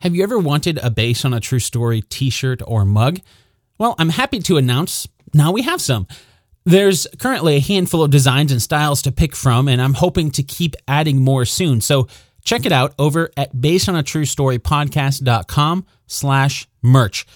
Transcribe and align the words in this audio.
Have 0.00 0.14
you 0.14 0.22
ever 0.22 0.38
wanted 0.38 0.78
a 0.78 0.90
Based 0.90 1.24
on 1.24 1.34
a 1.34 1.40
True 1.40 1.58
Story 1.58 2.02
t 2.02 2.30
shirt 2.30 2.62
or 2.66 2.84
mug? 2.84 3.20
Well, 3.78 3.94
I'm 3.98 4.10
happy 4.10 4.38
to 4.40 4.56
announce 4.56 5.08
now 5.34 5.52
we 5.52 5.62
have 5.62 5.80
some. 5.80 6.06
There's 6.64 7.06
currently 7.18 7.56
a 7.56 7.60
handful 7.60 8.02
of 8.02 8.10
designs 8.10 8.52
and 8.52 8.60
styles 8.60 9.00
to 9.02 9.12
pick 9.12 9.34
from, 9.34 9.68
and 9.68 9.80
I'm 9.80 9.94
hoping 9.94 10.30
to 10.32 10.42
keep 10.42 10.76
adding 10.86 11.24
more 11.24 11.44
soon. 11.44 11.80
So 11.80 12.08
check 12.44 12.66
it 12.66 12.72
out 12.72 12.94
over 12.98 13.30
at 13.36 13.54
basedonatruestorypodcast.com 13.54 15.86
slash 16.06 16.68
merch. 16.82 17.26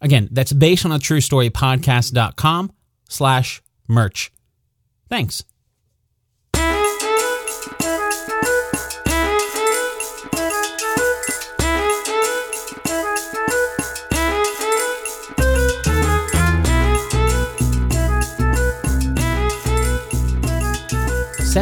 Again, 0.00 0.28
that's 0.32 0.52
basedonatruestorypodcast.com 0.52 2.72
slash 3.08 3.62
merch. 3.88 4.32
Thanks. 5.08 5.44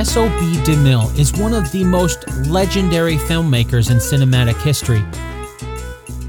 Cecil 0.00 0.30
B. 0.30 0.56
DeMille 0.62 1.18
is 1.18 1.34
one 1.34 1.52
of 1.52 1.70
the 1.72 1.84
most 1.84 2.26
legendary 2.46 3.16
filmmakers 3.16 3.90
in 3.90 3.98
cinematic 3.98 4.58
history. 4.62 5.02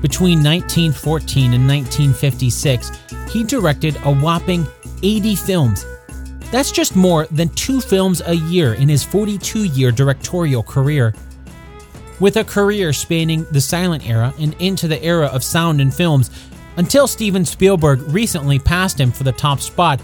Between 0.02 0.44
1914 0.44 1.54
and 1.54 1.66
1956, 1.66 2.92
he 3.30 3.46
directed 3.46 3.96
a 4.04 4.14
whopping 4.14 4.68
80 5.04 5.36
films. 5.36 5.86
That's 6.52 6.70
just 6.70 6.98
more 6.98 7.28
than 7.28 7.48
two 7.48 7.80
films 7.80 8.22
a 8.26 8.34
year 8.34 8.74
in 8.74 8.90
his 8.90 9.06
42 9.06 9.64
year 9.64 9.94
directorial 9.94 10.64
career. 10.64 11.16
With 12.20 12.36
a 12.36 12.44
career 12.44 12.92
spanning 12.92 13.46
the 13.52 13.62
silent 13.62 14.06
era 14.06 14.34
and 14.38 14.54
into 14.60 14.90
the 14.90 15.02
era 15.02 15.28
of 15.28 15.46
sound 15.46 15.80
and 15.80 15.94
films, 15.94 16.30
until 16.76 17.08
Steven 17.08 17.46
Spielberg 17.46 18.02
recently 18.10 18.60
passed 18.60 19.00
him 19.00 19.14
for 19.14 19.24
the 19.24 19.32
top 19.32 19.62
spot, 19.62 20.02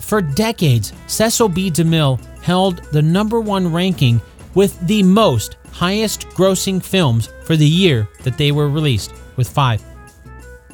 for 0.00 0.20
decades, 0.20 0.92
Cecil 1.06 1.48
B. 1.48 1.70
DeMille 1.70 2.20
held 2.46 2.76
the 2.92 3.02
number 3.02 3.40
one 3.40 3.72
ranking 3.72 4.20
with 4.54 4.78
the 4.86 5.02
most 5.02 5.56
highest 5.72 6.28
grossing 6.28 6.80
films 6.80 7.28
for 7.42 7.56
the 7.56 7.66
year 7.66 8.08
that 8.22 8.38
they 8.38 8.52
were 8.52 8.70
released, 8.70 9.12
with 9.34 9.48
five. 9.48 9.82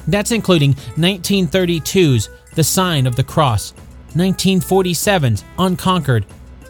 That's 0.07 0.31
including 0.31 0.75
1932's 0.97 2.29
The 2.53 2.63
Sign 2.63 3.07
of 3.07 3.15
the 3.15 3.23
Cross, 3.23 3.73
1947's 4.11 5.43
Unconquered, 5.57 6.27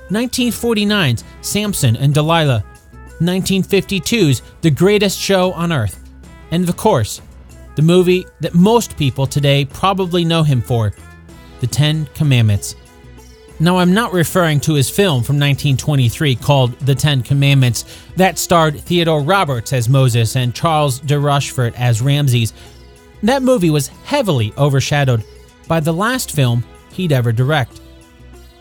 1949's 0.10 1.26
Samson 1.42 1.98
and 1.98 2.14
Delilah, 2.14 2.64
1952's 3.20 4.42
The 4.62 4.72
Greatest 4.72 5.20
Show 5.20 5.52
on 5.52 5.74
Earth, 5.74 6.00
and 6.52 6.70
of 6.70 6.78
course, 6.78 7.22
the 7.76 7.82
movie 7.82 8.26
that 8.40 8.54
most 8.54 8.96
people 8.96 9.28
today 9.28 9.66
probably 9.66 10.24
know 10.24 10.44
him 10.44 10.62
for, 10.62 10.94
The 11.60 11.68
Ten 11.68 12.08
Commandments. 12.16 12.76
Now, 13.60 13.78
I'm 13.78 13.94
not 13.94 14.14
referring 14.14 14.60
to 14.62 14.74
his 14.74 14.90
film 14.90 15.24
from 15.24 15.36
1923 15.36 16.36
called 16.36 16.78
The 16.80 16.96
Ten 16.96 17.22
Commandments 17.22 17.86
that 18.16 18.38
starred 18.38 18.80
Theodore 18.80 19.22
Roberts 19.22 19.72
as 19.74 19.88
Moses 19.88 20.36
and 20.36 20.56
Charles 20.56 21.00
de 21.00 21.18
Rochefort 21.18 21.80
as 21.80 22.02
Ramses. 22.02 22.52
That 23.22 23.44
movie 23.44 23.70
was 23.70 23.88
heavily 23.88 24.54
overshadowed 24.58 25.24
by 25.68 25.80
the 25.80 25.94
last 25.94 26.32
film 26.32 26.64
he'd 26.92 27.12
ever 27.14 27.32
direct. 27.32 27.80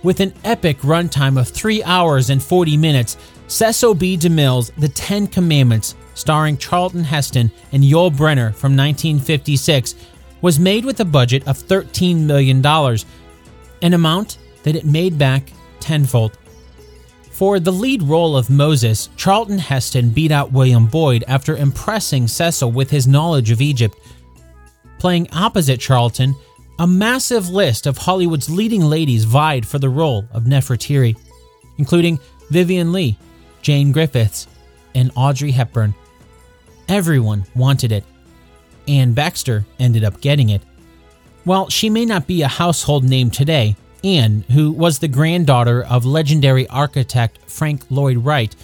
With 0.03 0.21
an 0.21 0.35
epic 0.45 0.79
runtime 0.79 1.41
of 1.41 1.49
3 1.49 1.83
hours 1.85 2.31
and 2.31 2.43
40 2.43 2.77
minutes, 2.77 3.17
Cecil 3.49 3.95
B. 3.95 4.17
DeMille's 4.17 4.71
The 4.79 4.89
Ten 4.89 5.27
Commandments, 5.27 5.97
starring 6.15 6.59
Charlton 6.59 7.05
Heston 7.05 7.51
and 7.73 7.83
Yul 7.83 8.11
Brynner 8.11 8.55
from 8.55 8.77
1956, 8.77 9.95
was 10.43 10.59
made 10.59 10.85
with 10.85 11.01
a 11.01 11.05
budget 11.05 11.47
of 11.49 11.59
$13 11.59 12.19
million, 12.25 12.65
an 12.65 13.95
amount 13.95 14.39
that 14.63 14.77
it 14.77 14.85
made 14.85 15.19
back 15.19 15.53
tenfold. 15.81 16.39
For 17.31 17.59
the 17.59 17.73
lead 17.73 18.03
role 18.03 18.37
of 18.37 18.51
Moses, 18.51 19.09
Charlton 19.17 19.59
Heston 19.59 20.11
beat 20.11 20.31
out 20.31 20.53
William 20.53 20.87
Boyd 20.87 21.25
after 21.27 21.57
impressing 21.57 22.29
Cecil 22.29 22.71
with 22.71 22.91
his 22.91 23.09
knowledge 23.09 23.51
of 23.51 23.61
Egypt. 23.61 23.99
Playing 24.99 25.29
opposite 25.33 25.81
Charlton, 25.81 26.37
a 26.79 26.87
massive 26.87 27.49
list 27.49 27.87
of 27.87 27.99
Hollywood's 27.99 28.51
leading 28.51 28.83
ladies 28.83 29.25
vied 29.25 29.67
for 29.67 29.79
the 29.79 29.89
role 29.89 30.27
of 30.33 30.45
Nefertiri, 30.45 31.17
including 31.79 32.21
Vivien 32.51 32.93
Leigh, 32.93 33.17
Jane 33.63 33.93
Griffiths, 33.93 34.47
and 34.95 35.11
Audrey 35.17 35.51
Hepburn. 35.51 35.95
Everyone 36.89 37.45
wanted 37.55 37.93
it. 37.93 38.05
Anne 38.87 39.15
Baxter 39.15 39.65
ended 39.79 40.05
up 40.05 40.21
getting 40.21 40.51
it. 40.51 40.63
While 41.45 41.71
she 41.71 41.89
may 41.89 42.05
not 42.05 42.27
be 42.27 42.43
a 42.43 42.49
household 42.49 43.05
name 43.05 43.31
today, 43.31 43.77
Anne, 44.05 44.45
who 44.53 44.73
was 44.73 44.99
the 44.99 45.09
granddaughter 45.09 45.85
of 45.85 46.05
legendary 46.05 46.67
architect 46.69 47.39
Frank 47.47 47.83
Lloyd 47.91 48.19
Wright, 48.19 48.55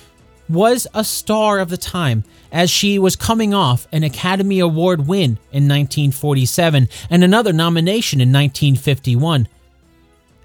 was 0.49 0.87
a 0.95 1.05
star 1.05 1.59
of 1.59 1.69
the 1.69 1.77
time 1.77 2.25
as 2.51 2.71
she 2.71 2.99
was 2.99 3.17
coming 3.17 3.53
off 3.53 3.87
an 3.93 4.03
Academy 4.03 4.59
Award 4.61 5.07
win 5.07 5.39
in 5.53 5.69
1947 5.69 6.89
and 7.11 7.25
another 7.25 7.53
nomination 7.53 8.21
in 8.21 8.29
1951. 8.29 9.47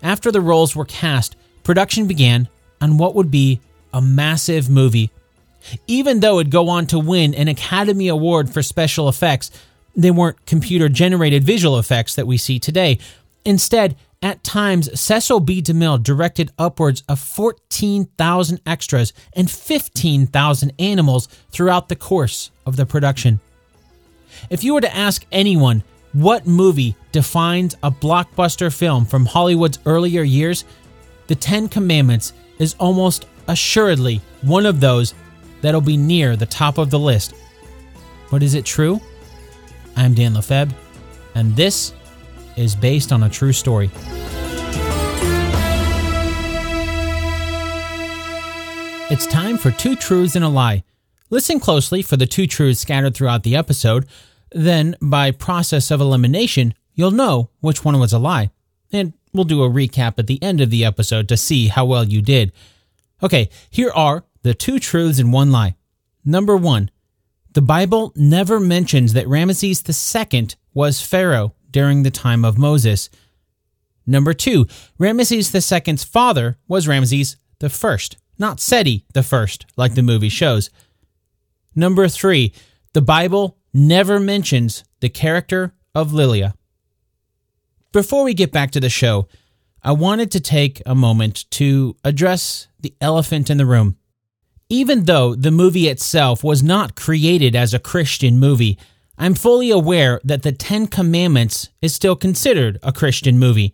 After 0.01 0.31
the 0.31 0.41
roles 0.41 0.75
were 0.75 0.85
cast, 0.85 1.35
production 1.63 2.07
began 2.07 2.49
on 2.81 2.97
what 2.97 3.15
would 3.15 3.31
be 3.31 3.61
a 3.93 4.01
massive 4.01 4.69
movie. 4.69 5.11
Even 5.87 6.19
though 6.19 6.39
it'd 6.39 6.51
go 6.51 6.67
on 6.67 6.85
to 6.87 6.99
win 6.99 7.33
an 7.33 7.47
Academy 7.47 8.09
Award 8.09 8.49
for 8.49 8.61
special 8.61 9.07
effects, 9.07 9.49
they 9.95 10.11
weren't 10.11 10.45
computer 10.45 10.89
generated 10.89 11.45
visual 11.45 11.79
effects 11.79 12.15
that 12.15 12.27
we 12.27 12.37
see 12.37 12.59
today. 12.59 12.99
Instead, 13.45 13.95
at 14.23 14.43
times, 14.43 14.99
Cecil 14.99 15.41
B. 15.41 15.61
DeMille 15.61 16.01
directed 16.01 16.51
upwards 16.57 17.03
of 17.09 17.19
14,000 17.19 18.61
extras 18.65 19.11
and 19.33 19.51
15,000 19.51 20.73
animals 20.79 21.27
throughout 21.51 21.89
the 21.89 21.95
course 21.97 22.49
of 22.65 22.77
the 22.77 22.85
production. 22.85 23.41
If 24.49 24.63
you 24.63 24.73
were 24.73 24.81
to 24.81 24.95
ask 24.95 25.25
anyone 25.31 25.83
what 26.13 26.47
movie 26.47 26.95
defines 27.11 27.75
a 27.83 27.91
blockbuster 27.91 28.73
film 28.73 29.05
from 29.05 29.25
Hollywood's 29.25 29.79
earlier 29.85 30.23
years, 30.23 30.63
The 31.27 31.35
Ten 31.35 31.67
Commandments 31.67 32.31
is 32.59 32.75
almost 32.79 33.27
assuredly 33.49 34.21
one 34.41 34.65
of 34.65 34.79
those 34.79 35.13
that'll 35.61 35.81
be 35.81 35.97
near 35.97 36.37
the 36.37 36.45
top 36.45 36.77
of 36.77 36.89
the 36.89 36.99
list. 36.99 37.33
But 38.31 38.41
is 38.41 38.53
it 38.53 38.63
true? 38.63 39.01
I'm 39.97 40.13
Dan 40.13 40.33
Lefebvre, 40.33 40.75
and 41.35 41.55
this 41.55 41.93
is 42.55 42.75
based 42.75 43.11
on 43.11 43.23
a 43.23 43.29
true 43.29 43.53
story. 43.53 43.89
It's 49.09 49.27
time 49.27 49.57
for 49.57 49.69
Two 49.71 49.95
Truths 49.95 50.35
and 50.35 50.43
a 50.43 50.49
Lie. 50.49 50.83
Listen 51.29 51.59
closely 51.59 52.01
for 52.01 52.17
the 52.17 52.25
two 52.25 52.47
truths 52.47 52.79
scattered 52.79 53.15
throughout 53.15 53.43
the 53.43 53.55
episode. 53.55 54.07
Then, 54.51 54.95
by 55.01 55.31
process 55.31 55.91
of 55.91 55.99
elimination, 55.99 56.73
you'll 56.93 57.11
know 57.11 57.49
which 57.59 57.83
one 57.83 57.99
was 57.99 58.13
a 58.13 58.19
lie. 58.19 58.51
And 58.91 59.13
we'll 59.33 59.43
do 59.43 59.63
a 59.63 59.69
recap 59.69 60.19
at 60.19 60.27
the 60.27 60.41
end 60.41 60.61
of 60.61 60.69
the 60.69 60.85
episode 60.85 61.27
to 61.29 61.37
see 61.37 61.67
how 61.67 61.85
well 61.85 62.03
you 62.03 62.21
did. 62.21 62.51
Okay, 63.21 63.49
here 63.69 63.91
are 63.91 64.25
the 64.43 64.53
two 64.53 64.79
truths 64.79 65.19
and 65.19 65.33
one 65.33 65.51
lie. 65.51 65.75
Number 66.23 66.55
one, 66.55 66.91
the 67.53 67.61
Bible 67.61 68.13
never 68.15 68.59
mentions 68.59 69.13
that 69.13 69.27
Ramesses 69.27 70.31
II 70.33 70.47
was 70.73 71.01
Pharaoh 71.01 71.53
during 71.73 72.03
the 72.03 72.11
time 72.11 72.45
of 72.45 72.57
Moses. 72.57 73.09
Number 74.07 74.33
two, 74.33 74.65
Ramesses 74.97 75.53
II's 75.53 76.03
father 76.05 76.57
was 76.69 76.87
Ramses 76.87 77.35
First 77.69 78.17
not 78.37 78.59
Seti 78.59 79.05
first, 79.21 79.65
like 79.77 79.95
the 79.95 80.01
movie 80.01 80.29
shows. 80.29 80.69
Number 81.75 82.07
three, 82.07 82.53
the 82.93 83.01
Bible 83.01 83.57
never 83.73 84.19
mentions 84.19 84.83
the 84.99 85.09
character 85.09 85.73
of 85.95 86.13
Lilia. 86.13 86.55
Before 87.91 88.23
we 88.23 88.33
get 88.33 88.51
back 88.51 88.71
to 88.71 88.79
the 88.79 88.89
show, 88.89 89.27
I 89.83 89.91
wanted 89.91 90.31
to 90.31 90.39
take 90.39 90.81
a 90.85 90.95
moment 90.95 91.49
to 91.51 91.95
address 92.03 92.67
the 92.79 92.95
elephant 93.01 93.49
in 93.49 93.57
the 93.57 93.65
room. 93.65 93.97
Even 94.69 95.03
though 95.03 95.35
the 95.35 95.51
movie 95.51 95.87
itself 95.87 96.43
was 96.43 96.63
not 96.63 96.95
created 96.95 97.55
as 97.55 97.73
a 97.73 97.79
Christian 97.79 98.39
movie, 98.39 98.79
I'm 99.17 99.35
fully 99.35 99.69
aware 99.69 100.19
that 100.23 100.43
the 100.43 100.51
Ten 100.51 100.87
Commandments 100.87 101.69
is 101.81 101.93
still 101.93 102.15
considered 102.15 102.79
a 102.81 102.91
Christian 102.91 103.37
movie. 103.37 103.73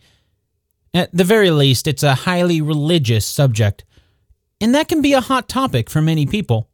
At 0.94 1.12
the 1.13 1.24
very 1.24 1.51
least, 1.51 1.88
it's 1.88 2.03
a 2.03 2.15
highly 2.15 2.62
religious 2.62 3.25
subject 3.25 3.83
and 4.62 4.75
that 4.75 4.88
can 4.88 5.01
be 5.01 5.13
a 5.13 5.21
hot 5.21 5.47
topic 5.47 5.89
for 5.89 6.01
many 6.01 6.25
people. 6.25 6.69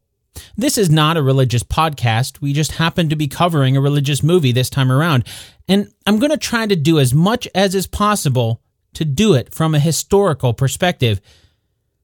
This 0.57 0.77
is 0.77 0.89
not 0.89 1.17
a 1.17 1.21
religious 1.21 1.63
podcast. 1.63 2.41
We 2.41 2.51
just 2.51 2.73
happen 2.73 3.09
to 3.09 3.15
be 3.15 3.27
covering 3.27 3.77
a 3.77 3.81
religious 3.81 4.21
movie 4.21 4.51
this 4.51 4.69
time 4.69 4.91
around. 4.91 5.23
And 5.67 5.91
I'm 6.05 6.19
going 6.19 6.31
to 6.31 6.37
try 6.37 6.67
to 6.67 6.75
do 6.75 6.99
as 6.99 7.13
much 7.13 7.47
as 7.55 7.73
is 7.73 7.87
possible 7.87 8.61
to 8.95 9.05
do 9.05 9.33
it 9.33 9.53
from 9.53 9.75
a 9.75 9.79
historical 9.79 10.53
perspective. 10.53 11.21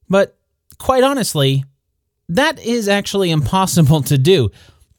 But 0.07 0.37
quite 0.77 1.03
honestly, 1.03 1.65
that 2.29 2.59
is 2.59 2.87
actually 2.87 3.31
impossible 3.31 4.01
to 4.03 4.17
do. 4.17 4.51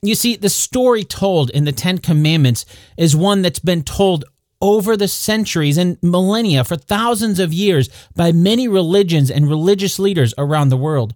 You 0.04 0.16
see, 0.16 0.34
the 0.34 0.48
story 0.48 1.04
told 1.04 1.50
in 1.50 1.64
the 1.64 1.70
Ten 1.70 1.98
Commandments 1.98 2.66
is 2.96 3.14
one 3.14 3.42
that's 3.42 3.60
been 3.60 3.84
told 3.84 4.24
over 4.60 4.96
the 4.96 5.06
centuries 5.06 5.78
and 5.78 5.96
millennia 6.02 6.64
for 6.64 6.74
thousands 6.76 7.38
of 7.38 7.52
years 7.52 7.88
by 8.16 8.32
many 8.32 8.66
religions 8.66 9.30
and 9.30 9.48
religious 9.48 10.00
leaders 10.00 10.34
around 10.36 10.70
the 10.70 10.76
world. 10.76 11.14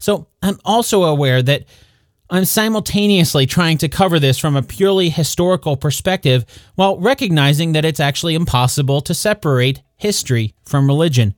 So 0.00 0.26
I'm 0.42 0.58
also 0.64 1.04
aware 1.04 1.40
that 1.40 1.66
I'm 2.30 2.44
simultaneously 2.44 3.46
trying 3.46 3.78
to 3.78 3.88
cover 3.88 4.18
this 4.18 4.38
from 4.38 4.56
a 4.56 4.62
purely 4.62 5.08
historical 5.08 5.76
perspective 5.76 6.44
while 6.74 6.98
recognizing 6.98 7.72
that 7.72 7.84
it's 7.84 8.00
actually 8.00 8.34
impossible 8.34 9.00
to 9.02 9.14
separate 9.14 9.82
history 9.96 10.54
from 10.64 10.88
religion. 10.88 11.34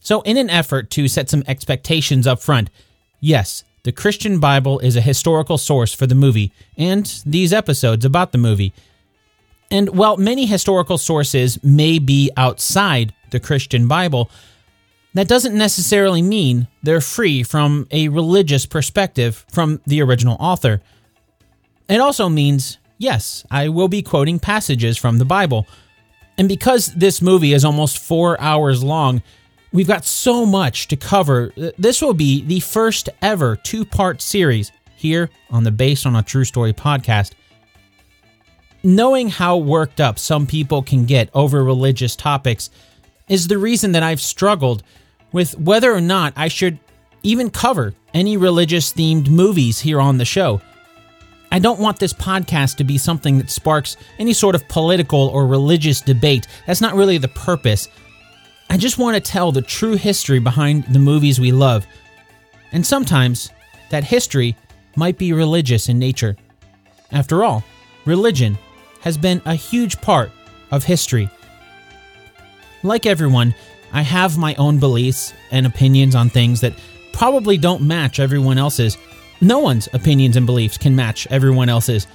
So, 0.00 0.20
in 0.22 0.36
an 0.36 0.50
effort 0.50 0.90
to 0.92 1.08
set 1.08 1.28
some 1.28 1.42
expectations 1.48 2.26
up 2.26 2.40
front, 2.40 2.70
yes, 3.18 3.64
the 3.86 3.92
Christian 3.92 4.40
Bible 4.40 4.80
is 4.80 4.96
a 4.96 5.00
historical 5.00 5.56
source 5.56 5.94
for 5.94 6.08
the 6.08 6.16
movie 6.16 6.50
and 6.76 7.22
these 7.24 7.52
episodes 7.52 8.04
about 8.04 8.32
the 8.32 8.38
movie. 8.38 8.72
And 9.70 9.90
while 9.90 10.16
many 10.16 10.44
historical 10.44 10.98
sources 10.98 11.62
may 11.62 12.00
be 12.00 12.32
outside 12.36 13.14
the 13.30 13.38
Christian 13.38 13.86
Bible, 13.86 14.28
that 15.14 15.28
doesn't 15.28 15.56
necessarily 15.56 16.20
mean 16.20 16.66
they're 16.82 17.00
free 17.00 17.44
from 17.44 17.86
a 17.92 18.08
religious 18.08 18.66
perspective 18.66 19.46
from 19.52 19.80
the 19.86 20.02
original 20.02 20.36
author. 20.40 20.82
It 21.88 22.00
also 22.00 22.28
means, 22.28 22.78
yes, 22.98 23.46
I 23.52 23.68
will 23.68 23.86
be 23.86 24.02
quoting 24.02 24.40
passages 24.40 24.98
from 24.98 25.18
the 25.18 25.24
Bible. 25.24 25.64
And 26.36 26.48
because 26.48 26.86
this 26.88 27.22
movie 27.22 27.52
is 27.52 27.64
almost 27.64 28.00
four 28.00 28.38
hours 28.40 28.82
long, 28.82 29.22
we've 29.76 29.86
got 29.86 30.06
so 30.06 30.46
much 30.46 30.88
to 30.88 30.96
cover. 30.96 31.52
This 31.76 32.00
will 32.00 32.14
be 32.14 32.42
the 32.42 32.60
first 32.60 33.10
ever 33.20 33.56
two 33.56 33.84
part 33.84 34.22
series 34.22 34.72
here 34.96 35.28
on 35.50 35.64
the 35.64 35.70
Based 35.70 36.06
on 36.06 36.16
a 36.16 36.22
True 36.22 36.44
Story 36.44 36.72
podcast. 36.72 37.32
Knowing 38.82 39.28
how 39.28 39.58
worked 39.58 40.00
up 40.00 40.18
some 40.18 40.46
people 40.46 40.82
can 40.82 41.04
get 41.04 41.28
over 41.34 41.62
religious 41.62 42.16
topics 42.16 42.70
is 43.28 43.48
the 43.48 43.58
reason 43.58 43.92
that 43.92 44.02
I've 44.02 44.20
struggled 44.20 44.82
with 45.30 45.58
whether 45.58 45.92
or 45.92 46.00
not 46.00 46.32
I 46.36 46.48
should 46.48 46.78
even 47.22 47.50
cover 47.50 47.92
any 48.14 48.38
religious 48.38 48.94
themed 48.94 49.28
movies 49.28 49.80
here 49.80 50.00
on 50.00 50.16
the 50.16 50.24
show. 50.24 50.62
I 51.52 51.58
don't 51.58 51.80
want 51.80 51.98
this 51.98 52.14
podcast 52.14 52.76
to 52.76 52.84
be 52.84 52.96
something 52.96 53.36
that 53.38 53.50
sparks 53.50 53.98
any 54.18 54.32
sort 54.32 54.54
of 54.54 54.66
political 54.68 55.28
or 55.28 55.46
religious 55.46 56.00
debate. 56.00 56.46
That's 56.66 56.80
not 56.80 56.94
really 56.94 57.18
the 57.18 57.28
purpose. 57.28 57.88
I 58.68 58.76
just 58.76 58.98
want 58.98 59.14
to 59.14 59.20
tell 59.20 59.52
the 59.52 59.62
true 59.62 59.94
history 59.94 60.38
behind 60.38 60.84
the 60.84 60.98
movies 60.98 61.40
we 61.40 61.52
love. 61.52 61.86
And 62.72 62.84
sometimes 62.84 63.50
that 63.90 64.04
history 64.04 64.56
might 64.96 65.18
be 65.18 65.32
religious 65.32 65.88
in 65.88 65.98
nature. 65.98 66.36
After 67.12 67.44
all, 67.44 67.64
religion 68.04 68.58
has 69.00 69.16
been 69.16 69.40
a 69.44 69.54
huge 69.54 70.00
part 70.00 70.30
of 70.70 70.84
history. 70.84 71.30
Like 72.82 73.06
everyone, 73.06 73.54
I 73.92 74.02
have 74.02 74.36
my 74.36 74.54
own 74.56 74.78
beliefs 74.78 75.32
and 75.50 75.66
opinions 75.66 76.14
on 76.14 76.28
things 76.28 76.60
that 76.60 76.74
probably 77.12 77.56
don't 77.56 77.82
match 77.82 78.20
everyone 78.20 78.58
else's. 78.58 78.98
No 79.40 79.60
one's 79.60 79.88
opinions 79.92 80.36
and 80.36 80.44
beliefs 80.44 80.76
can 80.76 80.96
match 80.96 81.26
everyone 81.30 81.68
else's. 81.68 82.06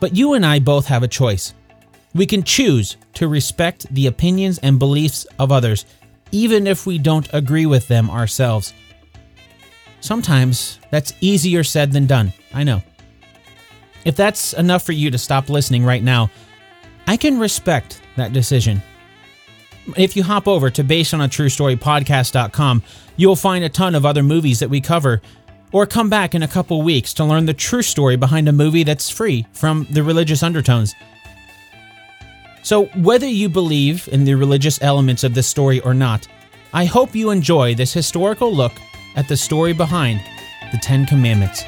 But 0.00 0.14
you 0.14 0.34
and 0.34 0.44
I 0.44 0.58
both 0.58 0.86
have 0.86 1.02
a 1.02 1.08
choice. 1.08 1.54
We 2.14 2.26
can 2.26 2.42
choose 2.42 2.96
to 3.14 3.28
respect 3.28 3.92
the 3.92 4.06
opinions 4.06 4.58
and 4.58 4.78
beliefs 4.78 5.26
of 5.38 5.50
others, 5.50 5.84
even 6.30 6.66
if 6.66 6.86
we 6.86 6.98
don't 6.98 7.28
agree 7.32 7.66
with 7.66 7.88
them 7.88 8.10
ourselves. 8.10 8.72
Sometimes 10.00 10.78
that's 10.90 11.14
easier 11.20 11.64
said 11.64 11.92
than 11.92 12.06
done, 12.06 12.32
I 12.52 12.64
know. 12.64 12.82
If 14.04 14.16
that's 14.16 14.52
enough 14.52 14.84
for 14.84 14.92
you 14.92 15.10
to 15.10 15.18
stop 15.18 15.48
listening 15.48 15.84
right 15.84 16.02
now, 16.02 16.30
I 17.06 17.16
can 17.16 17.38
respect 17.38 18.00
that 18.16 18.32
decision 18.32 18.82
if 19.96 20.16
you 20.16 20.22
hop 20.22 20.48
over 20.48 20.70
to 20.70 20.82
basedonatruestorypodcast.com, 20.84 22.82
you'll 23.16 23.36
find 23.36 23.64
a 23.64 23.68
ton 23.68 23.94
of 23.94 24.06
other 24.06 24.22
movies 24.22 24.60
that 24.60 24.70
we 24.70 24.80
cover. 24.80 25.20
Or 25.72 25.86
come 25.86 26.08
back 26.08 26.34
in 26.36 26.42
a 26.42 26.48
couple 26.48 26.82
weeks 26.82 27.12
to 27.14 27.24
learn 27.24 27.46
the 27.46 27.54
true 27.54 27.82
story 27.82 28.16
behind 28.16 28.48
a 28.48 28.52
movie 28.52 28.84
that's 28.84 29.10
free 29.10 29.44
from 29.52 29.88
the 29.90 30.04
religious 30.04 30.42
undertones. 30.42 30.94
So, 32.64 32.86
whether 32.96 33.26
you 33.26 33.50
believe 33.50 34.08
in 34.10 34.24
the 34.24 34.34
religious 34.36 34.80
elements 34.80 35.22
of 35.22 35.34
this 35.34 35.46
story 35.46 35.80
or 35.80 35.92
not, 35.92 36.26
I 36.72 36.86
hope 36.86 37.14
you 37.14 37.28
enjoy 37.28 37.74
this 37.74 37.92
historical 37.92 38.54
look 38.54 38.72
at 39.16 39.28
the 39.28 39.36
story 39.36 39.74
behind 39.74 40.22
the 40.72 40.78
Ten 40.78 41.04
Commandments. 41.04 41.62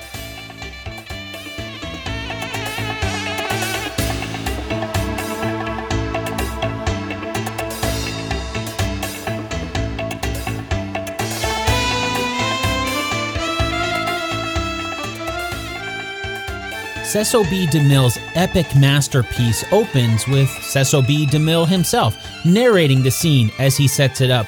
Cecil 17.17 17.45
B. 17.45 17.67
DeMille's 17.67 18.19
epic 18.35 18.67
masterpiece 18.77 19.65
opens 19.73 20.29
with 20.29 20.51
Cecil 20.51 21.01
B. 21.01 21.25
DeMille 21.25 21.67
himself 21.67 22.15
narrating 22.45 23.03
the 23.03 23.11
scene 23.11 23.51
as 23.59 23.75
he 23.75 23.89
sets 23.89 24.21
it 24.21 24.31
up. 24.31 24.47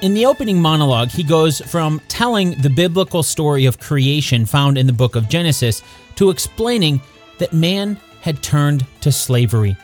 In 0.00 0.14
the 0.14 0.24
opening 0.24 0.62
monologue, 0.62 1.08
he 1.08 1.24
goes 1.24 1.60
from 1.60 2.00
telling 2.06 2.52
the 2.52 2.70
biblical 2.70 3.24
story 3.24 3.66
of 3.66 3.80
creation 3.80 4.46
found 4.46 4.78
in 4.78 4.86
the 4.86 4.92
book 4.92 5.16
of 5.16 5.28
Genesis 5.28 5.82
to 6.14 6.30
explaining 6.30 7.00
that 7.38 7.52
man 7.52 7.98
had 8.20 8.40
turned 8.40 8.86
to 9.00 9.10
slavery. 9.10 9.76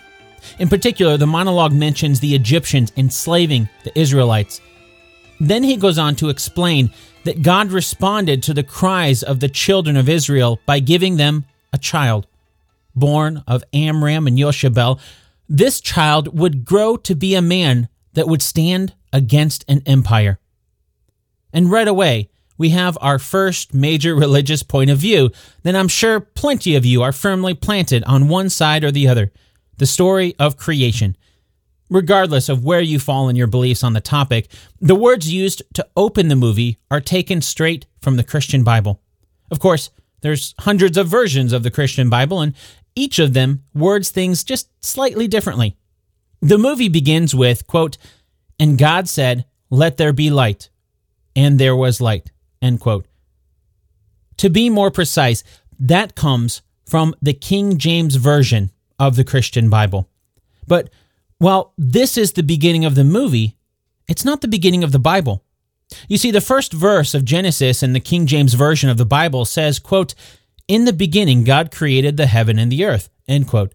In 0.60 0.68
particular, 0.68 1.16
the 1.16 1.26
monologue 1.26 1.72
mentions 1.72 2.20
the 2.20 2.36
Egyptians 2.36 2.92
enslaving 2.96 3.68
the 3.82 3.98
Israelites. 3.98 4.60
Then 5.40 5.64
he 5.64 5.76
goes 5.76 5.98
on 5.98 6.14
to 6.16 6.28
explain 6.28 6.92
that 7.24 7.42
God 7.42 7.72
responded 7.72 8.44
to 8.44 8.54
the 8.54 8.62
cries 8.62 9.24
of 9.24 9.40
the 9.40 9.48
children 9.48 9.96
of 9.96 10.08
Israel 10.08 10.60
by 10.66 10.78
giving 10.78 11.16
them 11.16 11.46
a 11.72 11.78
child 11.78 12.26
born 12.94 13.42
of 13.46 13.64
Amram 13.72 14.26
and 14.26 14.38
Yochabel. 14.38 15.00
This 15.48 15.80
child 15.80 16.38
would 16.38 16.64
grow 16.64 16.96
to 16.98 17.14
be 17.14 17.34
a 17.34 17.42
man 17.42 17.88
that 18.14 18.28
would 18.28 18.42
stand 18.42 18.94
against 19.12 19.64
an 19.68 19.82
empire. 19.86 20.38
And 21.52 21.70
right 21.70 21.88
away, 21.88 22.30
we 22.56 22.70
have 22.70 22.98
our 23.00 23.18
first 23.18 23.74
major 23.74 24.14
religious 24.24 24.62
point 24.62 24.90
of 24.90 24.98
view. 24.98 25.30
Then 25.62 25.76
I'm 25.76 25.88
sure 25.88 26.20
plenty 26.20 26.76
of 26.76 26.84
you 26.84 27.02
are 27.02 27.12
firmly 27.12 27.54
planted 27.54 28.04
on 28.04 28.28
one 28.28 28.50
side 28.50 28.84
or 28.84 28.90
the 28.90 29.08
other 29.08 29.32
the 29.78 29.86
story 29.86 30.34
of 30.38 30.58
creation. 30.58 31.16
Regardless 31.88 32.50
of 32.50 32.62
where 32.62 32.82
you 32.82 32.98
fall 32.98 33.30
in 33.30 33.34
your 33.34 33.46
beliefs 33.46 33.82
on 33.82 33.94
the 33.94 34.00
topic, 34.00 34.46
the 34.78 34.94
words 34.94 35.32
used 35.32 35.62
to 35.72 35.88
open 35.96 36.28
the 36.28 36.36
movie 36.36 36.76
are 36.90 37.00
taken 37.00 37.40
straight 37.40 37.86
from 37.98 38.16
the 38.16 38.22
Christian 38.22 38.62
Bible. 38.62 39.00
Of 39.50 39.58
course, 39.58 39.90
there's 40.20 40.54
hundreds 40.60 40.96
of 40.96 41.08
versions 41.08 41.52
of 41.52 41.62
the 41.62 41.70
Christian 41.70 42.10
Bible, 42.10 42.40
and 42.40 42.54
each 42.94 43.18
of 43.18 43.34
them 43.34 43.64
words 43.74 44.10
things 44.10 44.44
just 44.44 44.68
slightly 44.84 45.28
differently. 45.28 45.76
The 46.40 46.58
movie 46.58 46.88
begins 46.88 47.34
with, 47.34 47.66
quote, 47.66 47.98
And 48.58 48.78
God 48.78 49.08
said, 49.08 49.44
Let 49.70 49.96
there 49.96 50.12
be 50.12 50.30
light. 50.30 50.70
And 51.36 51.58
there 51.58 51.76
was 51.76 52.00
light, 52.00 52.30
end 52.60 52.80
quote. 52.80 53.06
To 54.38 54.50
be 54.50 54.70
more 54.70 54.90
precise, 54.90 55.44
that 55.78 56.14
comes 56.14 56.62
from 56.86 57.14
the 57.22 57.34
King 57.34 57.78
James 57.78 58.16
Version 58.16 58.70
of 58.98 59.16
the 59.16 59.24
Christian 59.24 59.70
Bible. 59.70 60.08
But 60.66 60.90
while 61.38 61.72
this 61.78 62.16
is 62.16 62.32
the 62.32 62.42
beginning 62.42 62.84
of 62.84 62.94
the 62.94 63.04
movie, 63.04 63.56
it's 64.08 64.24
not 64.24 64.40
the 64.40 64.48
beginning 64.48 64.82
of 64.82 64.92
the 64.92 64.98
Bible. 64.98 65.44
You 66.08 66.18
see, 66.18 66.30
the 66.30 66.40
first 66.40 66.72
verse 66.72 67.14
of 67.14 67.24
Genesis 67.24 67.82
in 67.82 67.92
the 67.92 68.00
King 68.00 68.26
James 68.26 68.54
Version 68.54 68.90
of 68.90 68.96
the 68.96 69.06
Bible 69.06 69.44
says, 69.44 69.78
quote, 69.78 70.14
In 70.68 70.84
the 70.84 70.92
beginning, 70.92 71.44
God 71.44 71.70
created 71.70 72.16
the 72.16 72.26
heaven 72.26 72.58
and 72.58 72.70
the 72.70 72.84
earth, 72.84 73.10
end 73.28 73.48
quote. 73.48 73.72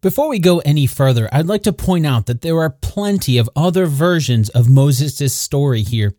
Before 0.00 0.28
we 0.28 0.40
go 0.40 0.58
any 0.60 0.86
further, 0.86 1.28
I'd 1.32 1.46
like 1.46 1.62
to 1.62 1.72
point 1.72 2.06
out 2.06 2.26
that 2.26 2.40
there 2.40 2.58
are 2.60 2.70
plenty 2.70 3.38
of 3.38 3.48
other 3.54 3.86
versions 3.86 4.48
of 4.48 4.68
Moses' 4.68 5.32
story 5.32 5.82
here. 5.82 6.14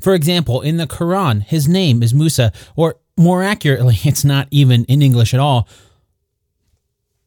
For 0.00 0.14
example, 0.14 0.62
in 0.62 0.78
the 0.78 0.86
Quran, 0.86 1.42
his 1.42 1.68
name 1.68 2.02
is 2.02 2.14
Musa, 2.14 2.52
or 2.74 2.96
more 3.16 3.42
accurately, 3.42 3.96
it's 4.04 4.24
not 4.24 4.48
even 4.50 4.84
in 4.86 5.02
English 5.02 5.34
at 5.34 5.40
all. 5.40 5.68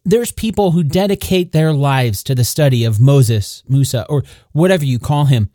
There's 0.04 0.32
people 0.32 0.72
who 0.72 0.84
dedicate 0.84 1.52
their 1.52 1.74
lives 1.74 2.24
to 2.24 2.34
the 2.34 2.44
study 2.44 2.84
of 2.84 3.00
Moses, 3.00 3.64
Musa, 3.68 4.08
or 4.10 4.24
whatever 4.52 4.84
you 4.84 4.98
call 4.98 5.26
him 5.26 5.52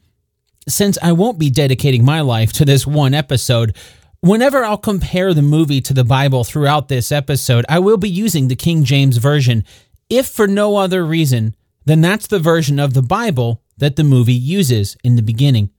since 0.68 0.98
I 1.02 1.12
won't 1.12 1.38
be 1.38 1.50
dedicating 1.50 2.04
my 2.04 2.20
life 2.20 2.52
to 2.54 2.64
this 2.64 2.86
one 2.86 3.14
episode, 3.14 3.76
whenever 4.20 4.64
I'll 4.64 4.78
compare 4.78 5.34
the 5.34 5.42
movie 5.42 5.80
to 5.82 5.94
the 5.94 6.04
Bible 6.04 6.44
throughout 6.44 6.88
this 6.88 7.12
episode, 7.12 7.64
I 7.68 7.78
will 7.78 7.98
be 7.98 8.08
using 8.08 8.48
the 8.48 8.56
King 8.56 8.84
James 8.84 9.18
Version, 9.18 9.64
if 10.08 10.26
for 10.26 10.46
no 10.46 10.76
other 10.76 11.04
reason 11.04 11.54
than 11.84 12.00
that's 12.00 12.26
the 12.26 12.38
version 12.38 12.78
of 12.78 12.94
the 12.94 13.02
Bible 13.02 13.62
that 13.76 13.96
the 13.96 14.04
movie 14.04 14.32
uses 14.32 14.96
in 15.04 15.16
the 15.16 15.22
beginning. 15.22 15.70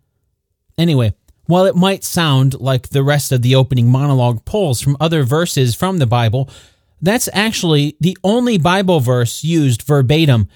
Anyway, 0.77 1.13
While 1.47 1.65
it 1.65 1.75
might 1.75 2.03
sound 2.03 2.59
like 2.59 2.89
the 2.89 3.03
rest 3.03 3.31
of 3.31 3.41
the 3.41 3.55
opening 3.55 3.89
monologue 3.89 4.45
pulls 4.45 4.81
from 4.81 4.97
other 4.99 5.23
verses 5.23 5.75
from 5.75 5.99
the 5.99 6.07
Bible, 6.07 6.49
that's 7.01 7.29
actually 7.33 7.97
the 7.99 8.17
only 8.23 8.57
Bible 8.57 8.99
verse 8.99 9.43
used 9.43 9.83
verbatim. 9.83 10.47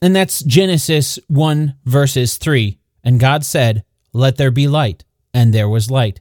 And 0.00 0.16
that's 0.16 0.42
Genesis 0.42 1.18
1, 1.28 1.74
verses 1.84 2.38
3. 2.38 2.78
And 3.08 3.18
God 3.18 3.42
said, 3.42 3.84
Let 4.12 4.36
there 4.36 4.50
be 4.50 4.68
light. 4.68 5.02
And 5.32 5.54
there 5.54 5.66
was 5.66 5.90
light. 5.90 6.20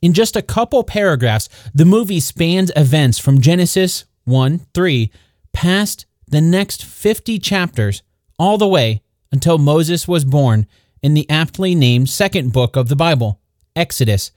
In 0.00 0.12
just 0.12 0.36
a 0.36 0.40
couple 0.40 0.84
paragraphs, 0.84 1.48
the 1.74 1.84
movie 1.84 2.20
spans 2.20 2.70
events 2.76 3.18
from 3.18 3.40
Genesis 3.40 4.04
1 4.26 4.60
3 4.72 5.10
past 5.52 6.06
the 6.28 6.40
next 6.40 6.84
50 6.84 7.40
chapters, 7.40 8.04
all 8.38 8.58
the 8.58 8.68
way 8.68 9.02
until 9.32 9.58
Moses 9.58 10.06
was 10.06 10.24
born 10.24 10.68
in 11.02 11.14
the 11.14 11.28
aptly 11.28 11.74
named 11.74 12.10
second 12.10 12.52
book 12.52 12.76
of 12.76 12.88
the 12.88 12.94
Bible, 12.94 13.40
Exodus. 13.74 14.30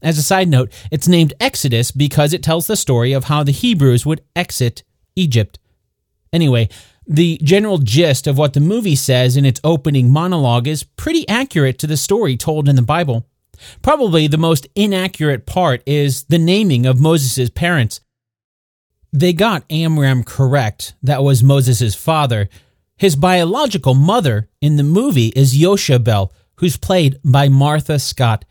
As 0.00 0.16
a 0.16 0.22
side 0.22 0.48
note, 0.48 0.72
it's 0.90 1.06
named 1.06 1.34
Exodus 1.40 1.90
because 1.90 2.32
it 2.32 2.42
tells 2.42 2.68
the 2.68 2.74
story 2.74 3.12
of 3.12 3.24
how 3.24 3.44
the 3.44 3.52
Hebrews 3.52 4.06
would 4.06 4.22
exit 4.34 4.82
Egypt. 5.14 5.58
Anyway, 6.32 6.70
the 7.06 7.38
general 7.42 7.78
gist 7.78 8.26
of 8.26 8.38
what 8.38 8.52
the 8.52 8.60
movie 8.60 8.96
says 8.96 9.36
in 9.36 9.44
its 9.44 9.60
opening 9.62 10.10
monologue 10.10 10.66
is 10.66 10.84
pretty 10.84 11.28
accurate 11.28 11.78
to 11.80 11.86
the 11.86 11.96
story 11.96 12.36
told 12.36 12.68
in 12.68 12.76
the 12.76 12.82
Bible. 12.82 13.26
Probably 13.82 14.26
the 14.26 14.38
most 14.38 14.66
inaccurate 14.74 15.46
part 15.46 15.82
is 15.86 16.24
the 16.24 16.38
naming 16.38 16.86
of 16.86 17.00
Moses' 17.00 17.50
parents. 17.50 18.00
They 19.12 19.32
got 19.32 19.64
Amram 19.70 20.24
correct, 20.24 20.94
that 21.02 21.22
was 21.22 21.42
Moses' 21.42 21.94
father, 21.94 22.48
his 22.96 23.16
biological 23.16 23.94
mother 23.94 24.48
in 24.60 24.76
the 24.76 24.82
movie 24.82 25.28
is 25.28 25.52
Jochebed, 25.52 26.30
who's 26.56 26.76
played 26.76 27.18
by 27.24 27.48
Martha 27.48 27.98
Scott. 27.98 28.44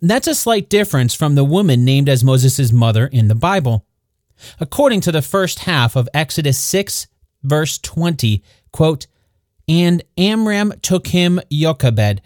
That's 0.00 0.26
a 0.26 0.34
slight 0.34 0.68
difference 0.68 1.14
from 1.14 1.34
the 1.34 1.44
woman 1.44 1.84
named 1.84 2.08
as 2.08 2.24
Moses' 2.24 2.72
mother 2.72 3.06
in 3.06 3.28
the 3.28 3.34
Bible. 3.34 3.86
According 4.60 5.02
to 5.02 5.12
the 5.12 5.22
first 5.22 5.60
half 5.60 5.96
of 5.96 6.08
Exodus 6.12 6.58
6, 6.58 7.06
verse 7.46 7.78
20, 7.78 8.42
quote, 8.72 9.06
And 9.68 10.02
Amram 10.18 10.72
took 10.82 11.08
him 11.08 11.40
Jochebed, 11.50 12.20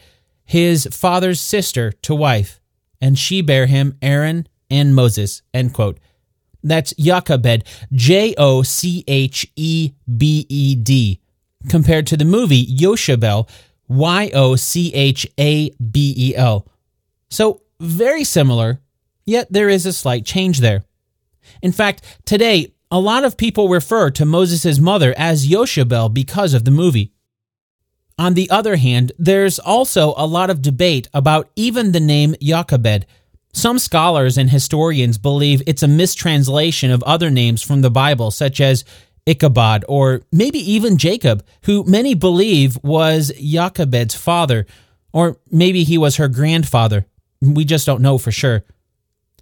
his 0.45 0.89
father's 0.91 1.41
sister, 1.41 1.93
to 2.03 2.15
wife, 2.15 2.61
and 3.01 3.19
she 3.19 3.41
bare 3.41 3.67
him 3.67 3.97
Aaron 4.03 4.49
and 4.71 4.95
Moses, 4.95 5.43
end 5.55 5.75
quote. 5.75 5.99
That's 6.63 6.95
Jochebed, 6.95 7.65
J 7.93 8.35
O 8.37 8.63
C 8.63 9.05
H 9.07 9.51
E 9.57 9.93
B 10.19 10.47
E 10.49 10.75
D 10.75 11.21
compared 11.69 12.07
to 12.09 12.17
the 12.17 12.25
movie 12.25 12.67
Yochabel, 12.67 13.49
Y 13.89 14.31
O 14.35 14.57
C 14.57 14.93
H 14.95 15.27
A 15.39 15.71
B 15.71 16.15
E 16.17 16.37
L. 16.37 16.67
So, 17.31 17.63
very 17.79 18.25
similar, 18.25 18.81
yet 19.25 19.51
there 19.51 19.69
is 19.69 19.87
a 19.87 19.93
slight 19.93 20.25
change 20.25 20.59
there. 20.59 20.85
In 21.63 21.73
fact, 21.73 22.05
today, 22.25 22.75
a 22.91 22.99
lot 22.99 23.25
of 23.25 23.37
people 23.37 23.69
refer 23.69 24.11
to 24.11 24.25
Moses' 24.25 24.81
mother 24.81 25.15
as 25.17 25.49
Yochabel 25.49 26.13
because 26.13 26.55
of 26.55 26.65
the 26.65 26.71
movie. 26.71 27.13
On 28.19 28.35
the 28.35 28.51
other 28.51 28.77
hand, 28.77 29.13
there's 29.19 29.59
also 29.59 30.13
a 30.17 30.27
lot 30.27 30.51
of 30.51 30.61
debate 30.61 31.09
about 31.15 31.51
even 31.57 31.93
the 31.93 32.01
name 32.01 32.35
Jochebed. 32.43 33.07
Some 33.53 33.79
scholars 33.79 34.37
and 34.37 34.51
historians 34.51 35.19
believe 35.19 35.63
it's 35.67 35.83
a 35.83 35.89
mistranslation 35.89 36.91
of 36.91 37.03
other 37.05 37.31
names 37.31 37.63
from 37.63 37.81
the 37.81 37.91
Bible, 37.91 38.31
such 38.31 38.61
as 38.61 38.85
Ichabod, 39.27 39.85
or 39.89 40.23
maybe 40.33 40.59
even 40.59 40.99
Jacob, 40.99 41.45
who 41.65 41.85
many 41.85 42.15
believe 42.15 42.79
was 42.83 43.33
Jochebed's 43.41 44.15
father, 44.15 44.67
or 45.13 45.37
maybe 45.51 45.85
he 45.85 45.97
was 45.97 46.17
her 46.17 46.29
grandfather. 46.29 47.07
We 47.41 47.65
just 47.65 47.87
don't 47.87 48.03
know 48.03 48.19
for 48.19 48.33
sure. 48.33 48.65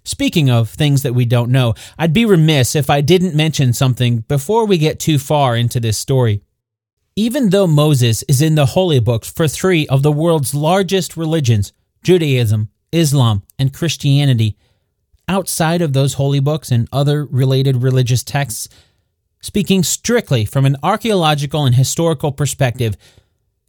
Speaking 0.09 0.49
of 0.49 0.71
things 0.71 1.03
that 1.03 1.13
we 1.13 1.25
don't 1.25 1.51
know, 1.51 1.75
I'd 1.99 2.13
be 2.13 2.25
remiss 2.25 2.75
if 2.75 2.89
I 2.89 3.01
didn't 3.01 3.35
mention 3.35 3.73
something 3.73 4.21
before 4.21 4.65
we 4.65 4.79
get 4.79 4.99
too 4.99 5.19
far 5.19 5.55
into 5.55 5.79
this 5.79 5.99
story. 5.99 6.41
Even 7.15 7.51
though 7.51 7.67
Moses 7.67 8.23
is 8.23 8.41
in 8.41 8.55
the 8.55 8.65
holy 8.65 8.99
books 8.99 9.31
for 9.31 9.47
three 9.47 9.85
of 9.85 10.01
the 10.01 10.11
world's 10.11 10.55
largest 10.55 11.15
religions 11.15 11.73
Judaism, 12.01 12.69
Islam, 12.91 13.43
and 13.59 13.71
Christianity 13.71 14.57
outside 15.27 15.83
of 15.83 15.93
those 15.93 16.15
holy 16.15 16.39
books 16.39 16.71
and 16.71 16.89
other 16.91 17.23
related 17.25 17.83
religious 17.83 18.23
texts, 18.23 18.67
Speaking 19.41 19.83
strictly 19.83 20.43
from 20.43 20.65
an 20.65 20.75
archaeological 20.83 21.65
and 21.65 21.75
historical 21.75 22.31
perspective, 22.31 22.97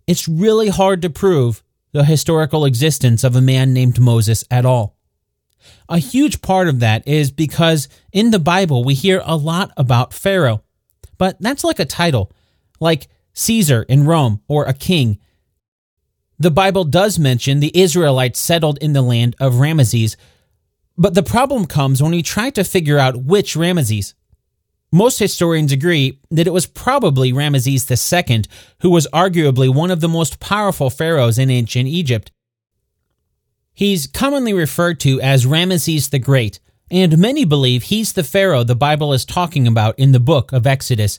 it's 0.07 0.27
really 0.27 0.69
hard 0.69 1.03
to 1.03 1.11
prove 1.11 1.63
the 1.93 2.05
historical 2.05 2.65
existence 2.65 3.23
of 3.23 3.37
a 3.37 3.43
man 3.43 3.75
named 3.75 4.01
Moses 4.01 4.43
at 4.51 4.67
all. 4.67 4.97
A 5.89 5.99
huge 5.99 6.43
part 6.43 6.69
of 6.69 6.81
that 6.81 7.07
is 7.07 7.31
because 7.31 7.89
in 8.13 8.31
the 8.31 8.39
Bible 8.39 8.85
we 8.85 8.95
hear 8.95 9.23
a 9.25 9.37
lot 9.37 9.73
about 9.77 10.13
Pharaoh, 10.13 10.63
but 11.19 11.37
that's 11.41 11.65
like 11.65 11.79
a 11.79 11.85
title, 11.85 12.33
like 12.81 13.09
Caesar 13.35 13.83
in 13.83 14.05
Rome 14.05 14.41
or 14.49 14.65
a 14.65 14.75
king. 14.75 15.19
The 16.39 16.51
Bible 16.51 16.85
does 16.85 17.19
mention 17.19 17.61
the 17.61 17.79
Israelites 17.79 18.41
settled 18.41 18.79
in 18.79 18.93
the 18.93 19.03
land 19.03 19.37
of 19.39 19.55
Ramesses, 19.55 20.17
but 20.97 21.15
the 21.15 21.23
problem 21.23 21.67
comes 21.67 22.03
when 22.03 22.13
we 22.13 22.23
try 22.23 22.51
to 22.51 22.65
figure 22.65 22.99
out 22.99 23.25
which 23.25 23.55
Ramesses. 23.55 24.15
Most 24.93 25.19
historians 25.19 25.71
agree 25.71 26.19
that 26.31 26.47
it 26.47 26.53
was 26.53 26.67
probably 26.67 27.33
Ramesses 27.33 27.89
II, 27.89 28.45
who 28.81 28.91
was 28.91 29.07
arguably 29.13 29.73
one 29.73 29.91
of 29.91 30.01
the 30.01 30.09
most 30.09 30.41
powerful 30.41 30.91
pharaohs 30.91 31.39
in 31.39 31.49
ancient 31.49 31.87
Egypt. 31.87 32.33
He's 33.81 34.07
commonly 34.07 34.53
referred 34.53 35.01
to 35.01 35.23
as 35.23 35.47
Ramesses 35.47 36.11
the 36.11 36.19
Great, 36.19 36.61
and 36.91 37.17
many 37.17 37.47
believe 37.47 37.85
he's 37.85 38.13
the 38.13 38.23
pharaoh 38.23 38.63
the 38.63 38.75
Bible 38.75 39.15
is 39.15 39.25
talking 39.25 39.67
about 39.67 39.99
in 39.99 40.13
the 40.13 40.21
book 40.21 40.53
of 40.53 40.67
Exodus. 40.67 41.19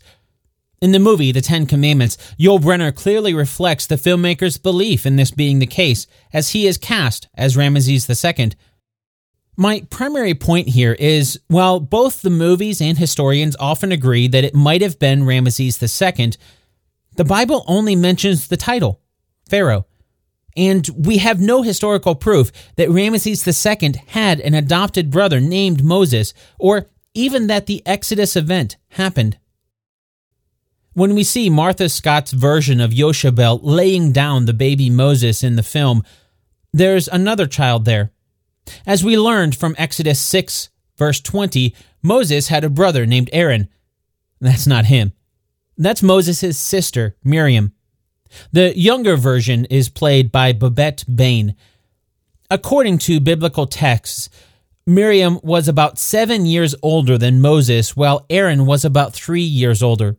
In 0.80 0.92
the 0.92 1.00
movie, 1.00 1.32
The 1.32 1.42
Ten 1.42 1.66
Commandments, 1.66 2.20
Yul 2.40 2.60
Brynner 2.60 2.94
clearly 2.94 3.34
reflects 3.34 3.88
the 3.88 3.96
filmmaker's 3.96 4.60
belief 4.60 5.08
in 5.08 5.16
this 5.16 5.32
being 5.32 5.58
the 5.58 5.66
case, 5.66 6.06
as 6.34 6.52
he 6.52 6.68
is 6.68 6.78
cast 6.78 7.28
as 7.34 7.58
Ramesses 7.58 8.08
II. 8.08 8.52
My 9.58 9.84
primary 9.90 10.36
point 10.36 10.68
here 10.68 10.94
is 10.94 11.40
while 11.48 11.80
both 11.80 12.22
the 12.22 12.30
movies 12.30 12.80
and 12.80 12.96
historians 12.96 13.56
often 13.60 13.92
agree 13.92 14.28
that 14.28 14.44
it 14.44 14.54
might 14.54 14.84
have 14.84 15.00
been 15.00 15.24
Ramesses 15.24 15.82
II, 15.82 16.34
the 17.16 17.26
Bible 17.26 17.66
only 17.66 17.96
mentions 17.96 18.50
the 18.50 18.56
title, 18.56 19.02
Pharaoh. 19.50 19.88
And 20.56 20.88
we 20.98 21.18
have 21.18 21.40
no 21.40 21.62
historical 21.62 22.16
proof 22.16 22.52
that 22.76 22.90
Ramesses 22.90 23.48
II 23.48 24.02
had 24.08 24.40
an 24.40 24.54
adopted 24.54 25.10
brother 25.10 25.40
named 25.40 25.84
Moses, 25.84 26.34
or 26.60 26.88
even 27.14 27.48
that 27.48 27.66
the 27.66 27.82
Exodus 27.86 28.36
event 28.36 28.78
happened. 28.90 29.38
When 30.94 31.16
we 31.16 31.24
see 31.24 31.50
Martha 31.50 31.88
Scott's 31.88 32.34
version 32.34 32.82
of 32.82 32.94
Jochebed 32.94 33.64
laying 33.64 34.12
down 34.12 34.46
the 34.46 34.54
baby 34.54 34.90
Moses 34.90 35.42
in 35.42 35.56
the 35.56 35.64
film, 35.64 36.04
there's 36.74 37.08
another 37.08 37.48
child 37.48 37.86
there, 37.86 38.12
as 38.86 39.04
we 39.04 39.18
learned 39.18 39.56
from 39.56 39.76
Exodus 39.78 40.20
6, 40.20 40.70
verse 40.98 41.20
20, 41.22 41.76
Moses 42.02 42.48
had 42.48 42.64
a 42.64 42.70
brother 42.70 43.06
named 43.06 43.30
Aaron. 43.34 43.68
That's 44.40 44.68
not 44.68 44.86
him. 44.86 45.14
That's 45.78 46.04
Moses' 46.04 46.58
sister, 46.58 47.16
Miriam. 47.24 47.74
The 48.52 48.78
younger 48.78 49.16
version 49.18 49.66
is 49.66 49.90
played 49.90 50.32
by 50.32 50.54
Babette 50.54 51.04
Bain. 51.14 51.56
According 52.50 52.98
to 53.00 53.20
biblical 53.20 53.66
texts, 53.66 54.30
Miriam 54.86 55.40
was 55.44 55.68
about 55.68 56.00
seven 56.00 56.46
years 56.46 56.76
older 56.82 57.18
than 57.18 57.40
Moses, 57.40 57.96
while 57.96 58.26
Aaron 58.30 58.66
was 58.66 58.84
about 58.84 59.14
three 59.14 59.42
years 59.42 59.84
older. 59.84 60.18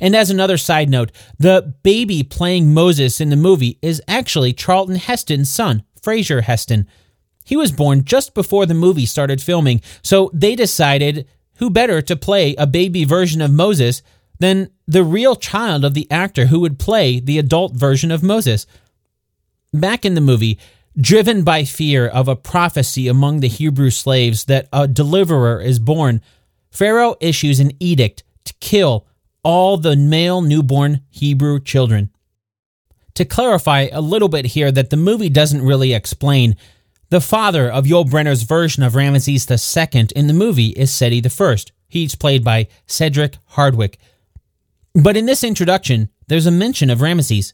And 0.00 0.16
as 0.16 0.30
another 0.30 0.56
side 0.56 0.90
note, 0.90 1.12
the 1.38 1.74
baby 1.82 2.22
playing 2.22 2.74
Moses 2.74 3.20
in 3.20 3.30
the 3.30 3.36
movie 3.36 3.78
is 3.82 4.02
actually 4.08 4.52
Charlton 4.52 4.96
Heston's 4.96 5.50
son, 5.50 5.84
Fraser 6.02 6.42
Heston. 6.42 6.86
He 7.44 7.56
was 7.56 7.72
born 7.72 8.04
just 8.04 8.34
before 8.34 8.66
the 8.66 8.74
movie 8.74 9.06
started 9.06 9.40
filming, 9.40 9.80
so 10.02 10.30
they 10.32 10.54
decided 10.54 11.26
who 11.56 11.70
better 11.70 12.00
to 12.02 12.16
play 12.16 12.54
a 12.56 12.66
baby 12.66 13.04
version 13.04 13.40
of 13.40 13.52
Moses 13.52 14.02
than 14.40 14.70
the 14.88 15.04
real 15.04 15.36
child 15.36 15.84
of 15.84 15.94
the 15.94 16.10
actor 16.10 16.46
who 16.46 16.58
would 16.60 16.78
play 16.78 17.20
the 17.20 17.38
adult 17.38 17.74
version 17.74 18.10
of 18.10 18.22
Moses. 18.22 18.66
Back 19.72 20.04
in 20.04 20.14
the 20.14 20.20
movie, 20.20 20.58
driven 20.98 21.44
by 21.44 21.64
fear 21.64 22.08
of 22.08 22.26
a 22.26 22.34
prophecy 22.34 23.06
among 23.06 23.40
the 23.40 23.48
Hebrew 23.48 23.90
slaves 23.90 24.46
that 24.46 24.68
a 24.72 24.88
deliverer 24.88 25.60
is 25.60 25.78
born, 25.78 26.20
Pharaoh 26.70 27.16
issues 27.20 27.60
an 27.60 27.70
edict 27.78 28.24
to 28.46 28.54
kill 28.60 29.06
all 29.42 29.76
the 29.76 29.96
male 29.96 30.42
newborn 30.42 31.02
Hebrew 31.08 31.60
children. 31.60 32.10
To 33.14 33.24
clarify 33.24 33.88
a 33.92 34.00
little 34.00 34.28
bit 34.28 34.46
here, 34.46 34.72
that 34.72 34.90
the 34.90 34.96
movie 34.96 35.28
doesn't 35.28 35.62
really 35.62 35.92
explain, 35.92 36.56
the 37.10 37.20
father 37.20 37.68
of 37.70 37.86
Yul 37.86 38.08
Brynner's 38.08 38.42
version 38.42 38.82
of 38.82 38.92
Ramesses 38.92 39.50
II 39.50 40.08
in 40.14 40.26
the 40.26 40.32
movie 40.32 40.68
is 40.68 40.92
Seti 40.92 41.22
I. 41.24 41.56
He's 41.88 42.14
played 42.14 42.44
by 42.44 42.68
Cedric 42.86 43.36
Hardwicke. 43.54 43.96
But 44.94 45.16
in 45.16 45.26
this 45.26 45.44
introduction, 45.44 46.08
there's 46.26 46.46
a 46.46 46.50
mention 46.50 46.90
of 46.90 46.98
Ramesses. 46.98 47.52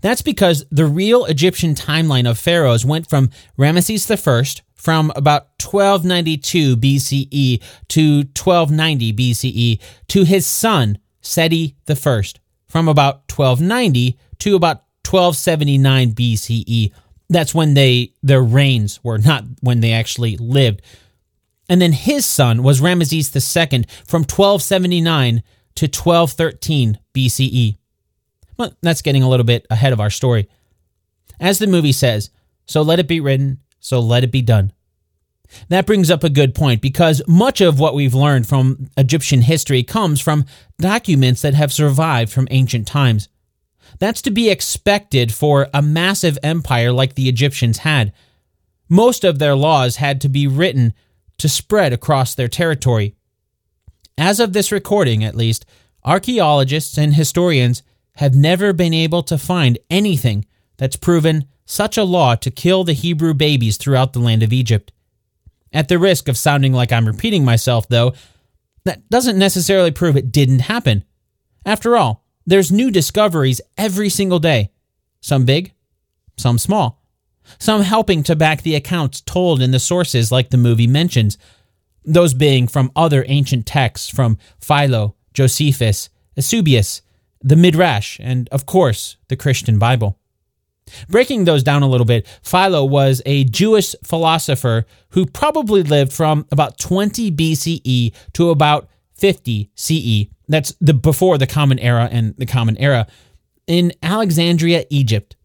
That's 0.00 0.22
because 0.22 0.64
the 0.70 0.86
real 0.86 1.24
Egyptian 1.24 1.74
timeline 1.74 2.28
of 2.28 2.38
pharaohs 2.38 2.84
went 2.84 3.08
from 3.08 3.30
Ramesses 3.58 4.10
I 4.10 4.62
from 4.74 5.12
about 5.16 5.48
1292 5.62 6.76
BCE 6.76 7.62
to 7.88 8.16
1290 8.36 9.12
BCE 9.12 9.80
to 10.08 10.24
his 10.24 10.46
son 10.46 10.98
Seti 11.20 11.76
I 11.88 11.94
from 12.68 12.88
about 12.88 13.30
1290 13.30 14.18
to 14.40 14.56
about 14.56 14.84
1279 15.04 16.12
BCE. 16.12 16.92
That's 17.30 17.54
when 17.54 17.74
they 17.74 18.12
their 18.22 18.42
reigns 18.42 19.02
were 19.02 19.18
not 19.18 19.44
when 19.60 19.80
they 19.80 19.92
actually 19.92 20.36
lived. 20.36 20.82
And 21.68 21.82
then 21.82 21.92
his 21.92 22.24
son 22.24 22.62
was 22.62 22.80
Ramesses 22.80 23.34
II 23.34 23.84
from 24.06 24.22
1279 24.22 25.42
to 25.78 25.86
1213 25.86 26.98
BCE. 27.14 27.78
Well, 28.56 28.72
that's 28.82 29.02
getting 29.02 29.22
a 29.22 29.28
little 29.28 29.44
bit 29.44 29.66
ahead 29.70 29.92
of 29.92 30.00
our 30.00 30.10
story. 30.10 30.48
As 31.40 31.58
the 31.58 31.68
movie 31.68 31.92
says, 31.92 32.30
so 32.66 32.82
let 32.82 32.98
it 32.98 33.06
be 33.06 33.20
written, 33.20 33.60
so 33.78 34.00
let 34.00 34.24
it 34.24 34.32
be 34.32 34.42
done. 34.42 34.72
That 35.68 35.86
brings 35.86 36.10
up 36.10 36.24
a 36.24 36.30
good 36.30 36.54
point 36.54 36.82
because 36.82 37.22
much 37.26 37.60
of 37.60 37.78
what 37.78 37.94
we've 37.94 38.14
learned 38.14 38.48
from 38.48 38.90
Egyptian 38.96 39.42
history 39.42 39.82
comes 39.82 40.20
from 40.20 40.44
documents 40.78 41.42
that 41.42 41.54
have 41.54 41.72
survived 41.72 42.32
from 42.32 42.48
ancient 42.50 42.86
times. 42.86 43.28
That's 43.98 44.20
to 44.22 44.30
be 44.30 44.50
expected 44.50 45.32
for 45.32 45.68
a 45.72 45.80
massive 45.80 46.38
empire 46.42 46.92
like 46.92 47.14
the 47.14 47.28
Egyptians 47.28 47.78
had. 47.78 48.12
Most 48.88 49.24
of 49.24 49.38
their 49.38 49.54
laws 49.54 49.96
had 49.96 50.20
to 50.22 50.28
be 50.28 50.46
written 50.46 50.92
to 51.38 51.48
spread 51.48 51.92
across 51.92 52.34
their 52.34 52.48
territory. 52.48 53.14
As 54.18 54.40
of 54.40 54.52
this 54.52 54.72
recording, 54.72 55.22
at 55.22 55.36
least, 55.36 55.64
archaeologists 56.04 56.98
and 56.98 57.14
historians 57.14 57.84
have 58.16 58.34
never 58.34 58.72
been 58.72 58.92
able 58.92 59.22
to 59.22 59.38
find 59.38 59.78
anything 59.88 60.44
that's 60.76 60.96
proven 60.96 61.44
such 61.64 61.96
a 61.96 62.02
law 62.02 62.34
to 62.34 62.50
kill 62.50 62.82
the 62.82 62.94
Hebrew 62.94 63.32
babies 63.32 63.76
throughout 63.76 64.12
the 64.12 64.18
land 64.18 64.42
of 64.42 64.52
Egypt. 64.52 64.90
At 65.72 65.86
the 65.86 66.00
risk 66.00 66.26
of 66.26 66.36
sounding 66.36 66.72
like 66.72 66.90
I'm 66.90 67.06
repeating 67.06 67.44
myself, 67.44 67.88
though, 67.88 68.12
that 68.84 69.08
doesn't 69.08 69.38
necessarily 69.38 69.92
prove 69.92 70.16
it 70.16 70.32
didn't 70.32 70.60
happen. 70.60 71.04
After 71.64 71.96
all, 71.96 72.24
there's 72.44 72.72
new 72.72 72.90
discoveries 72.90 73.60
every 73.76 74.08
single 74.08 74.40
day. 74.40 74.72
Some 75.20 75.44
big, 75.44 75.74
some 76.36 76.58
small. 76.58 77.04
Some 77.60 77.82
helping 77.82 78.24
to 78.24 78.34
back 78.34 78.62
the 78.62 78.74
accounts 78.74 79.20
told 79.20 79.62
in 79.62 79.70
the 79.70 79.78
sources 79.78 80.32
like 80.32 80.50
the 80.50 80.56
movie 80.56 80.88
mentions, 80.88 81.38
those 82.08 82.34
being 82.34 82.66
from 82.66 82.90
other 82.96 83.24
ancient 83.28 83.66
texts 83.66 84.08
from 84.08 84.38
Philo, 84.60 85.14
Josephus, 85.34 86.08
Eusebius, 86.36 87.02
the 87.40 87.56
Midrash, 87.56 88.18
and 88.20 88.48
of 88.50 88.66
course, 88.66 89.16
the 89.28 89.36
Christian 89.36 89.78
Bible. 89.78 90.18
Breaking 91.08 91.44
those 91.44 91.62
down 91.62 91.82
a 91.82 91.88
little 91.88 92.06
bit, 92.06 92.26
Philo 92.42 92.84
was 92.84 93.20
a 93.26 93.44
Jewish 93.44 93.94
philosopher 94.02 94.86
who 95.10 95.26
probably 95.26 95.82
lived 95.82 96.12
from 96.12 96.46
about 96.50 96.78
20 96.78 97.30
BCE 97.30 98.14
to 98.32 98.50
about 98.50 98.88
50 99.14 99.70
CE. 99.74 100.32
That's 100.48 100.72
the 100.80 100.94
before 100.94 101.36
the 101.36 101.46
Common 101.46 101.78
Era 101.78 102.08
and 102.10 102.34
the 102.38 102.46
Common 102.46 102.78
Era 102.78 103.06
in 103.66 103.92
Alexandria, 104.02 104.84
Egypt. 104.88 105.36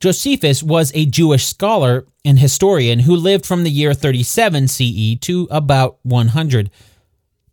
Josephus 0.00 0.62
was 0.62 0.90
a 0.94 1.04
Jewish 1.04 1.44
scholar 1.44 2.06
and 2.24 2.38
historian 2.38 3.00
who 3.00 3.14
lived 3.14 3.44
from 3.44 3.64
the 3.64 3.70
year 3.70 3.92
37 3.92 4.68
CE 4.68 5.16
to 5.20 5.46
about 5.50 5.98
100. 6.04 6.70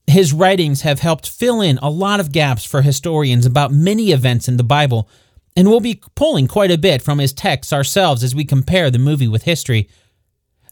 His 0.08 0.32
writings 0.32 0.82
have 0.82 1.02
helped 1.02 1.30
fill 1.30 1.60
in 1.60 1.78
a 1.80 1.90
lot 1.90 2.22
of 2.22 2.32
gaps 2.32 2.64
for 2.64 2.82
historians 2.82 3.46
about 3.46 3.74
many 3.74 4.12
events 4.12 4.48
in 4.48 4.56
the 4.56 4.64
Bible, 4.64 5.10
and 5.58 5.68
we'll 5.68 5.82
be 5.82 6.02
pulling 6.16 6.48
quite 6.48 6.72
a 6.72 6.78
bit 6.78 7.02
from 7.02 7.20
his 7.20 7.34
texts 7.34 7.74
ourselves 7.74 8.24
as 8.24 8.34
we 8.34 8.46
compare 8.46 8.90
the 8.90 8.98
movie 8.98 9.28
with 9.28 9.44
history. 9.44 9.90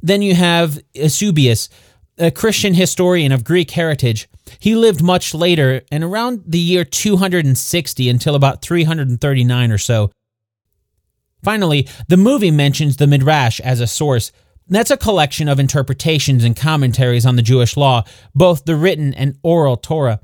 Then 0.01 0.21
you 0.21 0.33
have 0.33 0.79
Eusebius, 0.93 1.67
a 2.17 2.31
Christian 2.31 2.73
historian 2.73 3.33
of 3.33 3.43
Greek 3.43 3.71
heritage. 3.71 4.29
He 4.59 4.75
lived 4.75 5.03
much 5.03 5.33
later 5.33 5.81
and 5.91 6.05
around 6.05 6.43
the 6.47 6.59
year 6.59 6.85
260 6.85 8.09
until 8.09 8.35
about 8.35 8.61
339 8.61 9.71
or 9.71 9.77
so. 9.77 10.11
Finally, 11.45 11.87
the 12.07 12.17
movie 12.17 12.49
mentions 12.49 12.97
the 12.97 13.05
Midrash 13.05 13.59
as 13.59 13.79
a 13.79 13.85
source. 13.85 14.31
That's 14.67 14.89
a 14.89 14.97
collection 14.97 15.47
of 15.47 15.59
interpretations 15.59 16.43
and 16.43 16.55
commentaries 16.55 17.23
on 17.23 17.35
the 17.35 17.43
Jewish 17.43 17.77
law, 17.77 18.03
both 18.33 18.65
the 18.65 18.75
written 18.75 19.13
and 19.13 19.37
oral 19.43 19.77
Torah. 19.77 20.21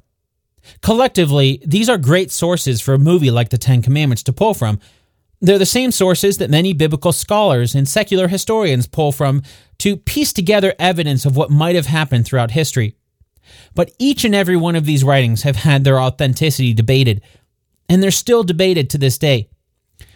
Collectively, 0.81 1.61
these 1.63 1.89
are 1.89 1.99
great 1.99 2.31
sources 2.31 2.81
for 2.81 2.95
a 2.95 2.99
movie 2.99 3.29
like 3.29 3.49
the 3.49 3.59
Ten 3.59 3.83
Commandments 3.83 4.23
to 4.23 4.33
pull 4.33 4.55
from. 4.55 4.79
They're 5.41 5.59
the 5.59 5.65
same 5.67 5.91
sources 5.91 6.39
that 6.39 6.49
many 6.49 6.73
biblical 6.73 7.11
scholars 7.11 7.75
and 7.75 7.87
secular 7.87 8.27
historians 8.27 8.87
pull 8.87 9.11
from 9.11 9.43
to 9.77 9.97
piece 9.97 10.33
together 10.33 10.73
evidence 10.79 11.23
of 11.23 11.35
what 11.35 11.51
might 11.51 11.75
have 11.75 11.85
happened 11.85 12.25
throughout 12.25 12.49
history. 12.49 12.95
But 13.75 13.91
each 13.99 14.25
and 14.25 14.33
every 14.33 14.57
one 14.57 14.75
of 14.75 14.85
these 14.85 15.03
writings 15.03 15.43
have 15.43 15.57
had 15.57 15.83
their 15.83 15.99
authenticity 15.99 16.73
debated, 16.73 17.21
and 17.87 18.01
they're 18.01 18.09
still 18.09 18.43
debated 18.43 18.89
to 18.89 18.97
this 18.97 19.19
day. 19.19 19.49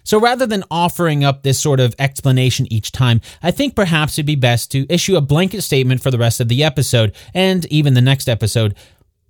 So 0.05 0.19
rather 0.19 0.45
than 0.45 0.63
offering 0.69 1.23
up 1.23 1.41
this 1.43 1.59
sort 1.59 1.79
of 1.79 1.95
explanation 1.99 2.71
each 2.71 2.91
time, 2.91 3.21
I 3.41 3.51
think 3.51 3.75
perhaps 3.75 4.13
it'd 4.13 4.25
be 4.25 4.35
best 4.35 4.71
to 4.71 4.85
issue 4.87 5.17
a 5.17 5.21
blanket 5.21 5.63
statement 5.63 6.01
for 6.01 6.11
the 6.11 6.19
rest 6.19 6.39
of 6.39 6.47
the 6.47 6.63
episode 6.63 7.13
and 7.33 7.65
even 7.65 7.95
the 7.95 8.01
next 8.01 8.29
episode. 8.29 8.75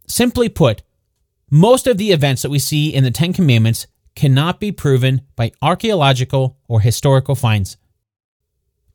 Simply 0.07 0.49
put, 0.49 0.83
most 1.49 1.87
of 1.87 1.97
the 1.97 2.11
events 2.11 2.41
that 2.41 2.51
we 2.51 2.59
see 2.59 2.93
in 2.93 3.03
the 3.03 3.11
Ten 3.11 3.31
Commandments 3.31 3.87
cannot 4.15 4.59
be 4.59 4.71
proven 4.71 5.21
by 5.35 5.51
archaeological 5.61 6.57
or 6.67 6.81
historical 6.81 7.35
finds. 7.35 7.77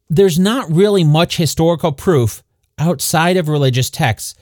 There's 0.08 0.38
not 0.38 0.70
really 0.70 1.04
much 1.04 1.36
historical 1.36 1.92
proof 1.92 2.42
outside 2.78 3.36
of 3.36 3.48
religious 3.48 3.90
texts, 3.90 4.34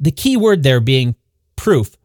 the 0.00 0.10
key 0.10 0.36
word 0.36 0.62
there 0.62 0.80
being 0.80 1.14
proof. 1.56 1.96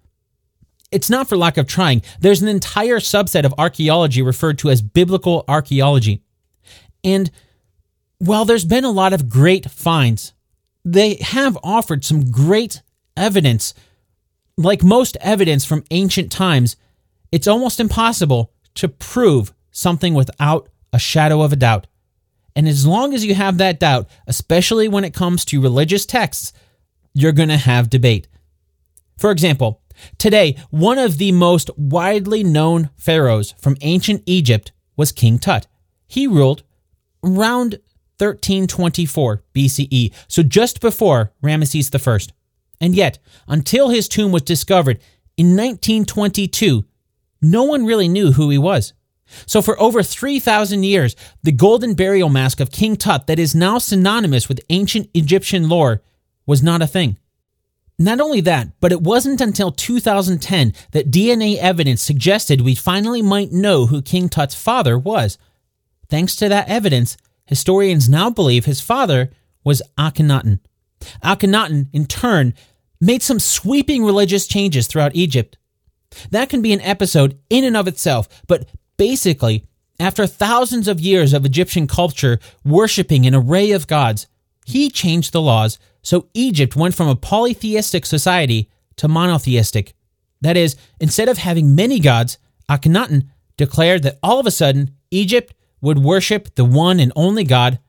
It's 0.94 1.10
not 1.10 1.28
for 1.28 1.36
lack 1.36 1.58
of 1.58 1.68
trying. 1.68 2.02
There's 2.20 2.42
an 2.42 2.48
entire 2.48 3.00
subset 3.00 3.46
of 3.46 3.54
archaeology 3.58 4.22
referred 4.22 4.60
to 4.60 4.70
as 4.70 4.82
biblical 4.82 5.44
archaeology. 5.48 6.22
And 7.04 7.32
while 8.20 8.46
there's 8.46 8.66
been 8.66 8.86
a 8.86 8.92
lot 8.92 9.12
of 9.12 9.28
great 9.28 9.70
finds, 9.70 10.34
they 10.86 11.16
have 11.16 11.58
offered 11.64 12.06
some 12.06 12.32
great 12.32 12.82
evidence. 13.18 13.74
Like 14.58 14.84
most 14.84 15.18
evidence 15.20 15.66
from 15.66 15.84
ancient 15.92 16.32
times, 16.32 16.76
it's 17.32 17.48
almost 17.48 17.80
impossible 17.80 18.54
to 18.76 18.88
prove 18.88 19.54
something 19.72 20.14
without 20.14 20.70
a 20.94 21.00
shadow 21.00 21.42
of 21.42 21.52
a 21.52 21.58
doubt. 21.58 21.88
And 22.56 22.68
as 22.68 22.86
long 22.86 23.14
as 23.14 23.26
you 23.26 23.34
have 23.34 23.58
that 23.58 23.80
doubt, 23.80 24.08
especially 24.28 24.88
when 24.88 25.04
it 25.04 25.14
comes 25.14 25.44
to 25.46 25.62
religious 25.62 26.06
texts, 26.06 26.54
you're 27.14 27.32
going 27.32 27.50
to 27.50 27.58
have 27.58 27.90
debate. 27.90 28.28
For 29.18 29.32
example, 29.32 29.82
today, 30.18 30.58
one 30.70 30.98
of 30.98 31.18
the 31.18 31.32
most 31.32 31.70
widely 31.78 32.44
known 32.44 32.90
pharaohs 32.98 33.54
from 33.60 33.78
ancient 33.82 34.24
Egypt 34.26 34.72
was 34.96 35.12
King 35.12 35.40
Tut. 35.40 35.68
He 36.08 36.28
ruled 36.28 36.64
around 37.24 37.80
1324 38.18 39.44
BCE, 39.54 40.14
so 40.28 40.44
just 40.44 40.82
before 40.82 41.32
Ramesses 41.42 41.94
I. 41.94 42.34
And 42.80 42.96
yet, 42.96 43.20
until 43.48 43.90
his 43.90 44.08
tomb 44.08 44.32
was 44.32 44.44
discovered 44.44 45.00
in 45.38 45.56
1922, 45.56 46.86
no 47.42 47.64
one 47.64 47.86
really 47.86 48.08
knew 48.08 48.34
who 48.34 48.50
he 48.50 48.58
was. 48.58 48.94
So, 49.46 49.62
for 49.62 49.80
over 49.80 50.04
3,000 50.04 50.84
years, 50.84 51.16
the 51.42 51.52
golden 51.52 51.94
burial 51.96 52.30
mask 52.30 52.60
of 52.60 52.72
King 52.72 52.96
Tut, 52.96 53.28
that 53.28 53.40
is 53.40 53.56
now 53.56 53.78
synonymous 53.78 54.48
with 54.48 54.62
ancient 54.70 55.10
Egyptian 55.14 55.70
lore, 55.70 56.02
was 56.46 56.62
not 56.62 56.82
a 56.82 56.88
thing. 56.88 57.18
Not 58.04 58.20
only 58.20 58.42
that, 58.42 58.68
but 58.82 58.92
it 58.92 59.02
wasn't 59.02 59.40
until 59.40 59.72
2010 59.72 60.74
that 60.92 61.10
DNA 61.10 61.56
evidence 61.56 62.02
suggested 62.02 62.60
we 62.60 62.76
finally 62.76 63.22
might 63.22 63.54
know 63.54 63.86
who 63.86 64.02
King 64.02 64.28
Tut's 64.28 64.54
father 64.54 65.00
was. 65.00 65.38
Thanks 66.10 66.36
to 66.36 66.50
that 66.50 66.68
evidence, 66.68 67.16
historians 67.46 68.10
now 68.10 68.30
believe 68.30 68.66
his 68.66 68.82
father 68.82 69.32
was 69.64 69.82
Akhenaten. 69.98 70.60
Akhenaten, 71.24 71.88
in 71.94 72.06
turn, 72.06 72.54
made 73.00 73.24
some 73.24 73.40
sweeping 73.40 74.04
religious 74.04 74.48
changes 74.48 74.86
throughout 74.88 75.16
Egypt. 75.16 75.58
That 76.30 76.50
can 76.50 76.62
be 76.62 76.74
an 76.74 76.82
episode 76.82 77.40
in 77.50 77.64
and 77.64 77.78
of 77.78 77.88
itself, 77.88 78.28
but 78.48 78.68
basically, 78.98 79.66
after 79.98 80.28
thousands 80.28 80.90
of 80.90 81.00
years 81.00 81.32
of 81.32 81.46
Egyptian 81.46 81.88
culture 81.88 82.40
worshiping 82.66 83.26
an 83.26 83.34
array 83.34 83.72
of 83.72 83.88
gods, 83.88 84.28
he 84.66 84.90
changed 84.90 85.32
the 85.34 85.42
laws 85.42 85.80
so 86.04 86.28
Egypt 86.34 86.76
went 86.76 86.94
from 86.94 87.08
a 87.08 87.16
polytheistic 87.16 88.06
society 88.06 88.70
to 88.98 89.08
monotheistic. 89.08 89.94
That 90.42 90.58
is, 90.58 90.76
instead 91.00 91.30
of 91.30 91.38
having 91.38 91.74
many 91.74 92.00
gods, 92.00 92.38
Akhenaten 92.70 93.30
declared 93.58 94.04
that 94.04 94.20
all 94.22 94.40
of 94.40 94.46
a 94.46 94.52
sudden 94.52 94.96
Egypt 95.10 95.54
would 95.82 96.00
worship 96.00 96.56
the 96.56 96.66
one 96.66 97.00
and 97.00 97.12
only 97.16 97.46
god, 97.46 97.80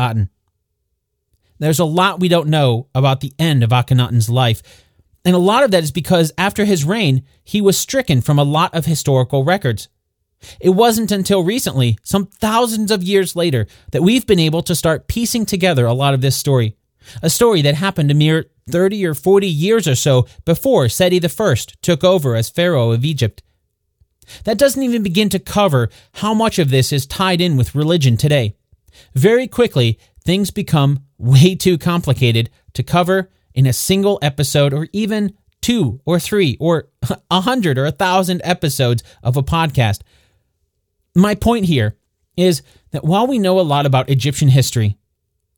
Aten. 0.00 0.30
There's 1.58 1.78
a 1.78 1.84
lot 1.84 2.20
we 2.20 2.28
don't 2.28 2.48
know 2.48 2.88
about 2.94 3.20
the 3.20 3.34
end 3.38 3.62
of 3.62 3.70
Akhenaten's 3.70 4.30
life, 4.30 4.62
and 5.24 5.34
a 5.34 5.38
lot 5.38 5.64
of 5.64 5.70
that 5.72 5.82
is 5.82 5.90
because 5.90 6.32
after 6.38 6.64
his 6.64 6.84
reign, 6.84 7.24
he 7.44 7.60
was 7.60 7.76
stricken 7.76 8.22
from 8.22 8.38
a 8.38 8.44
lot 8.44 8.74
of 8.74 8.86
historical 8.86 9.44
records. 9.44 9.88
It 10.60 10.70
wasn't 10.70 11.10
until 11.10 11.42
recently, 11.42 11.98
some 12.02 12.26
thousands 12.26 12.90
of 12.90 13.02
years 13.02 13.34
later, 13.34 13.66
that 13.92 14.02
we've 14.02 14.26
been 14.26 14.38
able 14.38 14.62
to 14.62 14.74
start 14.74 15.08
piecing 15.08 15.46
together 15.46 15.86
a 15.86 15.94
lot 15.94 16.14
of 16.14 16.20
this 16.20 16.36
story. 16.36 16.76
A 17.22 17.30
story 17.30 17.62
that 17.62 17.74
happened 17.74 18.10
a 18.10 18.14
mere 18.14 18.50
30 18.70 19.04
or 19.06 19.14
40 19.14 19.48
years 19.48 19.88
or 19.88 19.94
so 19.94 20.26
before 20.44 20.88
Seti 20.88 21.20
I 21.24 21.54
took 21.82 22.04
over 22.04 22.36
as 22.36 22.50
Pharaoh 22.50 22.92
of 22.92 23.04
Egypt. 23.04 23.42
That 24.44 24.58
doesn't 24.58 24.82
even 24.82 25.02
begin 25.02 25.30
to 25.30 25.38
cover 25.38 25.88
how 26.14 26.34
much 26.34 26.58
of 26.58 26.70
this 26.70 26.92
is 26.92 27.06
tied 27.06 27.40
in 27.40 27.56
with 27.56 27.74
religion 27.74 28.16
today. 28.16 28.56
Very 29.14 29.46
quickly, 29.46 29.98
things 30.24 30.50
become 30.50 31.04
way 31.16 31.54
too 31.54 31.78
complicated 31.78 32.50
to 32.74 32.82
cover 32.82 33.30
in 33.54 33.66
a 33.66 33.72
single 33.72 34.18
episode 34.22 34.72
or 34.72 34.88
even 34.92 35.34
two 35.60 36.00
or 36.04 36.20
three 36.20 36.56
or 36.60 36.88
a 37.30 37.40
hundred 37.40 37.78
or 37.78 37.86
a 37.86 37.92
thousand 37.92 38.40
episodes 38.44 39.02
of 39.22 39.36
a 39.36 39.42
podcast. 39.42 40.00
My 41.18 41.34
point 41.34 41.66
here 41.66 41.96
is 42.36 42.62
that 42.92 43.02
while 43.02 43.26
we 43.26 43.40
know 43.40 43.58
a 43.58 43.62
lot 43.62 43.86
about 43.86 44.08
Egyptian 44.08 44.48
history, 44.48 44.96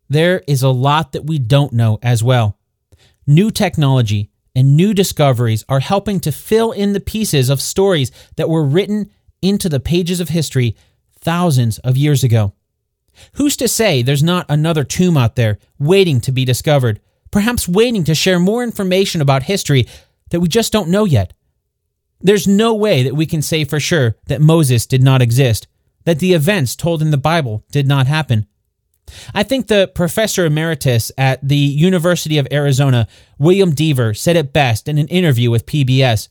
there 0.09 0.43
is 0.47 0.63
a 0.63 0.71
lot 0.71 1.13
that 1.13 1.27
we 1.27 1.39
don't 1.39 1.75
know 1.75 1.99
as 2.03 2.23
well. 2.23 2.59
New 3.27 3.51
technology 3.51 4.31
and 4.57 4.75
new 4.75 4.95
discoveries 4.95 5.65
are 5.69 5.81
helping 5.81 6.19
to 6.21 6.33
fill 6.33 6.73
in 6.73 6.95
the 6.95 7.01
pieces 7.01 7.51
of 7.51 7.61
stories 7.61 8.11
that 8.37 8.49
were 8.49 8.65
written 8.65 9.11
into 9.43 9.69
the 9.69 9.81
pages 9.81 10.19
of 10.19 10.31
history 10.31 10.77
thousands 11.21 11.79
of 11.81 11.95
years 11.95 12.25
ago. 12.25 12.55
Who's 13.35 13.57
to 13.59 13.69
say 13.69 14.01
there's 14.01 14.23
not 14.23 14.47
another 14.49 14.83
tomb 14.83 15.19
out 15.19 15.37
there 15.37 15.59
waiting 15.79 16.23
to 16.23 16.33
be 16.33 16.47
discovered, 16.47 17.01
perhaps 17.31 17.69
waiting 17.69 18.05
to 18.05 18.15
share 18.15 18.39
more 18.39 18.63
information 18.63 19.21
about 19.21 19.43
history 19.43 19.87
that 20.31 20.41
we 20.41 20.49
just 20.49 20.73
don't 20.73 20.89
know 20.89 21.05
yet? 21.05 21.35
There's 22.21 22.47
no 22.47 22.75
way 22.75 23.03
that 23.03 23.17
we 23.17 23.27
can 23.27 23.43
say 23.43 23.65
for 23.65 23.81
sure 23.81 24.17
that 24.27 24.41
Moses 24.41 24.87
did 24.87 25.03
not 25.03 25.23
exist, 25.23 25.67
that 26.05 26.19
the 26.19 26.33
events 26.33 26.77
told 26.77 27.03
in 27.03 27.11
the 27.11 27.17
Bible 27.17 27.65
did 27.71 27.87
not 27.87 28.07
happen. 28.07 28.47
I 29.35 29.43
think 29.43 29.67
the 29.67 29.91
professor 29.95 30.47
emeritus 30.47 31.11
at 31.19 31.47
the 31.47 31.57
University 31.57 32.39
of 32.39 32.47
Arizona, 32.53 33.09
William 33.39 33.75
Dever, 33.75 34.15
said 34.15 34.37
it 34.37 34.53
best 34.53 34.89
in 34.89 34.99
an 34.99 35.09
interview 35.09 35.51
with 35.51 35.67
PBS. 35.67 36.29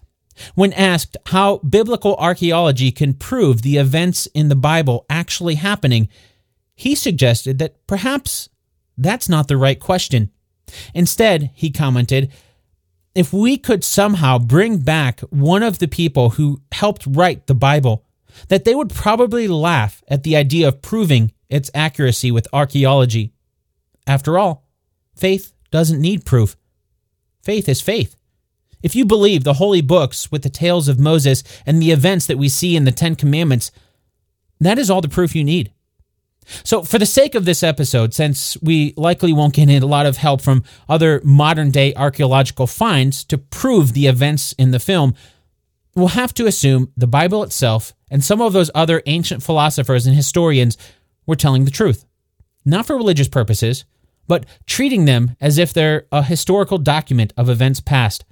When 0.56 0.72
asked 0.74 1.18
how 1.28 1.58
biblical 1.58 2.16
archaeology 2.16 2.92
can 2.92 3.14
prove 3.14 3.62
the 3.62 3.78
events 3.78 4.28
in 4.28 4.48
the 4.48 4.56
Bible 4.56 5.06
actually 5.10 5.56
happening, 5.56 6.08
he 6.76 6.96
suggested 6.96 7.60
that 7.60 7.86
perhaps 7.88 8.48
that's 8.98 9.28
not 9.28 9.48
the 9.48 9.58
right 9.58 9.80
question. 9.80 10.32
Instead, 10.94 11.52
he 11.54 11.72
commented, 11.72 12.32
if 13.16 13.34
we 13.34 13.58
could 13.58 13.84
somehow 13.84 14.38
bring 14.38 14.80
back 14.80 15.22
one 15.30 15.64
of 15.64 15.80
the 15.80 15.88
people 15.88 16.32
who 16.32 16.62
helped 16.72 17.06
write 17.08 17.48
the 17.48 17.56
Bible, 17.56 18.06
that 18.48 18.64
they 18.64 18.76
would 18.76 18.90
probably 18.90 19.48
laugh 19.48 20.04
at 20.08 20.24
the 20.24 20.36
idea 20.36 20.68
of 20.68 20.82
proving 20.82 21.32
its 21.50 21.72
accuracy 21.74 22.32
with 22.32 22.48
archaeology. 22.54 23.34
After 24.06 24.38
all, 24.38 24.66
faith 25.16 25.54
doesn't 25.72 26.02
need 26.02 26.26
proof. 26.26 26.56
Faith 27.44 27.68
is 27.68 27.82
faith. 27.82 28.16
If 28.82 28.96
you 28.96 29.06
believe 29.06 29.44
the 29.44 29.54
holy 29.54 29.82
books 29.82 30.32
with 30.32 30.44
the 30.44 30.50
tales 30.50 30.88
of 30.88 31.00
Moses 31.00 31.44
and 31.66 31.82
the 31.82 31.92
events 31.92 32.28
that 32.28 32.38
we 32.38 32.48
see 32.48 32.76
in 32.76 32.86
the 32.86 32.92
Ten 32.92 33.16
Commandments, 33.16 33.72
that 34.60 34.80
is 34.80 34.90
all 34.90 35.02
the 35.02 35.10
proof 35.10 35.36
you 35.36 35.44
need. 35.44 35.74
So, 36.64 36.84
for 36.84 36.98
the 36.98 37.06
sake 37.06 37.36
of 37.36 37.46
this 37.46 37.64
episode, 37.64 38.14
since 38.14 38.58
we 38.62 38.94
likely 38.98 39.34
won't 39.34 39.54
get 39.54 39.70
a 39.70 39.86
lot 39.86 40.06
of 40.06 40.18
help 40.18 40.42
from 40.42 40.64
other 40.88 41.22
modern 41.24 41.72
day 41.72 41.94
archaeological 41.96 42.68
finds 42.68 43.24
to 43.26 43.38
prove 43.38 43.94
the 43.94 44.08
events 44.08 44.54
in 44.54 44.72
the 44.72 44.80
film, 44.80 45.14
we'll 45.96 46.10
have 46.10 46.34
to 46.36 46.48
assume 46.48 46.92
the 46.98 47.08
Bible 47.08 47.44
itself 47.44 47.94
and 48.10 48.24
some 48.24 48.42
of 48.42 48.54
those 48.54 48.72
other 48.74 49.02
ancient 49.06 49.44
philosophers 49.44 50.08
and 50.08 50.16
historians 50.16 50.78
were 51.26 51.36
telling 51.36 51.66
the 51.66 51.72
truth. 51.72 52.06
Not 52.66 52.86
for 52.86 52.96
religious 52.96 53.28
purposes, 53.28 53.86
but 54.28 54.46
treating 54.66 55.06
them 55.06 55.36
as 55.42 55.58
if 55.58 55.74
they're 55.74 56.06
a 56.12 56.24
historical 56.24 56.78
document 56.78 57.34
of 57.36 57.50
events 57.50 57.80
past. 57.80 58.26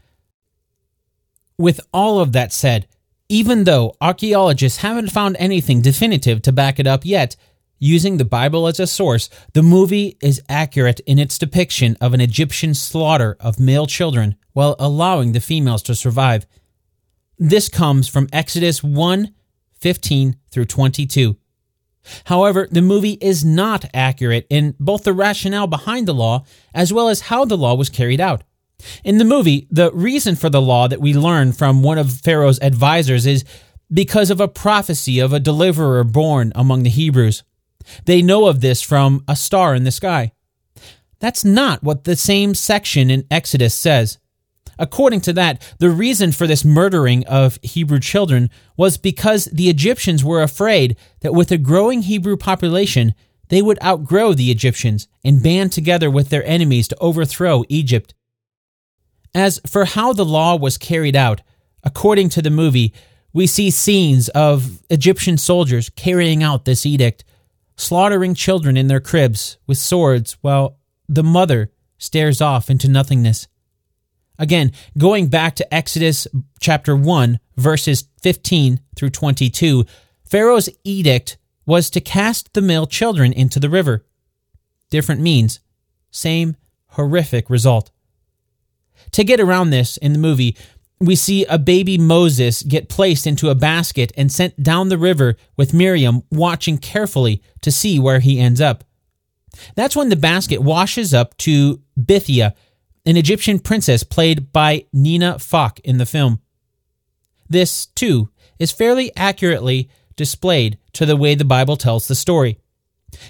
With 1.57 1.79
all 1.91 2.19
of 2.19 2.33
that 2.33 2.53
said, 2.53 2.87
even 3.29 3.65
though 3.65 3.95
archaeologists 3.99 4.79
haven't 4.79 5.11
found 5.11 5.35
anything 5.39 5.81
definitive 5.81 6.41
to 6.43 6.51
back 6.51 6.79
it 6.79 6.87
up 6.87 7.03
yet, 7.03 7.35
Using 7.79 8.17
the 8.17 8.25
Bible 8.25 8.67
as 8.67 8.79
a 8.79 8.87
source, 8.87 9.29
the 9.53 9.61
movie 9.61 10.17
is 10.21 10.41
accurate 10.49 10.99
in 11.01 11.19
its 11.19 11.37
depiction 11.37 11.95
of 12.01 12.13
an 12.13 12.21
Egyptian 12.21 12.73
slaughter 12.73 13.37
of 13.39 13.59
male 13.59 13.85
children 13.85 14.35
while 14.53 14.75
allowing 14.79 15.31
the 15.31 15.39
females 15.39 15.83
to 15.83 15.93
survive. 15.93 16.47
This 17.37 17.69
comes 17.69 18.07
from 18.07 18.29
Exodus 18.33 18.83
1 18.83 19.33
15 19.79 20.37
through 20.49 20.65
22. 20.65 21.37
However, 22.25 22.67
the 22.71 22.81
movie 22.81 23.19
is 23.21 23.45
not 23.45 23.85
accurate 23.93 24.47
in 24.49 24.75
both 24.79 25.03
the 25.03 25.13
rationale 25.13 25.67
behind 25.67 26.07
the 26.07 26.15
law 26.15 26.45
as 26.73 26.91
well 26.91 27.09
as 27.09 27.21
how 27.21 27.45
the 27.45 27.57
law 27.57 27.75
was 27.75 27.89
carried 27.89 28.19
out. 28.19 28.43
In 29.03 29.19
the 29.19 29.25
movie, 29.25 29.67
the 29.69 29.91
reason 29.91 30.35
for 30.35 30.49
the 30.49 30.61
law 30.61 30.87
that 30.87 31.01
we 31.01 31.13
learn 31.13 31.51
from 31.51 31.83
one 31.83 31.97
of 31.97 32.11
Pharaoh's 32.11 32.59
advisors 32.61 33.25
is 33.25 33.43
because 33.91 34.29
of 34.29 34.41
a 34.41 34.47
prophecy 34.47 35.19
of 35.19 35.33
a 35.33 35.39
deliverer 35.39 36.03
born 36.03 36.51
among 36.55 36.83
the 36.83 36.89
Hebrews. 36.89 37.43
They 38.05 38.21
know 38.21 38.47
of 38.47 38.61
this 38.61 38.81
from 38.81 39.23
a 39.27 39.35
star 39.35 39.75
in 39.75 39.83
the 39.83 39.91
sky. 39.91 40.31
That's 41.19 41.43
not 41.43 41.83
what 41.83 42.03
the 42.03 42.15
same 42.15 42.53
section 42.53 43.09
in 43.09 43.25
Exodus 43.31 43.73
says. 43.73 44.19
According 44.79 45.21
to 45.21 45.33
that, 45.33 45.61
the 45.79 45.89
reason 45.89 46.31
for 46.31 46.45
this 46.45 46.63
murdering 46.63 47.25
of 47.25 47.57
Hebrew 47.63 47.99
children 47.99 48.49
was 48.75 48.97
because 48.97 49.45
the 49.45 49.69
Egyptians 49.69 50.23
were 50.23 50.43
afraid 50.43 50.95
that 51.21 51.33
with 51.33 51.51
a 51.51 51.57
growing 51.57 52.03
Hebrew 52.03 52.37
population, 52.37 53.15
they 53.49 53.61
would 53.61 53.81
outgrow 53.83 54.33
the 54.33 54.51
Egyptians 54.51 55.07
and 55.23 55.41
band 55.41 55.71
together 55.71 56.11
with 56.11 56.29
their 56.29 56.45
enemies 56.45 56.87
to 56.89 56.97
overthrow 56.99 57.63
Egypt. 57.69 58.13
As 59.33 59.59
for 59.65 59.85
how 59.85 60.13
the 60.13 60.25
law 60.25 60.55
was 60.55 60.77
carried 60.77 61.15
out, 61.15 61.41
according 61.83 62.29
to 62.29 62.41
the 62.41 62.49
movie, 62.49 62.93
we 63.33 63.47
see 63.47 63.71
scenes 63.71 64.29
of 64.29 64.81
Egyptian 64.89 65.37
soldiers 65.37 65.89
carrying 65.89 66.43
out 66.43 66.65
this 66.65 66.85
edict 66.85 67.23
slaughtering 67.77 68.33
children 68.33 68.75
in 68.75 68.87
their 68.87 68.99
cribs 68.99 69.57
with 69.67 69.77
swords 69.77 70.37
while 70.41 70.79
the 71.07 71.23
mother 71.23 71.71
stares 71.97 72.41
off 72.41 72.69
into 72.69 72.87
nothingness. 72.87 73.47
Again, 74.39 74.71
going 74.97 75.27
back 75.27 75.55
to 75.55 75.73
Exodus 75.73 76.27
chapter 76.59 76.95
1, 76.95 77.39
verses 77.55 78.07
15 78.21 78.81
through 78.95 79.09
22, 79.09 79.85
Pharaoh's 80.25 80.69
edict 80.83 81.37
was 81.65 81.89
to 81.89 82.01
cast 82.01 82.53
the 82.53 82.61
male 82.61 82.85
children 82.85 83.33
into 83.33 83.59
the 83.59 83.69
river. 83.69 84.05
Different 84.89 85.21
means, 85.21 85.59
same 86.11 86.55
horrific 86.91 87.49
result. 87.49 87.91
To 89.11 89.23
get 89.23 89.39
around 89.39 89.69
this 89.69 89.97
in 89.97 90.13
the 90.13 90.19
movie, 90.19 90.55
we 90.99 91.15
see 91.15 91.45
a 91.45 91.59
baby 91.59 91.97
Moses 91.97 92.63
get 92.63 92.89
placed 92.89 93.27
into 93.27 93.49
a 93.49 93.55
basket 93.55 94.11
and 94.17 94.31
sent 94.31 94.61
down 94.61 94.89
the 94.89 94.97
river 94.97 95.35
with 95.55 95.73
Miriam 95.73 96.23
watching 96.31 96.77
carefully 96.77 97.41
to 97.61 97.71
see 97.71 97.99
where 97.99 98.19
he 98.19 98.39
ends 98.39 98.59
up. 98.59 98.83
That's 99.75 99.95
when 99.95 100.09
the 100.09 100.15
basket 100.15 100.61
washes 100.61 101.13
up 101.13 101.37
to 101.37 101.81
Bithiah, 101.99 102.53
an 103.05 103.17
Egyptian 103.17 103.59
princess 103.59 104.03
played 104.03 104.51
by 104.51 104.85
Nina 104.91 105.39
Foch 105.39 105.79
in 105.83 105.97
the 105.97 106.05
film. 106.05 106.39
This, 107.49 107.85
too, 107.87 108.29
is 108.59 108.71
fairly 108.71 109.15
accurately 109.15 109.89
displayed 110.15 110.77
to 110.93 111.05
the 111.05 111.15
way 111.15 111.35
the 111.35 111.45
Bible 111.45 111.77
tells 111.77 112.07
the 112.07 112.15
story. 112.15 112.59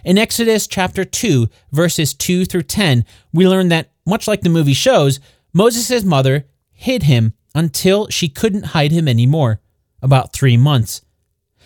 In 0.03 0.17
Exodus 0.17 0.67
chapter 0.67 1.05
2, 1.05 1.47
verses 1.71 2.13
2 2.13 2.45
through 2.45 2.63
10, 2.63 3.05
we 3.31 3.47
learn 3.47 3.67
that, 3.67 3.91
much 4.05 4.27
like 4.27 4.41
the 4.41 4.49
movie 4.49 4.73
shows, 4.73 5.19
Moses' 5.53 6.03
mother 6.03 6.47
hid 6.71 7.03
him 7.03 7.33
until 7.57 8.07
she 8.09 8.29
couldn't 8.29 8.67
hide 8.67 8.91
him 8.91 9.07
anymore, 9.07 9.59
about 10.03 10.31
three 10.31 10.55
months. 10.55 11.01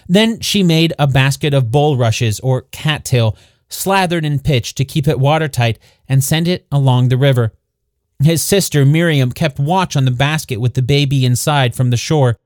Then 0.07 0.39
she 0.39 0.63
made 0.63 0.93
a 0.97 1.05
basket 1.05 1.53
of 1.53 1.69
bulrushes 1.69 2.39
or 2.39 2.61
cattail, 2.71 3.35
slathered 3.67 4.23
in 4.23 4.39
pitch 4.39 4.73
to 4.75 4.85
keep 4.85 5.05
it 5.05 5.19
watertight, 5.19 5.77
and 6.07 6.23
sent 6.23 6.47
it 6.47 6.65
along 6.71 7.09
the 7.09 7.17
river. 7.17 7.53
His 8.23 8.41
sister 8.41 8.85
Miriam 8.85 9.33
kept 9.33 9.59
watch 9.59 9.97
on 9.97 10.05
the 10.05 10.11
basket 10.11 10.61
with 10.61 10.75
the 10.75 10.81
baby 10.81 11.25
inside 11.25 11.75
from 11.75 11.89
the 11.89 11.97
shore. 11.97 12.37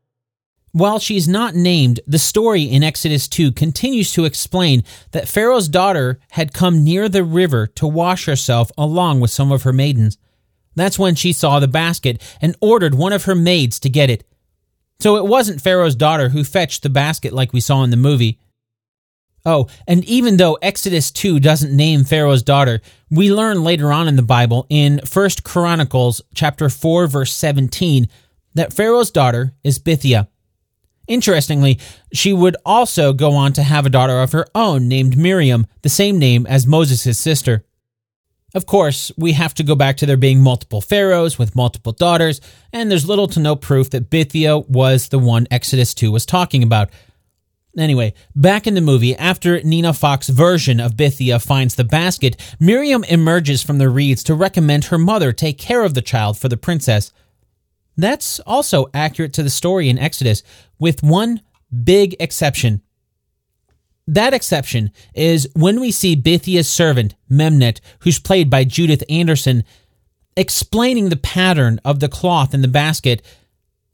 While 0.72 0.98
she's 0.98 1.28
not 1.28 1.54
named, 1.54 2.00
the 2.08 2.20
story 2.20 2.64
in 2.64 2.84
Exodus 2.84 3.28
2 3.28 3.52
continues 3.52 4.12
to 4.14 4.26
explain 4.26 4.84
that 5.12 5.28
Pharaoh's 5.28 5.70
daughter 5.70 6.20
had 6.32 6.52
come 6.52 6.84
near 6.84 7.08
the 7.08 7.24
river 7.24 7.68
to 7.76 7.86
wash 7.86 8.26
herself 8.26 8.72
along 8.76 9.20
with 9.20 9.30
some 9.30 9.52
of 9.52 9.64
her 9.64 9.72
maidens. 9.72 10.18
That's 10.76 11.00
when 11.00 11.16
she 11.16 11.34
saw 11.34 11.60
the 11.60 11.68
basket 11.68 12.22
and 12.42 12.56
ordered 12.62 12.96
one 12.96 13.14
of 13.14 13.26
her 13.26 13.36
maids 13.36 13.80
to 13.82 13.90
get 13.90 14.10
it. 14.10 14.26
So 15.00 15.18
it 15.18 15.26
wasn't 15.26 15.62
Pharaoh's 15.62 15.96
daughter 15.96 16.30
who 16.30 16.44
fetched 16.44 16.84
the 16.84 16.90
basket 16.90 17.34
like 17.34 17.54
we 17.54 17.60
saw 17.60 17.84
in 17.84 17.90
the 17.90 17.98
movie. 17.98 18.40
Oh, 19.46 19.68
and 19.88 20.04
even 20.06 20.38
though 20.38 20.58
Exodus 20.62 21.12
2 21.12 21.40
doesn't 21.40 21.76
name 21.76 22.04
Pharaoh's 22.04 22.42
daughter, 22.42 22.82
we 23.12 23.32
learn 23.32 23.64
later 23.64 23.92
on 23.92 24.08
in 24.08 24.16
the 24.16 24.24
Bible 24.24 24.66
in 24.70 25.00
1 25.12 25.30
Chronicles 25.44 26.22
chapter 26.34 26.70
4 26.70 27.08
verse 27.08 27.32
17 27.34 28.10
that 28.56 28.74
Pharaoh's 28.74 29.12
daughter 29.12 29.54
is 29.64 29.78
Bithiah. 29.78 30.28
Interestingly, 31.08 31.80
she 32.12 32.34
would 32.34 32.58
also 32.66 33.14
go 33.14 33.34
on 33.34 33.54
to 33.54 33.62
have 33.62 33.86
a 33.86 33.92
daughter 33.92 34.20
of 34.22 34.32
her 34.32 34.48
own 34.56 34.88
named 34.88 35.16
Miriam, 35.16 35.68
the 35.84 35.90
same 35.90 36.18
name 36.18 36.48
as 36.48 36.66
Moses' 36.66 37.20
sister. 37.20 37.64
Of 38.56 38.66
course, 38.66 39.12
we 39.18 39.34
have 39.34 39.54
to 39.56 39.64
go 39.64 39.76
back 39.76 39.98
to 39.98 40.06
there 40.06 40.16
being 40.16 40.42
multiple 40.42 40.80
pharaohs 40.80 41.38
with 41.38 41.58
multiple 41.58 41.92
daughters, 41.92 42.40
and 42.72 42.90
there's 42.90 43.06
little 43.06 43.28
to 43.28 43.42
no 43.42 43.58
proof 43.58 43.90
that 43.90 44.10
Bithiah 44.10 44.68
was 44.70 45.10
the 45.10 45.20
one 45.20 45.46
Exodus 45.52 45.94
2 45.94 46.10
was 46.10 46.26
talking 46.26 46.64
about. 46.64 46.90
Anyway, 47.78 48.14
back 48.34 48.66
in 48.66 48.74
the 48.74 48.80
movie, 48.80 49.14
after 49.18 49.62
Nina 49.62 49.92
Foch's 49.92 50.30
version 50.30 50.80
of 50.80 50.96
Bithiah 50.96 51.46
finds 51.46 51.76
the 51.76 51.84
basket, 51.84 52.56
Miriam 52.58 53.04
emerges 53.04 53.62
from 53.62 53.78
the 53.78 53.90
reeds 53.90 54.24
to 54.24 54.34
recommend 54.34 54.86
her 54.86 54.98
mother 54.98 55.34
take 55.34 55.58
care 55.58 55.84
of 55.84 55.94
the 55.94 56.02
child 56.02 56.38
for 56.38 56.48
the 56.48 56.56
princess. 56.56 57.12
That's 57.98 58.40
also 58.40 58.88
accurate 58.94 59.34
to 59.34 59.44
the 59.44 59.50
story 59.50 59.90
in 59.90 60.00
Exodus, 60.00 60.44
with 60.80 61.04
one 61.04 61.42
big 61.84 62.16
exception. 62.22 62.82
That 64.08 64.34
exception 64.34 64.92
is 65.14 65.50
when 65.56 65.80
we 65.80 65.92
see 65.92 66.16
Bithiah's 66.16 66.70
servant, 66.70 67.16
Memnet, 67.30 67.80
who's 68.00 68.20
played 68.20 68.50
by 68.50 68.64
Judith 68.64 69.04
Anderson, 69.10 69.64
explaining 70.38 71.10
the 71.10 71.16
pattern 71.16 71.80
of 71.84 72.00
the 72.00 72.10
cloth 72.10 72.54
in 72.54 72.62
the 72.62 72.68
basket 72.68 73.24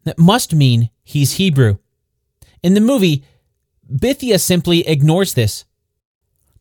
that 0.03 0.19
must 0.19 0.53
mean 0.53 0.89
he's 1.03 1.33
Hebrew. 1.33 1.77
In 2.63 2.73
the 2.73 2.81
movie, 2.81 3.23
Bithiah 3.89 4.39
simply 4.39 4.87
ignores 4.87 5.33
this. 5.33 5.65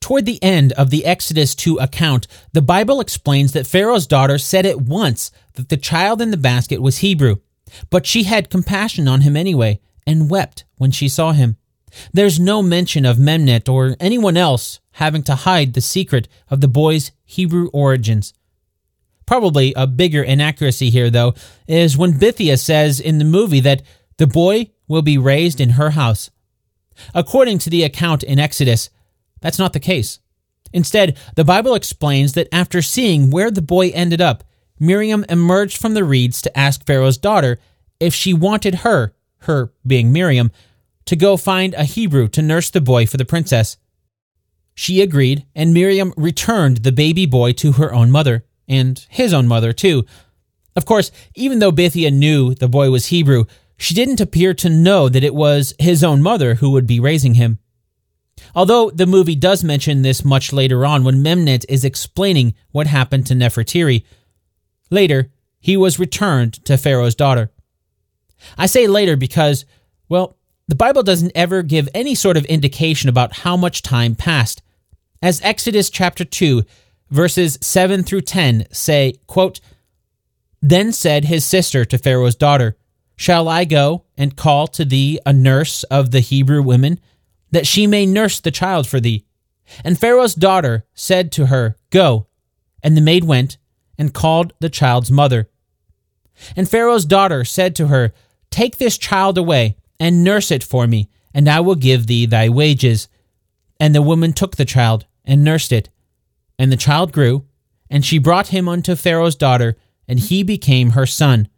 Toward 0.01 0.27
the 0.27 0.43
end 0.43 0.73
of 0.73 0.91
the 0.91 1.05
Exodus 1.05 1.55
2 1.55 1.77
account, 1.77 2.27
the 2.53 2.63
Bible 2.63 3.01
explains 3.01 3.53
that 3.53 3.67
Pharaoh's 3.67 4.07
daughter 4.07 4.39
said 4.39 4.65
at 4.65 4.81
once 4.81 5.31
that 5.55 5.69
the 5.69 5.77
child 5.77 6.23
in 6.23 6.31
the 6.31 6.37
basket 6.37 6.81
was 6.81 6.99
Hebrew, 6.99 7.37
but 7.91 8.07
she 8.07 8.23
had 8.23 8.49
compassion 8.49 9.09
on 9.09 9.21
him 9.23 9.37
anyway 9.37 9.81
and 10.07 10.31
wept 10.31 10.65
when 10.77 10.91
she 10.91 11.09
saw 11.09 11.33
him. 11.33 11.57
There's 12.12 12.40
no 12.40 12.62
mention 12.62 13.05
of 13.05 13.16
Memnet 13.16 13.68
or 13.68 13.96
anyone 14.00 14.37
else 14.37 14.81
having 14.92 15.22
to 15.24 15.35
hide 15.35 15.74
the 15.74 15.81
secret 15.81 16.29
of 16.48 16.61
the 16.61 16.68
boy's 16.68 17.12
Hebrew 17.24 17.68
origins. 17.72 18.35
Probably 19.26 19.72
a 19.76 19.87
bigger 19.87 20.22
inaccuracy 20.22 20.90
here, 20.90 21.11
though, 21.11 21.35
is 21.68 21.96
when 21.96 22.14
Bithiah 22.18 22.59
says 22.59 22.98
in 22.98 23.18
the 23.18 23.24
movie 23.24 23.61
that 23.61 23.83
the 24.16 24.26
boy 24.26 24.70
will 24.88 25.03
be 25.03 25.18
raised 25.18 25.61
in 25.61 25.70
her 25.70 25.90
house. 25.90 26.31
According 27.14 27.59
to 27.61 27.70
the 27.70 27.85
account 27.85 28.22
in 28.22 28.38
Exodus, 28.38 28.90
that's 29.40 29.59
not 29.59 29.72
the 29.72 29.81
case. 29.81 30.18
Instead, 30.72 31.16
the 31.37 31.44
Bible 31.44 31.74
explains 31.74 32.33
that 32.35 32.48
after 32.53 32.83
seeing 32.83 33.31
where 33.31 33.50
the 33.50 33.62
boy 33.62 33.90
ended 33.90 34.20
up, 34.20 34.44
Miriam 34.79 35.24
emerged 35.29 35.81
from 35.81 35.94
the 35.94 36.05
reeds 36.05 36.42
to 36.42 36.59
ask 36.59 36.85
Pharaoh's 36.85 37.18
daughter 37.18 37.59
if 37.98 38.14
she 38.14 38.33
wanted 38.33 38.76
her, 38.76 39.14
her 39.42 39.72
being 39.87 40.12
Miriam, 40.12 40.50
to 41.07 41.17
go 41.17 41.37
find 41.37 41.75
a 41.75 41.85
Hebrew 41.85 42.29
to 42.29 42.43
nurse 42.43 42.71
the 42.71 42.81
boy 42.81 43.07
for 43.07 43.17
the 43.17 43.25
princess. 43.25 43.77
She 44.75 45.01
agreed, 45.01 45.47
and 45.55 45.75
Miriam 45.75 46.15
returned 46.17 46.79
the 46.79 46.93
baby 46.93 47.27
boy 47.27 47.53
to 47.55 47.73
her 47.73 47.93
own 47.93 48.11
mother, 48.11 48.47
and 48.69 49.05
his 49.09 49.35
own 49.35 49.47
mother, 49.47 49.73
too. 49.73 50.05
Of 50.77 50.87
course, 50.87 51.11
even 51.35 51.59
though 51.59 51.73
Bithiah 51.73 52.13
knew 52.13 52.55
the 52.55 52.69
boy 52.69 52.91
was 52.91 53.07
Hebrew, 53.07 53.45
she 53.77 53.95
didn't 53.95 54.21
appear 54.21 54.55
to 54.55 54.69
know 54.69 55.09
that 55.09 55.25
it 55.25 55.35
was 55.35 55.75
his 55.79 56.05
own 56.05 56.23
mother 56.23 56.57
who 56.57 56.71
would 56.71 56.87
be 56.87 57.01
raising 57.01 57.35
him. 57.35 57.59
Although 58.55 58.91
the 58.91 59.07
movie 59.07 59.37
does 59.37 59.65
mention 59.65 60.03
this 60.03 60.25
much 60.25 60.53
later 60.53 60.85
on 60.87 61.05
when 61.05 61.23
Memnet 61.23 61.65
is 61.69 61.85
explaining 61.85 62.55
what 62.73 62.87
happened 62.87 63.27
to 63.27 63.35
Nefertiri. 63.35 64.05
Later, 64.91 65.31
he 65.61 65.77
was 65.77 65.99
returned 65.99 66.65
to 66.65 66.79
Pharaoh's 66.79 67.15
daughter. 67.15 67.51
I 68.57 68.67
say 68.67 68.87
later 68.87 69.17
because, 69.17 69.65
well, 70.09 70.37
the 70.71 70.77
Bible 70.77 71.03
doesn't 71.03 71.33
ever 71.35 71.63
give 71.63 71.89
any 71.93 72.15
sort 72.15 72.37
of 72.37 72.45
indication 72.45 73.09
about 73.09 73.39
how 73.39 73.57
much 73.57 73.83
time 73.83 74.15
passed. 74.15 74.63
As 75.21 75.41
Exodus 75.43 75.91
chapter 75.91 76.25
2, 76.25 76.63
verses 77.11 77.59
7 77.61 78.05
through 78.05 78.21
10 78.21 78.67
say, 78.71 79.15
quote, 79.27 79.61
Then 80.63 80.93
said 80.93 81.25
his 81.25 81.45
sister 81.45 81.85
to 81.85 81.99
Pharaoh's 81.99 82.37
daughter, 82.37 82.77
Shall 83.17 83.49
I 83.49 83.65
go 83.65 84.05
and 84.17 84.37
call 84.37 84.69
to 84.69 84.85
thee 84.85 85.19
a 85.27 85.33
nurse 85.33 85.83
of 85.85 86.13
the 86.13 86.21
Hebrew 86.21 86.63
women, 86.63 87.01
that 87.51 87.67
she 87.67 87.89
may 87.89 88.07
nurse 88.07 88.39
the 88.39 88.53
child 88.53 88.87
for 88.87 89.01
thee? 89.01 89.25
And 89.85 89.99
Pharaoh's 89.99 90.37
daughter 90.37 90.87
said 90.95 91.33
to 91.33 91.47
her, 91.47 91.77
Go. 91.91 92.29
And 92.81 92.97
the 92.97 93.03
maid 93.03 93.25
went 93.25 93.59
and 93.99 94.15
called 94.15 94.53
the 94.61 94.71
child's 94.71 95.11
mother. 95.11 95.51
And 96.55 96.71
Pharaoh's 96.71 97.05
daughter 97.05 97.45
said 97.45 97.75
to 97.75 97.89
her, 97.89 98.15
Take 98.51 98.77
this 98.77 98.97
child 98.97 99.37
away 99.37 99.77
and 100.01 100.25
nurse 100.25 100.51
it 100.51 100.65
for 100.65 100.87
me, 100.87 101.11
and 101.33 101.49
I 101.49 101.61
will 101.61 101.77
give 101.77 102.07
thee 102.07 102.27
thy 102.27 102.49
wages. 102.49 103.09
And 103.79 103.95
the 103.95 104.03
woman 104.03 104.33
took 104.33 104.57
the 104.57 104.65
child 104.65 105.07
and 105.25 105.45
nursed 105.45 105.71
it. 105.71 105.91
And 106.59 106.73
the 106.73 106.77
child 106.77 107.13
grew, 107.13 107.47
and 107.89 108.05
she 108.05 108.19
brought 108.19 108.49
him 108.49 108.69
unto 108.69 108.97
Pharaoh's 108.97 109.37
daughter, 109.37 109.77
and 110.09 110.19
he 110.19 110.43
became 110.43 110.91
her 110.91 111.07
son. 111.07 111.49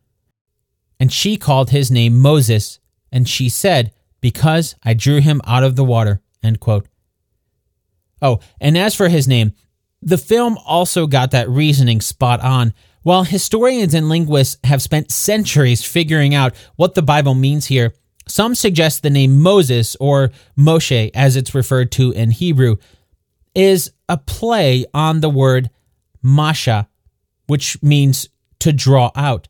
And 1.00 1.12
she 1.12 1.36
called 1.36 1.70
his 1.70 1.90
name 1.90 2.18
Moses, 2.18 2.78
and 3.10 3.28
she 3.28 3.48
said, 3.48 3.92
Because 4.20 4.74
I 4.82 4.94
drew 4.94 5.20
him 5.20 5.40
out 5.46 5.64
of 5.64 5.76
the 5.76 5.84
water. 5.84 6.20
Oh, 8.20 8.40
and 8.60 8.76
as 8.76 8.94
for 8.94 9.08
his 9.08 9.26
name, 9.26 9.52
the 10.00 10.18
film 10.18 10.58
also 10.64 11.06
got 11.06 11.30
that 11.30 11.48
reasoning 11.48 12.00
spot 12.00 12.40
on. 12.40 12.74
While 13.02 13.24
historians 13.24 13.94
and 13.94 14.08
linguists 14.08 14.58
have 14.64 14.82
spent 14.82 15.10
centuries 15.10 15.84
figuring 15.84 16.34
out 16.34 16.54
what 16.76 16.94
the 16.94 17.02
Bible 17.02 17.34
means 17.34 17.66
here, 17.66 17.94
some 18.26 18.54
suggest 18.54 19.02
the 19.02 19.10
name 19.10 19.40
Moses, 19.40 19.96
or 20.00 20.30
Moshe 20.56 21.10
as 21.14 21.36
it's 21.36 21.54
referred 21.54 21.92
to 21.92 22.12
in 22.12 22.30
Hebrew, 22.30 22.76
is 23.54 23.92
a 24.08 24.16
play 24.16 24.84
on 24.94 25.20
the 25.20 25.30
word 25.30 25.70
masha, 26.22 26.88
which 27.46 27.82
means 27.82 28.28
to 28.60 28.72
draw 28.72 29.10
out. 29.14 29.48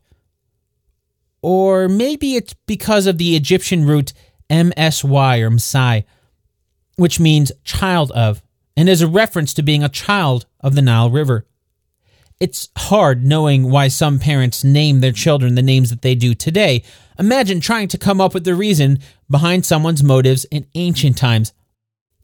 Or 1.41 1.87
maybe 1.87 2.35
it's 2.35 2.53
because 2.65 3.05
of 3.05 3.17
the 3.17 3.35
Egyptian 3.35 3.85
root 3.85 4.13
MSY 4.49 5.41
or 5.41 5.49
Msai, 5.49 6.05
which 6.95 7.19
means 7.19 7.51
child 7.63 8.11
of, 8.11 8.41
and 8.77 8.87
is 8.87 9.01
a 9.01 9.07
reference 9.07 9.53
to 9.55 9.63
being 9.63 9.83
a 9.83 9.89
child 9.89 10.45
of 10.59 10.75
the 10.75 10.81
Nile 10.81 11.09
River. 11.09 11.45
It's 12.43 12.67
hard 12.77 13.25
knowing 13.25 13.71
why 13.71 13.87
some 13.87 14.19
parents 14.19 14.65
name 14.65 14.99
their 14.99 15.13
children 15.13 15.55
the 15.55 15.61
names 15.61 15.91
that 15.91 16.01
they 16.01 16.13
do 16.13 16.35
today. 16.35 16.83
Imagine 17.17 17.61
trying 17.61 17.87
to 17.87 17.97
come 17.97 18.19
up 18.19 18.33
with 18.33 18.43
the 18.43 18.53
reason 18.53 18.99
behind 19.29 19.65
someone's 19.65 20.03
motives 20.03 20.43
in 20.51 20.67
ancient 20.75 21.17
times. 21.17 21.53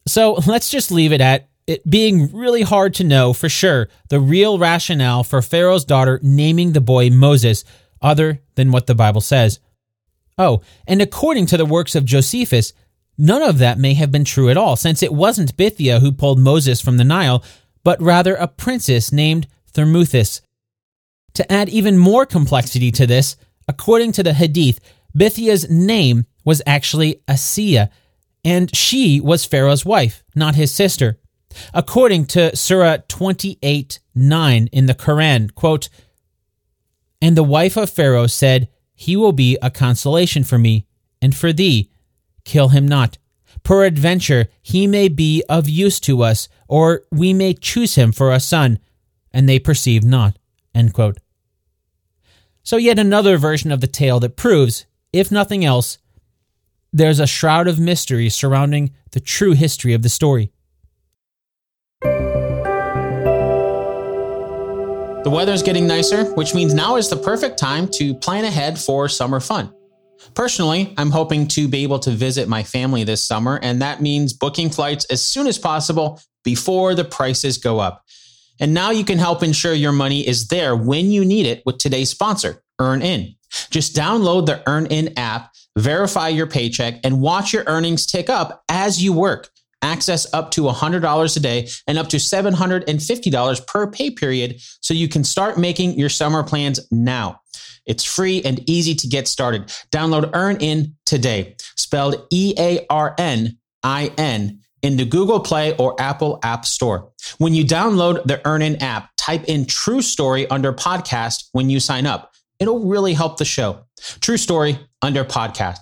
So 0.06 0.34
let's 0.46 0.70
just 0.70 0.92
leave 0.92 1.14
it 1.14 1.22
at 1.22 1.48
it 1.68 1.90
being 1.90 2.36
really 2.36 2.64
hard 2.64 2.96
to 2.96 3.06
know 3.06 3.32
for 3.32 3.48
sure 3.48 3.88
the 4.10 4.20
real 4.20 4.60
rationale 4.60 5.24
for 5.24 5.42
Pharaoh's 5.42 5.86
daughter 5.86 6.20
naming 6.22 6.74
the 6.74 6.82
boy 6.82 7.10
Moses, 7.10 7.64
other 8.02 8.42
than 8.56 8.74
what 8.74 8.88
the 8.88 8.96
Bible 8.96 9.22
says. 9.22 9.62
Oh, 10.38 10.60
and 10.86 11.02
according 11.02 11.46
to 11.46 11.56
the 11.56 11.66
works 11.66 11.96
of 11.96 12.04
Josephus, 12.04 12.74
none 13.18 13.42
of 13.42 13.60
that 13.60 13.80
may 13.80 13.94
have 13.94 14.12
been 14.12 14.26
true 14.26 14.50
at 14.50 14.58
all, 14.58 14.76
since 14.76 15.02
it 15.02 15.14
wasn't 15.14 15.56
Bithiah 15.56 16.02
who 16.02 16.12
pulled 16.12 16.40
Moses 16.40 16.82
from 16.82 16.98
the 16.98 17.06
Nile, 17.06 17.42
but 17.86 18.02
rather 18.02 18.36
a 18.36 18.50
princess 18.50 19.14
named 19.14 19.48
Thermuthis. 19.80 20.42
To 21.36 21.52
add 21.52 21.70
even 21.70 21.98
more 21.98 22.26
complexity 22.26 22.92
to 22.92 23.08
this, 23.08 23.38
according 23.68 24.12
to 24.14 24.24
the 24.24 24.34
Hadith, 24.34 24.80
Bithiah's 25.18 25.70
name 25.70 26.26
was 26.44 26.62
actually 26.68 27.22
Asiya, 27.28 27.90
and 28.44 28.76
she 28.76 29.22
was 29.22 29.46
Pharaoh's 29.46 29.86
wife, 29.86 30.24
not 30.36 30.56
his 30.56 30.74
sister. 30.74 31.18
According 31.74 32.26
to 32.28 32.56
Surah 32.56 32.98
28 33.08 34.00
9 34.16 34.68
in 34.68 34.86
the 34.86 34.96
Quran, 34.96 35.54
quote, 35.56 35.88
And 37.22 37.38
the 37.38 37.44
wife 37.44 37.78
of 37.78 37.90
Pharaoh 37.90 38.28
said, 38.28 38.68
He 38.94 39.16
will 39.16 39.32
be 39.32 39.58
a 39.62 39.72
consolation 39.72 40.44
for 40.44 40.58
me, 40.58 40.88
and 41.22 41.36
for 41.36 41.54
thee, 41.54 41.90
kill 42.44 42.70
him 42.70 42.88
not. 42.88 43.18
Peradventure, 43.64 44.48
he 44.62 44.88
may 44.88 45.08
be 45.08 45.44
of 45.48 45.70
use 45.70 46.00
to 46.02 46.22
us, 46.22 46.50
or 46.68 47.04
we 47.12 47.34
may 47.34 47.54
choose 47.54 47.96
him 47.96 48.12
for 48.12 48.32
a 48.32 48.40
son 48.40 48.80
and 49.34 49.48
they 49.48 49.60
perceive 49.60 50.04
not. 50.04 50.38
So, 52.64 52.78
yet 52.78 53.00
another 53.00 53.38
version 53.38 53.72
of 53.72 53.82
the 53.82 53.88
tale 53.88 54.20
that 54.20 54.36
proves, 54.36 54.86
if 55.12 55.32
nothing 55.32 55.66
else, 55.66 55.98
there's 56.94 57.20
a 57.20 57.28
shroud 57.28 57.68
of 57.68 57.80
mystery 57.80 58.30
surrounding 58.30 58.92
the 59.12 59.20
true 59.20 59.54
history 59.54 59.94
of 59.94 60.02
the 60.02 60.10
story. 60.10 60.52
The 65.24 65.30
weather's 65.30 65.64
getting 65.64 65.86
nicer, 65.86 66.26
which 66.36 66.56
means 66.56 66.74
now 66.74 66.96
is 66.96 67.10
the 67.10 67.18
perfect 67.18 67.60
time 67.60 67.88
to 67.94 68.14
plan 68.16 68.46
ahead 68.46 68.80
for 68.80 69.10
summer 69.10 69.40
fun. 69.40 69.74
Personally, 70.34 70.94
I'm 70.98 71.12
hoping 71.12 71.48
to 71.50 71.68
be 71.68 71.84
able 71.84 72.00
to 72.00 72.12
visit 72.12 72.48
my 72.48 72.64
family 72.64 73.04
this 73.04 73.22
summer, 73.24 73.60
and 73.62 73.82
that 73.82 74.02
means 74.02 74.34
booking 74.34 74.70
flights 74.70 75.06
as 75.06 75.22
soon 75.22 75.48
as 75.48 75.58
possible 75.58 76.22
before 76.44 76.96
the 76.96 77.04
prices 77.04 77.58
go 77.58 77.80
up. 77.80 78.06
And 78.60 78.74
now 78.74 78.92
you 78.92 79.06
can 79.06 79.18
help 79.18 79.44
ensure 79.44 79.74
your 79.74 79.92
money 79.92 80.28
is 80.28 80.48
there 80.48 80.76
when 80.76 81.12
you 81.12 81.24
need 81.24 81.46
it 81.46 81.64
with 81.66 81.78
today's 81.78 82.10
sponsor, 82.10 82.62
EarnIn. 82.80 83.36
Just 83.70 83.96
download 83.96 84.46
the 84.46 84.62
EarnIn 84.68 85.14
app, 85.18 85.52
verify 85.78 86.28
your 86.28 86.48
paycheck, 86.48 87.00
and 87.04 87.22
watch 87.22 87.54
your 87.54 87.64
earnings 87.68 88.06
tick 88.06 88.30
up 88.30 88.64
as 88.70 89.02
you 89.02 89.14
work. 89.14 89.50
Access 89.82 90.32
up 90.34 90.52
to 90.52 90.64
$100 90.64 91.38
a 91.38 91.40
day 91.40 91.70
and 91.88 91.98
up 91.98 92.10
to 92.10 92.18
$750 92.18 93.68
per 93.68 93.88
pay 93.88 94.12
period 94.12 94.60
so 94.82 94.94
you 94.94 95.08
can 95.08 95.24
start 95.24 95.58
making 95.58 95.98
your 95.98 96.10
summer 96.10 96.44
plans 96.44 96.82
now. 96.92 97.40
It's 97.86 98.04
free 98.04 98.42
and 98.44 98.62
easy 98.70 98.94
to 98.94 99.08
get 99.08 99.28
started. 99.28 99.68
Download 99.92 100.30
EarnIn 100.32 100.94
today, 101.06 101.56
spelled 101.76 102.28
E 102.30 102.54
A 102.58 102.86
R 102.90 103.16
N 103.18 103.58
I 103.82 104.12
N, 104.18 104.59
in 104.82 104.98
the 104.98 105.06
Google 105.06 105.40
Play 105.40 105.76
or 105.78 106.00
Apple 106.00 106.40
App 106.44 106.66
Store. 106.66 107.12
When 107.38 107.54
you 107.54 107.66
download 107.66 108.24
the 108.24 108.38
EarnIn 108.38 108.82
app, 108.82 109.10
type 109.18 109.46
in 109.46 109.66
True 109.66 110.02
Story 110.02 110.50
under 110.50 110.74
podcast 110.74 111.50
when 111.52 111.70
you 111.70 111.80
sign 111.80 112.06
up. 112.06 112.34
It'll 112.60 112.86
really 112.86 113.14
help 113.14 113.38
the 113.38 113.46
show. 113.46 113.86
True 114.22 114.38
Story 114.38 114.80
under 115.02 115.24
podcast. 115.24 115.78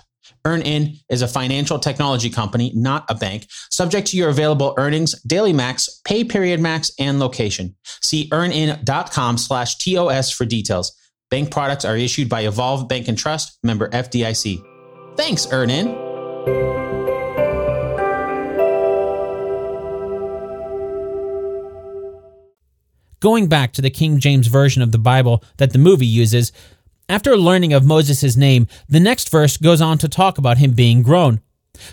EarnIn 0.46 0.98
is 1.10 1.22
a 1.22 1.28
financial 1.28 1.78
technology 1.78 2.30
company, 2.30 2.72
not 2.74 3.06
a 3.10 3.16
bank, 3.16 3.48
subject 3.70 4.08
to 4.08 4.18
your 4.18 4.30
available 4.30 4.74
earnings, 4.78 5.20
daily 5.24 5.52
max, 5.54 6.02
pay 6.06 6.24
period 6.24 6.60
max, 6.60 6.92
and 7.00 7.20
location. 7.20 7.76
See 7.84 8.30
earnin.com 8.32 9.38
slash 9.38 9.78
TOS 9.78 10.32
for 10.32 10.46
details. 10.46 10.94
Bank 11.30 11.52
products 11.52 11.84
are 11.84 11.98
issued 11.98 12.30
by 12.30 12.42
Evolve 12.42 12.88
Bank 12.88 13.10
and 13.10 13.18
Trust, 13.18 13.60
member 13.62 13.90
FDIC. 13.90 14.64
Thanks, 15.18 15.48
EarnIn. 15.48 17.17
Going 23.20 23.48
back 23.48 23.74
to 23.74 23.82
the 23.82 23.90
King 23.90 24.20
James 24.20 24.48
Version 24.48 24.82
of 24.82 24.92
the 24.92 25.00
Bible 25.00 25.44
that 25.58 25.74
the 25.74 25.80
movie 25.80 26.06
uses, 26.06 26.52
after 27.10 27.36
learning 27.36 27.74
of 27.74 27.86
Moses' 27.86 28.36
name, 28.36 28.68
the 28.88 29.00
next 29.00 29.30
verse 29.30 29.58
goes 29.58 29.82
on 29.82 29.98
to 30.00 30.10
talk 30.10 30.38
about 30.38 30.58
him 30.58 30.72
being 30.72 31.02
grown. 31.02 31.42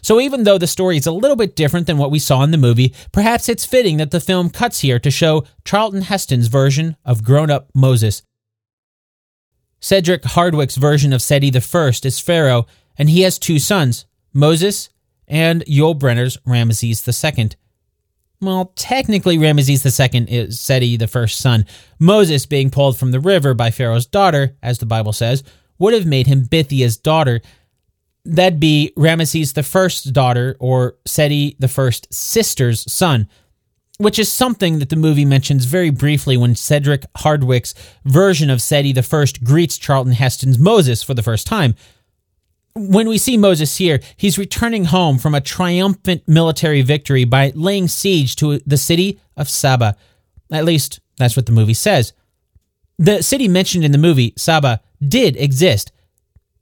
So 0.02 0.20
even 0.20 0.44
though 0.44 0.58
the 0.58 0.66
story 0.66 0.96
is 0.96 1.06
a 1.06 1.12
little 1.12 1.36
bit 1.36 1.56
different 1.56 1.86
than 1.86 1.98
what 1.98 2.10
we 2.10 2.18
saw 2.18 2.42
in 2.42 2.50
the 2.50 2.58
movie, 2.58 2.94
perhaps 3.12 3.48
it's 3.48 3.64
fitting 3.64 3.98
that 3.98 4.10
the 4.10 4.20
film 4.20 4.50
cuts 4.50 4.80
here 4.80 4.98
to 4.98 5.10
show 5.10 5.44
Charlton 5.64 6.02
Heston's 6.02 6.48
version 6.48 6.96
of 7.04 7.24
grown 7.24 7.50
up 7.50 7.70
Moses. 7.74 8.22
Cedric 9.80 10.22
Hardwicke's 10.22 10.76
version 10.76 11.12
of 11.12 11.22
Seti 11.22 11.52
I 11.54 11.88
is 11.88 12.20
Pharaoh, 12.20 12.66
and 12.96 13.10
he 13.10 13.22
has 13.22 13.38
two 13.38 13.58
sons, 13.58 14.06
Moses 14.32 14.88
and 15.28 15.64
Yul 15.66 15.98
Brynner's 15.98 16.38
Ramesses 16.46 17.38
II. 17.38 17.50
Well, 18.44 18.72
technically, 18.76 19.38
Ramesses 19.38 19.84
II 19.84 20.30
is 20.30 20.60
Seti 20.60 20.96
the 20.96 21.08
first 21.08 21.38
son. 21.38 21.64
Moses, 21.98 22.44
being 22.44 22.70
pulled 22.70 22.98
from 22.98 23.10
the 23.10 23.20
river 23.20 23.54
by 23.54 23.70
Pharaoh's 23.70 24.06
daughter, 24.06 24.56
as 24.62 24.78
the 24.78 24.86
Bible 24.86 25.12
says, 25.12 25.42
would 25.78 25.94
have 25.94 26.06
made 26.06 26.26
him 26.26 26.44
Bithiah's 26.44 26.96
daughter. 26.96 27.40
That'd 28.24 28.60
be 28.60 28.92
Ramesses 28.96 29.54
the 29.54 29.62
first 29.62 30.12
daughter, 30.12 30.56
or 30.60 30.96
Seti 31.06 31.56
the 31.58 31.68
first 31.68 32.12
sister's 32.12 32.90
son, 32.90 33.28
which 33.98 34.18
is 34.18 34.30
something 34.30 34.78
that 34.78 34.90
the 34.90 34.96
movie 34.96 35.24
mentions 35.24 35.64
very 35.64 35.90
briefly 35.90 36.36
when 36.36 36.54
Cedric 36.54 37.06
Hardwicke's 37.16 37.74
version 38.04 38.50
of 38.50 38.60
Seti 38.60 38.92
the 38.92 39.02
first 39.02 39.42
greets 39.42 39.78
Charlton 39.78 40.12
Heston's 40.12 40.58
Moses 40.58 41.02
for 41.02 41.14
the 41.14 41.22
first 41.22 41.46
time 41.46 41.74
when 42.74 43.08
we 43.08 43.18
see 43.18 43.36
Moses 43.36 43.76
here, 43.76 44.00
he's 44.16 44.38
returning 44.38 44.86
home 44.86 45.18
from 45.18 45.34
a 45.34 45.40
triumphant 45.40 46.26
military 46.26 46.82
victory 46.82 47.24
by 47.24 47.52
laying 47.54 47.86
siege 47.86 48.34
to 48.36 48.58
the 48.66 48.76
city 48.76 49.20
of 49.36 49.48
Saba. 49.48 49.96
At 50.50 50.64
least, 50.64 51.00
that's 51.16 51.36
what 51.36 51.46
the 51.46 51.52
movie 51.52 51.74
says. 51.74 52.12
The 52.98 53.22
city 53.22 53.46
mentioned 53.46 53.84
in 53.84 53.92
the 53.92 53.98
movie, 53.98 54.34
Saba, 54.36 54.80
did 55.06 55.36
exist. 55.36 55.92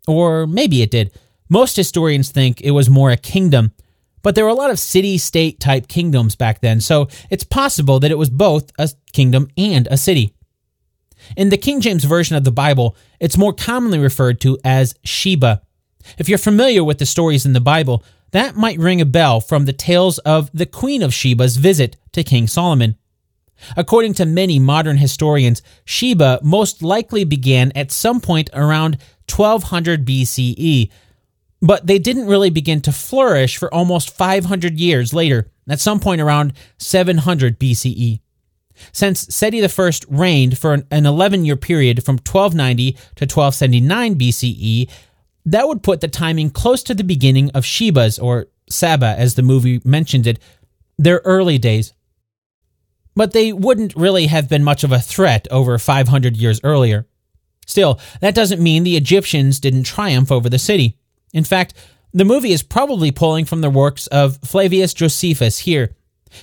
Or 0.06 0.46
maybe 0.46 0.82
it 0.82 0.90
did. 0.90 1.12
Most 1.48 1.76
historians 1.76 2.30
think 2.30 2.60
it 2.60 2.72
was 2.72 2.90
more 2.90 3.10
a 3.10 3.16
kingdom, 3.16 3.72
but 4.22 4.34
there 4.34 4.44
were 4.44 4.50
a 4.50 4.54
lot 4.54 4.70
of 4.70 4.78
city 4.78 5.16
state 5.18 5.60
type 5.60 5.88
kingdoms 5.88 6.34
back 6.34 6.60
then, 6.60 6.80
so 6.80 7.08
it's 7.30 7.44
possible 7.44 8.00
that 8.00 8.10
it 8.10 8.18
was 8.18 8.30
both 8.30 8.70
a 8.78 8.90
kingdom 9.12 9.48
and 9.56 9.86
a 9.90 9.96
city. 9.96 10.34
In 11.36 11.50
the 11.50 11.56
King 11.56 11.80
James 11.80 12.04
Version 12.04 12.36
of 12.36 12.44
the 12.44 12.50
Bible, 12.50 12.96
it's 13.20 13.38
more 13.38 13.52
commonly 13.52 13.98
referred 13.98 14.40
to 14.42 14.58
as 14.64 14.94
Sheba. 15.04 15.62
If 16.18 16.28
you're 16.28 16.38
familiar 16.38 16.84
with 16.84 16.98
the 16.98 17.06
stories 17.06 17.46
in 17.46 17.52
the 17.52 17.60
Bible, 17.60 18.04
that 18.32 18.56
might 18.56 18.78
ring 18.78 19.00
a 19.00 19.06
bell 19.06 19.40
from 19.40 19.64
the 19.64 19.72
tales 19.72 20.18
of 20.20 20.50
the 20.52 20.66
Queen 20.66 21.02
of 21.02 21.14
Sheba's 21.14 21.56
visit 21.56 21.96
to 22.12 22.24
King 22.24 22.46
Solomon. 22.46 22.96
According 23.76 24.14
to 24.14 24.26
many 24.26 24.58
modern 24.58 24.96
historians, 24.96 25.62
Sheba 25.84 26.40
most 26.42 26.82
likely 26.82 27.24
began 27.24 27.72
at 27.74 27.92
some 27.92 28.20
point 28.20 28.50
around 28.52 28.98
1200 29.30 30.04
BCE, 30.04 30.90
but 31.60 31.86
they 31.86 31.98
didn't 31.98 32.26
really 32.26 32.50
begin 32.50 32.80
to 32.82 32.92
flourish 32.92 33.56
for 33.56 33.72
almost 33.72 34.10
500 34.10 34.80
years 34.80 35.14
later, 35.14 35.50
at 35.68 35.80
some 35.80 36.00
point 36.00 36.20
around 36.20 36.54
700 36.78 37.58
BCE. 37.58 38.20
Since 38.90 39.34
Seti 39.34 39.64
I 39.64 39.90
reigned 40.08 40.58
for 40.58 40.82
an 40.90 41.06
11 41.06 41.44
year 41.44 41.56
period 41.56 42.04
from 42.04 42.14
1290 42.14 42.92
to 42.92 43.24
1279 43.24 44.18
BCE, 44.18 44.90
that 45.46 45.66
would 45.68 45.82
put 45.82 46.00
the 46.00 46.08
timing 46.08 46.50
close 46.50 46.82
to 46.84 46.94
the 46.94 47.04
beginning 47.04 47.50
of 47.50 47.64
Sheba's, 47.64 48.18
or 48.18 48.46
Saba 48.68 49.14
as 49.18 49.34
the 49.34 49.42
movie 49.42 49.80
mentioned 49.84 50.26
it, 50.26 50.38
their 50.98 51.20
early 51.24 51.58
days. 51.58 51.92
But 53.14 53.32
they 53.32 53.52
wouldn't 53.52 53.94
really 53.96 54.26
have 54.26 54.48
been 54.48 54.64
much 54.64 54.84
of 54.84 54.92
a 54.92 55.00
threat 55.00 55.46
over 55.50 55.78
500 55.78 56.36
years 56.36 56.60
earlier. 56.64 57.06
Still, 57.66 58.00
that 58.20 58.34
doesn't 58.34 58.62
mean 58.62 58.84
the 58.84 58.96
Egyptians 58.96 59.60
didn't 59.60 59.84
triumph 59.84 60.32
over 60.32 60.48
the 60.48 60.58
city. 60.58 60.98
In 61.32 61.44
fact, 61.44 61.74
the 62.12 62.24
movie 62.24 62.52
is 62.52 62.62
probably 62.62 63.10
pulling 63.10 63.44
from 63.44 63.60
the 63.60 63.70
works 63.70 64.06
of 64.08 64.38
Flavius 64.44 64.94
Josephus 64.94 65.60
here, 65.60 65.94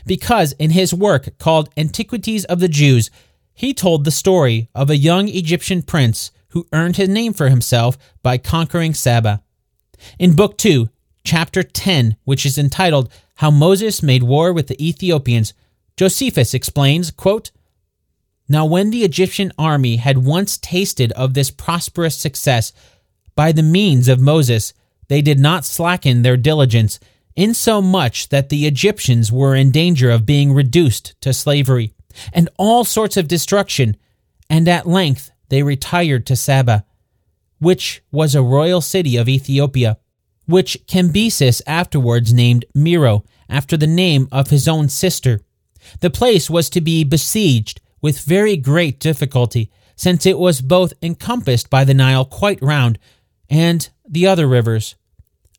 because 0.06 0.54
in 0.54 0.72
his 0.72 0.94
work 0.94 1.38
called 1.38 1.70
Antiquities 1.78 2.46
of 2.46 2.60
the 2.60 2.68
Jews, 2.68 3.10
he 3.54 3.74
told 3.74 4.04
the 4.04 4.12
story 4.12 4.70
of 4.74 4.90
a 4.90 4.98
young 4.98 5.28
Egyptian 5.28 5.82
prince 5.82 6.32
who 6.50 6.68
earned 6.74 6.98
his 6.98 7.10
name 7.10 7.34
for 7.34 7.50
himself 7.50 7.98
by 8.24 8.38
conquering 8.38 8.94
Saba. 8.94 9.42
In 10.18 10.36
Book 10.36 10.58
2, 10.58 10.90
Chapter 11.24 11.64
10, 11.64 12.16
which 12.24 12.46
is 12.46 12.58
entitled 12.58 13.12
How 13.36 13.52
Moses 13.52 14.02
Made 14.02 14.24
War 14.24 14.54
with 14.54 14.68
the 14.68 14.84
Ethiopians, 14.84 15.54
Josephus 15.98 16.54
explains, 16.54 17.12
quote, 17.12 17.52
Now 18.48 18.66
when 18.66 18.90
the 18.90 19.04
Egyptian 19.04 19.52
army 19.58 19.98
had 19.98 20.20
once 20.20 20.58
tasted 20.58 21.12
of 21.12 21.34
this 21.34 21.52
prosperous 21.52 22.16
success, 22.16 22.72
by 23.36 23.52
the 23.52 23.64
means 23.64 24.08
of 24.08 24.20
Moses, 24.20 24.74
they 25.08 25.22
did 25.22 25.40
not 25.40 25.66
slacken 25.66 26.22
their 26.22 26.38
diligence, 26.38 27.00
insomuch 27.36 28.30
that 28.30 28.50
the 28.50 28.66
Egyptians 28.66 29.32
were 29.32 29.56
in 29.56 29.72
danger 29.72 30.10
of 30.10 30.26
being 30.26 30.54
reduced 30.54 31.20
to 31.22 31.34
slavery, 31.34 31.94
and 32.34 32.50
all 32.58 32.84
sorts 32.84 33.18
of 33.18 33.28
destruction, 33.28 33.98
and 34.50 34.68
at 34.68 34.88
length 34.88 35.32
they 35.50 35.64
retired 35.64 36.26
to 36.28 36.36
Saba, 36.36 36.86
which 37.60 38.02
was 38.12 38.34
a 38.34 38.42
royal 38.42 38.82
city 38.82 39.18
of 39.18 39.28
Ethiopia, 39.28 39.98
which 40.46 40.80
Cambyses 40.88 41.62
afterwards 41.68 42.34
named 42.34 42.66
Miro 42.74 43.24
after 43.50 43.78
the 43.78 43.88
name 43.88 44.28
of 44.32 44.50
his 44.50 44.68
own 44.68 44.90
sister. 44.90 45.42
The 46.00 46.10
place 46.10 46.50
was 46.50 46.70
to 46.72 46.82
be 46.82 47.04
besieged 47.04 47.82
with 48.02 48.22
very 48.22 48.56
great 48.58 49.00
difficulty, 49.00 49.70
since 49.96 50.26
it 50.26 50.40
was 50.40 50.62
both 50.62 50.94
encompassed 51.02 51.70
by 51.70 51.84
the 51.84 51.94
Nile 51.94 52.26
quite 52.26 52.62
round, 52.62 52.98
and 53.50 53.90
the 54.08 54.26
other 54.26 54.48
rivers, 54.48 54.96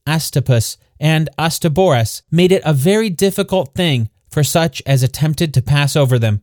Astapus 0.06 0.76
and 0.98 1.28
Astaboras, 1.38 2.22
made 2.30 2.52
it 2.52 2.62
a 2.64 2.72
very 2.72 3.10
difficult 3.10 3.74
thing 3.74 4.08
for 4.30 4.42
such 4.42 4.82
as 4.86 5.02
attempted 5.02 5.52
to 5.54 5.62
pass 5.62 5.96
over 5.96 6.18
them. 6.18 6.42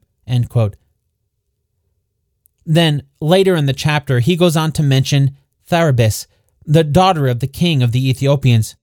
Then, 2.69 3.03
later 3.21 3.55
in 3.55 3.65
the 3.65 3.73
chapter, 3.73 4.19
he 4.19 4.35
goes 4.35 4.57
on 4.57 4.73
to 4.73 4.83
mention 4.83 5.37
Tharbis, 5.69 6.27
the 6.65 6.83
daughter 6.83 7.29
of 7.29 7.39
the 7.39 7.47
king 7.47 7.81
of 7.81 7.93
the 7.93 8.09
Ethiopians. 8.09 8.75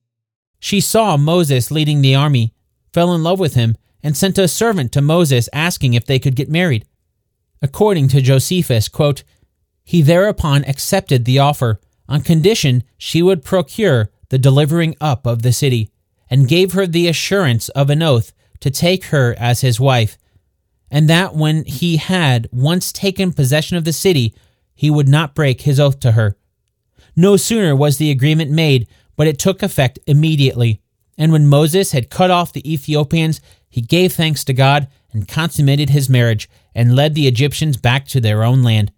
She 0.58 0.80
saw 0.80 1.18
Moses 1.18 1.70
leading 1.70 2.00
the 2.00 2.14
army, 2.14 2.54
fell 2.94 3.14
in 3.14 3.22
love 3.22 3.38
with 3.38 3.54
him, 3.54 3.76
and 4.02 4.16
sent 4.16 4.38
a 4.38 4.48
servant 4.48 4.90
to 4.92 5.02
Moses 5.02 5.50
asking 5.52 5.92
if 5.92 6.06
they 6.06 6.18
could 6.18 6.34
get 6.34 6.48
married. 6.48 6.86
According 7.60 8.08
to 8.08 8.22
Josephus, 8.22 8.88
quote, 8.88 9.22
he 9.84 10.00
thereupon 10.00 10.64
accepted 10.64 11.26
the 11.26 11.38
offer 11.38 11.78
on 12.08 12.22
condition 12.22 12.84
she 12.96 13.22
would 13.22 13.44
procure 13.44 14.10
the 14.30 14.38
delivering 14.38 14.96
up 14.98 15.26
of 15.26 15.42
the 15.42 15.52
city, 15.52 15.90
and 16.30 16.48
gave 16.48 16.72
her 16.72 16.86
the 16.86 17.06
assurance 17.06 17.68
of 17.70 17.90
an 17.90 18.02
oath 18.02 18.32
to 18.60 18.70
take 18.70 19.06
her 19.06 19.34
as 19.38 19.60
his 19.60 19.78
wife, 19.78 20.16
and 20.94 21.10
that 21.10 21.34
when 21.34 21.64
he 21.64 21.96
had 21.96 22.48
once 22.52 22.92
taken 22.92 23.32
possession 23.32 23.76
of 23.76 23.84
the 23.84 23.92
city, 23.92 24.32
he 24.76 24.88
would 24.88 25.08
not 25.08 25.34
break 25.34 25.62
his 25.62 25.80
oath 25.80 25.98
to 25.98 26.12
her. 26.12 26.36
No 27.16 27.36
sooner 27.36 27.74
was 27.74 27.96
the 27.96 28.12
agreement 28.12 28.52
made, 28.52 28.86
but 29.16 29.26
it 29.26 29.36
took 29.36 29.60
effect 29.60 29.98
immediately. 30.06 30.80
And 31.18 31.32
when 31.32 31.48
Moses 31.48 31.90
had 31.90 32.10
cut 32.10 32.30
off 32.30 32.52
the 32.52 32.72
Ethiopians, 32.72 33.40
he 33.68 33.80
gave 33.80 34.12
thanks 34.12 34.44
to 34.44 34.52
God 34.52 34.86
and 35.12 35.26
consummated 35.26 35.90
his 35.90 36.08
marriage 36.08 36.48
and 36.76 36.94
led 36.94 37.16
the 37.16 37.26
Egyptians 37.26 37.76
back 37.76 38.06
to 38.06 38.20
their 38.20 38.44
own 38.44 38.62
land. 38.62 38.92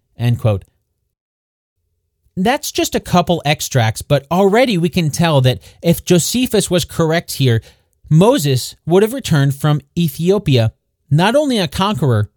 That's 2.37 2.73
just 2.73 2.95
a 2.95 3.01
couple 3.01 3.41
extracts, 3.47 4.03
but 4.03 4.27
already 4.31 4.77
we 4.77 4.91
can 4.91 5.09
tell 5.09 5.41
that 5.41 5.63
if 5.83 6.05
Josephus 6.05 6.71
was 6.71 6.85
correct 6.85 7.33
here, 7.33 7.63
Moses 8.11 8.77
would 8.85 9.03
have 9.03 9.15
returned 9.15 9.55
from 9.55 9.81
Ethiopia, 9.97 10.75
not 11.11 11.37
only 11.37 11.59
a 11.59 11.69
conqueror, 11.69 12.31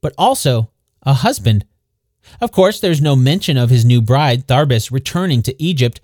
but 0.00 0.14
also 0.18 0.70
a 1.02 1.14
husband. 1.14 1.64
Of 2.40 2.52
course, 2.52 2.80
there's 2.80 3.00
no 3.00 3.16
mention 3.16 3.56
of 3.56 3.70
his 3.70 3.84
new 3.84 4.00
bride, 4.00 4.46
Tharbis, 4.46 4.90
returning 4.90 5.42
to 5.42 5.62
Egypt. 5.62 6.00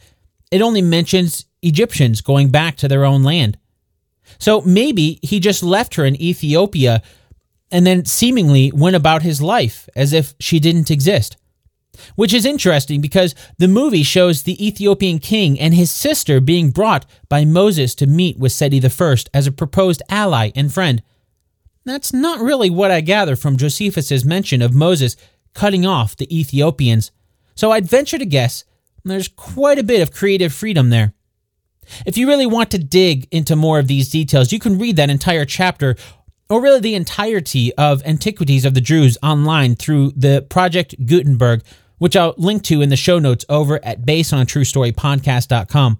It 0.50 0.62
only 0.62 0.82
mentions 0.82 1.46
Egyptians 1.62 2.20
going 2.20 2.50
back 2.50 2.76
to 2.76 2.88
their 2.88 3.04
own 3.04 3.22
land. 3.22 3.58
So 4.38 4.60
maybe 4.62 5.18
he 5.22 5.40
just 5.40 5.62
left 5.62 5.94
her 5.96 6.04
in 6.04 6.20
Ethiopia 6.20 7.02
and 7.70 7.86
then 7.86 8.04
seemingly 8.04 8.70
went 8.72 8.96
about 8.96 9.22
his 9.22 9.40
life 9.40 9.88
as 9.94 10.12
if 10.12 10.34
she 10.40 10.60
didn't 10.60 10.90
exist. 10.90 11.36
Which 12.14 12.32
is 12.32 12.46
interesting 12.46 13.00
because 13.00 13.34
the 13.58 13.68
movie 13.68 14.02
shows 14.02 14.42
the 14.42 14.64
Ethiopian 14.64 15.18
king 15.18 15.60
and 15.60 15.74
his 15.74 15.90
sister 15.90 16.40
being 16.40 16.70
brought 16.70 17.04
by 17.28 17.44
Moses 17.44 17.94
to 17.96 18.06
meet 18.06 18.38
with 18.38 18.52
Seti 18.52 18.80
I 18.82 19.16
as 19.34 19.46
a 19.46 19.52
proposed 19.52 20.02
ally 20.08 20.50
and 20.54 20.72
friend. 20.72 21.02
That's 21.90 22.12
not 22.12 22.38
really 22.38 22.70
what 22.70 22.92
I 22.92 23.00
gather 23.00 23.34
from 23.34 23.56
Josephus's 23.56 24.24
mention 24.24 24.62
of 24.62 24.72
Moses 24.72 25.16
cutting 25.54 25.84
off 25.84 26.16
the 26.16 26.38
Ethiopians, 26.38 27.10
so 27.56 27.72
I'd 27.72 27.88
venture 27.88 28.16
to 28.16 28.24
guess 28.24 28.62
there's 29.04 29.26
quite 29.26 29.78
a 29.78 29.82
bit 29.82 30.00
of 30.00 30.12
creative 30.12 30.54
freedom 30.54 30.90
there. 30.90 31.14
If 32.06 32.16
you 32.16 32.28
really 32.28 32.46
want 32.46 32.70
to 32.70 32.78
dig 32.78 33.26
into 33.32 33.56
more 33.56 33.80
of 33.80 33.88
these 33.88 34.08
details, 34.08 34.52
you 34.52 34.60
can 34.60 34.78
read 34.78 34.94
that 34.96 35.10
entire 35.10 35.44
chapter 35.44 35.96
or 36.48 36.62
really 36.62 36.78
the 36.78 36.94
entirety 36.94 37.74
of 37.74 38.04
Antiquities 38.04 38.64
of 38.64 38.74
the 38.74 38.80
Jews 38.80 39.18
online 39.20 39.74
through 39.74 40.12
the 40.12 40.46
Project 40.48 40.94
Gutenberg, 41.06 41.64
which 41.98 42.14
I'll 42.14 42.34
link 42.36 42.62
to 42.64 42.82
in 42.82 42.88
the 42.88 42.96
show 42.96 43.18
notes 43.18 43.44
over 43.48 43.84
at 43.84 44.02
basedontruestorypodcast.com. 44.02 45.98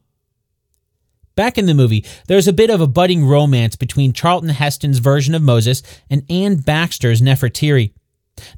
Back 1.41 1.57
in 1.57 1.65
the 1.65 1.73
movie, 1.73 2.05
there's 2.27 2.49
a 2.49 2.53
bit 2.53 2.69
of 2.69 2.83
a 2.83 2.87
budding 2.87 3.25
romance 3.25 3.75
between 3.75 4.13
Charlton 4.13 4.51
Heston's 4.51 4.99
version 4.99 5.35
of 5.35 5.41
Moses 5.41 5.83
and 6.11 6.23
Anne 6.29 6.57
Baxter's 6.57 7.23
Nefertiri. 7.23 7.95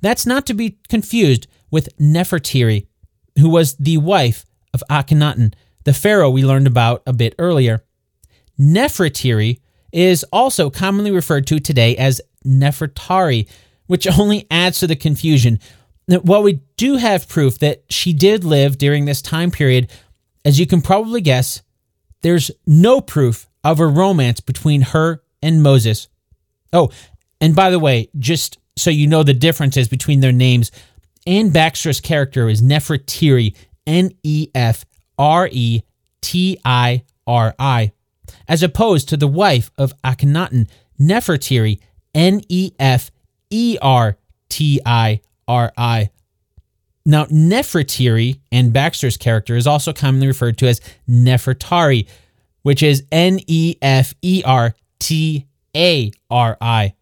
That's 0.00 0.26
not 0.26 0.46
to 0.46 0.52
be 0.52 0.78
confused 0.88 1.46
with 1.70 1.96
Nefertiti, 1.96 2.88
who 3.38 3.48
was 3.48 3.76
the 3.76 3.98
wife 3.98 4.44
of 4.74 4.82
Akhenaten, 4.90 5.54
the 5.84 5.92
pharaoh 5.92 6.28
we 6.28 6.44
learned 6.44 6.66
about 6.66 7.04
a 7.06 7.12
bit 7.12 7.36
earlier. 7.38 7.84
Nefertiri 8.58 9.60
is 9.92 10.24
also 10.32 10.68
commonly 10.68 11.12
referred 11.12 11.46
to 11.46 11.60
today 11.60 11.96
as 11.96 12.20
Nefertari, 12.44 13.48
which 13.86 14.08
only 14.18 14.48
adds 14.50 14.80
to 14.80 14.88
the 14.88 14.96
confusion. 14.96 15.60
While 16.08 16.42
we 16.42 16.62
do 16.76 16.96
have 16.96 17.28
proof 17.28 17.60
that 17.60 17.84
she 17.90 18.12
did 18.12 18.42
live 18.42 18.76
during 18.76 19.04
this 19.04 19.22
time 19.22 19.52
period, 19.52 19.88
as 20.44 20.58
you 20.58 20.66
can 20.66 20.82
probably 20.82 21.20
guess, 21.20 21.62
there's 22.22 22.50
no 22.66 23.00
proof 23.00 23.48
of 23.64 23.80
a 23.80 23.86
romance 23.86 24.40
between 24.40 24.82
her 24.82 25.22
and 25.42 25.62
Moses. 25.62 26.08
Oh, 26.72 26.90
and 27.40 27.54
by 27.54 27.70
the 27.70 27.78
way, 27.78 28.08
just 28.18 28.58
so 28.76 28.90
you 28.90 29.06
know 29.06 29.22
the 29.22 29.34
differences 29.34 29.88
between 29.88 30.20
their 30.20 30.32
names, 30.32 30.70
Anne 31.26 31.50
Baxter's 31.50 32.00
character 32.00 32.48
is 32.48 32.62
Nefertiri, 32.62 33.54
N 33.86 34.12
E 34.22 34.48
F 34.54 34.84
R 35.18 35.48
E 35.52 35.82
T 36.20 36.58
I 36.64 37.04
R 37.26 37.54
I 37.58 37.92
as 38.48 38.62
opposed 38.62 39.08
to 39.08 39.16
the 39.16 39.28
wife 39.28 39.70
of 39.78 39.94
Akhenaten, 40.02 40.68
Nefertiti, 41.00 41.80
N 42.14 42.42
E 42.48 42.72
F 42.78 43.10
E 43.50 43.78
R 43.80 44.16
T 44.48 44.80
I 44.84 45.20
R 45.48 45.72
I. 45.76 46.10
Now, 47.04 47.24
Nefertiri 47.26 48.40
Anne 48.52 48.70
Baxter's 48.70 49.16
character 49.16 49.56
is 49.56 49.66
also 49.66 49.92
commonly 49.92 50.28
referred 50.28 50.58
to 50.58 50.68
as 50.68 50.80
Nefertari, 51.08 52.06
which 52.62 52.82
is 52.82 53.04
N 53.10 53.40
E 53.46 53.76
F 53.82 54.14
E 54.22 54.42
R 54.44 54.74
T 55.00 55.46
A 55.76 56.12
R 56.30 56.56
I. 56.60 56.94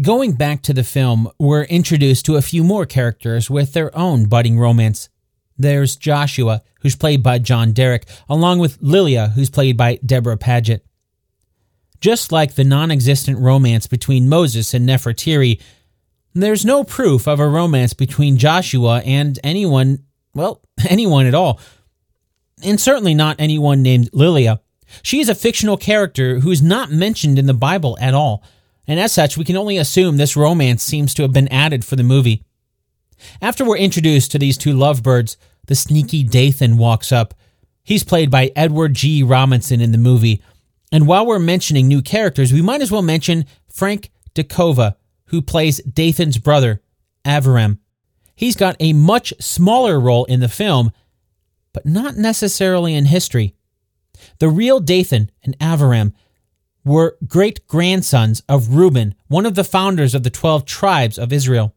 Going 0.00 0.32
back 0.32 0.62
to 0.62 0.72
the 0.72 0.84
film, 0.84 1.30
we're 1.38 1.64
introduced 1.64 2.24
to 2.26 2.36
a 2.36 2.42
few 2.42 2.64
more 2.64 2.86
characters 2.86 3.50
with 3.50 3.72
their 3.74 3.94
own 3.96 4.26
budding 4.26 4.58
romance. 4.58 5.10
There's 5.58 5.96
Joshua, 5.96 6.62
who's 6.80 6.96
played 6.96 7.22
by 7.22 7.38
John 7.38 7.72
Derek, 7.72 8.06
along 8.28 8.60
with 8.60 8.78
Lilia, 8.80 9.28
who's 9.34 9.50
played 9.50 9.76
by 9.76 9.98
Debra 10.04 10.38
Paget. 10.38 10.86
Just 12.00 12.32
like 12.32 12.54
the 12.54 12.64
non 12.64 12.90
existent 12.90 13.38
romance 13.38 13.86
between 13.86 14.28
Moses 14.28 14.72
and 14.74 14.88
Nefertiri, 14.88 15.60
there's 16.34 16.64
no 16.64 16.84
proof 16.84 17.26
of 17.26 17.40
a 17.40 17.48
romance 17.48 17.94
between 17.94 18.38
Joshua 18.38 19.00
and 19.04 19.38
anyone, 19.44 20.04
well, 20.34 20.62
anyone 20.88 21.26
at 21.26 21.34
all. 21.34 21.60
And 22.64 22.80
certainly 22.80 23.14
not 23.14 23.36
anyone 23.38 23.82
named 23.82 24.10
Lilia. 24.12 24.60
She 25.02 25.20
is 25.20 25.28
a 25.28 25.34
fictional 25.34 25.76
character 25.76 26.40
who's 26.40 26.62
not 26.62 26.90
mentioned 26.90 27.38
in 27.38 27.46
the 27.46 27.54
Bible 27.54 27.96
at 28.00 28.14
all, 28.14 28.42
and 28.86 28.98
as 28.98 29.12
such, 29.12 29.36
we 29.36 29.44
can 29.44 29.56
only 29.56 29.78
assume 29.78 30.16
this 30.16 30.36
romance 30.36 30.82
seems 30.82 31.14
to 31.14 31.22
have 31.22 31.32
been 31.32 31.48
added 31.48 31.84
for 31.84 31.96
the 31.96 32.02
movie. 32.02 32.44
After 33.40 33.64
we're 33.64 33.76
introduced 33.76 34.32
to 34.32 34.38
these 34.38 34.58
two 34.58 34.72
lovebirds, 34.72 35.36
the 35.66 35.74
sneaky 35.74 36.24
Dathan 36.24 36.76
walks 36.76 37.12
up. 37.12 37.34
He's 37.84 38.04
played 38.04 38.30
by 38.30 38.50
Edward 38.56 38.94
G. 38.94 39.22
Robinson 39.22 39.80
in 39.80 39.92
the 39.92 39.98
movie. 39.98 40.42
And 40.90 41.06
while 41.06 41.24
we're 41.24 41.38
mentioning 41.38 41.88
new 41.88 42.02
characters, 42.02 42.52
we 42.52 42.62
might 42.62 42.82
as 42.82 42.90
well 42.90 43.02
mention 43.02 43.46
Frank 43.72 44.10
DeKova, 44.34 44.96
who 45.32 45.42
plays 45.42 45.80
Dathan's 45.80 46.38
brother, 46.38 46.80
Aviram. 47.24 47.78
He's 48.36 48.54
got 48.54 48.76
a 48.78 48.92
much 48.92 49.32
smaller 49.40 49.98
role 49.98 50.24
in 50.26 50.40
the 50.40 50.48
film, 50.48 50.92
but 51.72 51.86
not 51.86 52.16
necessarily 52.16 52.94
in 52.94 53.06
history. 53.06 53.54
The 54.38 54.48
real 54.48 54.78
Dathan 54.78 55.30
and 55.42 55.58
Aviram 55.58 56.12
were 56.84 57.16
great 57.26 57.66
grandsons 57.66 58.42
of 58.48 58.74
Reuben, 58.74 59.14
one 59.28 59.46
of 59.46 59.54
the 59.54 59.64
founders 59.64 60.14
of 60.14 60.22
the 60.22 60.30
12 60.30 60.64
tribes 60.64 61.18
of 61.18 61.32
Israel. 61.32 61.74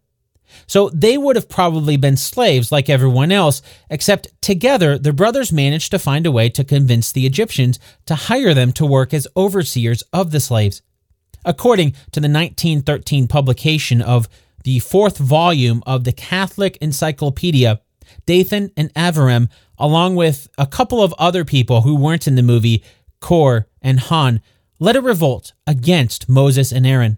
So 0.68 0.90
they 0.90 1.18
would 1.18 1.36
have 1.36 1.50
probably 1.50 1.98
been 1.98 2.18
slaves 2.18 2.72
like 2.72 2.90
everyone 2.90 3.32
else, 3.32 3.62
except 3.90 4.30
together 4.42 4.98
the 4.98 5.14
brothers 5.14 5.52
managed 5.52 5.92
to 5.92 6.00
find 6.00 6.26
a 6.26 6.32
way 6.32 6.50
to 6.50 6.64
convince 6.64 7.12
the 7.12 7.26
Egyptians 7.26 7.80
to 8.06 8.16
hire 8.16 8.54
them 8.54 8.72
to 8.74 8.86
work 8.86 9.14
as 9.14 9.28
overseers 9.36 10.04
of 10.14 10.32
the 10.32 10.40
slaves. 10.40 10.82
According 11.46 11.92
to 12.12 12.20
the 12.20 12.28
1913 12.28 13.28
publication 13.28 14.02
of 14.02 14.28
the 14.64 14.80
fourth 14.80 15.20
volume 15.20 15.84
of 15.86 16.04
the 16.04 16.12
Catholic 16.12 16.78
Encyclopedia, 16.82 17.80
Dathan 18.26 18.72
and 18.76 18.94
Aviram, 18.96 19.50
along 19.78 20.16
with 20.16 20.48
a 20.58 20.66
couple 20.66 21.04
of 21.04 21.14
other 21.20 21.46
people 21.46 21.82
who 21.82 21.96
weren't 21.96 22.28
in 22.28 22.36
the 22.36 22.42
movie, 22.42 22.84
Korah 23.22 23.66
and 23.82 24.04
On, 24.10 24.42
led 24.80 24.96
a 24.96 25.02
revolt 25.02 25.54
against 25.68 26.28
Moses 26.28 26.72
and 26.72 26.86
Aaron. 26.86 27.18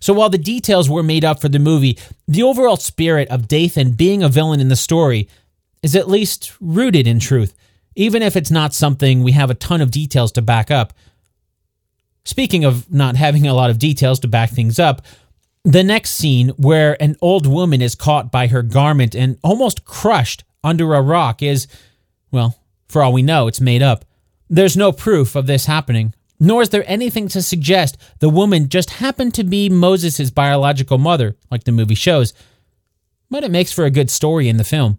So 0.00 0.12
while 0.12 0.30
the 0.30 0.38
details 0.38 0.90
were 0.90 1.02
made 1.02 1.24
up 1.24 1.40
for 1.40 1.48
the 1.48 1.58
movie, 1.58 1.98
the 2.26 2.42
overall 2.42 2.76
spirit 2.76 3.28
of 3.28 3.48
Dathan 3.48 3.92
being 3.92 4.22
a 4.22 4.28
villain 4.28 4.60
in 4.60 4.68
the 4.68 4.76
story 4.76 5.28
is 5.82 5.96
at 5.96 6.08
least 6.08 6.52
rooted 6.60 7.06
in 7.06 7.18
truth, 7.18 7.54
even 7.94 8.22
if 8.22 8.36
it's 8.36 8.50
not 8.50 8.74
something 8.74 9.22
we 9.22 9.32
have 9.32 9.50
a 9.50 9.54
ton 9.54 9.80
of 9.80 9.90
details 9.90 10.32
to 10.32 10.42
back 10.42 10.70
up. 10.70 10.92
Speaking 12.24 12.64
of 12.64 12.90
not 12.92 13.16
having 13.16 13.46
a 13.46 13.54
lot 13.54 13.70
of 13.70 13.78
details 13.78 14.20
to 14.20 14.28
back 14.28 14.50
things 14.50 14.78
up, 14.78 15.02
the 15.64 15.84
next 15.84 16.12
scene 16.12 16.48
where 16.50 17.00
an 17.02 17.16
old 17.20 17.46
woman 17.46 17.80
is 17.80 17.94
caught 17.94 18.32
by 18.32 18.48
her 18.48 18.62
garment 18.62 19.14
and 19.14 19.38
almost 19.42 19.84
crushed 19.84 20.44
under 20.64 20.94
a 20.94 21.02
rock 21.02 21.42
is, 21.42 21.66
well, 22.30 22.58
for 22.88 23.02
all 23.02 23.12
we 23.12 23.22
know, 23.22 23.46
it's 23.46 23.60
made 23.60 23.82
up. 23.82 24.04
There's 24.48 24.76
no 24.76 24.92
proof 24.92 25.34
of 25.34 25.46
this 25.46 25.66
happening, 25.66 26.14
nor 26.38 26.62
is 26.62 26.68
there 26.70 26.84
anything 26.86 27.28
to 27.28 27.42
suggest 27.42 27.96
the 28.18 28.28
woman 28.28 28.68
just 28.68 28.90
happened 28.90 29.34
to 29.34 29.44
be 29.44 29.68
Moses' 29.68 30.30
biological 30.30 30.98
mother, 30.98 31.36
like 31.50 31.64
the 31.64 31.72
movie 31.72 31.94
shows. 31.94 32.34
But 33.30 33.44
it 33.44 33.50
makes 33.50 33.72
for 33.72 33.84
a 33.84 33.90
good 33.90 34.10
story 34.10 34.48
in 34.48 34.58
the 34.58 34.64
film. 34.64 34.98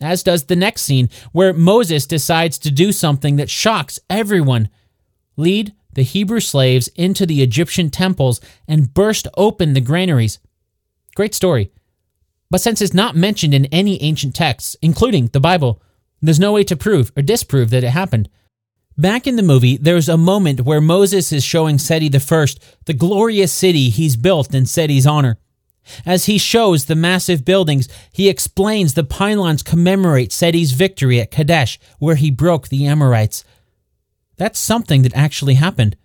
As 0.00 0.22
does 0.22 0.44
the 0.44 0.56
next 0.56 0.82
scene, 0.82 1.08
where 1.32 1.52
Moses 1.52 2.06
decides 2.06 2.58
to 2.58 2.70
do 2.70 2.90
something 2.90 3.36
that 3.36 3.50
shocks 3.50 4.00
everyone 4.10 4.68
lead 5.36 5.72
the 5.94 6.02
Hebrew 6.02 6.40
slaves 6.40 6.88
into 6.94 7.26
the 7.26 7.42
Egyptian 7.42 7.90
temples 7.90 8.40
and 8.66 8.92
burst 8.92 9.28
open 9.36 9.72
the 9.72 9.80
granaries. 9.80 10.38
Great 11.14 11.34
story. 11.34 11.70
But 12.50 12.60
since 12.60 12.80
it's 12.80 12.94
not 12.94 13.16
mentioned 13.16 13.54
in 13.54 13.66
any 13.66 14.00
ancient 14.02 14.34
texts, 14.34 14.76
including 14.82 15.28
the 15.28 15.40
Bible, 15.40 15.80
there's 16.20 16.40
no 16.40 16.52
way 16.52 16.64
to 16.64 16.76
prove 16.76 17.12
or 17.16 17.22
disprove 17.22 17.70
that 17.70 17.84
it 17.84 17.90
happened. 17.90 18.28
Back 18.96 19.26
in 19.26 19.36
the 19.36 19.42
movie, 19.42 19.76
there's 19.76 20.08
a 20.08 20.16
moment 20.16 20.60
where 20.60 20.80
Moses 20.80 21.32
is 21.32 21.42
showing 21.42 21.78
Seti 21.78 22.06
I 22.06 22.46
the 22.84 22.94
glorious 22.96 23.52
city 23.52 23.90
he's 23.90 24.16
built 24.16 24.54
in 24.54 24.66
Seti's 24.66 25.06
honor. 25.06 25.38
As 26.06 26.26
he 26.26 26.38
shows 26.38 26.84
the 26.84 26.94
massive 26.94 27.44
buildings, 27.44 27.88
he 28.12 28.28
explains 28.28 28.94
the 28.94 29.04
pylons 29.04 29.62
commemorate 29.62 30.32
Seti's 30.32 30.72
victory 30.72 31.20
at 31.20 31.30
Kadesh, 31.30 31.78
where 31.98 32.14
he 32.14 32.30
broke 32.30 32.68
the 32.68 32.86
Amorites. 32.86 33.44
That's 34.36 34.58
something 34.58 35.02
that 35.02 35.14
actually 35.14 35.54
happened. 35.54 35.96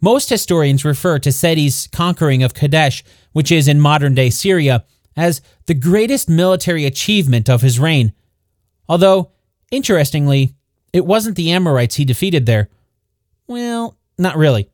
Most 0.00 0.28
historians 0.28 0.84
refer 0.84 1.18
to 1.18 1.30
Seti's 1.30 1.88
conquering 1.88 2.42
of 2.42 2.54
Kadesh, 2.54 3.02
which 3.32 3.50
is 3.50 3.68
in 3.68 3.80
modern 3.80 4.14
day 4.14 4.30
Syria, 4.30 4.84
as 5.16 5.40
the 5.66 5.74
greatest 5.74 6.28
military 6.28 6.84
achievement 6.84 7.48
of 7.48 7.62
his 7.62 7.78
reign. 7.78 8.12
Although, 8.88 9.30
interestingly, 9.70 10.54
it 10.92 11.06
wasn't 11.06 11.36
the 11.36 11.52
Amorites 11.52 11.94
he 11.94 12.04
defeated 12.04 12.46
there. 12.46 12.68
Well, 13.46 13.96
not 14.18 14.36
really. 14.36 14.68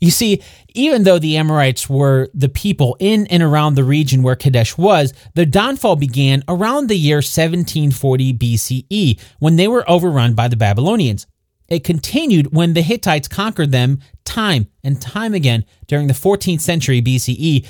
You 0.00 0.10
see, 0.10 0.42
even 0.74 1.04
though 1.04 1.18
the 1.18 1.36
Amorites 1.36 1.88
were 1.88 2.28
the 2.34 2.48
people 2.48 2.96
in 3.00 3.26
and 3.28 3.42
around 3.42 3.74
the 3.74 3.84
region 3.84 4.22
where 4.22 4.36
Kadesh 4.36 4.76
was, 4.76 5.14
their 5.34 5.46
downfall 5.46 5.96
began 5.96 6.42
around 6.48 6.88
the 6.88 6.96
year 6.96 7.18
1740 7.18 8.34
BCE 8.34 9.20
when 9.38 9.56
they 9.56 9.68
were 9.68 9.88
overrun 9.88 10.34
by 10.34 10.48
the 10.48 10.56
Babylonians. 10.56 11.26
It 11.68 11.84
continued 11.84 12.54
when 12.54 12.74
the 12.74 12.82
Hittites 12.82 13.28
conquered 13.28 13.72
them 13.72 14.00
time 14.24 14.68
and 14.82 15.00
time 15.00 15.34
again 15.34 15.64
during 15.86 16.06
the 16.06 16.14
14th 16.14 16.60
century 16.60 17.00
BCE 17.00 17.66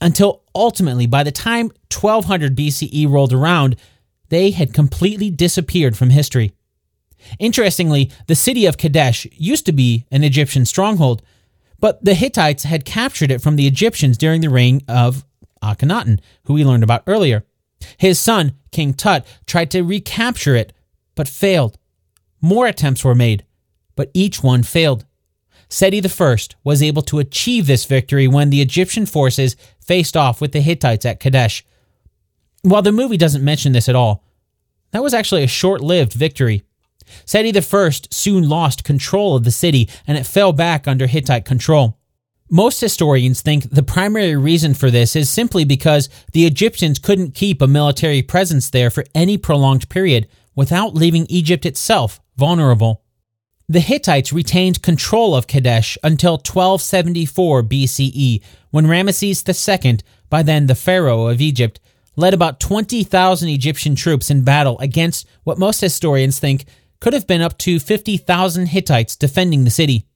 until 0.00 0.42
ultimately, 0.54 1.06
by 1.06 1.22
the 1.22 1.32
time 1.32 1.70
1200 1.92 2.56
BCE 2.56 3.08
rolled 3.08 3.32
around, 3.32 3.76
they 4.28 4.50
had 4.50 4.74
completely 4.74 5.30
disappeared 5.30 5.96
from 5.96 6.10
history. 6.10 6.52
Interestingly, 7.38 8.10
the 8.26 8.34
city 8.34 8.66
of 8.66 8.76
Kadesh 8.76 9.26
used 9.32 9.66
to 9.66 9.72
be 9.72 10.04
an 10.10 10.22
Egyptian 10.22 10.66
stronghold, 10.66 11.22
but 11.80 12.04
the 12.04 12.14
Hittites 12.14 12.64
had 12.64 12.84
captured 12.84 13.30
it 13.30 13.40
from 13.40 13.56
the 13.56 13.66
Egyptians 13.66 14.18
during 14.18 14.40
the 14.40 14.50
reign 14.50 14.82
of 14.88 15.24
Akhenaten, 15.62 16.20
who 16.44 16.54
we 16.54 16.64
learned 16.64 16.82
about 16.82 17.02
earlier. 17.06 17.44
His 17.96 18.18
son, 18.18 18.52
King 18.70 18.94
Tut, 18.94 19.26
tried 19.46 19.70
to 19.72 19.82
recapture 19.82 20.54
it, 20.54 20.72
but 21.14 21.28
failed. 21.28 21.78
More 22.46 22.68
attempts 22.68 23.02
were 23.02 23.16
made, 23.16 23.44
but 23.96 24.12
each 24.14 24.40
one 24.40 24.62
failed. 24.62 25.04
Seti 25.68 26.00
I 26.00 26.36
was 26.62 26.80
able 26.80 27.02
to 27.02 27.18
achieve 27.18 27.66
this 27.66 27.84
victory 27.86 28.28
when 28.28 28.50
the 28.50 28.62
Egyptian 28.62 29.04
forces 29.04 29.56
faced 29.80 30.16
off 30.16 30.40
with 30.40 30.52
the 30.52 30.60
Hittites 30.60 31.04
at 31.04 31.18
Kadesh. 31.18 31.66
While 32.62 32.82
the 32.82 32.92
movie 32.92 33.16
doesn't 33.16 33.44
mention 33.44 33.72
this 33.72 33.88
at 33.88 33.96
all, 33.96 34.22
that 34.92 35.02
was 35.02 35.12
actually 35.12 35.42
a 35.42 35.48
short 35.48 35.80
lived 35.80 36.12
victory. 36.12 36.62
Seti 37.24 37.52
I 37.52 37.90
soon 38.12 38.48
lost 38.48 38.84
control 38.84 39.34
of 39.34 39.42
the 39.42 39.50
city 39.50 39.88
and 40.06 40.16
it 40.16 40.24
fell 40.24 40.52
back 40.52 40.86
under 40.86 41.08
Hittite 41.08 41.44
control. 41.44 41.98
Most 42.48 42.80
historians 42.80 43.42
think 43.42 43.70
the 43.70 43.82
primary 43.82 44.36
reason 44.36 44.72
for 44.72 44.88
this 44.88 45.16
is 45.16 45.28
simply 45.28 45.64
because 45.64 46.08
the 46.32 46.46
Egyptians 46.46 47.00
couldn't 47.00 47.34
keep 47.34 47.60
a 47.60 47.66
military 47.66 48.22
presence 48.22 48.70
there 48.70 48.88
for 48.90 49.04
any 49.16 49.36
prolonged 49.36 49.88
period 49.88 50.28
without 50.56 50.94
leaving 50.94 51.26
Egypt 51.28 51.64
itself 51.64 52.20
vulnerable. 52.36 53.04
The 53.68 53.80
Hittites 53.80 54.32
retained 54.32 54.82
control 54.82 55.34
of 55.34 55.46
Kadesh 55.46 55.98
until 56.02 56.34
1274 56.34 57.62
BCE, 57.62 58.42
when 58.70 58.86
Ramesses 58.86 59.84
II, 59.84 59.98
by 60.28 60.42
then 60.42 60.66
the 60.66 60.74
pharaoh 60.74 61.28
of 61.28 61.40
Egypt, 61.40 61.80
led 62.16 62.34
about 62.34 62.60
20,000 62.60 63.48
Egyptian 63.48 63.94
troops 63.94 64.30
in 64.30 64.42
battle 64.42 64.78
against 64.78 65.26
what 65.44 65.58
most 65.58 65.80
historians 65.80 66.38
think 66.38 66.64
could 67.00 67.12
have 67.12 67.26
been 67.26 67.42
up 67.42 67.58
to 67.58 67.78
50,000 67.78 68.66
Hittites 68.66 69.16
defending 69.16 69.64
the 69.64 69.70
city. 69.70 70.06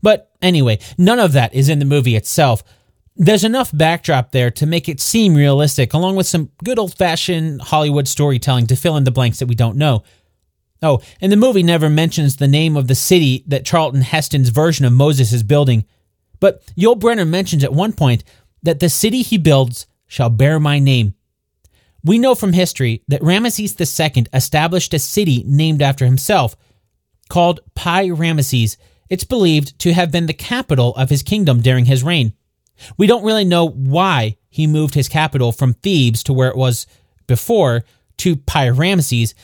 But 0.00 0.30
anyway, 0.40 0.78
none 0.98 1.18
of 1.18 1.32
that 1.32 1.54
is 1.54 1.68
in 1.68 1.78
the 1.78 1.84
movie 1.84 2.16
itself. 2.16 2.64
There's 3.14 3.44
enough 3.44 3.70
backdrop 3.76 4.32
there 4.32 4.50
to 4.52 4.66
make 4.66 4.88
it 4.88 5.00
seem 5.00 5.34
realistic, 5.34 5.92
along 5.92 6.16
with 6.16 6.26
some 6.26 6.50
good 6.64 6.78
old 6.78 6.96
fashioned 6.96 7.60
Hollywood 7.60 8.08
storytelling 8.08 8.66
to 8.68 8.76
fill 8.76 8.96
in 8.96 9.04
the 9.04 9.10
blanks 9.10 9.38
that 9.38 9.48
we 9.48 9.54
don't 9.54 9.76
know. 9.76 10.02
Oh, 10.82 11.00
and 11.20 11.30
the 11.30 11.36
movie 11.36 11.62
never 11.62 11.88
mentions 11.88 12.36
the 12.36 12.48
name 12.48 12.76
of 12.76 12.88
the 12.88 12.94
city 12.94 13.44
that 13.46 13.64
Charlton 13.64 14.00
Heston's 14.00 14.48
version 14.48 14.84
of 14.84 14.92
Moses 14.92 15.32
is 15.32 15.42
building. 15.42 15.84
But 16.40 16.64
Yul 16.74 16.98
Brynner 16.98 17.28
mentions 17.28 17.62
at 17.62 17.72
one 17.72 17.92
point 17.92 18.24
that 18.62 18.80
the 18.80 18.88
city 18.88 19.22
he 19.22 19.38
builds 19.38 19.86
shall 20.08 20.30
bear 20.30 20.58
my 20.58 20.78
name. 20.78 21.14
We 22.02 22.18
know 22.18 22.34
from 22.34 22.52
history 22.52 23.04
that 23.06 23.22
Ramesses 23.22 23.78
II 23.78 24.26
established 24.32 24.92
a 24.92 24.98
city 24.98 25.44
named 25.46 25.82
after 25.82 26.04
himself 26.04 26.56
called 27.28 27.60
Pi 27.74 28.08
Ramesses. 28.08 28.76
It's 29.08 29.24
believed 29.24 29.78
to 29.80 29.92
have 29.92 30.10
been 30.10 30.26
the 30.26 30.32
capital 30.32 30.96
of 30.96 31.10
his 31.10 31.22
kingdom 31.22 31.60
during 31.60 31.84
his 31.84 32.02
reign. 32.02 32.32
We 32.96 33.06
don't 33.06 33.24
really 33.24 33.44
know 33.44 33.68
why 33.68 34.36
he 34.48 34.66
moved 34.66 34.94
his 34.94 35.08
capital 35.08 35.52
from 35.52 35.74
Thebes 35.74 36.22
to 36.24 36.32
where 36.32 36.48
it 36.48 36.56
was 36.56 36.86
before 37.26 37.84
to 38.18 38.36
Pi 38.36 38.68
Ramesses, 38.68 39.34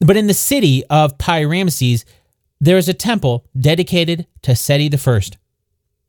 but 0.00 0.16
in 0.16 0.26
the 0.26 0.34
city 0.34 0.84
of 0.86 1.18
Pi 1.18 1.42
Ramesses, 1.42 2.04
there 2.60 2.76
is 2.76 2.88
a 2.88 2.94
temple 2.94 3.46
dedicated 3.58 4.26
to 4.42 4.54
Seti 4.54 4.90
I. 4.94 5.20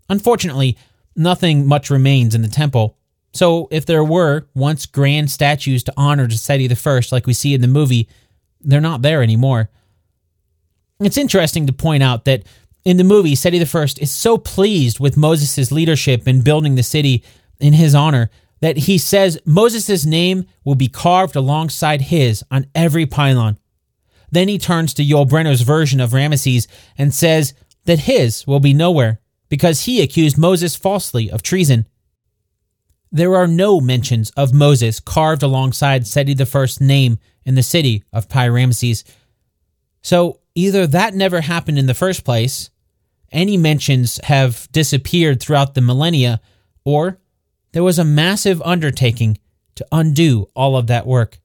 Unfortunately, 0.10 0.78
nothing 1.16 1.68
much 1.68 1.90
remains 1.90 2.36
in 2.36 2.42
the 2.42 2.48
temple, 2.48 2.98
so, 3.34 3.68
if 3.72 3.86
there 3.86 4.04
were 4.04 4.48
once 4.56 4.86
grand 4.86 5.30
statues 5.30 5.84
to 5.84 5.94
honor 5.96 6.30
Seti 6.30 6.70
I, 6.70 7.02
like 7.12 7.28
we 7.28 7.34
see 7.34 7.54
in 7.54 7.62
the 7.62 7.68
movie, 7.68 8.10
they're 8.62 8.82
not 8.82 9.02
there 9.02 9.22
anymore. 9.22 9.70
It's 11.00 11.18
interesting 11.18 11.68
to 11.68 11.74
point 11.74 12.04
out 12.04 12.26
that 12.26 12.44
in 12.86 12.98
the 12.98 13.04
movie, 13.04 13.36
Seti 13.36 13.60
I 13.60 13.84
is 14.00 14.12
so 14.12 14.38
pleased 14.38 15.00
with 15.00 15.18
Moses' 15.18 15.72
leadership 15.72 16.28
in 16.28 16.42
building 16.42 16.76
the 16.76 16.84
city 16.84 17.24
in 17.60 17.74
his 17.74 17.94
honor 17.94 18.30
that 18.62 18.78
he 18.78 18.98
says 18.98 19.40
Moses' 19.46 20.06
name 20.06 20.46
will 20.64 20.76
be 20.76 20.88
carved 20.88 21.36
alongside 21.36 22.02
his 22.02 22.44
on 22.52 22.68
every 22.76 23.06
pylon. 23.06 23.58
Then 24.32 24.48
he 24.48 24.58
turns 24.58 24.94
to 24.94 25.04
Yul 25.04 25.28
version 25.64 26.00
of 26.00 26.12
Ramesses 26.12 26.68
and 26.98 27.14
says 27.14 27.54
that 27.86 28.00
his 28.00 28.46
will 28.46 28.60
be 28.60 28.74
nowhere 28.74 29.20
because 29.50 29.86
he 29.86 30.02
accused 30.02 30.38
Moses 30.38 30.76
falsely 30.76 31.32
of 31.32 31.42
treason. 31.42 31.86
There 33.12 33.36
are 33.36 33.48
no 33.48 33.80
mentions 33.80 34.30
of 34.32 34.54
Moses 34.54 35.00
carved 35.00 35.42
alongside 35.42 36.06
Seti 36.06 36.36
I's 36.40 36.80
name 36.80 37.18
in 37.44 37.56
the 37.56 37.64
city 37.64 38.04
of 38.14 38.30
Pi 38.30 38.48
Ramesses. 38.48 39.04
So 40.04 40.40
either 40.60 40.86
that 40.86 41.14
never 41.14 41.42
happened 41.42 41.80
in 41.80 41.88
the 41.88 41.94
first 41.94 42.26
place, 42.26 42.70
any 43.32 43.56
mentions 43.56 44.20
have 44.24 44.68
disappeared 44.72 45.40
throughout 45.40 45.74
the 45.74 45.82
millennia, 45.82 46.42
or 46.84 47.20
there 47.72 47.84
was 47.84 48.00
a 48.00 48.04
massive 48.04 48.62
undertaking 48.64 49.38
to 49.76 49.86
undo 49.92 50.50
all 50.56 50.76
of 50.76 50.88
that 50.88 51.08
work. 51.08 51.40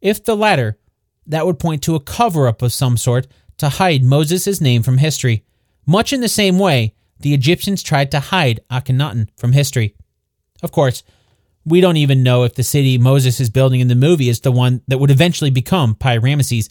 If 0.00 0.24
the 0.24 0.36
latter, 0.36 0.78
that 1.26 1.46
would 1.46 1.58
point 1.58 1.82
to 1.84 1.94
a 1.94 2.00
cover 2.00 2.48
up 2.48 2.62
of 2.62 2.72
some 2.72 2.96
sort 2.96 3.28
to 3.58 3.68
hide 3.68 4.02
Moses' 4.02 4.60
name 4.60 4.82
from 4.82 4.98
history, 4.98 5.44
much 5.86 6.12
in 6.12 6.20
the 6.20 6.28
same 6.28 6.58
way 6.58 6.94
the 7.20 7.34
Egyptians 7.34 7.82
tried 7.82 8.10
to 8.10 8.20
hide 8.20 8.60
Akhenaten 8.70 9.28
from 9.36 9.52
history. 9.52 9.94
Of 10.62 10.72
course, 10.72 11.02
we 11.64 11.80
don't 11.80 11.96
even 11.96 12.22
know 12.22 12.44
if 12.44 12.54
the 12.54 12.62
city 12.62 12.98
Moses 12.98 13.40
is 13.40 13.50
building 13.50 13.80
in 13.80 13.88
the 13.88 13.94
movie 13.94 14.28
is 14.28 14.40
the 14.40 14.52
one 14.52 14.80
that 14.88 14.98
would 14.98 15.10
eventually 15.10 15.50
become 15.50 15.94
Pi 15.94 16.18
Ramesses. 16.18 16.68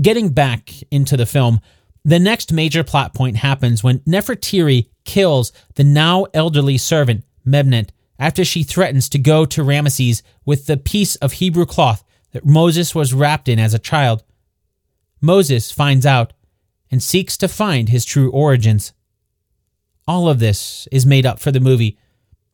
Getting 0.00 0.30
back 0.30 0.72
into 0.90 1.16
the 1.16 1.26
film, 1.26 1.60
the 2.04 2.18
next 2.18 2.52
major 2.52 2.84
plot 2.84 3.14
point 3.14 3.36
happens 3.36 3.82
when 3.82 4.00
Nefertiri 4.00 4.88
kills 5.04 5.52
the 5.74 5.84
now 5.84 6.26
elderly 6.34 6.78
servant, 6.78 7.24
Memnet, 7.46 7.90
after 8.18 8.44
she 8.44 8.62
threatens 8.62 9.08
to 9.10 9.18
go 9.18 9.44
to 9.46 9.62
Ramesses 9.62 10.22
with 10.44 10.66
the 10.66 10.76
piece 10.76 11.16
of 11.16 11.34
Hebrew 11.34 11.66
cloth 11.66 12.04
that 12.32 12.44
Moses 12.46 12.94
was 12.94 13.14
wrapped 13.14 13.48
in 13.48 13.58
as 13.58 13.74
a 13.74 13.78
child. 13.78 14.22
Moses 15.20 15.72
finds 15.72 16.06
out 16.06 16.32
and 16.90 17.02
seeks 17.02 17.36
to 17.38 17.48
find 17.48 17.88
his 17.88 18.04
true 18.04 18.30
origins. 18.30 18.92
All 20.06 20.28
of 20.28 20.38
this 20.38 20.86
is 20.92 21.04
made 21.04 21.26
up 21.26 21.40
for 21.40 21.50
the 21.50 21.60
movie 21.60 21.98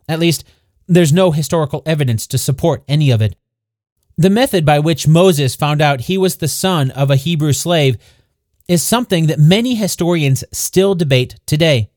at 0.08 0.18
least, 0.18 0.44
there's 0.86 1.12
no 1.12 1.30
historical 1.30 1.82
evidence 1.86 2.26
to 2.28 2.38
support 2.38 2.84
any 2.88 3.10
of 3.10 3.22
it. 3.22 3.36
The 4.18 4.30
method 4.30 4.64
by 4.66 4.78
which 4.78 5.08
Moses 5.08 5.54
found 5.56 5.80
out 5.80 6.02
he 6.02 6.18
was 6.18 6.36
the 6.36 6.48
son 6.48 6.90
of 6.90 7.10
a 7.10 7.16
Hebrew 7.16 7.52
slave 7.52 7.96
is 8.68 8.82
something 8.82 9.26
that 9.26 9.38
many 9.38 9.74
historians 9.74 10.44
still 10.52 10.94
debate 10.94 11.36
today. 11.46 11.90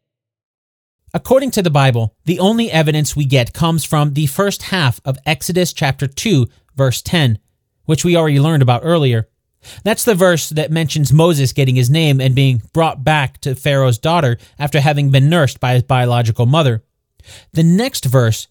According 1.14 1.52
to 1.52 1.62
the 1.62 1.70
Bible, 1.70 2.16
the 2.26 2.40
only 2.40 2.72
evidence 2.72 3.16
we 3.16 3.26
get 3.26 3.54
comes 3.54 3.86
from 3.86 4.14
the 4.14 4.26
first 4.26 4.64
half 4.64 5.00
of 5.06 5.18
Exodus 5.26 5.72
chapter 5.72 6.08
2, 6.08 6.48
verse 6.76 7.02
10, 7.02 7.40
which 7.86 8.04
we 8.04 8.16
already 8.16 8.40
learned 8.40 8.62
about 8.62 8.82
earlier. 8.84 9.30
That's 9.84 10.04
the 10.04 10.16
verse 10.16 10.50
that 10.50 10.72
mentions 10.72 11.14
Moses 11.14 11.54
getting 11.54 11.76
his 11.76 11.90
name 11.90 12.22
and 12.22 12.36
being 12.36 12.62
brought 12.74 13.04
back 13.04 13.40
to 13.42 13.56
Pharaoh's 13.56 13.98
daughter 13.98 14.38
after 14.60 14.80
having 14.80 15.10
been 15.10 15.30
nursed 15.30 15.60
by 15.60 15.74
his 15.74 15.84
biological 15.84 16.46
mother. 16.46 16.84
The 17.54 17.64
next 17.64 18.06
verse 18.06 18.48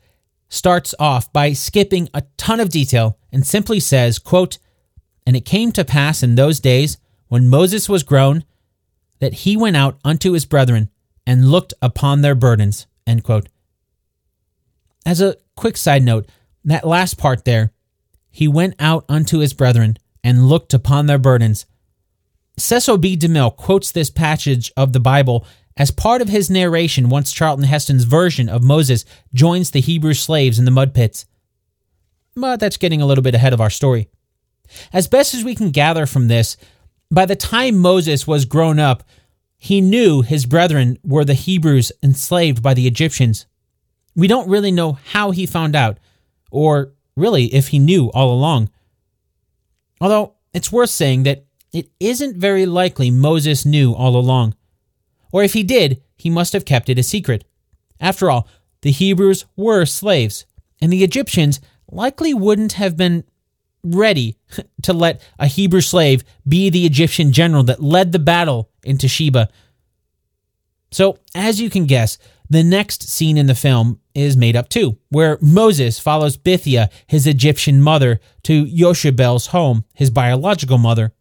starts 0.49 0.95
off 0.99 1.32
by 1.32 1.53
skipping 1.53 2.09
a 2.14 2.22
ton 2.36 2.61
of 2.61 2.68
detail 2.68 3.18
and 3.32 3.47
simply 3.47 3.80
says, 3.80 4.18
quote, 4.18 4.59
And 5.26 5.36
it 5.36 5.45
came 5.45 5.72
to 5.72 5.84
pass 5.84 6.22
in 6.22 6.34
those 6.34 6.61
days 6.61 6.99
when 7.28 7.49
Moses 7.49 7.88
was 7.88 8.03
grown 8.03 8.45
that 9.20 9.34
he 9.34 9.57
went 9.57 9.76
out 9.76 9.99
unto 10.05 10.32
his 10.32 10.45
brethren 10.45 10.90
and 11.26 11.51
looked 11.51 11.74
upon 11.80 12.20
their 12.20 12.34
burdens. 12.34 12.86
End 13.07 13.24
quote. 13.24 13.49
As 15.07 15.20
a 15.20 15.36
quick 15.57 15.76
side 15.76 16.03
note, 16.03 16.28
that 16.64 16.86
last 16.86 17.18
part 17.18 17.45
there, 17.45 17.72
he 18.30 18.49
went 18.49 18.74
out 18.78 19.05
unto 19.09 19.38
his 19.38 19.53
brethren 19.53 19.99
and 20.22 20.49
looked 20.49 20.74
upon 20.74 21.07
their 21.07 21.18
burdens. 21.18 21.66
Cecil 22.57 22.99
B. 22.99 23.16
DeMille 23.16 23.55
quotes 23.57 23.90
this 23.90 24.11
passage 24.11 24.72
of 24.76 24.92
the 24.92 25.01
Bible 25.01 25.47
as 25.76 25.90
part 25.90 26.22
of 26.22 26.28
his 26.28 26.50
narration 26.50 27.08
once 27.08 27.32
Charlton 27.32 27.64
Heston's 27.64 28.04
version 28.04 28.48
of 28.48 28.62
Moses 28.62 29.04
joins 29.32 29.70
the 29.70 29.80
Hebrew 29.80 30.14
slaves 30.14 30.58
in 30.58 30.64
the 30.64 30.70
mud 30.70 30.94
pits. 30.94 31.26
But 32.36 32.60
that's 32.60 32.76
getting 32.76 33.00
a 33.00 33.06
little 33.06 33.22
bit 33.22 33.34
ahead 33.34 33.52
of 33.52 33.60
our 33.60 33.70
story. 33.70 34.08
As 34.92 35.08
best 35.08 35.34
as 35.34 35.44
we 35.44 35.54
can 35.54 35.70
gather 35.70 36.06
from 36.06 36.28
this, 36.28 36.56
by 37.10 37.26
the 37.26 37.36
time 37.36 37.76
Moses 37.76 38.26
was 38.26 38.44
grown 38.44 38.78
up, 38.78 39.04
he 39.56 39.80
knew 39.80 40.22
his 40.22 40.46
brethren 40.46 40.98
were 41.04 41.24
the 41.24 41.34
Hebrews 41.34 41.92
enslaved 42.02 42.62
by 42.62 42.74
the 42.74 42.86
Egyptians. 42.86 43.46
We 44.14 44.28
don't 44.28 44.48
really 44.48 44.70
know 44.70 44.92
how 44.92 45.30
he 45.30 45.46
found 45.46 45.74
out, 45.74 45.98
or 46.50 46.92
really 47.16 47.46
if 47.46 47.68
he 47.68 47.78
knew 47.78 48.10
all 48.12 48.32
along. 48.32 48.70
Although 50.00 50.34
it's 50.52 50.72
worth 50.72 50.90
saying 50.90 51.24
that 51.24 51.46
it 51.72 51.90
isn't 51.98 52.36
very 52.36 52.66
likely 52.66 53.10
Moses 53.10 53.64
knew 53.64 53.92
all 53.92 54.16
along. 54.16 54.54
Or 55.35 55.43
if 55.43 55.53
he 55.53 55.64
did, 55.64 56.01
he 56.16 56.30
must 56.30 56.53
have 56.53 56.64
kept 56.64 56.89
it 56.89 56.97
a 56.97 57.03
secret. 57.03 57.43
After 57.99 58.30
all, 58.30 58.47
the 58.82 58.93
Hebrews 58.93 59.47
were 59.57 59.85
slaves, 59.85 60.47
and 60.80 60.93
the 60.93 61.03
Egyptians 61.03 61.61
likely 61.91 62.32
wouldn't 62.32 62.74
have 62.74 62.97
been 62.97 63.24
ready 63.82 64.37
to 64.82 64.93
let 64.93 65.20
a 65.37 65.49
Hebrew 65.49 65.80
slave 65.80 66.22
be 66.47 66.70
the 66.70 66.87
Egyptian 66.87 67.32
general 67.32 67.64
that 67.64 67.82
led 67.82 68.12
the 68.12 68.20
battle 68.20 68.70
into 68.85 69.09
Sheba. 69.09 69.49
So, 70.93 71.18
as 71.35 71.61
you 71.61 71.68
can 71.68 71.87
guess, 71.87 72.16
the 72.49 72.62
next 72.62 73.09
scene 73.09 73.37
in 73.37 73.49
the 73.49 73.57
film 73.57 73.99
is 74.14 74.37
made 74.37 74.55
up 74.55 74.68
too, 74.68 74.99
where 75.09 75.37
Moses 75.41 75.99
follows 75.99 76.37
Bithiah, 76.37 76.93
his 77.09 77.26
Egyptian 77.26 77.82
mother, 77.82 78.20
to 78.45 78.64
Yochabel's 78.66 79.49
home, 79.49 79.85
his 79.95 80.11
biological 80.11 80.78
mother. 80.78 81.12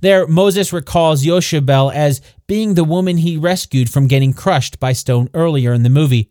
There, 0.00 0.26
Moses 0.26 0.72
recalls 0.72 1.24
Yochabel 1.24 1.94
as 1.94 2.20
being 2.46 2.74
the 2.74 2.84
woman 2.84 3.18
he 3.18 3.36
rescued 3.36 3.90
from 3.90 4.06
getting 4.06 4.32
crushed 4.32 4.78
by 4.78 4.92
stone 4.92 5.28
earlier 5.34 5.72
in 5.72 5.82
the 5.82 5.88
movie. 5.90 6.30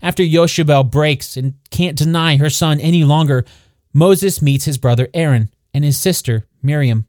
After 0.00 0.22
Yochabel 0.22 0.90
breaks 0.90 1.36
and 1.36 1.54
can't 1.70 1.98
deny 1.98 2.36
her 2.36 2.50
son 2.50 2.80
any 2.80 3.04
longer, 3.04 3.44
Moses 3.92 4.40
meets 4.40 4.64
his 4.64 4.78
brother 4.78 5.08
Aaron 5.12 5.50
and 5.74 5.84
his 5.84 5.98
sister 5.98 6.46
Miriam. 6.62 7.06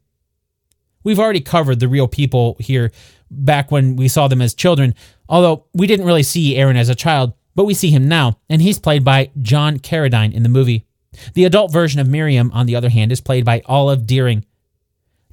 We've 1.04 1.20
already 1.20 1.42
covered 1.42 1.80
the 1.80 1.88
real 1.88 2.08
people 2.08 2.58
here 2.60 2.92
back 3.32 3.72
when 3.72 3.96
we 3.96 4.08
saw 4.08 4.28
them 4.28 4.42
as 4.42 4.54
children, 4.54 4.96
although 5.28 5.66
we 5.74 5.88
didn't 5.88 6.06
really 6.06 6.24
see 6.24 6.58
Aaron 6.58 6.78
as 6.78 6.90
a 6.90 6.96
child, 6.96 7.34
but 7.56 7.66
we 7.66 7.74
see 7.74 7.92
him 7.92 8.08
now, 8.08 8.38
and 8.50 8.62
he's 8.62 8.80
played 8.80 9.04
by 9.04 9.32
John 9.42 9.80
Carradine 9.80 10.34
in 10.34 10.44
the 10.44 10.50
movie. 10.50 10.86
The 11.34 11.46
adult 11.46 11.72
version 11.72 12.00
of 12.00 12.08
Miriam, 12.08 12.52
on 12.54 12.66
the 12.66 12.76
other 12.76 12.90
hand, 12.90 13.12
is 13.12 13.22
played 13.22 13.46
by 13.46 13.62
Olive 13.66 14.06
Deering. 14.06 14.46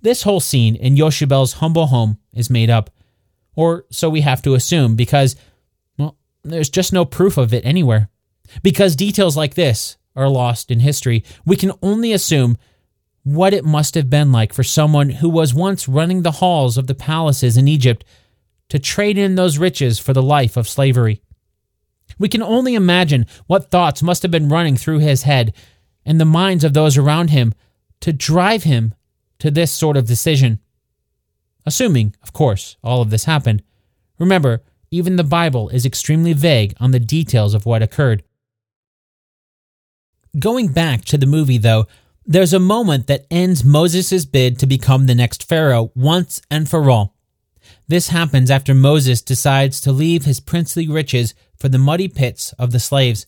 This 0.07 0.23
whole 0.23 0.39
scene 0.39 0.77
in 0.77 0.95
Yochabel's 0.95 1.55
humble 1.55 1.89
home 1.89 2.19
is 2.33 2.49
made 2.49 2.71
up, 2.71 2.91
or 3.57 3.87
so 3.91 4.09
we 4.09 4.21
have 4.21 4.41
to 4.43 4.55
assume, 4.55 4.95
because, 4.95 5.35
well, 5.99 6.17
there's 6.45 6.71
just 6.71 6.93
no 6.93 7.05
proof 7.05 7.37
of 7.37 7.53
it 7.53 7.67
anywhere. 7.67 8.09
Because 8.63 8.95
details 8.95 9.37
like 9.37 9.55
this 9.55 9.97
are 10.15 10.29
lost 10.29 10.71
in 10.71 10.79
history, 10.79 11.25
we 11.45 11.57
can 11.57 11.73
only 11.83 12.13
assume 12.13 12.57
what 13.25 13.53
it 13.53 13.65
must 13.65 13.97
have 13.97 14.09
been 14.09 14.31
like 14.31 14.53
for 14.53 14.63
someone 14.63 15.11
who 15.11 15.29
was 15.29 15.53
once 15.53 15.89
running 15.89 16.23
the 16.23 16.39
halls 16.39 16.79
of 16.79 16.87
the 16.87 16.95
palaces 16.95 17.57
in 17.57 17.67
Egypt 17.67 18.05
to 18.69 18.79
trade 18.79 19.19
in 19.19 19.35
those 19.35 19.59
riches 19.59 19.99
for 19.99 20.13
the 20.13 20.23
life 20.23 20.57
of 20.57 20.69
slavery. 20.69 21.21
We 22.17 22.29
can 22.29 22.45
only 22.45 22.77
imagine 22.77 23.27
what 23.49 23.73
thoughts 23.73 24.05
must 24.05 24.23
have 24.23 24.31
been 24.31 24.51
running 24.51 24.77
through 24.77 25.01
his 25.01 25.25
head 25.25 25.53
and 26.05 26.21
the 26.21 26.25
minds 26.25 26.63
of 26.63 26.75
those 26.75 26.97
around 26.97 27.31
him 27.31 27.55
to 28.03 28.13
drive 28.13 28.63
him 28.63 28.95
to 29.39 29.51
this 29.51 29.73
sort 29.73 29.97
of 29.97 30.07
decision. 30.07 30.61
Assuming, 31.65 32.15
of 32.23 32.33
course, 32.33 32.77
all 32.83 33.03
of 33.03 33.11
this 33.11 33.25
happened. 33.25 33.63
Remember, 34.19 34.63
even 34.91 35.17
the 35.17 35.25
Bible 35.25 35.69
is 35.71 35.85
extremely 35.85 36.33
vague 36.33 36.75
on 36.81 36.93
the 36.93 37.01
details 37.01 37.55
of 37.55 37.67
what 37.67 37.83
occurred. 37.83 38.23
Going 40.39 40.69
back 40.69 41.05
to 41.07 41.19
the 41.19 41.27
movie, 41.27 41.59
though, 41.59 41.87
there's 42.25 42.53
a 42.53 42.59
moment 42.59 43.07
that 43.07 43.27
ends 43.31 43.65
Moses' 43.65 44.25
bid 44.25 44.59
to 44.59 44.67
become 44.67 45.07
the 45.07 45.15
next 45.15 45.49
Pharaoh 45.49 45.93
once 45.95 46.41
and 46.51 46.69
for 46.69 46.91
all. 46.91 47.15
This 47.89 48.09
happens 48.09 48.51
after 48.51 48.75
Moses 48.75 49.23
decides 49.23 49.81
to 49.81 49.93
leave 49.93 50.25
his 50.25 50.41
princely 50.41 50.89
riches 50.89 51.35
for 51.57 51.69
the 51.69 51.79
muddy 51.79 52.09
pits 52.09 52.53
of 52.59 52.73
the 52.73 52.81
slaves. 52.81 53.27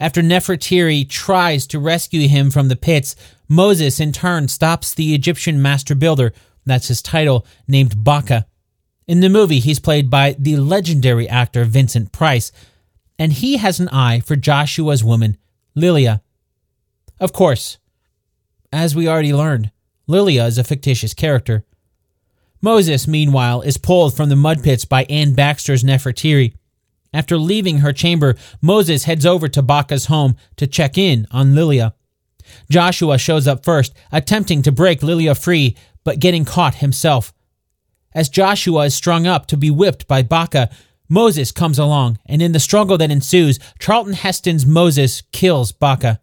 After 0.00 0.22
Nefertiri 0.22 1.06
tries 1.06 1.66
to 1.66 1.78
rescue 1.78 2.26
him 2.26 2.50
from 2.50 2.68
the 2.68 2.76
pits, 2.76 3.14
Moses 3.48 4.00
in 4.00 4.12
turn 4.12 4.48
stops 4.48 4.94
the 4.94 5.14
Egyptian 5.14 5.60
master 5.60 5.94
builder, 5.94 6.32
that's 6.64 6.88
his 6.88 7.02
title, 7.02 7.46
named 7.68 8.02
Baka. 8.02 8.46
In 9.06 9.20
the 9.20 9.28
movie, 9.28 9.58
he's 9.58 9.78
played 9.78 10.08
by 10.08 10.36
the 10.38 10.56
legendary 10.56 11.28
actor 11.28 11.64
Vincent 11.64 12.12
Price, 12.12 12.50
and 13.18 13.32
he 13.32 13.58
has 13.58 13.78
an 13.78 13.90
eye 13.90 14.20
for 14.20 14.36
Joshua's 14.36 15.04
woman, 15.04 15.36
Lilia. 15.74 16.22
Of 17.18 17.34
course, 17.34 17.76
as 18.72 18.96
we 18.96 19.06
already 19.06 19.34
learned, 19.34 19.70
Lilia 20.06 20.46
is 20.46 20.56
a 20.56 20.64
fictitious 20.64 21.12
character. 21.12 21.66
Moses, 22.62 23.06
meanwhile, 23.06 23.60
is 23.60 23.76
pulled 23.76 24.16
from 24.16 24.30
the 24.30 24.36
mud 24.36 24.62
pits 24.62 24.86
by 24.86 25.04
Anne 25.04 25.34
Baxter's 25.34 25.84
Nefertiri. 25.84 26.54
After 27.12 27.36
leaving 27.38 27.78
her 27.78 27.92
chamber, 27.92 28.36
Moses 28.60 29.04
heads 29.04 29.26
over 29.26 29.48
to 29.48 29.62
Baka's 29.62 30.06
home 30.06 30.36
to 30.56 30.66
check 30.66 30.96
in 30.96 31.26
on 31.30 31.54
Lilia. 31.54 31.94
Joshua 32.70 33.18
shows 33.18 33.46
up 33.48 33.64
first, 33.64 33.94
attempting 34.12 34.62
to 34.62 34.72
break 34.72 35.02
Lilia 35.02 35.34
free, 35.34 35.76
but 36.04 36.20
getting 36.20 36.44
caught 36.44 36.76
himself. 36.76 37.32
As 38.12 38.28
Joshua 38.28 38.86
is 38.86 38.94
strung 38.94 39.26
up 39.26 39.46
to 39.46 39.56
be 39.56 39.70
whipped 39.70 40.08
by 40.08 40.22
Baka, 40.22 40.70
Moses 41.08 41.50
comes 41.50 41.78
along, 41.78 42.18
and 42.26 42.40
in 42.40 42.52
the 42.52 42.60
struggle 42.60 42.96
that 42.98 43.10
ensues, 43.10 43.58
Charlton 43.80 44.14
Heston's 44.14 44.64
Moses 44.64 45.22
kills 45.32 45.72
Baka. 45.72 46.20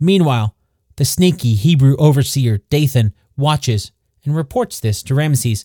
Meanwhile, 0.00 0.56
the 0.96 1.04
sneaky 1.04 1.54
Hebrew 1.54 1.96
overseer 1.96 2.58
Dathan 2.70 3.14
watches 3.36 3.92
and 4.24 4.34
reports 4.34 4.80
this 4.80 5.02
to 5.04 5.14
Ramesses. 5.14 5.64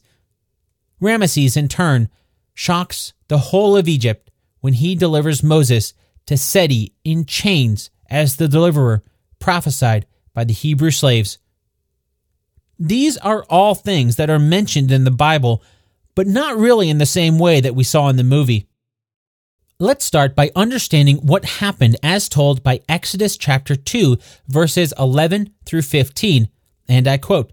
Ramesses, 1.01 1.55
in 1.55 1.67
turn, 1.67 2.09
shocks 2.53 3.13
the 3.27 3.37
whole 3.37 3.77
of 3.77 3.87
Egypt 3.87 4.26
when 4.61 4.73
he 4.73 4.95
delivers 4.95 5.43
Moses 5.43 5.93
to 6.25 6.37
Seti 6.37 6.93
in 7.03 7.25
chains 7.25 7.89
as 8.09 8.35
the 8.35 8.47
deliverer 8.47 9.03
prophesied 9.39 10.05
by 10.33 10.43
the 10.43 10.53
Hebrew 10.53 10.91
slaves. 10.91 11.37
These 12.79 13.17
are 13.17 13.43
all 13.49 13.75
things 13.75 14.17
that 14.17 14.29
are 14.29 14.39
mentioned 14.39 14.91
in 14.91 15.03
the 15.03 15.11
Bible, 15.11 15.63
but 16.15 16.27
not 16.27 16.57
really 16.57 16.89
in 16.89 16.99
the 16.99 17.05
same 17.05 17.39
way 17.39 17.59
that 17.59 17.75
we 17.75 17.83
saw 17.83 18.09
in 18.09 18.17
the 18.17 18.23
movie. 18.23 18.67
Let's 19.79 20.05
start 20.05 20.35
by 20.35 20.51
understanding 20.55 21.17
what 21.17 21.45
happened 21.45 21.97
as 22.01 22.27
told 22.29 22.63
by 22.63 22.81
Exodus 22.89 23.37
chapter 23.37 23.75
2, 23.75 24.17
verses 24.47 24.93
11 24.97 25.53
through 25.65 25.83
15. 25.83 26.49
And 26.87 27.07
I 27.07 27.17
quote 27.17 27.51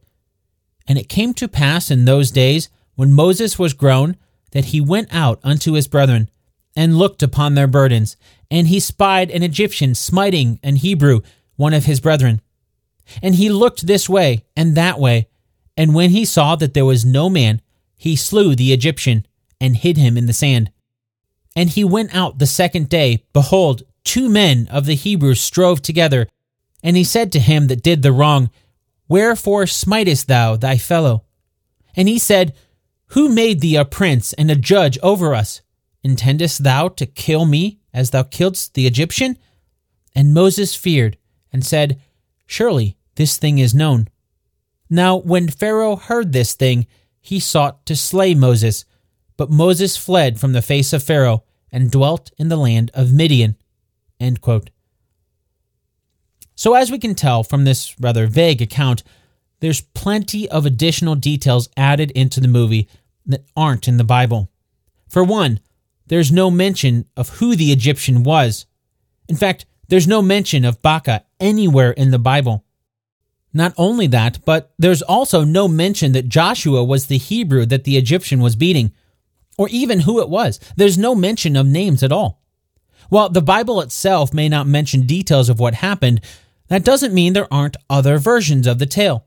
And 0.87 0.99
it 0.99 1.09
came 1.09 1.35
to 1.35 1.49
pass 1.49 1.91
in 1.91 2.05
those 2.05 2.31
days, 2.31 2.71
when 2.95 3.13
Moses 3.13 3.59
was 3.59 3.75
grown, 3.75 4.17
that 4.53 4.67
he 4.67 4.81
went 4.81 5.09
out 5.13 5.41
unto 5.43 5.73
his 5.73 5.89
brethren, 5.89 6.31
and 6.77 6.99
looked 6.99 7.23
upon 7.23 7.55
their 7.55 7.67
burdens, 7.67 8.17
and 8.51 8.69
he 8.69 8.81
spied 8.81 9.31
an 9.31 9.43
Egyptian 9.43 9.95
smiting 9.95 10.59
an 10.63 10.77
Hebrew, 10.77 11.21
one 11.57 11.75
of 11.75 11.85
his 11.85 12.01
brethren. 12.01 12.41
And 13.23 13.35
he 13.35 13.49
looked 13.49 13.87
this 13.87 14.09
way 14.09 14.45
and 14.57 14.77
that 14.77 14.99
way, 14.99 15.29
and 15.77 15.95
when 15.95 16.11
he 16.11 16.25
saw 16.25 16.57
that 16.57 16.75
there 16.75 16.85
was 16.85 17.05
no 17.05 17.29
man, 17.29 17.61
he 17.97 18.17
slew 18.17 18.55
the 18.55 18.73
Egyptian, 18.73 19.27
and 19.61 19.77
hid 19.77 19.97
him 19.97 20.17
in 20.17 20.27
the 20.27 20.33
sand. 20.33 20.71
And 21.57 21.71
he 21.71 21.85
went 21.85 22.15
out 22.15 22.39
the 22.39 22.47
second 22.47 22.89
day, 22.89 23.25
behold, 23.33 23.83
two 24.05 24.29
men 24.29 24.69
of 24.71 24.87
the 24.87 24.95
Hebrews 24.95 25.41
strove 25.41 25.81
together, 25.81 26.29
and 26.83 26.97
he 26.97 27.05
said 27.05 27.33
to 27.33 27.41
him 27.41 27.69
that 27.69 27.83
did 27.83 28.03
the 28.03 28.13
wrong, 28.13 28.51
Wherefore 29.09 29.67
smitest 29.67 30.29
thou 30.29 30.57
thy 30.57 30.77
fellow? 30.77 31.25
And 31.97 32.09
he 32.09 32.19
said, 32.19 32.55
Who 33.09 33.29
made 33.29 33.61
thee 33.61 33.77
a 33.77 33.85
prince 33.85 34.33
and 34.35 34.51
a 34.51 34.57
judge 34.57 34.99
over 35.03 35.35
us? 35.35 35.63
Intendest 36.05 36.63
thou 36.63 36.89
to 36.89 37.07
kill 37.07 37.47
me 37.47 37.81
as 37.93 38.11
thou 38.11 38.23
killedst 38.23 38.75
the 38.75 38.87
Egyptian? 38.87 39.39
And 40.15 40.35
Moses 40.35 40.75
feared, 40.75 41.17
and 41.53 41.65
said, 41.65 42.01
Surely 42.47 42.97
this 43.17 43.39
thing 43.39 43.59
is 43.59 43.75
known. 43.75 44.09
Now, 44.91 45.17
when 45.17 45.49
Pharaoh 45.49 45.97
heard 45.97 46.33
this 46.33 46.53
thing, 46.55 46.87
he 47.21 47.41
sought 47.41 47.87
to 47.87 47.97
slay 47.97 48.35
Moses. 48.35 48.85
But 49.37 49.51
Moses 49.51 49.97
fled 49.97 50.39
from 50.39 50.53
the 50.53 50.63
face 50.63 50.93
of 50.93 51.03
Pharaoh 51.03 51.43
and 51.73 51.91
dwelt 51.91 52.31
in 52.39 52.49
the 52.49 52.57
land 52.57 52.91
of 52.95 53.13
Midian. 53.13 53.57
So, 56.55 56.75
as 56.75 56.91
we 56.91 56.99
can 56.99 57.15
tell 57.15 57.43
from 57.43 57.65
this 57.65 57.99
rather 57.99 58.27
vague 58.27 58.63
account, 58.63 59.03
there's 59.61 59.81
plenty 59.81 60.49
of 60.51 60.67
additional 60.67 61.15
details 61.15 61.69
added 61.77 62.11
into 62.13 62.41
the 62.41 62.49
movie 62.49 62.89
that 63.27 63.45
aren't 63.57 63.89
in 63.89 63.97
the 63.97 64.05
Bible. 64.05 64.51
For 65.09 65.25
one, 65.25 65.61
there's 66.07 66.31
no 66.33 66.51
mention 66.51 67.07
of 67.17 67.29
who 67.31 67.57
the 67.57 67.73
Egyptian 67.73 68.23
was. 68.23 68.67
In 69.29 69.37
fact, 69.37 69.67
there's 69.89 70.07
no 70.07 70.23
mention 70.23 70.65
of 70.65 70.83
Baka 70.83 71.25
anywhere 71.41 71.93
in 71.93 72.11
the 72.11 72.19
Bible. 72.19 72.65
Not 73.53 73.73
only 73.79 74.07
that, 74.09 74.45
but 74.45 74.73
there's 74.79 75.03
also 75.03 75.45
no 75.45 75.69
mention 75.69 76.13
that 76.13 76.29
Joshua 76.29 76.83
was 76.83 77.07
the 77.07 77.19
Hebrew 77.19 77.65
that 77.67 77.85
the 77.85 77.97
Egyptian 77.97 78.41
was 78.41 78.57
beating. 78.57 78.93
or 79.57 79.69
even 79.69 80.01
who 80.01 80.21
it 80.21 80.29
was. 80.29 80.59
There's 80.77 80.99
no 80.99 81.15
mention 81.15 81.57
of 81.57 81.67
names 81.67 82.03
at 82.03 82.13
all. 82.13 82.43
While 83.09 83.29
the 83.29 83.43
Bible 83.43 83.81
itself 83.81 84.35
may 84.35 84.49
not 84.49 84.67
mention 84.67 85.07
details 85.07 85.49
of 85.49 85.61
what 85.61 85.75
happened, 85.75 86.21
that 86.69 86.85
doesn't 86.85 87.15
mean 87.15 87.33
there 87.33 87.53
aren't 87.53 87.77
other 87.89 88.19
versions 88.19 88.67
of 88.67 88.79
the 88.79 88.87
tale. 88.87 89.27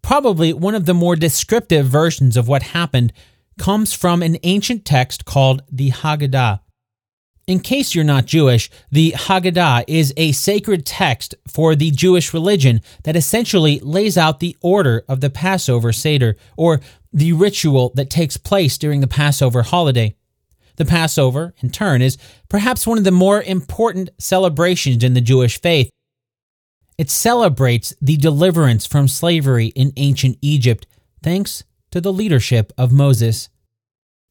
Probably 0.00 0.52
one 0.52 0.74
of 0.74 0.86
the 0.86 0.94
more 0.94 1.16
descriptive 1.16 1.86
versions 1.86 2.36
of 2.36 2.48
what 2.48 2.62
happened 2.62 3.12
comes 3.58 3.92
from 3.92 4.22
an 4.22 4.36
ancient 4.42 4.84
text 4.84 5.24
called 5.24 5.62
the 5.70 5.90
Haggadah. 5.90 6.60
In 7.46 7.60
case 7.60 7.94
you're 7.94 8.04
not 8.04 8.26
Jewish, 8.26 8.68
the 8.90 9.12
Haggadah 9.12 9.84
is 9.86 10.12
a 10.16 10.32
sacred 10.32 10.84
text 10.84 11.34
for 11.46 11.76
the 11.76 11.92
Jewish 11.92 12.34
religion 12.34 12.80
that 13.04 13.14
essentially 13.14 13.78
lays 13.80 14.18
out 14.18 14.40
the 14.40 14.56
order 14.62 15.04
of 15.08 15.20
the 15.20 15.30
Passover 15.30 15.92
Seder, 15.92 16.36
or 16.56 16.80
the 17.12 17.32
ritual 17.32 17.92
that 17.94 18.10
takes 18.10 18.36
place 18.36 18.76
during 18.76 19.00
the 19.00 19.06
Passover 19.06 19.62
holiday. 19.62 20.16
The 20.74 20.84
Passover, 20.84 21.54
in 21.60 21.70
turn, 21.70 22.02
is 22.02 22.18
perhaps 22.48 22.86
one 22.86 22.98
of 22.98 23.04
the 23.04 23.12
more 23.12 23.42
important 23.42 24.10
celebrations 24.18 25.04
in 25.04 25.14
the 25.14 25.20
Jewish 25.20 25.60
faith. 25.60 25.88
It 26.98 27.10
celebrates 27.10 27.94
the 28.00 28.16
deliverance 28.16 28.86
from 28.86 29.06
slavery 29.06 29.66
in 29.68 29.92
ancient 29.96 30.36
Egypt, 30.42 30.86
thanks 31.22 31.62
to 31.90 32.00
the 32.00 32.12
leadership 32.12 32.72
of 32.76 32.92
Moses. 32.92 33.48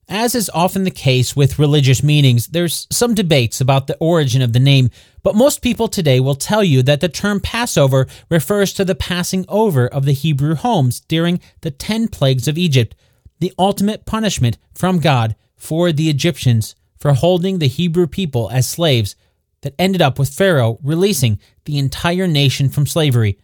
As 0.07 0.35
is 0.35 0.51
often 0.53 0.83
the 0.83 0.91
case 0.91 1.35
with 1.35 1.57
religious 1.57 2.03
meanings, 2.03 2.47
there's 2.47 2.87
some 2.91 3.15
debates 3.15 3.59
about 3.59 3.87
the 3.87 3.97
origin 3.99 4.41
of 4.43 4.53
the 4.53 4.59
name, 4.59 4.91
but 5.23 5.35
most 5.35 5.63
people 5.63 5.87
today 5.87 6.19
will 6.19 6.35
tell 6.35 6.63
you 6.63 6.83
that 6.83 7.01
the 7.01 7.09
term 7.09 7.39
Passover 7.39 8.05
refers 8.29 8.71
to 8.73 8.85
the 8.85 8.93
passing 8.93 9.45
over 9.49 9.87
of 9.87 10.05
the 10.05 10.13
Hebrew 10.13 10.53
homes 10.53 10.99
during 10.99 11.39
the 11.61 11.71
10 11.71 12.09
plagues 12.09 12.47
of 12.47 12.57
Egypt, 12.57 12.95
the 13.39 13.53
ultimate 13.57 14.05
punishment 14.05 14.59
from 14.75 14.99
God 14.99 15.35
for 15.55 15.91
the 15.91 16.09
Egyptians 16.09 16.75
for 16.99 17.13
holding 17.13 17.57
the 17.57 17.67
Hebrew 17.67 18.07
people 18.07 18.49
as 18.51 18.67
slaves 18.67 19.15
that 19.61 19.75
ended 19.79 20.01
up 20.01 20.19
with 20.19 20.29
Pharaoh 20.29 20.77
releasing 20.83 21.39
the 21.65 21.79
entire 21.79 22.27
nation 22.27 22.69
from 22.69 22.85
slavery. 22.85 23.39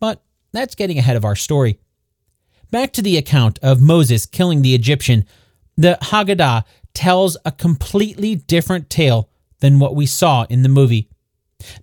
But 0.00 0.22
that's 0.52 0.74
getting 0.74 0.98
ahead 0.98 1.16
of 1.16 1.24
our 1.24 1.36
story. 1.36 1.78
Back 2.70 2.92
to 2.94 3.02
the 3.02 3.16
account 3.16 3.58
of 3.62 3.80
Moses 3.80 4.26
killing 4.26 4.62
the 4.62 4.74
Egyptian 4.74 5.24
the 5.78 5.96
Haggadah 6.02 6.64
tells 6.92 7.36
a 7.44 7.52
completely 7.52 8.34
different 8.34 8.90
tale 8.90 9.30
than 9.60 9.78
what 9.78 9.94
we 9.94 10.06
saw 10.06 10.44
in 10.50 10.62
the 10.62 10.68
movie. 10.68 11.08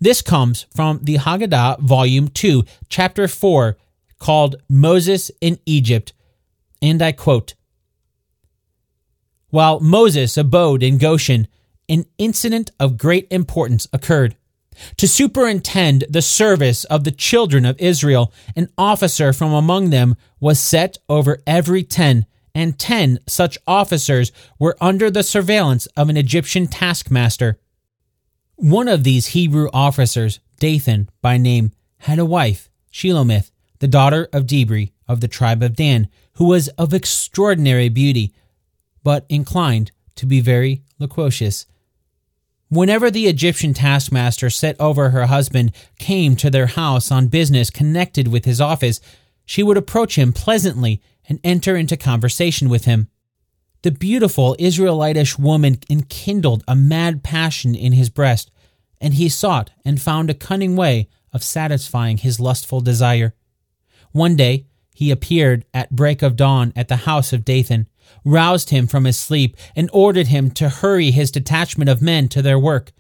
This 0.01 0.21
comes 0.21 0.65
from 0.75 0.99
the 1.03 1.15
Haggadah, 1.15 1.79
Volume 1.79 2.27
2, 2.27 2.63
Chapter 2.89 3.29
4, 3.29 3.77
called 4.19 4.57
Moses 4.67 5.31
in 5.39 5.59
Egypt. 5.65 6.11
And 6.81 7.01
I 7.01 7.13
quote 7.13 7.55
While 9.49 9.79
Moses 9.79 10.36
abode 10.36 10.83
in 10.83 10.97
Goshen, 10.97 11.47
an 11.88 12.05
incident 12.17 12.71
of 12.79 12.97
great 12.97 13.27
importance 13.31 13.88
occurred. 13.93 14.36
To 14.97 15.07
superintend 15.07 16.05
the 16.09 16.21
service 16.21 16.84
of 16.86 17.03
the 17.03 17.11
children 17.11 17.65
of 17.65 17.80
Israel, 17.80 18.34
an 18.55 18.69
officer 18.78 19.34
from 19.34 19.53
among 19.53 19.89
them 19.89 20.15
was 20.39 20.59
set 20.59 20.97
over 21.09 21.39
every 21.45 21.84
ten 21.84 22.26
and 22.55 22.80
10 22.80 23.19
such 23.28 23.57
officers 23.67 24.32
were 24.57 24.78
under 24.80 25.11
the 25.11 25.23
surveillance 25.23 25.88
of 25.97 26.09
an 26.09 26.17
Egyptian 26.17 26.67
taskmaster. 26.67 27.59
One 28.55 28.88
of 28.88 29.03
these 29.03 29.28
Hebrew 29.28 29.69
officers, 29.73 30.39
Dathan 30.59 31.09
by 31.21 31.38
name, 31.38 31.73
had 31.99 32.17
a 32.17 32.26
wife, 32.26 32.69
Shelomith, 32.91 33.51
the 33.80 33.88
daughter 33.88 34.30
of 34.32 34.45
Dibri 34.45 34.93
of 35.07 35.19
the 35.19 35.28
tribe 35.28 35.61
of 35.61 35.76
Dan, 35.76 36.07
who 36.34 36.45
was 36.45 36.69
of 36.69 36.93
extraordinary 36.93 37.89
beauty, 37.89 38.34
but 39.03 39.26
inclined 39.28 39.91
to 40.15 40.26
be 40.26 40.39
very 40.39 40.82
loquacious. 40.97 41.65
Whenever 42.76 43.09
the 43.09 43.28
Egyptian 43.28 43.73
taskmaster 43.73 44.49
set 44.49 44.76
over 44.82 45.11
her 45.11 45.28
husband 45.28 45.71
came 45.97 46.36
to 46.36 46.49
their 46.49 46.65
house 46.67 47.09
on 47.09 47.28
business 47.28 47.69
connected 47.69 48.28
with 48.28 48.43
his 48.43 48.59
office, 48.59 48.99
she 49.45 49.63
would 49.63 49.78
approach 49.78 50.17
him 50.17 50.34
pleasantly 50.34 51.01
and 51.30 51.39
enter 51.41 51.78
into 51.78 51.95
conversation 51.95 52.67
with 52.67 52.84
him. 52.84 53.07
The 53.84 53.91
beautiful 53.91 54.57
Israelitish 54.59 55.39
woman 55.39 55.78
enkindled 55.89 56.65
a 56.67 56.76
mad 56.76 57.23
passion 57.23 57.76
in 57.76 57.93
his 57.93 58.09
breast, 58.09 58.51
and 58.99 59.13
he 59.13 59.30
sought 59.30 59.69
and 59.86 60.01
found 60.01 60.30
a 60.30 60.34
cunning 60.34 60.76
way 60.76 61.07
of 61.32 61.43
satisfying 61.43 62.17
his 62.17 62.41
lustful 62.41 62.82
desire. 62.82 63.34
One 64.11 64.36
day 64.36 64.65
he 64.93 65.11
appeared 65.11 65.63
at 65.73 65.91
break 65.91 66.21
of 66.21 66.36
dawn 66.36 66.73
at 66.76 66.89
the 66.89 66.97
house 66.97 67.32
of 67.32 67.45
Dathan, 67.45 67.88
roused 68.23 68.69
him 68.69 68.87
from 68.87 69.05
his 69.05 69.17
sleep, 69.17 69.55
and 69.75 69.89
ordered 69.93 70.27
him 70.27 70.51
to 70.51 70.69
hurry 70.69 71.11
his 71.11 71.31
detachment 71.31 71.89
of 71.89 72.01
men 72.01 72.27
to 72.29 72.41
their 72.41 72.59
work. 72.59 72.91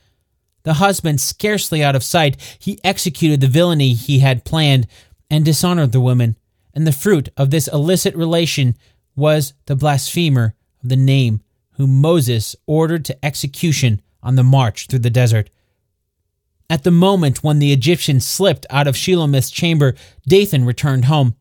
The 0.63 0.75
husband 0.75 1.21
scarcely 1.21 1.83
out 1.83 1.95
of 1.95 2.03
sight, 2.03 2.57
he 2.59 2.79
executed 2.83 3.41
the 3.41 3.47
villainy 3.47 3.93
he 3.93 4.19
had 4.19 4.45
planned 4.45 4.87
and 5.29 5.45
dishonored 5.45 5.91
the 5.91 5.99
woman 5.99 6.35
and 6.75 6.85
the 6.85 6.91
fruit 6.91 7.29
of 7.37 7.49
this 7.49 7.69
illicit 7.69 8.15
relation 8.15 8.75
was 9.15 9.53
the 9.65 9.77
blasphemer 9.77 10.53
of 10.83 10.89
the 10.89 10.97
name 10.97 11.41
whom 11.77 12.01
Moses 12.01 12.55
ordered 12.67 13.05
to 13.05 13.25
execution 13.25 14.01
on 14.21 14.35
the 14.35 14.43
march 14.43 14.87
through 14.87 14.99
the 14.99 15.09
desert. 15.09 15.49
At 16.69 16.83
the 16.83 16.91
moment 16.91 17.43
when 17.43 17.59
the 17.59 17.71
Egyptian 17.71 18.19
slipped 18.19 18.65
out 18.69 18.87
of 18.87 18.95
Shelomith's 18.95 19.51
chamber, 19.51 19.95
Dathan 20.27 20.65
returned 20.65 21.05
home. 21.05 21.35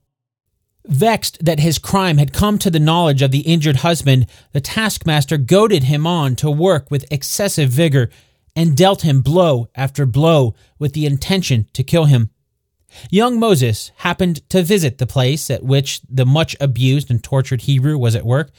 Vexed 0.86 1.42
that 1.44 1.60
his 1.60 1.78
crime 1.78 2.18
had 2.18 2.32
come 2.32 2.58
to 2.58 2.70
the 2.70 2.80
knowledge 2.80 3.22
of 3.22 3.30
the 3.30 3.40
injured 3.40 3.76
husband, 3.76 4.26
the 4.52 4.60
taskmaster 4.60 5.38
goaded 5.38 5.84
him 5.84 6.06
on 6.06 6.36
to 6.36 6.50
work 6.50 6.90
with 6.90 7.10
excessive 7.10 7.70
vigor 7.70 8.10
and 8.54 8.76
dealt 8.76 9.02
him 9.02 9.22
blow 9.22 9.68
after 9.74 10.04
blow 10.04 10.54
with 10.78 10.92
the 10.92 11.06
intention 11.06 11.66
to 11.72 11.82
kill 11.82 12.04
him. 12.04 12.30
Young 13.10 13.40
Moses 13.40 13.90
happened 13.96 14.48
to 14.50 14.62
visit 14.62 14.98
the 14.98 15.06
place 15.06 15.50
at 15.50 15.64
which 15.64 16.00
the 16.08 16.26
much 16.26 16.54
abused 16.60 17.10
and 17.10 17.22
tortured 17.22 17.62
Hebrew 17.62 17.98
was 17.98 18.14
at 18.14 18.26
work. 18.26 18.50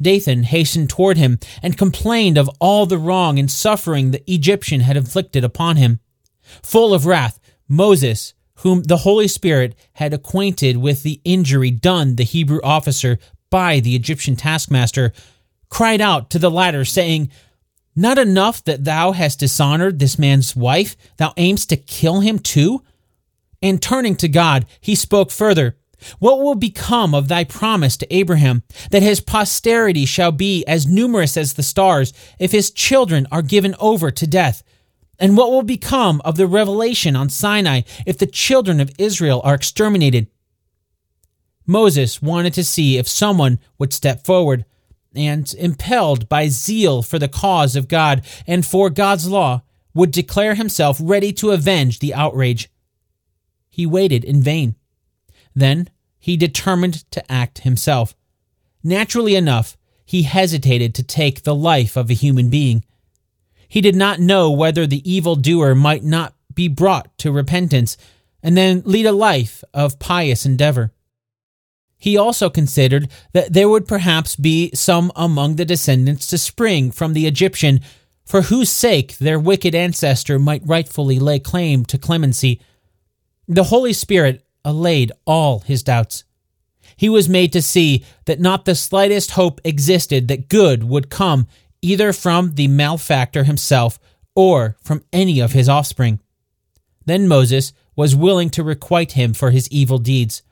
Dathan 0.00 0.44
hastened 0.44 0.88
toward 0.88 1.18
him 1.18 1.38
and 1.62 1.76
complained 1.76 2.38
of 2.38 2.50
all 2.58 2.86
the 2.86 2.98
wrong 2.98 3.38
and 3.38 3.50
suffering 3.50 4.10
the 4.10 4.32
Egyptian 4.32 4.80
had 4.80 4.96
inflicted 4.96 5.44
upon 5.44 5.76
him. 5.76 6.00
Full 6.62 6.94
of 6.94 7.06
wrath, 7.06 7.38
Moses, 7.68 8.34
whom 8.60 8.82
the 8.82 8.98
Holy 8.98 9.28
Spirit 9.28 9.74
had 9.94 10.12
acquainted 10.12 10.76
with 10.76 11.02
the 11.02 11.20
injury 11.24 11.70
done 11.70 12.16
the 12.16 12.24
Hebrew 12.24 12.60
officer 12.62 13.18
by 13.50 13.80
the 13.80 13.96
Egyptian 13.96 14.36
taskmaster, 14.36 15.12
cried 15.70 16.00
out 16.00 16.30
to 16.30 16.38
the 16.38 16.50
latter, 16.50 16.84
saying, 16.84 17.30
Not 17.96 18.18
enough 18.18 18.62
that 18.64 18.84
thou 18.84 19.12
hast 19.12 19.40
dishonored 19.40 19.98
this 19.98 20.18
man's 20.18 20.54
wife, 20.54 20.94
thou 21.16 21.32
aimst 21.36 21.70
to 21.70 21.76
kill 21.76 22.20
him 22.20 22.38
too? 22.38 22.82
And 23.62 23.80
turning 23.80 24.16
to 24.16 24.28
God, 24.28 24.66
he 24.80 24.94
spoke 24.94 25.30
further. 25.30 25.76
What 26.18 26.40
will 26.40 26.54
become 26.54 27.14
of 27.14 27.28
thy 27.28 27.44
promise 27.44 27.96
to 27.98 28.14
Abraham, 28.14 28.62
that 28.90 29.02
his 29.02 29.20
posterity 29.20 30.04
shall 30.04 30.32
be 30.32 30.64
as 30.66 30.86
numerous 30.86 31.36
as 31.36 31.54
the 31.54 31.62
stars, 31.62 32.12
if 32.38 32.52
his 32.52 32.70
children 32.70 33.26
are 33.30 33.42
given 33.42 33.74
over 33.78 34.10
to 34.10 34.26
death? 34.26 34.62
And 35.20 35.36
what 35.36 35.50
will 35.50 35.62
become 35.62 36.22
of 36.24 36.36
the 36.36 36.46
revelation 36.46 37.14
on 37.14 37.28
Sinai, 37.28 37.82
if 38.06 38.16
the 38.16 38.26
children 38.26 38.80
of 38.80 38.90
Israel 38.98 39.42
are 39.44 39.54
exterminated? 39.54 40.28
Moses 41.66 42.22
wanted 42.22 42.54
to 42.54 42.64
see 42.64 42.96
if 42.96 43.06
someone 43.06 43.60
would 43.78 43.92
step 43.92 44.24
forward, 44.24 44.64
and, 45.14 45.52
impelled 45.54 46.28
by 46.28 46.48
zeal 46.48 47.02
for 47.02 47.18
the 47.18 47.28
cause 47.28 47.76
of 47.76 47.86
God 47.86 48.24
and 48.46 48.64
for 48.64 48.88
God's 48.88 49.28
law, 49.28 49.62
would 49.92 50.10
declare 50.10 50.54
himself 50.54 50.98
ready 51.00 51.32
to 51.34 51.50
avenge 51.50 51.98
the 51.98 52.14
outrage 52.14 52.70
he 53.68 53.86
waited 53.86 54.24
in 54.24 54.40
vain. 54.40 54.74
Then 55.54 55.90
he 56.18 56.36
determined 56.36 57.10
to 57.10 57.30
act 57.30 57.60
himself. 57.60 58.14
Naturally 58.82 59.36
enough, 59.36 59.76
he 60.04 60.22
hesitated 60.22 60.94
to 60.94 61.02
take 61.02 61.42
the 61.42 61.54
life 61.54 61.96
of 61.96 62.08
a 62.10 62.14
human 62.14 62.48
being. 62.50 62.84
He 63.70 63.80
did 63.80 63.94
not 63.94 64.18
know 64.18 64.50
whether 64.50 64.84
the 64.84 65.10
evil 65.10 65.36
doer 65.36 65.74
might 65.74 66.02
not 66.02 66.34
be 66.52 66.66
brought 66.66 67.16
to 67.18 67.30
repentance 67.30 67.96
and 68.42 68.56
then 68.56 68.82
lead 68.84 69.06
a 69.06 69.12
life 69.12 69.62
of 69.72 70.00
pious 70.00 70.44
endeavor. 70.44 70.92
He 71.96 72.16
also 72.16 72.50
considered 72.50 73.08
that 73.32 73.52
there 73.52 73.68
would 73.68 73.86
perhaps 73.86 74.34
be 74.34 74.72
some 74.74 75.12
among 75.14 75.54
the 75.54 75.64
descendants 75.64 76.26
to 76.26 76.38
spring 76.38 76.90
from 76.90 77.12
the 77.12 77.28
Egyptian 77.28 77.80
for 78.26 78.42
whose 78.42 78.70
sake 78.70 79.18
their 79.18 79.38
wicked 79.38 79.74
ancestor 79.74 80.38
might 80.38 80.66
rightfully 80.66 81.20
lay 81.20 81.38
claim 81.38 81.84
to 81.84 81.96
clemency 81.96 82.60
the 83.46 83.64
Holy 83.64 83.92
Spirit 83.92 84.44
allayed 84.64 85.10
all 85.26 85.60
his 85.60 85.82
doubts. 85.82 86.24
He 86.96 87.08
was 87.08 87.28
made 87.28 87.52
to 87.52 87.62
see 87.62 88.04
that 88.26 88.40
not 88.40 88.64
the 88.64 88.74
slightest 88.74 89.32
hope 89.32 89.60
existed 89.64 90.28
that 90.28 90.48
good 90.48 90.84
would 90.84 91.08
come 91.10 91.46
either 91.82 92.12
from 92.12 92.54
the 92.54 92.68
malefactor 92.68 93.44
himself 93.44 93.98
or 94.34 94.76
from 94.82 95.02
any 95.12 95.40
of 95.40 95.52
his 95.52 95.68
offspring. 95.68 96.20
Then 97.06 97.28
Moses 97.28 97.72
was 97.96 98.14
willing 98.14 98.50
to 98.50 98.62
requite 98.62 99.12
him 99.12 99.32
for 99.32 99.50
his 99.50 99.68
evil 99.70 99.98
deeds. 99.98 100.42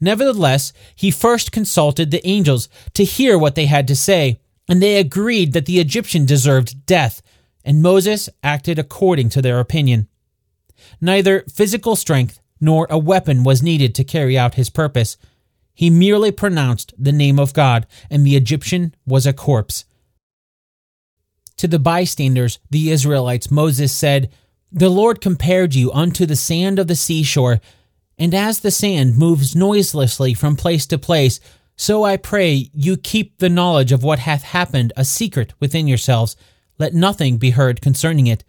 Nevertheless, 0.00 0.72
he 0.94 1.10
first 1.10 1.52
consulted 1.52 2.10
the 2.10 2.26
angels 2.26 2.68
to 2.94 3.04
hear 3.04 3.36
what 3.36 3.54
they 3.54 3.66
had 3.66 3.86
to 3.88 3.96
say, 3.96 4.40
and 4.68 4.80
they 4.80 4.96
agreed 4.96 5.52
that 5.52 5.66
the 5.66 5.80
Egyptian 5.80 6.24
deserved 6.24 6.86
death, 6.86 7.22
and 7.64 7.82
Moses 7.82 8.28
acted 8.42 8.78
according 8.78 9.28
to 9.30 9.42
their 9.42 9.60
opinion. 9.60 10.08
Neither 11.00 11.44
physical 11.52 11.96
strength 11.96 12.40
nor 12.60 12.86
a 12.88 12.98
weapon 12.98 13.44
was 13.44 13.62
needed 13.62 13.94
to 13.94 14.04
carry 14.04 14.38
out 14.38 14.54
his 14.54 14.70
purpose. 14.70 15.16
He 15.74 15.90
merely 15.90 16.30
pronounced 16.30 16.94
the 16.98 17.12
name 17.12 17.38
of 17.38 17.52
God, 17.52 17.86
and 18.10 18.24
the 18.24 18.36
Egyptian 18.36 18.94
was 19.06 19.26
a 19.26 19.32
corpse. 19.32 19.84
To 21.60 21.68
the 21.68 21.78
bystanders, 21.78 22.58
the 22.70 22.90
Israelites, 22.90 23.50
Moses 23.50 23.92
said, 23.92 24.30
The 24.72 24.88
Lord 24.88 25.20
compared 25.20 25.74
you 25.74 25.92
unto 25.92 26.24
the 26.24 26.34
sand 26.34 26.78
of 26.78 26.86
the 26.86 26.96
seashore 26.96 27.60
and 28.18 28.32
as 28.32 28.60
the 28.60 28.70
sand 28.70 29.18
moves 29.18 29.54
noiselessly 29.54 30.32
from 30.32 30.56
place 30.56 30.86
to 30.86 30.96
place, 30.96 31.38
so 31.76 32.02
I 32.02 32.16
pray 32.16 32.70
you 32.72 32.96
keep 32.96 33.36
the 33.36 33.50
knowledge 33.50 33.92
of 33.92 34.02
what 34.02 34.20
hath 34.20 34.42
happened 34.42 34.94
a 34.96 35.04
secret 35.04 35.52
within 35.60 35.86
yourselves. 35.86 36.34
Let 36.78 36.94
nothing 36.94 37.36
be 37.36 37.50
heard 37.50 37.82
concerning 37.82 38.26
it. 38.26 38.42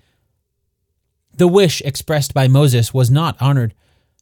The 1.36 1.49
wish 1.49 1.82
expressed 1.82 2.34
by 2.34 2.47
Moses 2.47 2.93
was 2.93 3.12
not 3.12 3.36
honored. 3.41 3.74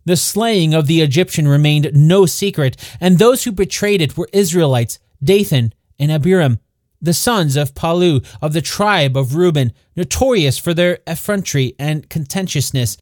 The 0.06 0.18
slaying 0.18 0.74
of 0.74 0.88
the 0.88 1.02
Egyptian 1.02 1.48
remained 1.48 1.92
no 1.94 2.26
secret, 2.26 2.76
and 3.00 3.20
those 3.20 3.44
who 3.44 3.52
betrayed 3.52 4.02
it 4.02 4.18
were 4.18 4.30
Israelites, 4.34 4.98
Dathan 5.24 5.76
and 6.00 6.12
Abiram, 6.12 6.58
the 7.02 7.14
sons 7.14 7.56
of 7.56 7.74
Pallu 7.74 8.26
of 8.42 8.54
the 8.54 8.62
tribe 8.62 9.16
of 9.16 9.36
Reuben, 9.36 9.74
notorious 9.96 10.58
for 10.58 10.74
their 10.74 11.00
effrontery 11.08 11.76
and 11.80 12.10
contentiousness. 12.10 12.98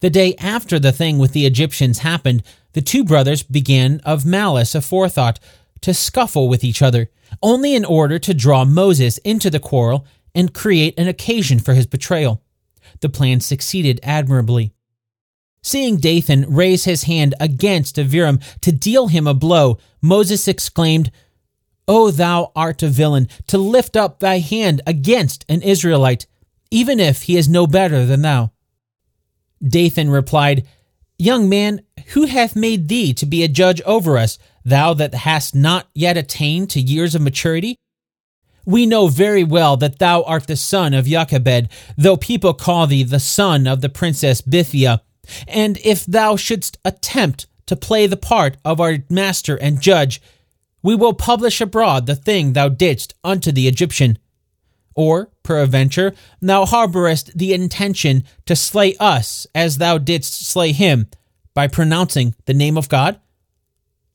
The 0.00 0.10
day 0.10 0.34
after 0.38 0.78
the 0.78 0.92
thing 0.92 1.18
with 1.18 1.32
the 1.32 1.46
Egyptians 1.46 2.00
happened, 2.00 2.42
the 2.72 2.82
two 2.82 3.04
brothers 3.04 3.42
began 3.42 4.00
of 4.00 4.26
malice 4.26 4.72
aforethought 4.72 5.38
to 5.82 5.94
scuffle 5.94 6.48
with 6.48 6.64
each 6.64 6.82
other, 6.82 7.10
only 7.42 7.74
in 7.74 7.84
order 7.84 8.18
to 8.18 8.34
draw 8.34 8.64
Moses 8.64 9.18
into 9.18 9.50
the 9.50 9.60
quarrel 9.60 10.06
and 10.34 10.54
create 10.54 10.98
an 10.98 11.08
occasion 11.08 11.58
for 11.58 11.74
his 11.74 11.86
betrayal. 11.86 12.42
The 13.00 13.08
plan 13.08 13.40
succeeded 13.40 14.00
admirably. 14.02 14.72
Seeing 15.62 15.98
Dathan 15.98 16.52
raise 16.52 16.84
his 16.84 17.04
hand 17.04 17.34
against 17.38 17.98
Abiram 17.98 18.40
to 18.62 18.72
deal 18.72 19.06
him 19.06 19.28
a 19.28 19.34
blow, 19.34 19.78
Moses 20.00 20.48
exclaimed, 20.48 21.12
O 21.88 22.10
thou 22.10 22.52
art 22.54 22.82
a 22.82 22.88
villain, 22.88 23.28
to 23.48 23.58
lift 23.58 23.96
up 23.96 24.20
thy 24.20 24.38
hand 24.38 24.80
against 24.86 25.44
an 25.48 25.62
Israelite, 25.62 26.26
even 26.70 27.00
if 27.00 27.22
he 27.22 27.36
is 27.36 27.48
no 27.48 27.66
better 27.66 28.06
than 28.06 28.22
thou. 28.22 28.52
Dathan 29.66 30.10
replied, 30.10 30.66
Young 31.18 31.48
man, 31.48 31.82
who 32.08 32.26
hath 32.26 32.56
made 32.56 32.88
thee 32.88 33.12
to 33.14 33.26
be 33.26 33.42
a 33.42 33.48
judge 33.48 33.80
over 33.82 34.18
us, 34.18 34.38
thou 34.64 34.94
that 34.94 35.14
hast 35.14 35.54
not 35.54 35.88
yet 35.94 36.16
attained 36.16 36.70
to 36.70 36.80
years 36.80 37.14
of 37.14 37.22
maturity? 37.22 37.76
We 38.64 38.86
know 38.86 39.08
very 39.08 39.44
well 39.44 39.76
that 39.78 39.98
thou 39.98 40.22
art 40.22 40.46
the 40.46 40.56
son 40.56 40.94
of 40.94 41.06
Jochebed, 41.06 41.68
though 41.96 42.16
people 42.16 42.54
call 42.54 42.86
thee 42.86 43.02
the 43.02 43.20
son 43.20 43.66
of 43.66 43.80
the 43.80 43.88
princess 43.88 44.40
Bithiah. 44.40 45.00
And 45.48 45.78
if 45.84 46.06
thou 46.06 46.36
shouldst 46.36 46.78
attempt 46.84 47.46
to 47.66 47.76
play 47.76 48.06
the 48.06 48.16
part 48.16 48.56
of 48.64 48.80
our 48.80 48.98
master 49.08 49.56
and 49.56 49.80
judge, 49.80 50.20
we 50.82 50.94
will 50.94 51.14
publish 51.14 51.60
abroad 51.60 52.06
the 52.06 52.16
thing 52.16 52.52
thou 52.52 52.68
didst 52.68 53.14
unto 53.22 53.52
the 53.52 53.68
Egyptian. 53.68 54.18
Or, 54.94 55.30
peradventure, 55.42 56.14
thou 56.40 56.66
harborest 56.66 57.36
the 57.36 57.54
intention 57.54 58.24
to 58.46 58.56
slay 58.56 58.94
us 59.00 59.46
as 59.54 59.78
thou 59.78 59.98
didst 59.98 60.46
slay 60.46 60.72
him 60.72 61.08
by 61.54 61.66
pronouncing 61.66 62.34
the 62.44 62.54
name 62.54 62.76
of 62.76 62.88
God? 62.88 63.18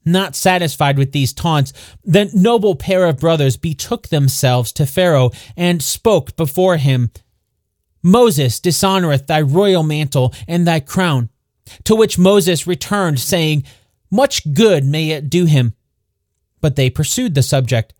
Not 0.05 0.35
satisfied 0.35 0.97
with 0.97 1.11
these 1.11 1.33
taunts, 1.33 1.73
the 2.03 2.29
noble 2.33 2.75
pair 2.75 3.05
of 3.05 3.19
brothers 3.19 3.57
betook 3.57 4.07
themselves 4.07 4.71
to 4.73 4.85
Pharaoh 4.85 5.31
and 5.57 5.81
spoke 5.81 6.35
before 6.35 6.77
him 6.77 7.11
Moses 8.07 8.59
dishonoreth 8.59 9.27
thy 9.27 9.41
royal 9.41 9.83
mantle 9.83 10.33
and 10.47 10.65
thy 10.65 10.79
crown. 10.79 11.29
To 11.83 11.95
which 11.95 12.17
Moses 12.17 12.65
returned, 12.65 13.19
saying, 13.19 13.65
Much 14.09 14.53
good 14.53 14.85
may 14.85 15.09
it 15.09 15.29
do 15.29 15.45
him. 15.45 15.73
But 16.61 16.75
they 16.75 16.89
pursued 16.89 17.35
the 17.35 17.43
subject. 17.43 17.93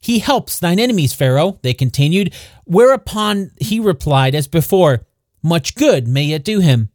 He 0.00 0.20
helps 0.20 0.58
thine 0.58 0.78
enemies, 0.78 1.12
Pharaoh, 1.12 1.58
they 1.62 1.74
continued, 1.74 2.32
whereupon 2.64 3.50
he 3.60 3.80
replied 3.80 4.34
as 4.34 4.46
before, 4.46 5.06
Much 5.42 5.74
good 5.74 6.06
may 6.08 6.32
it 6.32 6.44
do 6.44 6.60
him. 6.60 6.90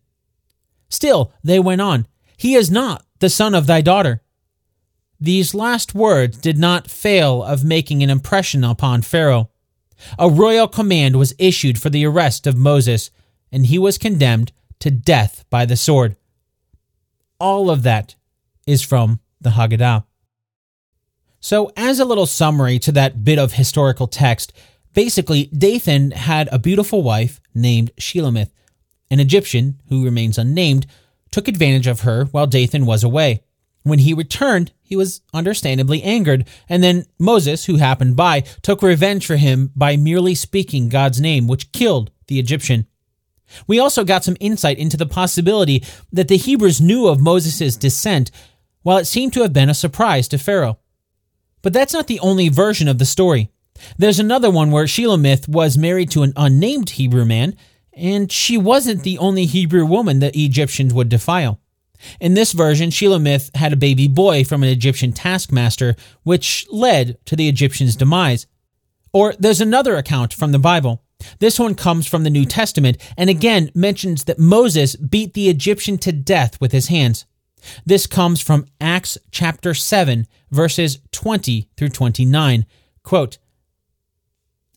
Still, 0.90 1.34
they 1.44 1.60
went 1.60 1.82
on, 1.82 2.08
He 2.38 2.56
is 2.56 2.72
not 2.72 3.06
the 3.20 3.30
son 3.30 3.56
of 3.56 3.68
thy 3.68 3.82
daughter. 3.82 4.22
These 5.20 5.54
last 5.54 5.96
words 5.96 6.38
did 6.38 6.58
not 6.58 6.92
fail 6.92 7.44
of 7.44 7.64
making 7.64 8.04
an 8.04 8.10
impression 8.10 8.64
upon 8.64 9.02
Pharaoh. 9.02 9.50
A 10.20 10.30
royal 10.30 10.68
command 10.68 11.16
was 11.16 11.34
issued 11.40 11.80
for 11.80 11.90
the 11.90 12.06
arrest 12.06 12.46
of 12.46 12.58
Moses, 12.58 13.10
and 13.52 13.66
he 13.66 13.80
was 13.80 13.98
condemned 13.98 14.52
to 14.80 14.92
death 14.92 15.46
by 15.50 15.66
the 15.66 15.78
sword. 15.78 16.18
All 17.40 17.70
of 17.70 17.84
that 17.84 18.16
is 18.68 18.82
from 18.82 19.20
the 19.40 19.52
Haggadah. 19.52 20.04
So, 21.44 21.74
as 21.76 22.00
a 22.00 22.06
little 22.06 22.26
summary 22.26 22.80
to 22.80 22.94
that 22.94 23.26
bit 23.26 23.38
of 23.38 23.52
historical 23.52 24.08
text, 24.08 24.54
basically, 24.94 25.48
Dathan 25.48 26.12
had 26.12 26.48
a 26.54 26.58
beautiful 26.58 27.04
wife 27.04 27.42
named 27.54 27.92
Shelomith. 28.00 28.50
An 29.12 29.20
Egyptian, 29.20 29.82
who 29.90 30.06
remains 30.06 30.38
unnamed, 30.38 30.88
took 31.32 31.50
advantage 31.50 31.86
of 31.86 32.02
her 32.02 32.24
while 32.32 32.48
Dathan 32.48 32.86
was 32.86 33.04
away. 33.04 33.44
When 33.82 34.00
he 34.00 34.14
returned, 34.14 34.72
he 34.82 34.96
was 34.96 35.20
understandably 35.34 36.02
angered, 36.02 36.48
and 36.70 36.82
then 36.82 37.08
Moses, 37.20 37.66
who 37.66 37.76
happened 37.76 38.16
by, 38.16 38.46
took 38.62 38.82
revenge 38.82 39.26
for 39.26 39.36
him 39.36 39.74
by 39.76 39.98
merely 39.98 40.36
speaking 40.36 40.88
God's 40.88 41.20
name, 41.20 41.50
which 41.50 41.74
killed 41.74 42.10
the 42.28 42.40
Egyptian. 42.40 42.88
We 43.68 43.80
also 43.80 44.06
got 44.06 44.24
some 44.24 44.38
insight 44.40 44.78
into 44.78 44.96
the 44.96 45.06
possibility 45.06 45.84
that 46.10 46.30
the 46.30 46.38
Hebrews 46.38 46.80
knew 46.80 47.08
of 47.08 47.20
Moses' 47.20 47.76
descent, 47.76 48.32
while 48.84 48.98
it 48.98 49.08
seemed 49.08 49.34
to 49.34 49.42
have 49.42 49.52
been 49.52 49.70
a 49.70 49.74
surprise 49.74 50.30
to 50.30 50.38
Pharaoh. 50.38 50.80
But 51.64 51.74
that's 51.74 51.94
not 51.94 52.06
the 52.06 52.20
only 52.20 52.50
version 52.50 52.88
of 52.88 53.00
the 53.00 53.06
story. 53.06 53.50
There's 53.98 54.20
another 54.20 54.52
one 54.52 54.70
where 54.70 54.86
Shelomith 54.86 55.48
was 55.48 55.78
married 55.78 56.12
to 56.12 56.22
an 56.22 56.34
unnamed 56.36 56.92
Hebrew 56.92 57.26
man, 57.26 57.56
and 57.94 58.32
she 58.32 58.58
wasn't 58.58 59.04
the 59.04 59.18
only 59.18 59.46
Hebrew 59.46 59.86
woman 59.86 60.20
the 60.20 60.38
Egyptians 60.38 60.94
would 60.94 61.10
defile. 61.10 61.60
In 62.20 62.34
this 62.34 62.52
version, 62.52 62.90
Shelomith 62.90 63.56
had 63.56 63.74
a 63.74 63.78
baby 63.78 64.08
boy 64.08 64.44
from 64.44 64.62
an 64.62 64.70
Egyptian 64.70 65.14
taskmaster, 65.14 65.96
which 66.24 66.68
led 66.70 67.18
to 67.26 67.36
the 67.36 67.48
Egyptians' 67.48 67.96
demise. 67.96 68.46
Or 69.14 69.34
there's 69.40 69.62
another 69.62 69.96
account 69.96 70.34
from 70.34 70.52
the 70.52 70.60
Bible. 70.60 71.02
This 71.40 71.58
one 71.58 71.76
comes 71.76 72.06
from 72.06 72.24
the 72.24 72.30
New 72.30 72.46
Testament 72.46 72.98
and 73.18 73.30
again 73.30 73.72
mentions 73.74 74.26
that 74.26 74.40
Moses 74.40 74.98
beat 74.98 75.34
the 75.34 75.50
Egyptian 75.50 75.98
to 76.00 76.12
death 76.12 76.60
with 76.60 76.74
his 76.74 76.88
hands. 76.88 77.26
This 77.86 78.08
comes 78.08 78.42
from 78.42 78.66
Acts 78.80 79.18
chapter 79.32 79.74
7, 79.74 80.28
verses 80.52 81.00
20 81.12 81.70
through 81.78 81.90
29. 81.90 82.66
Quote, 83.04 83.38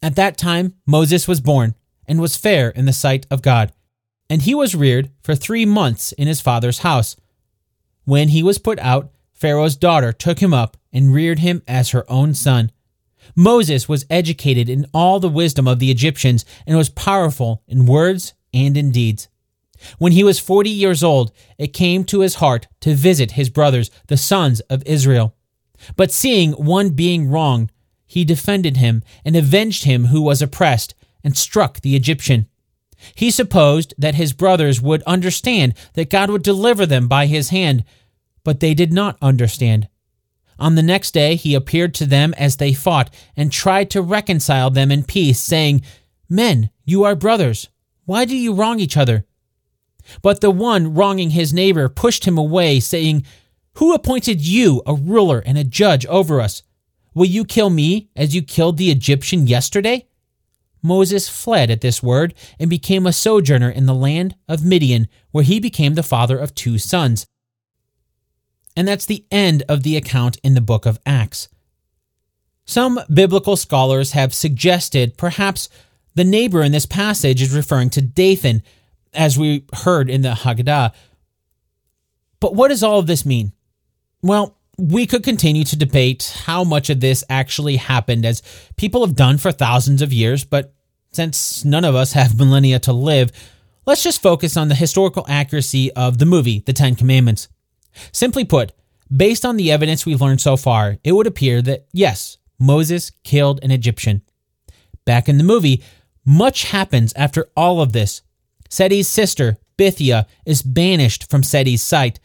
At 0.02 0.16
that 0.16 0.36
time 0.36 0.74
Moses 0.86 1.26
was 1.28 1.40
born 1.40 1.74
and 2.06 2.20
was 2.20 2.36
fair 2.36 2.70
in 2.70 2.84
the 2.86 2.92
sight 2.92 3.26
of 3.30 3.42
God, 3.42 3.72
and 4.28 4.42
he 4.42 4.54
was 4.54 4.74
reared 4.74 5.10
for 5.22 5.34
three 5.34 5.66
months 5.66 6.12
in 6.12 6.28
his 6.28 6.40
father's 6.40 6.80
house. 6.80 7.16
When 8.04 8.28
he 8.28 8.42
was 8.42 8.58
put 8.58 8.78
out, 8.78 9.10
Pharaoh's 9.32 9.76
daughter 9.76 10.12
took 10.12 10.38
him 10.38 10.54
up 10.54 10.76
and 10.92 11.12
reared 11.12 11.40
him 11.40 11.62
as 11.68 11.90
her 11.90 12.10
own 12.10 12.34
son. 12.34 12.72
Moses 13.34 13.88
was 13.88 14.06
educated 14.08 14.68
in 14.68 14.86
all 14.94 15.20
the 15.20 15.28
wisdom 15.28 15.66
of 15.66 15.78
the 15.78 15.90
Egyptians 15.90 16.44
and 16.66 16.76
was 16.76 16.88
powerful 16.88 17.62
in 17.66 17.86
words 17.86 18.34
and 18.54 18.76
in 18.76 18.90
deeds. 18.90 19.28
When 19.98 20.12
he 20.12 20.24
was 20.24 20.38
forty 20.38 20.70
years 20.70 21.02
old, 21.02 21.32
it 21.58 21.72
came 21.72 22.04
to 22.04 22.20
his 22.20 22.36
heart 22.36 22.68
to 22.80 22.94
visit 22.94 23.32
his 23.32 23.50
brothers, 23.50 23.90
the 24.06 24.16
sons 24.16 24.60
of 24.60 24.82
Israel. 24.86 25.34
But 25.96 26.12
seeing 26.12 26.52
one 26.52 26.90
being 26.90 27.28
wronged, 27.28 27.70
he 28.06 28.24
defended 28.24 28.76
him 28.76 29.02
and 29.24 29.36
avenged 29.36 29.84
him 29.84 30.06
who 30.06 30.22
was 30.22 30.40
oppressed, 30.40 30.94
and 31.24 31.36
struck 31.36 31.80
the 31.80 31.96
Egyptian. 31.96 32.46
He 33.14 33.30
supposed 33.30 33.94
that 33.98 34.14
his 34.14 34.32
brothers 34.32 34.80
would 34.80 35.02
understand 35.02 35.74
that 35.94 36.10
God 36.10 36.30
would 36.30 36.42
deliver 36.42 36.86
them 36.86 37.08
by 37.08 37.26
his 37.26 37.50
hand, 37.50 37.84
but 38.44 38.60
they 38.60 38.74
did 38.74 38.92
not 38.92 39.18
understand. 39.20 39.88
On 40.58 40.74
the 40.74 40.82
next 40.82 41.12
day 41.12 41.34
he 41.34 41.54
appeared 41.54 41.94
to 41.94 42.06
them 42.06 42.32
as 42.38 42.56
they 42.56 42.72
fought, 42.72 43.12
and 43.36 43.52
tried 43.52 43.90
to 43.90 44.00
reconcile 44.00 44.70
them 44.70 44.90
in 44.90 45.04
peace, 45.04 45.40
saying, 45.40 45.82
Men, 46.28 46.70
you 46.84 47.04
are 47.04 47.14
brothers. 47.14 47.68
Why 48.04 48.24
do 48.24 48.36
you 48.36 48.54
wrong 48.54 48.80
each 48.80 48.96
other? 48.96 49.26
But 50.22 50.40
the 50.40 50.50
one 50.50 50.94
wronging 50.94 51.30
his 51.30 51.52
neighbor 51.52 51.88
pushed 51.88 52.24
him 52.24 52.38
away, 52.38 52.80
saying, 52.80 53.24
Who 53.74 53.94
appointed 53.94 54.40
you 54.40 54.82
a 54.86 54.94
ruler 54.94 55.40
and 55.40 55.58
a 55.58 55.64
judge 55.64 56.06
over 56.06 56.40
us? 56.40 56.62
Will 57.14 57.26
you 57.26 57.44
kill 57.44 57.70
me 57.70 58.10
as 58.14 58.34
you 58.34 58.42
killed 58.42 58.76
the 58.76 58.90
Egyptian 58.90 59.46
yesterday? 59.46 60.06
Moses 60.82 61.28
fled 61.28 61.70
at 61.70 61.80
this 61.80 62.02
word 62.02 62.34
and 62.58 62.70
became 62.70 63.06
a 63.06 63.12
sojourner 63.12 63.70
in 63.70 63.86
the 63.86 63.94
land 63.94 64.36
of 64.48 64.64
Midian, 64.64 65.08
where 65.30 65.44
he 65.44 65.58
became 65.58 65.94
the 65.94 66.02
father 66.02 66.38
of 66.38 66.54
two 66.54 66.78
sons. 66.78 67.26
And 68.76 68.86
that's 68.86 69.06
the 69.06 69.24
end 69.30 69.62
of 69.68 69.82
the 69.82 69.96
account 69.96 70.36
in 70.44 70.54
the 70.54 70.60
book 70.60 70.86
of 70.86 71.00
Acts. 71.06 71.48
Some 72.66 73.00
biblical 73.12 73.56
scholars 73.56 74.12
have 74.12 74.34
suggested 74.34 75.16
perhaps 75.16 75.68
the 76.14 76.24
neighbor 76.24 76.62
in 76.62 76.72
this 76.72 76.86
passage 76.86 77.40
is 77.40 77.54
referring 77.54 77.90
to 77.90 78.02
Dathan, 78.02 78.62
as 79.16 79.38
we 79.38 79.64
heard 79.72 80.10
in 80.10 80.22
the 80.22 80.30
Haggadah. 80.30 80.92
But 82.40 82.54
what 82.54 82.68
does 82.68 82.82
all 82.82 82.98
of 82.98 83.06
this 83.06 83.24
mean? 83.24 83.52
Well, 84.22 84.56
we 84.78 85.06
could 85.06 85.22
continue 85.22 85.64
to 85.64 85.76
debate 85.76 86.36
how 86.44 86.64
much 86.64 86.90
of 86.90 87.00
this 87.00 87.24
actually 87.30 87.76
happened, 87.76 88.26
as 88.26 88.42
people 88.76 89.04
have 89.06 89.16
done 89.16 89.38
for 89.38 89.52
thousands 89.52 90.02
of 90.02 90.12
years, 90.12 90.44
but 90.44 90.74
since 91.12 91.64
none 91.64 91.84
of 91.84 91.94
us 91.94 92.12
have 92.12 92.38
millennia 92.38 92.78
to 92.80 92.92
live, 92.92 93.32
let's 93.86 94.02
just 94.02 94.22
focus 94.22 94.56
on 94.56 94.68
the 94.68 94.74
historical 94.74 95.24
accuracy 95.28 95.92
of 95.92 96.18
the 96.18 96.26
movie, 96.26 96.60
The 96.60 96.72
Ten 96.72 96.94
Commandments. 96.94 97.48
Simply 98.12 98.44
put, 98.44 98.72
based 99.14 99.44
on 99.44 99.56
the 99.56 99.72
evidence 99.72 100.04
we've 100.04 100.20
learned 100.20 100.40
so 100.40 100.56
far, 100.56 100.98
it 101.02 101.12
would 101.12 101.26
appear 101.26 101.62
that 101.62 101.86
yes, 101.92 102.36
Moses 102.58 103.12
killed 103.24 103.60
an 103.62 103.70
Egyptian. 103.70 104.22
Back 105.04 105.28
in 105.28 105.38
the 105.38 105.44
movie, 105.44 105.82
much 106.24 106.64
happens 106.64 107.12
after 107.14 107.48
all 107.56 107.80
of 107.80 107.92
this. 107.92 108.22
Seti's 108.68 109.08
sister, 109.08 109.58
Bithiah, 109.78 110.26
is 110.44 110.62
banished 110.62 111.30
from 111.30 111.42
Seti's 111.42 111.82
sight. 111.82 112.20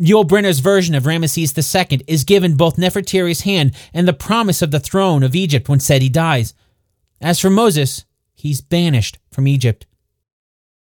Yul 0.00 0.26
Brynner's 0.26 0.60
version 0.60 0.94
of 0.94 1.04
Ramesses 1.04 1.56
II 1.56 2.00
is 2.06 2.24
given 2.24 2.56
both 2.56 2.76
Nefertiti's 2.76 3.42
hand 3.42 3.74
and 3.92 4.08
the 4.08 4.12
promise 4.12 4.62
of 4.62 4.70
the 4.70 4.80
throne 4.80 5.22
of 5.22 5.34
Egypt 5.34 5.68
when 5.68 5.80
Seti 5.80 6.08
dies. 6.08 6.54
As 7.20 7.38
for 7.38 7.50
Moses, 7.50 8.06
he's 8.34 8.62
banished 8.62 9.18
from 9.30 9.46
Egypt. 9.46 9.86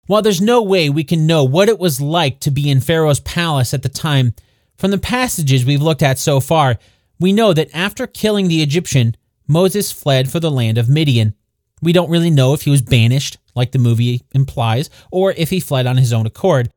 While 0.06 0.22
there's 0.22 0.40
no 0.40 0.60
way 0.60 0.90
we 0.90 1.04
can 1.04 1.26
know 1.26 1.44
what 1.44 1.68
it 1.68 1.78
was 1.78 2.00
like 2.00 2.40
to 2.40 2.50
be 2.50 2.68
in 2.68 2.80
Pharaoh's 2.80 3.20
palace 3.20 3.72
at 3.72 3.82
the 3.82 3.88
time, 3.88 4.34
from 4.76 4.90
the 4.90 4.98
passages 4.98 5.64
we've 5.64 5.80
looked 5.80 6.02
at 6.02 6.18
so 6.18 6.40
far, 6.40 6.78
we 7.18 7.32
know 7.32 7.52
that 7.52 7.74
after 7.74 8.06
killing 8.06 8.48
the 8.48 8.62
Egyptian, 8.62 9.16
Moses 9.46 9.92
fled 9.92 10.30
for 10.30 10.40
the 10.40 10.50
land 10.50 10.78
of 10.78 10.88
Midian. 10.88 11.34
We 11.80 11.92
don't 11.92 12.10
really 12.10 12.30
know 12.30 12.54
if 12.54 12.62
he 12.62 12.70
was 12.70 12.82
banished, 12.82 13.38
like 13.54 13.72
the 13.72 13.78
movie 13.78 14.22
implies, 14.32 14.90
or 15.10 15.32
if 15.32 15.50
he 15.50 15.60
fled 15.60 15.86
on 15.86 15.96
his 15.96 16.12
own 16.12 16.26
accord. 16.26 16.70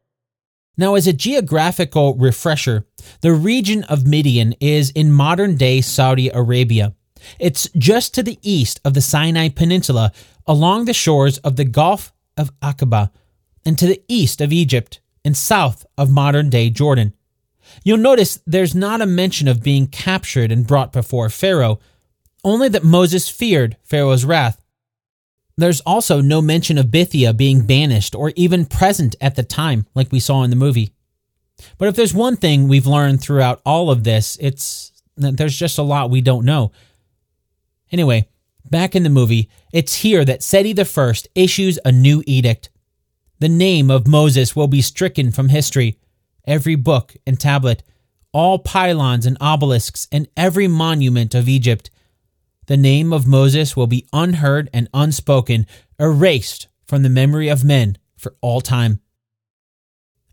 Now, 0.75 0.95
as 0.95 1.05
a 1.05 1.13
geographical 1.13 2.15
refresher, 2.15 2.85
the 3.21 3.33
region 3.33 3.83
of 3.83 4.07
Midian 4.07 4.53
is 4.59 4.89
in 4.91 5.11
modern 5.11 5.55
day 5.55 5.81
Saudi 5.81 6.29
Arabia. 6.29 6.95
It's 7.39 7.69
just 7.77 8.13
to 8.15 8.23
the 8.23 8.39
east 8.41 8.79
of 8.83 8.93
the 8.93 9.01
Sinai 9.01 9.49
Peninsula, 9.49 10.11
along 10.47 10.85
the 10.85 10.93
shores 10.93 11.37
of 11.39 11.55
the 11.55 11.65
Gulf 11.65 12.11
of 12.35 12.57
Aqaba, 12.59 13.11
and 13.65 13.77
to 13.77 13.85
the 13.85 14.01
east 14.07 14.41
of 14.41 14.51
Egypt 14.51 14.99
and 15.23 15.37
south 15.37 15.85
of 15.97 16.09
modern 16.09 16.49
day 16.49 16.69
Jordan. 16.69 17.13
You'll 17.83 17.97
notice 17.97 18.39
there's 18.45 18.75
not 18.75 19.01
a 19.01 19.05
mention 19.05 19.47
of 19.47 19.63
being 19.63 19.87
captured 19.87 20.51
and 20.51 20.67
brought 20.67 20.91
before 20.91 21.29
Pharaoh, 21.29 21.79
only 22.43 22.67
that 22.69 22.83
Moses 22.83 23.29
feared 23.29 23.77
Pharaoh's 23.83 24.25
wrath. 24.25 24.61
There's 25.57 25.81
also 25.81 26.21
no 26.21 26.41
mention 26.41 26.77
of 26.77 26.87
Bithiah 26.87 27.35
being 27.37 27.65
banished 27.65 28.15
or 28.15 28.33
even 28.35 28.65
present 28.65 29.15
at 29.21 29.35
the 29.35 29.43
time, 29.43 29.85
like 29.93 30.11
we 30.11 30.19
saw 30.19 30.43
in 30.43 30.49
the 30.49 30.55
movie. 30.55 30.91
But 31.77 31.87
if 31.87 31.95
there's 31.95 32.13
one 32.13 32.37
thing 32.37 32.67
we've 32.67 32.87
learned 32.87 33.21
throughout 33.21 33.61
all 33.65 33.91
of 33.91 34.03
this, 34.03 34.37
it's 34.41 34.91
that 35.17 35.37
there's 35.37 35.57
just 35.57 35.77
a 35.77 35.83
lot 35.83 36.09
we 36.09 36.21
don't 36.21 36.45
know. 36.45 36.71
Anyway, 37.91 38.27
back 38.69 38.95
in 38.95 39.03
the 39.03 39.09
movie, 39.09 39.49
it's 39.71 39.95
here 39.95 40.25
that 40.25 40.41
Seti 40.41 40.73
I 40.77 41.13
issues 41.35 41.79
a 41.85 41.91
new 41.91 42.23
edict. 42.25 42.69
The 43.39 43.49
name 43.49 43.91
of 43.91 44.07
Moses 44.07 44.55
will 44.55 44.67
be 44.67 44.81
stricken 44.81 45.31
from 45.31 45.49
history 45.49 45.99
every 46.45 46.75
book 46.75 47.15
and 47.25 47.39
tablet, 47.39 47.83
all 48.33 48.59
pylons 48.59 49.25
and 49.25 49.37
obelisks, 49.39 50.07
and 50.11 50.27
every 50.35 50.67
monument 50.67 51.33
of 51.33 51.47
Egypt. 51.47 51.89
The 52.67 52.77
name 52.77 53.11
of 53.11 53.27
Moses 53.27 53.75
will 53.75 53.87
be 53.87 54.07
unheard 54.13 54.69
and 54.73 54.87
unspoken, 54.93 55.67
erased 55.99 56.67
from 56.85 57.03
the 57.03 57.09
memory 57.09 57.49
of 57.49 57.63
men 57.63 57.97
for 58.15 58.35
all 58.41 58.61
time. 58.61 59.01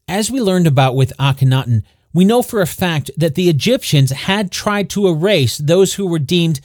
As 0.06 0.30
we 0.30 0.40
learned 0.40 0.66
about 0.66 0.94
with 0.94 1.12
Akhenaten, 1.18 1.82
we 2.12 2.24
know 2.24 2.42
for 2.42 2.60
a 2.60 2.66
fact 2.66 3.10
that 3.16 3.34
the 3.34 3.48
Egyptians 3.48 4.10
had 4.10 4.50
tried 4.50 4.90
to 4.90 5.06
erase 5.06 5.58
those 5.58 5.94
who 5.94 6.06
were 6.06 6.18
deemed, 6.18 6.60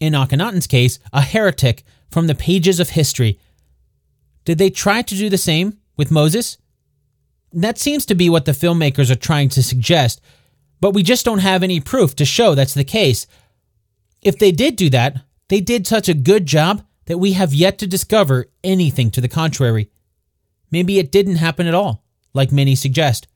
in 0.00 0.12
Akhenaten's 0.12 0.66
case, 0.66 0.98
a 1.12 1.20
heretic 1.20 1.84
from 2.10 2.26
the 2.26 2.34
pages 2.34 2.80
of 2.80 2.90
history. 2.90 3.38
Did 4.44 4.58
they 4.58 4.70
try 4.70 5.02
to 5.02 5.14
do 5.14 5.28
the 5.28 5.38
same 5.38 5.78
with 5.96 6.10
Moses? 6.10 6.58
That 7.52 7.78
seems 7.78 8.06
to 8.06 8.14
be 8.14 8.28
what 8.28 8.44
the 8.44 8.52
filmmakers 8.52 9.10
are 9.10 9.16
trying 9.16 9.48
to 9.50 9.62
suggest, 9.62 10.20
but 10.80 10.94
we 10.94 11.02
just 11.02 11.24
don't 11.24 11.38
have 11.38 11.62
any 11.62 11.80
proof 11.80 12.14
to 12.16 12.24
show 12.24 12.54
that's 12.54 12.74
the 12.74 12.84
case. 12.84 13.26
If 14.22 14.38
they 14.38 14.52
did 14.52 14.76
do 14.76 14.90
that, 14.90 15.22
they 15.48 15.60
did 15.60 15.86
such 15.86 16.08
a 16.08 16.14
good 16.14 16.46
job 16.46 16.82
that 17.06 17.18
we 17.18 17.32
have 17.32 17.54
yet 17.54 17.78
to 17.78 17.86
discover 17.86 18.50
anything 18.62 19.10
to 19.12 19.20
the 19.20 19.28
contrary. 19.28 19.90
Maybe 20.70 20.98
it 20.98 21.12
didn't 21.12 21.36
happen 21.36 21.66
at 21.66 21.74
all, 21.74 22.04
like 22.34 22.52
many 22.52 22.74
suggest. 22.74 23.26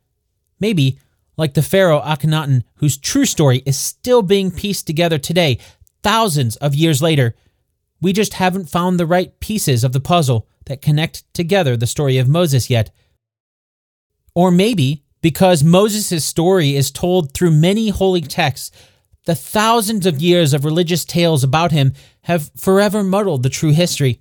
Maybe, 0.61 0.99
like 1.37 1.55
the 1.55 1.63
pharaoh 1.63 2.03
Akhenaten, 2.03 2.65
whose 2.77 2.99
true 2.99 3.25
story 3.25 3.63
is 3.65 3.79
still 3.79 4.23
being 4.23 4.51
pieced 4.51 4.87
together 4.87 5.19
today, 5.19 5.59
thousands 6.03 6.57
of 6.57 6.75
years 6.75 7.01
later, 7.01 7.35
we 8.01 8.13
just 8.13 8.35
haven't 8.35 8.69
found 8.69 8.99
the 8.99 9.07
right 9.07 9.39
pieces 9.41 9.85
of 9.85 9.93
the 9.93 10.01
puzzle 10.01 10.47
that 10.67 10.83
connect 10.83 11.33
together 11.33 11.77
the 11.77 11.87
story 11.87 12.19
of 12.19 12.29
Moses 12.29 12.69
yet. 12.69 12.91
Or 14.35 14.51
maybe 14.51 15.05
because 15.23 15.63
Moses' 15.63 16.25
story 16.25 16.75
is 16.77 16.91
told 16.91 17.33
through 17.33 17.53
many 17.53 17.89
holy 17.89 18.21
texts, 18.21 18.71
the 19.25 19.35
thousands 19.35 20.07
of 20.07 20.21
years 20.21 20.53
of 20.53 20.65
religious 20.65 21.05
tales 21.05 21.45
about 21.45 21.73
him 21.73 21.93
have 22.23 22.51
forever 22.57 23.03
muddled 23.03 23.43
the 23.43 23.49
true 23.49 23.73
history. 23.73 24.21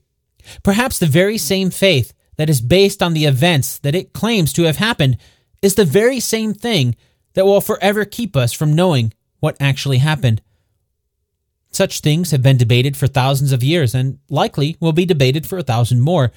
Perhaps 0.64 1.00
the 1.00 1.06
very 1.06 1.38
same 1.38 1.70
faith 1.70 2.14
that 2.38 2.50
is 2.50 2.62
based 2.62 3.02
on 3.04 3.14
the 3.14 3.26
events 3.26 3.80
that 3.80 3.96
it 3.96 4.14
claims 4.14 4.54
to 4.54 4.64
have 4.64 4.78
happened 4.78 5.18
is 5.62 5.76
the 5.76 5.86
very 5.86 6.20
same 6.20 6.54
thing 6.54 6.96
that 7.34 7.46
will 7.46 7.62
forever 7.62 8.06
keep 8.06 8.36
us 8.36 8.54
from 8.54 8.74
knowing 8.74 9.14
what 9.40 9.58
actually 9.60 10.00
happened. 10.00 10.42
Such 11.72 12.02
things 12.02 12.32
have 12.32 12.42
been 12.42 12.58
debated 12.58 12.98
for 12.98 13.08
thousands 13.08 13.52
of 13.52 13.64
years 13.64 13.96
and 13.96 14.20
likely 14.30 14.76
will 14.80 14.92
be 14.92 15.06
debated 15.06 15.48
for 15.48 15.58
a 15.58 15.64
thousand 15.64 16.02
more. 16.02 16.32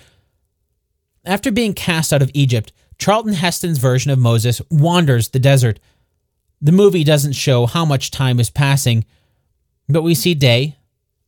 After 1.25 1.51
being 1.51 1.75
cast 1.75 2.12
out 2.12 2.23
of 2.23 2.31
Egypt, 2.35 2.73
Charlton 2.99 3.33
Heston's 3.33 3.79
version 3.79 4.11
of 4.11 4.19
Moses 4.19 4.62
wanders 4.71 5.31
the 5.31 5.41
desert. 5.41 5.81
The 6.65 6.73
movie 6.73 7.05
doesn't 7.05 7.35
show 7.35 7.67
how 7.67 7.85
much 7.85 8.11
time 8.11 8.41
is 8.41 8.49
passing, 8.49 9.05
but 9.87 10.01
we 10.01 10.15
see 10.15 10.33
day, 10.33 10.79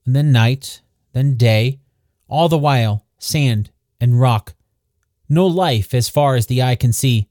and 0.06 0.16
then 0.16 0.32
night, 0.32 0.80
then 1.12 1.36
day, 1.36 1.80
all 2.26 2.48
the 2.48 2.56
while 2.56 3.04
sand 3.18 3.70
and 4.00 4.18
rock. 4.18 4.54
No 5.28 5.46
life 5.46 5.92
as 5.92 6.08
far 6.08 6.36
as 6.36 6.46
the 6.46 6.62
eye 6.62 6.74
can 6.74 6.90
see. 6.90 7.28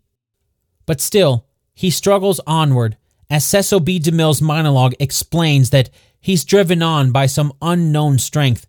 But 0.85 1.01
still, 1.01 1.47
he 1.73 1.89
struggles 1.89 2.39
onward, 2.45 2.95
as 3.27 3.43
Cecil 3.43 3.79
B. 3.79 3.99
DeMille's 3.99 4.39
monologue 4.39 4.93
explains 4.99 5.71
that 5.71 5.89
he's 6.21 6.45
driven 6.45 6.83
on 6.83 7.11
by 7.11 7.25
some 7.25 7.53
unknown 7.59 8.19
strength. 8.19 8.67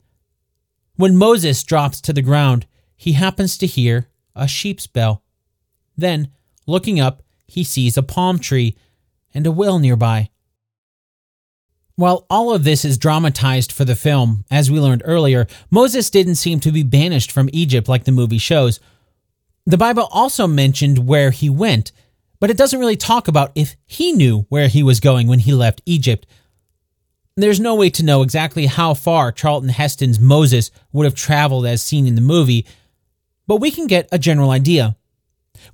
When 0.95 1.15
Moses 1.15 1.63
drops 1.63 2.01
to 2.01 2.15
the 2.15 2.23
ground, 2.23 2.67
he 2.97 3.13
happens 3.13 3.59
to 3.59 3.67
hear 3.67 4.09
a 4.35 4.49
sheep's 4.49 4.87
bell. 4.87 5.23
Then, 5.95 6.31
looking 6.67 6.99
up, 6.99 7.23
he 7.47 7.65
sees 7.65 7.99
a 7.99 8.03
palm 8.03 8.39
tree 8.39 8.79
and 9.37 9.47
a 9.47 9.53
well 9.53 9.79
nearby. 9.79 10.31
While 11.95 12.27
all 12.29 12.53
of 12.53 12.65
this 12.65 12.85
is 12.85 12.99
dramatized 12.99 13.71
for 13.71 13.85
the 13.85 13.95
film, 13.95 14.45
as 14.51 14.71
we 14.71 14.81
learned 14.81 15.03
earlier, 15.05 15.47
Moses 15.71 16.11
didn't 16.11 16.35
seem 16.35 16.59
to 16.61 16.73
be 16.73 16.83
banished 16.83 17.31
from 17.31 17.51
Egypt 17.53 17.89
like 17.89 18.05
the 18.05 18.13
movie 18.13 18.39
shows. 18.39 18.81
The 19.67 19.79
Bible 19.79 20.09
also 20.11 20.47
mentioned 20.47 21.07
where 21.07 21.31
he 21.31 21.49
went, 21.49 21.93
but 22.41 22.51
it 22.51 22.57
doesn't 22.57 22.81
really 22.81 22.97
talk 22.97 23.29
about 23.29 23.53
if 23.55 23.77
he 23.87 24.13
knew 24.13 24.47
where 24.49 24.69
he 24.69 24.83
was 24.83 25.01
going 25.01 25.27
when 25.27 25.39
he 25.39 25.53
left 25.53 25.83
Egypt. 25.87 26.27
There's 27.37 27.61
no 27.61 27.75
way 27.75 27.91
to 27.91 28.05
know 28.05 28.23
exactly 28.23 28.67
how 28.67 28.95
far 28.95 29.33
Charlton 29.33 29.71
Heston's 29.71 30.21
Moses 30.21 30.71
would 30.93 31.05
have 31.05 31.15
traveled 31.15 31.67
as 31.67 31.83
seen 31.83 32.07
in 32.07 32.15
the 32.15 32.21
movie, 32.21 32.67
but 33.47 33.57
we 33.57 33.71
can 33.71 33.87
get 33.87 34.09
a 34.13 34.19
general 34.19 34.51
idea. 34.51 34.97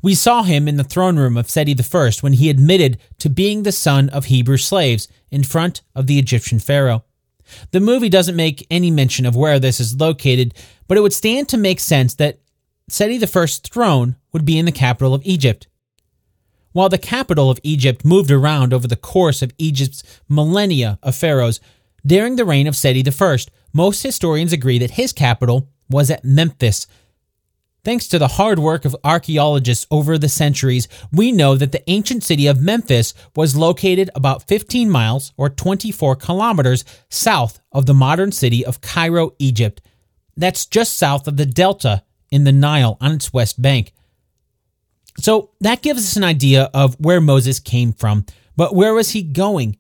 We 0.01 0.15
saw 0.15 0.43
him 0.43 0.69
in 0.69 0.77
the 0.77 0.85
throne 0.85 1.19
room 1.19 1.37
of 1.37 1.51
Seti 1.51 1.77
I 1.79 2.13
when 2.21 2.35
he 2.35 2.49
admitted 2.49 2.99
to 3.19 3.29
being 3.29 3.63
the 3.63 3.73
son 3.73 4.09
of 4.09 4.27
Hebrew 4.27 4.57
slaves 4.57 5.09
in 5.31 5.45
front 5.45 5.83
of 5.95 6.07
the 6.07 6.19
Egyptian 6.19 6.59
pharaoh. 6.59 7.05
The 7.73 7.81
movie 7.81 8.09
doesn't 8.09 8.37
make 8.37 8.67
any 8.71 8.91
mention 8.91 9.27
of 9.27 9.37
where 9.37 9.59
this 9.59 9.81
is 9.81 10.01
located, 10.01 10.55
but 10.89 10.97
it 10.97 11.01
would 11.03 11.13
stand 11.13 11.49
to 11.51 11.57
make 11.57 11.81
sense 11.81 12.15
that 12.15 12.39
Seti 12.89 13.23
I's 13.23 13.59
throne 13.59 14.17
would 14.33 14.45
be 14.45 14.59
in 14.59 14.65
the 14.65 14.73
capital 14.73 15.15
of 15.15 15.23
Egypt. 15.25 15.69
While 16.73 16.89
the 16.89 16.99
capital 16.99 17.51
of 17.51 17.61
Egypt 17.63 18.05
moved 18.05 18.31
around 18.31 18.73
over 18.73 18.89
the 18.89 18.97
course 18.97 19.43
of 19.43 19.53
Egypt's 19.59 20.03
millennia 20.29 20.99
of 21.03 21.15
pharaohs, 21.15 21.61
during 22.05 22.37
the 22.37 22.45
reign 22.45 22.67
of 22.67 22.77
Seti 22.77 23.05
I, 23.09 23.37
most 23.73 24.03
historians 24.03 24.53
agree 24.53 24.79
that 24.79 24.93
his 24.93 25.13
capital 25.13 25.69
was 25.89 26.11
at 26.11 26.25
Memphis, 26.25 26.87
Thanks 27.85 28.07
to 28.09 28.19
the 28.21 28.29
hard 28.29 28.61
work 28.61 28.85
of 28.85 28.95
archaeologists 29.03 29.89
over 29.91 30.17
the 30.17 30.29
centuries, 30.29 30.87
we 31.11 31.33
know 31.33 31.57
that 31.57 31.73
the 31.73 31.83
ancient 31.91 32.23
city 32.23 32.47
of 32.47 32.61
Memphis 32.61 33.13
was 33.35 33.57
located 33.57 34.09
about 34.15 34.47
15 34.47 34.89
miles 34.89 35.33
or 35.37 35.51
24 35.51 36.15
kilometers 36.15 36.85
south 37.09 37.59
of 37.73 37.87
the 37.87 37.95
modern 37.95 38.31
city 38.31 38.65
of 38.65 38.81
Cairo, 38.83 39.33
Egypt. 39.41 39.81
That's 40.37 40.65
just 40.65 40.97
south 40.97 41.27
of 41.27 41.37
the 41.37 41.47
delta 41.47 42.05
in 42.31 42.45
the 42.45 42.53
Nile 42.53 42.99
on 43.01 43.11
its 43.13 43.33
west 43.33 43.61
bank. 43.61 43.93
So 45.19 45.51
that 45.61 45.83
gives 45.83 46.05
us 46.05 46.17
an 46.17 46.23
idea 46.23 46.71
of 46.73 46.95
where 47.01 47.21
Moses 47.21 47.59
came 47.59 47.93
from, 47.93 48.27
but 48.57 48.77
where 48.77 48.95
was 48.95 49.11
he 49.11 49.25
going? 49.25 49.77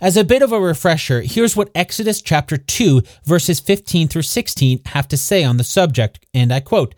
As 0.00 0.16
a 0.16 0.22
bit 0.22 0.42
of 0.42 0.52
a 0.52 0.60
refresher, 0.60 1.22
here's 1.22 1.56
what 1.56 1.72
Exodus 1.74 2.22
chapter 2.22 2.56
2, 2.56 3.02
verses 3.24 3.58
15 3.58 4.06
through 4.06 4.22
16 4.22 4.82
have 4.86 5.08
to 5.08 5.16
say 5.16 5.42
on 5.42 5.56
the 5.56 5.64
subject, 5.64 6.24
and 6.32 6.52
I 6.52 6.60
quote 6.60 6.94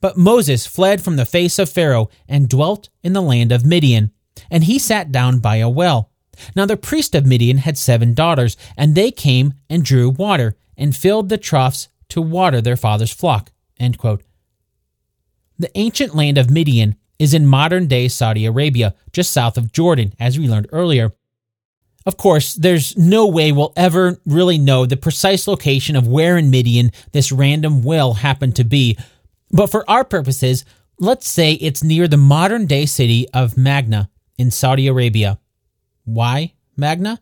But 0.00 0.16
Moses 0.16 0.66
fled 0.66 1.02
from 1.02 1.16
the 1.16 1.26
face 1.26 1.58
of 1.58 1.68
Pharaoh 1.68 2.08
and 2.28 2.48
dwelt 2.48 2.88
in 3.02 3.12
the 3.12 3.22
land 3.22 3.52
of 3.52 3.66
Midian, 3.66 4.12
and 4.50 4.64
he 4.64 4.78
sat 4.78 5.12
down 5.12 5.40
by 5.40 5.56
a 5.56 5.68
well. 5.68 6.10
Now 6.56 6.66
the 6.66 6.76
priest 6.76 7.14
of 7.14 7.26
Midian 7.26 7.58
had 7.58 7.76
seven 7.76 8.14
daughters, 8.14 8.56
and 8.76 8.94
they 8.94 9.10
came 9.10 9.54
and 9.68 9.84
drew 9.84 10.08
water, 10.08 10.56
and 10.76 10.96
filled 10.96 11.28
the 11.28 11.36
troughs 11.36 11.88
to 12.08 12.22
water 12.22 12.62
their 12.62 12.76
father's 12.76 13.12
flock. 13.12 13.52
The 15.58 15.70
ancient 15.74 16.14
land 16.14 16.38
of 16.38 16.50
Midian 16.50 16.96
is 17.18 17.34
in 17.34 17.46
modern 17.46 17.86
day 17.86 18.08
Saudi 18.08 18.46
Arabia, 18.46 18.94
just 19.12 19.30
south 19.30 19.58
of 19.58 19.72
Jordan, 19.72 20.14
as 20.18 20.38
we 20.38 20.48
learned 20.48 20.68
earlier. 20.72 21.12
Of 22.06 22.16
course, 22.16 22.54
there's 22.54 22.96
no 22.96 23.26
way 23.26 23.52
we'll 23.52 23.74
ever 23.76 24.18
really 24.24 24.56
know 24.56 24.86
the 24.86 24.96
precise 24.96 25.46
location 25.46 25.96
of 25.96 26.08
where 26.08 26.38
in 26.38 26.50
Midian 26.50 26.92
this 27.12 27.30
random 27.30 27.82
well 27.82 28.14
happened 28.14 28.56
to 28.56 28.64
be, 28.64 28.96
but 29.50 29.68
for 29.68 29.88
our 29.88 30.04
purposes, 30.04 30.64
let's 30.98 31.28
say 31.28 31.54
it's 31.54 31.82
near 31.82 32.06
the 32.08 32.16
modern 32.16 32.66
day 32.66 32.86
city 32.86 33.28
of 33.34 33.56
Magna 33.56 34.10
in 34.38 34.50
Saudi 34.50 34.86
Arabia. 34.86 35.38
Why 36.04 36.54
Magna? 36.76 37.20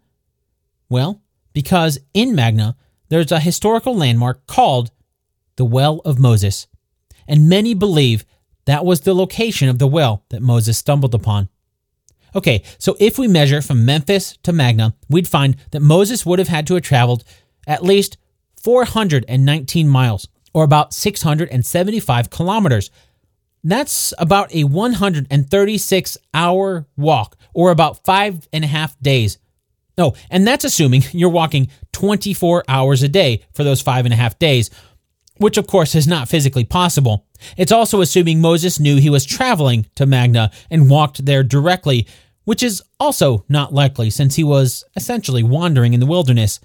Well, 0.89 1.23
because 1.53 1.99
in 2.15 2.35
Magna, 2.35 2.77
there's 3.09 3.33
a 3.33 3.41
historical 3.41 3.97
landmark 3.97 4.47
called 4.47 4.91
the 5.57 5.65
Well 5.65 6.01
of 6.05 6.19
Moses, 6.19 6.67
and 7.27 7.49
many 7.49 7.75
believe 7.75 8.25
that 8.67 8.85
was 8.85 9.01
the 9.01 9.15
location 9.15 9.69
of 9.69 9.79
the 9.79 9.87
well 9.87 10.25
that 10.29 10.43
Moses 10.43 10.79
stumbled 10.79 11.15
upon. 11.15 11.49
Okay, 12.35 12.63
so 12.79 12.97
if 13.01 13.19
we 13.19 13.27
measure 13.27 13.63
from 13.63 13.87
Memphis 13.87 14.37
to 14.43 14.53
Magna, 14.53 14.95
we'd 15.09 15.27
find 15.27 15.57
that 15.71 15.81
Moses 15.81 16.27
would 16.27 16.39
have 16.39 16.49
had 16.49 16.67
to 16.67 16.75
have 16.75 16.83
traveled 16.83 17.25
at 17.67 17.83
least 17.83 18.19
419 18.63 19.89
miles, 19.89 20.29
or 20.53 20.65
about 20.65 20.95
675 20.95 22.31
kilometers. 22.31 22.91
That's 23.65 24.15
about 24.19 24.55
a 24.55 24.65
136 24.65 26.19
hour 26.33 26.87
walk, 26.97 27.37
or 27.55 27.71
about 27.71 28.05
five 28.05 28.49
and 28.53 28.65
a 28.65 28.69
half 28.69 28.99
days. 29.01 29.39
No, 29.97 30.15
and 30.31 30.47
that's 30.47 30.65
assuming 30.65 31.03
you're 31.13 31.29
walking 31.29 31.69
24 31.93 32.65
hours 32.69 33.03
a 33.03 33.09
day 33.09 33.45
for 33.53 33.65
those 33.65 33.83
five 33.83 34.07
and 34.07 34.15
a 34.15 34.17
half 34.17 34.39
days, 34.39 34.71
which 35.39 35.59
of 35.59 35.67
course 35.67 35.95
is 35.95 36.07
not 36.07 36.29
physically 36.29 36.65
possible. 36.65 37.27
It's 37.57 37.73
also 37.73 38.01
assuming 38.01 38.41
Moses 38.41 38.81
knew 38.81 38.97
he 38.97 39.11
was 39.11 39.25
traveling 39.25 39.87
to 39.97 40.07
Magna 40.07 40.51
and 40.71 40.89
walked 40.89 41.25
there 41.25 41.43
directly, 41.43 42.07
which 42.45 42.63
is 42.63 42.83
also 42.99 43.45
not 43.49 43.75
likely 43.75 44.11
since 44.11 44.37
he 44.37 44.45
was 44.45 44.85
essentially 44.97 45.43
wandering 45.43 45.95
in 45.95 46.01
the 46.01 46.07
wilderness. 46.07 46.61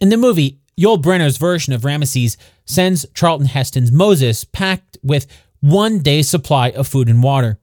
In 0.00 0.08
the 0.08 0.16
movie, 0.16 0.58
Yul 0.78 1.00
Brynner's 1.00 1.36
version 1.36 1.72
of 1.72 1.82
Ramesses 1.82 2.36
sends 2.64 3.06
Charlton 3.14 3.46
Heston's 3.46 3.92
Moses 3.92 4.44
packed 4.44 4.98
with 5.02 5.26
one 5.60 6.00
day's 6.00 6.28
supply 6.28 6.70
of 6.70 6.88
food 6.88 7.08
and 7.08 7.22
water. 7.22 7.58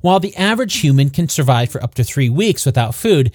While 0.00 0.20
the 0.20 0.36
average 0.36 0.78
human 0.78 1.10
can 1.10 1.28
survive 1.28 1.70
for 1.70 1.82
up 1.82 1.94
to 1.94 2.04
three 2.04 2.30
weeks 2.30 2.66
without 2.66 2.94
food, 2.94 3.32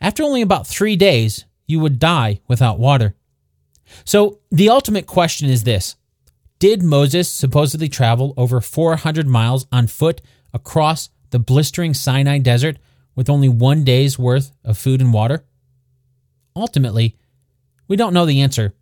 after 0.00 0.22
only 0.22 0.42
about 0.42 0.66
three 0.66 0.96
days, 0.96 1.44
you 1.66 1.80
would 1.80 1.98
die 1.98 2.40
without 2.48 2.78
water. 2.78 3.14
So 4.04 4.40
the 4.50 4.68
ultimate 4.68 5.06
question 5.06 5.48
is 5.48 5.64
this 5.64 5.96
Did 6.58 6.82
Moses 6.82 7.28
supposedly 7.30 7.88
travel 7.88 8.34
over 8.36 8.60
400 8.60 9.26
miles 9.26 9.66
on 9.70 9.86
foot 9.86 10.20
across 10.52 11.10
the 11.30 11.38
blistering 11.38 11.94
Sinai 11.94 12.38
desert 12.38 12.78
with 13.14 13.30
only 13.30 13.48
one 13.48 13.84
day's 13.84 14.18
worth 14.18 14.52
of 14.64 14.78
food 14.78 15.00
and 15.00 15.12
water? 15.12 15.44
Ultimately, 16.56 17.16
we 17.88 17.96
don't 17.96 18.14
know 18.14 18.26
the 18.26 18.40
answer. 18.40 18.74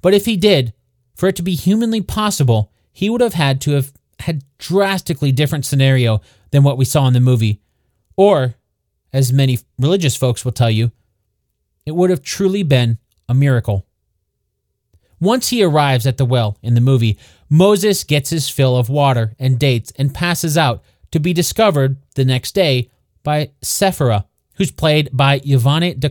But 0.00 0.14
if 0.14 0.24
he 0.24 0.36
did, 0.36 0.72
for 1.14 1.28
it 1.28 1.36
to 1.36 1.42
be 1.42 1.54
humanly 1.54 2.00
possible, 2.00 2.72
he 2.92 3.08
would 3.10 3.20
have 3.20 3.34
had 3.34 3.60
to 3.62 3.72
have 3.72 3.92
had 4.20 4.44
drastically 4.58 5.32
different 5.32 5.64
scenario 5.64 6.20
than 6.50 6.62
what 6.62 6.78
we 6.78 6.84
saw 6.84 7.06
in 7.06 7.12
the 7.12 7.20
movie. 7.20 7.60
Or, 8.16 8.54
as 9.12 9.32
many 9.32 9.58
religious 9.78 10.16
folks 10.16 10.44
will 10.44 10.52
tell 10.52 10.70
you, 10.70 10.92
it 11.84 11.94
would 11.94 12.10
have 12.10 12.22
truly 12.22 12.62
been 12.62 12.98
a 13.28 13.34
miracle. 13.34 13.86
Once 15.20 15.48
he 15.48 15.62
arrives 15.62 16.06
at 16.06 16.16
the 16.16 16.24
well 16.24 16.56
in 16.62 16.74
the 16.74 16.80
movie, 16.80 17.18
Moses 17.48 18.04
gets 18.04 18.30
his 18.30 18.48
fill 18.48 18.76
of 18.76 18.88
water 18.88 19.34
and 19.38 19.58
dates 19.58 19.92
and 19.96 20.14
passes 20.14 20.56
out 20.58 20.82
to 21.10 21.20
be 21.20 21.32
discovered 21.32 21.96
the 22.14 22.24
next 22.24 22.52
day 22.52 22.90
by 23.22 23.50
Sephora, 23.62 24.26
who's 24.54 24.70
played 24.70 25.10
by 25.12 25.40
Yvonne 25.44 25.98
De 25.98 26.08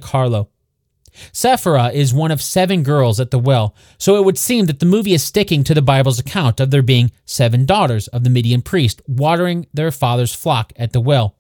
Carlo. 1.13 1.29
Sephora 1.33 1.87
is 1.89 2.13
one 2.13 2.31
of 2.31 2.41
seven 2.41 2.83
girls 2.83 3.19
at 3.19 3.31
the 3.31 3.39
well, 3.39 3.75
so 3.97 4.17
it 4.17 4.25
would 4.25 4.37
seem 4.37 4.65
that 4.65 4.79
the 4.79 4.85
movie 4.85 5.13
is 5.13 5.23
sticking 5.23 5.63
to 5.63 5.73
the 5.73 5.81
Bible's 5.81 6.19
account 6.19 6.59
of 6.59 6.71
there 6.71 6.81
being 6.81 7.11
seven 7.25 7.65
daughters 7.65 8.07
of 8.09 8.23
the 8.23 8.29
Midian 8.29 8.61
priest 8.61 9.01
watering 9.07 9.67
their 9.73 9.91
father's 9.91 10.33
flock 10.33 10.73
at 10.75 10.93
the 10.93 11.01
well. 11.01 11.35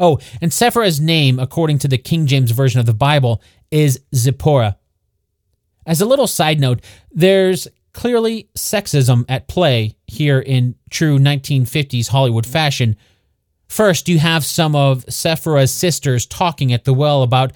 Oh, 0.00 0.18
and 0.40 0.52
Sephora's 0.52 1.00
name, 1.00 1.38
according 1.38 1.78
to 1.80 1.88
the 1.88 1.98
King 1.98 2.26
James 2.26 2.50
Version 2.50 2.80
of 2.80 2.86
the 2.86 2.94
Bible, 2.94 3.42
is 3.70 4.00
Zipporah. 4.14 4.76
As 5.86 6.00
a 6.00 6.06
little 6.06 6.26
side 6.26 6.60
note, 6.60 6.80
there's 7.10 7.68
clearly 7.92 8.48
sexism 8.56 9.24
at 9.28 9.48
play 9.48 9.96
here 10.06 10.40
in 10.40 10.74
true 10.90 11.18
1950s 11.18 12.08
Hollywood 12.08 12.46
fashion. 12.46 12.96
First, 13.68 14.08
you 14.08 14.18
have 14.18 14.44
some 14.44 14.74
of 14.76 15.04
Sephora's 15.08 15.72
sisters 15.72 16.26
talking 16.26 16.72
at 16.72 16.84
the 16.84 16.94
well 16.94 17.22
about 17.22 17.52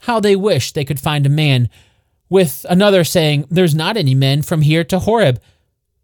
how 0.00 0.20
they 0.20 0.36
wish 0.36 0.72
they 0.72 0.84
could 0.84 1.00
find 1.00 1.26
a 1.26 1.30
man, 1.30 1.68
with 2.30 2.64
another 2.70 3.04
saying, 3.04 3.46
There's 3.50 3.74
not 3.74 3.98
any 3.98 4.14
men 4.14 4.40
from 4.40 4.62
here 4.62 4.84
to 4.84 5.00
Horeb. 5.00 5.42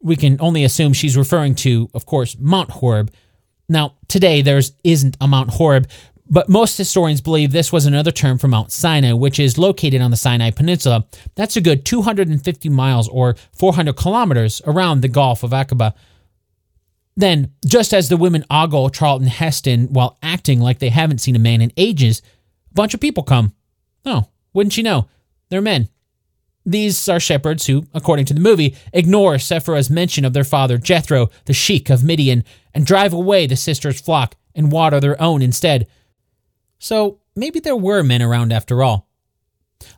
We 0.02 0.16
can 0.16 0.36
only 0.40 0.64
assume 0.64 0.92
she's 0.92 1.16
referring 1.16 1.54
to, 1.56 1.88
of 1.94 2.04
course, 2.04 2.36
Mount 2.38 2.70
Horeb. 2.70 3.10
Now, 3.68 3.94
today 4.08 4.42
there 4.42 4.60
isn't 4.84 5.16
a 5.20 5.26
Mount 5.26 5.50
Horeb, 5.50 5.88
but 6.28 6.48
most 6.48 6.76
historians 6.76 7.20
believe 7.20 7.52
this 7.52 7.72
was 7.72 7.86
another 7.86 8.10
term 8.10 8.36
for 8.36 8.48
Mount 8.48 8.72
Sinai, 8.72 9.12
which 9.12 9.38
is 9.38 9.58
located 9.58 10.00
on 10.00 10.10
the 10.10 10.16
Sinai 10.16 10.50
Peninsula. 10.50 11.06
That's 11.36 11.56
a 11.56 11.60
good 11.60 11.84
250 11.84 12.68
miles 12.68 13.08
or 13.08 13.36
400 13.52 13.96
kilometers 13.96 14.60
around 14.66 15.00
the 15.00 15.08
Gulf 15.08 15.42
of 15.42 15.52
Aqaba. 15.52 15.94
Then, 17.16 17.52
just 17.64 17.94
as 17.94 18.08
the 18.08 18.16
women 18.16 18.44
ogle 18.50 18.90
Charlton 18.90 19.28
Heston 19.28 19.92
while 19.92 20.18
acting 20.22 20.60
like 20.60 20.80
they 20.80 20.90
haven't 20.90 21.20
seen 21.20 21.36
a 21.36 21.40
man 21.40 21.62
in 21.62 21.72
ages, 21.76 22.20
a 22.70 22.74
bunch 22.74 22.92
of 22.92 23.00
people 23.00 23.22
come. 23.22 23.52
Oh, 24.06 24.28
wouldn't 24.54 24.76
you 24.76 24.84
know? 24.84 25.08
They're 25.50 25.60
men. 25.60 25.88
These 26.64 27.08
are 27.08 27.20
shepherds 27.20 27.66
who, 27.66 27.86
according 27.94 28.26
to 28.26 28.34
the 28.34 28.40
movie, 28.40 28.76
ignore 28.92 29.38
Sephora's 29.38 29.90
mention 29.90 30.24
of 30.24 30.32
their 30.32 30.44
father 30.44 30.78
Jethro, 30.78 31.30
the 31.44 31.52
sheik 31.52 31.90
of 31.90 32.02
Midian, 32.02 32.44
and 32.74 32.86
drive 32.86 33.12
away 33.12 33.46
the 33.46 33.56
sisters' 33.56 34.00
flock 34.00 34.36
and 34.54 34.72
water 34.72 34.98
their 34.98 35.20
own 35.20 35.42
instead. 35.42 35.86
So 36.78 37.20
maybe 37.36 37.60
there 37.60 37.76
were 37.76 38.02
men 38.02 38.22
around 38.22 38.52
after 38.52 38.82
all. 38.82 39.08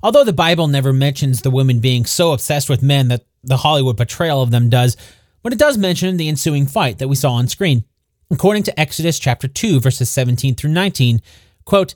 Although 0.02 0.24
the 0.24 0.32
Bible 0.32 0.68
never 0.68 0.92
mentions 0.92 1.40
the 1.40 1.50
women 1.50 1.78
being 1.78 2.04
so 2.04 2.32
obsessed 2.32 2.68
with 2.68 2.82
men 2.82 3.08
that 3.08 3.24
the 3.42 3.58
Hollywood 3.58 3.96
portrayal 3.96 4.42
of 4.42 4.50
them 4.50 4.68
does, 4.68 4.96
but 5.42 5.52
it 5.52 5.58
does 5.58 5.78
mention 5.78 6.16
the 6.16 6.28
ensuing 6.28 6.66
fight 6.66 6.98
that 6.98 7.08
we 7.08 7.16
saw 7.16 7.32
on 7.32 7.48
screen. 7.48 7.84
According 8.30 8.64
to 8.64 8.78
Exodus 8.78 9.18
chapter 9.18 9.48
2 9.48 9.80
verses 9.80 10.10
17 10.10 10.54
through 10.54 10.70
19, 10.70 11.22
quote, 11.64 11.94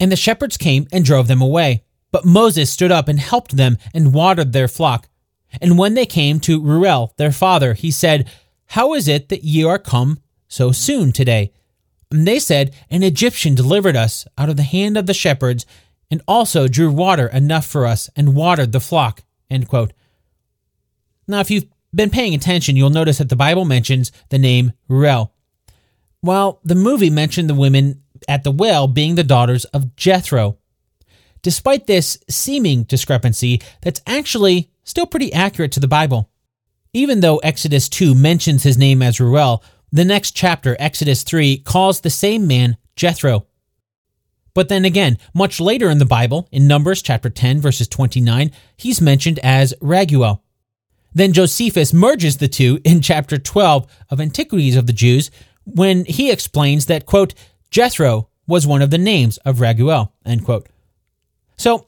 And 0.00 0.10
the 0.10 0.16
shepherds 0.16 0.56
came 0.56 0.88
and 0.90 1.04
drove 1.04 1.28
them 1.28 1.42
away, 1.42 1.84
but 2.10 2.24
Moses 2.24 2.70
stood 2.70 2.90
up 2.90 3.06
and 3.06 3.20
helped 3.20 3.56
them 3.56 3.76
and 3.94 4.14
watered 4.14 4.52
their 4.52 4.66
flock. 4.66 5.08
And 5.60 5.78
when 5.78 5.94
they 5.94 6.06
came 6.06 6.40
to 6.40 6.60
Reuel, 6.60 7.12
their 7.18 7.32
father, 7.32 7.74
he 7.74 7.90
said, 7.90 8.28
How 8.66 8.94
is 8.94 9.06
it 9.06 9.28
that 9.28 9.44
ye 9.44 9.62
are 9.64 9.78
come 9.78 10.20
so 10.48 10.72
soon 10.72 11.12
today? 11.12 11.52
And 12.10 12.26
they 12.26 12.38
said, 12.38 12.74
An 12.88 13.02
Egyptian 13.02 13.54
delivered 13.54 13.96
us 13.96 14.26
out 14.38 14.48
of 14.48 14.56
the 14.56 14.62
hand 14.62 14.96
of 14.96 15.06
the 15.06 15.14
shepherds, 15.14 15.66
and 16.10 16.22
also 16.26 16.66
drew 16.66 16.90
water 16.90 17.28
enough 17.28 17.66
for 17.66 17.86
us, 17.86 18.08
and 18.16 18.34
watered 18.34 18.72
the 18.72 18.80
flock. 18.80 19.22
Now, 21.28 21.40
if 21.40 21.50
you've 21.50 21.66
been 21.94 22.10
paying 22.10 22.34
attention, 22.34 22.76
you'll 22.76 22.90
notice 22.90 23.18
that 23.18 23.28
the 23.28 23.36
Bible 23.36 23.64
mentions 23.64 24.10
the 24.30 24.38
name 24.38 24.72
Reuel, 24.88 25.32
while 26.20 26.60
the 26.64 26.74
movie 26.74 27.10
mentioned 27.10 27.48
the 27.48 27.54
women 27.54 27.99
at 28.28 28.44
the 28.44 28.50
well 28.50 28.86
being 28.88 29.14
the 29.14 29.24
daughters 29.24 29.64
of 29.66 29.96
Jethro. 29.96 30.58
Despite 31.42 31.86
this 31.86 32.18
seeming 32.28 32.84
discrepancy, 32.84 33.62
that's 33.82 34.02
actually 34.06 34.70
still 34.84 35.06
pretty 35.06 35.32
accurate 35.32 35.72
to 35.72 35.80
the 35.80 35.88
Bible. 35.88 36.30
Even 36.92 37.20
though 37.20 37.38
Exodus 37.38 37.88
2 37.88 38.14
mentions 38.14 38.62
his 38.62 38.76
name 38.76 39.00
as 39.00 39.20
Reuel, 39.20 39.62
the 39.92 40.04
next 40.04 40.32
chapter, 40.32 40.76
Exodus 40.78 41.22
3, 41.22 41.58
calls 41.58 42.00
the 42.00 42.10
same 42.10 42.46
man 42.46 42.76
Jethro. 42.96 43.46
But 44.54 44.68
then 44.68 44.84
again, 44.84 45.18
much 45.32 45.60
later 45.60 45.88
in 45.88 45.98
the 45.98 46.04
Bible, 46.04 46.48
in 46.50 46.66
Numbers 46.66 47.02
chapter 47.02 47.30
10, 47.30 47.60
verses 47.60 47.88
29, 47.88 48.50
he's 48.76 49.00
mentioned 49.00 49.38
as 49.42 49.74
Raguel. 49.80 50.42
Then 51.12 51.32
Josephus 51.32 51.92
merges 51.92 52.36
the 52.36 52.48
two 52.48 52.80
in 52.84 53.00
chapter 53.00 53.38
12 53.38 53.86
of 54.10 54.20
Antiquities 54.20 54.76
of 54.76 54.86
the 54.86 54.92
Jews 54.92 55.30
when 55.64 56.04
he 56.04 56.30
explains 56.30 56.86
that, 56.86 57.06
quote, 57.06 57.34
Jethro 57.70 58.28
was 58.46 58.66
one 58.66 58.82
of 58.82 58.90
the 58.90 58.98
names 58.98 59.36
of 59.38 59.58
Raguel, 59.58 60.12
end 60.24 60.44
quote. 60.44 60.68
So, 61.56 61.86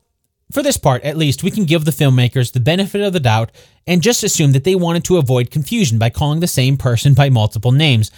for 0.51 0.63
this 0.63 0.77
part, 0.77 1.03
at 1.03 1.17
least, 1.17 1.43
we 1.43 1.51
can 1.51 1.65
give 1.65 1.85
the 1.85 1.91
filmmakers 1.91 2.53
the 2.53 2.61
benefit 2.61 3.01
of 3.01 3.13
the 3.13 3.21
doubt 3.21 3.51
and 3.87 4.03
just 4.03 4.23
assume 4.23 4.53
that 4.53 4.65
they 4.65 4.75
wanted 4.75 5.03
to 5.05 5.17
avoid 5.17 5.51
confusion 5.51 5.99
by 5.99 6.11
calling 6.11 6.41
the 6.41 6.47
same 6.47 6.77
person 6.77 7.15
by 7.15 7.31
multiple 7.31 7.73
names. 7.73 8.11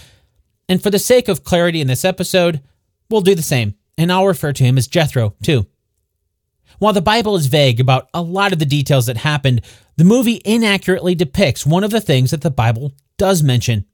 And 0.69 0.83
for 0.83 0.91
the 0.91 0.99
sake 0.99 1.29
of 1.29 1.45
clarity 1.45 1.81
in 1.81 1.87
this 1.87 2.05
episode, 2.05 2.61
we'll 3.09 3.21
do 3.21 3.35
the 3.35 3.43
same, 3.43 3.77
and 3.97 4.13
I'll 4.13 4.27
refer 4.27 4.53
to 4.53 4.65
him 4.65 4.77
as 4.77 4.89
Jethro, 4.89 5.35
too. 5.43 5.67
While 6.81 6.93
the 6.93 7.01
Bible 7.01 7.37
is 7.37 7.47
vague 7.47 7.81
about 7.81 8.09
a 8.13 8.21
lot 8.21 8.53
of 8.53 8.59
the 8.59 8.67
details 8.67 9.07
that 9.07 9.19
happened, 9.19 9.61
the 9.97 10.05
movie 10.05 10.43
inaccurately 10.45 11.15
depicts 11.15 11.65
one 11.65 11.85
of 11.85 11.93
the 11.93 12.01
things 12.01 12.33
that 12.33 12.43
the 12.43 12.51
Bible 12.51 12.93
does 13.17 13.43
mention. 13.43 13.87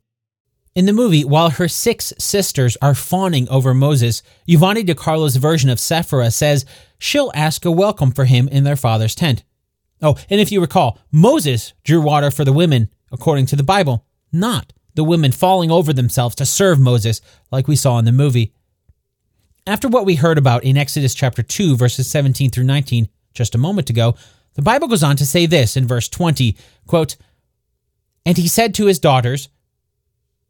In 0.76 0.86
the 0.86 0.92
movie, 0.92 1.24
while 1.24 1.50
her 1.50 1.66
six 1.66 2.12
sisters 2.18 2.76
are 2.80 2.94
fawning 2.94 3.48
over 3.48 3.74
Moses, 3.74 4.22
Yvonne 4.46 4.84
De 4.84 4.94
Carlo's 4.94 5.34
version 5.34 5.68
of 5.68 5.80
Sephora 5.80 6.30
says 6.30 6.64
she'll 6.96 7.32
ask 7.34 7.64
a 7.64 7.72
welcome 7.72 8.12
for 8.12 8.24
him 8.24 8.46
in 8.46 8.62
their 8.62 8.76
father's 8.76 9.16
tent. 9.16 9.42
Oh, 10.00 10.16
and 10.30 10.40
if 10.40 10.52
you 10.52 10.60
recall, 10.60 10.98
Moses 11.10 11.72
drew 11.82 12.00
water 12.00 12.30
for 12.30 12.44
the 12.44 12.52
women, 12.52 12.88
according 13.10 13.46
to 13.46 13.56
the 13.56 13.64
Bible, 13.64 14.06
not 14.32 14.72
the 14.94 15.02
women 15.02 15.32
falling 15.32 15.72
over 15.72 15.92
themselves 15.92 16.36
to 16.36 16.46
serve 16.46 16.78
Moses, 16.78 17.20
like 17.50 17.66
we 17.66 17.74
saw 17.74 17.98
in 17.98 18.04
the 18.04 18.12
movie. 18.12 18.52
After 19.66 19.88
what 19.88 20.06
we 20.06 20.14
heard 20.14 20.38
about 20.38 20.62
in 20.62 20.76
Exodus 20.76 21.14
chapter 21.14 21.42
2, 21.42 21.76
verses 21.76 22.08
17 22.08 22.50
through 22.50 22.64
19, 22.64 23.08
just 23.34 23.56
a 23.56 23.58
moment 23.58 23.90
ago, 23.90 24.14
the 24.54 24.62
Bible 24.62 24.86
goes 24.86 25.02
on 25.02 25.16
to 25.16 25.26
say 25.26 25.46
this 25.46 25.76
in 25.76 25.86
verse 25.86 26.08
20 26.08 26.56
quote, 26.86 27.16
And 28.24 28.38
he 28.38 28.46
said 28.46 28.72
to 28.74 28.86
his 28.86 29.00
daughters, 29.00 29.48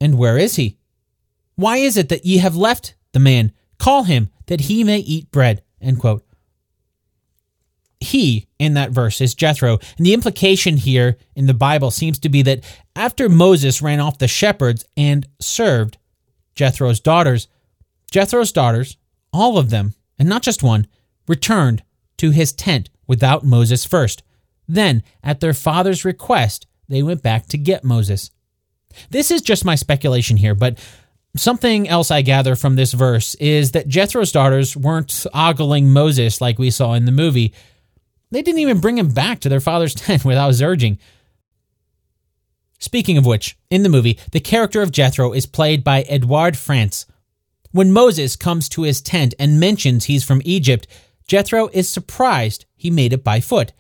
And 0.01 0.17
where 0.17 0.39
is 0.39 0.57
he? 0.57 0.79
Why 1.57 1.77
is 1.77 1.97
it 1.97 2.09
that 2.09 2.25
ye 2.25 2.39
have 2.39 2.57
left 2.57 2.95
the 3.13 3.21
man? 3.21 3.53
Call 3.79 4.05
him, 4.05 4.31
that 4.47 4.63
he 4.63 4.85
may 4.85 4.99
eat 4.99 5.31
bread. 5.31 5.63
He 8.01 8.47
in 8.59 8.75
that 8.75 8.93
verse 8.93 9.21
is 9.21 9.35
Jethro. 9.35 9.79
And 9.99 10.07
the 10.07 10.15
implication 10.15 10.79
here 10.79 11.19
in 11.37 11.47
the 11.47 11.55
Bible 11.55 11.91
seems 11.91 12.19
to 12.21 12.29
be 12.29 12.43
that 12.43 12.65
after 12.97 13.29
Moses 13.29 13.83
ran 13.83 14.01
off 14.01 14.19
the 14.19 14.29
shepherds 14.29 14.85
and 14.97 15.29
served 15.39 15.99
Jethro's 16.55 17.01
daughters, 17.01 17.47
Jethro's 18.11 18.53
daughters, 18.53 18.97
all 19.33 19.59
of 19.59 19.71
them, 19.71 19.95
and 20.19 20.29
not 20.29 20.43
just 20.43 20.63
one, 20.63 20.87
returned 21.29 21.83
to 22.17 22.31
his 22.31 22.53
tent 22.53 22.91
without 23.07 23.45
Moses 23.45 23.85
first. 23.85 24.23
Then, 24.67 25.03
at 25.23 25.41
their 25.41 25.55
father's 25.55 26.05
request, 26.05 26.67
they 26.89 27.03
went 27.03 27.23
back 27.23 27.47
to 27.49 27.59
get 27.59 27.85
Moses. 27.85 28.31
This 29.11 29.31
is 29.31 29.43
just 29.43 29.65
my 29.65 29.75
speculation 29.75 30.37
here, 30.37 30.55
but 30.55 30.79
something 31.37 31.89
else 31.89 32.11
I 32.11 32.23
gather 32.23 32.57
from 32.57 32.77
this 32.77 32.93
verse 32.93 33.35
is 33.37 33.73
that 33.73 33.89
Jethro's 33.89 34.33
daughters 34.33 34.77
weren't 34.77 35.27
ogling 35.33 35.93
Moses 35.93 36.41
like 36.41 36.59
we 36.59 36.71
saw 36.71 36.95
in 36.95 37.05
the 37.05 37.13
movie. 37.13 37.53
They 38.31 38.43
didn't 38.43 38.61
even 38.61 38.81
bring 38.81 38.99
him 38.99 39.13
back 39.13 39.41
to 39.41 39.49
their 39.49 39.61
father's 39.61 39.95
tent 39.97 40.25
without 40.25 40.49
his 40.49 40.63
urging. 40.63 40.99
Speaking 42.79 43.19
of 43.19 43.27
which, 43.27 43.59
in 43.69 43.83
the 43.83 43.91
movie, 43.91 44.19
the 44.33 44.41
character 44.41 44.81
of 44.81 44.91
Jethro 44.91 45.33
is 45.33 45.45
played 45.45 45.85
by 45.85 46.03
Eduard 46.03 46.57
Franz. 46.57 47.07
When 47.73 47.93
Moses 47.93 48.37
comes 48.37 48.69
to 48.71 48.83
his 48.83 49.03
tent 49.03 49.35
and 49.39 49.61
mentions 49.61 50.07
he's 50.07 50.25
from 50.25 50.41
Egypt, 50.45 50.87
Jethro 51.29 51.69
is 51.69 51.89
surprised 51.89 52.65
he 52.75 52.91
made 52.91 53.13
it 53.13 53.23
by 53.23 53.39
foot. 53.39 53.73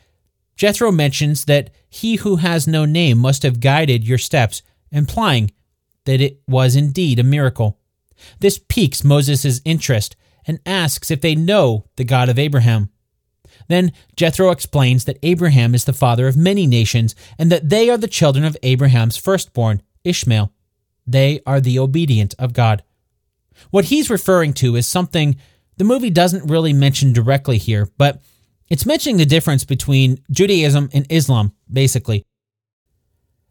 Jethro 0.55 0.93
mentions 0.93 1.47
that 1.47 1.71
he 1.89 2.17
who 2.17 2.37
has 2.37 2.69
no 2.69 2.85
name 2.85 3.19
must 3.19 3.43
have 3.43 3.61
guided 3.61 4.07
your 4.07 4.19
steps, 4.19 4.63
implying 4.91 5.51
that 6.05 6.21
it 6.21 6.41
was 6.47 6.77
indeed 6.77 7.19
a 7.19 7.25
miracle. 7.25 7.79
This 8.39 8.59
piques 8.59 9.05
Moses' 9.05 9.61
interest 9.65 10.17
and 10.47 10.61
asks 10.67 11.11
if 11.11 11.21
they 11.21 11.35
know 11.35 11.87
the 11.97 12.05
God 12.05 12.29
of 12.29 12.39
Abraham. 12.39 12.91
Then 13.69 13.93
Jethro 14.17 14.51
explains 14.51 15.05
that 15.05 15.19
Abraham 15.23 15.75
is 15.75 15.85
the 15.85 15.93
father 15.93 16.27
of 16.27 16.37
many 16.37 16.67
nations 16.67 17.15
and 17.39 17.53
that 17.53 17.69
they 17.69 17.89
are 17.89 17.99
the 17.99 18.09
children 18.09 18.45
of 18.45 18.57
Abraham's 18.63 19.17
firstborn, 19.17 19.83
Ishmael. 20.05 20.53
They 21.07 21.41
are 21.47 21.61
the 21.61 21.79
obedient 21.79 22.35
of 22.39 22.53
God. 22.53 22.83
What 23.71 23.87
he's 23.87 24.11
referring 24.11 24.55
to 24.55 24.77
is 24.77 24.87
something 24.87 25.37
the 25.77 25.85
movie 25.85 26.11
doesn't 26.11 26.51
really 26.51 26.73
mention 26.73 27.13
directly 27.13 27.59
here, 27.59 27.89
but 27.97 28.23
it's 28.69 28.87
mentioning 28.87 29.17
the 29.17 29.27
difference 29.27 29.65
between 29.65 30.19
Judaism 30.31 30.91
and 30.93 31.07
Islam, 31.11 31.53
basically. 31.71 32.25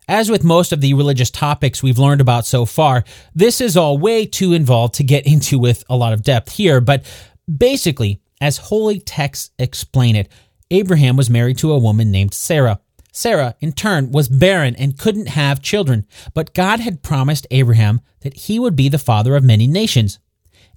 As 0.10 0.32
with 0.32 0.44
most 0.44 0.72
of 0.74 0.82
the 0.82 0.96
religious 0.96 1.30
topics 1.30 1.84
we've 1.84 2.00
learned 2.00 2.20
about 2.20 2.48
so 2.48 2.66
far, 2.66 3.04
this 3.36 3.62
is 3.62 3.78
all 3.78 4.00
way 4.00 4.26
too 4.26 4.54
involved 4.54 4.96
to 4.96 5.04
get 5.04 5.28
into 5.32 5.60
with 5.60 5.84
a 5.88 5.96
lot 5.96 6.14
of 6.14 6.24
depth 6.24 6.54
here, 6.54 6.82
but 6.82 7.06
basically, 7.48 8.20
as 8.42 8.58
holy 8.58 9.00
texts 9.00 9.52
explain 9.60 10.16
it, 10.16 10.28
Abraham 10.72 11.16
was 11.16 11.30
married 11.30 11.60
to 11.60 11.72
a 11.72 11.78
woman 11.78 12.10
named 12.10 12.34
Sarah. 12.34 12.80
Sarah, 13.12 13.56
in 13.60 13.72
turn, 13.72 14.12
was 14.12 14.30
barren 14.30 14.76
and 14.78 14.98
couldn't 14.98 15.28
have 15.28 15.62
children, 15.62 16.08
but 16.34 16.56
God 16.56 16.80
had 16.80 17.04
promised 17.04 17.46
Abraham 17.52 18.02
that 18.22 18.34
he 18.34 18.58
would 18.58 18.76
be 18.76 18.90
the 18.90 18.98
father 18.98 19.36
of 19.36 19.44
many 19.44 19.68
nations. 19.68 20.18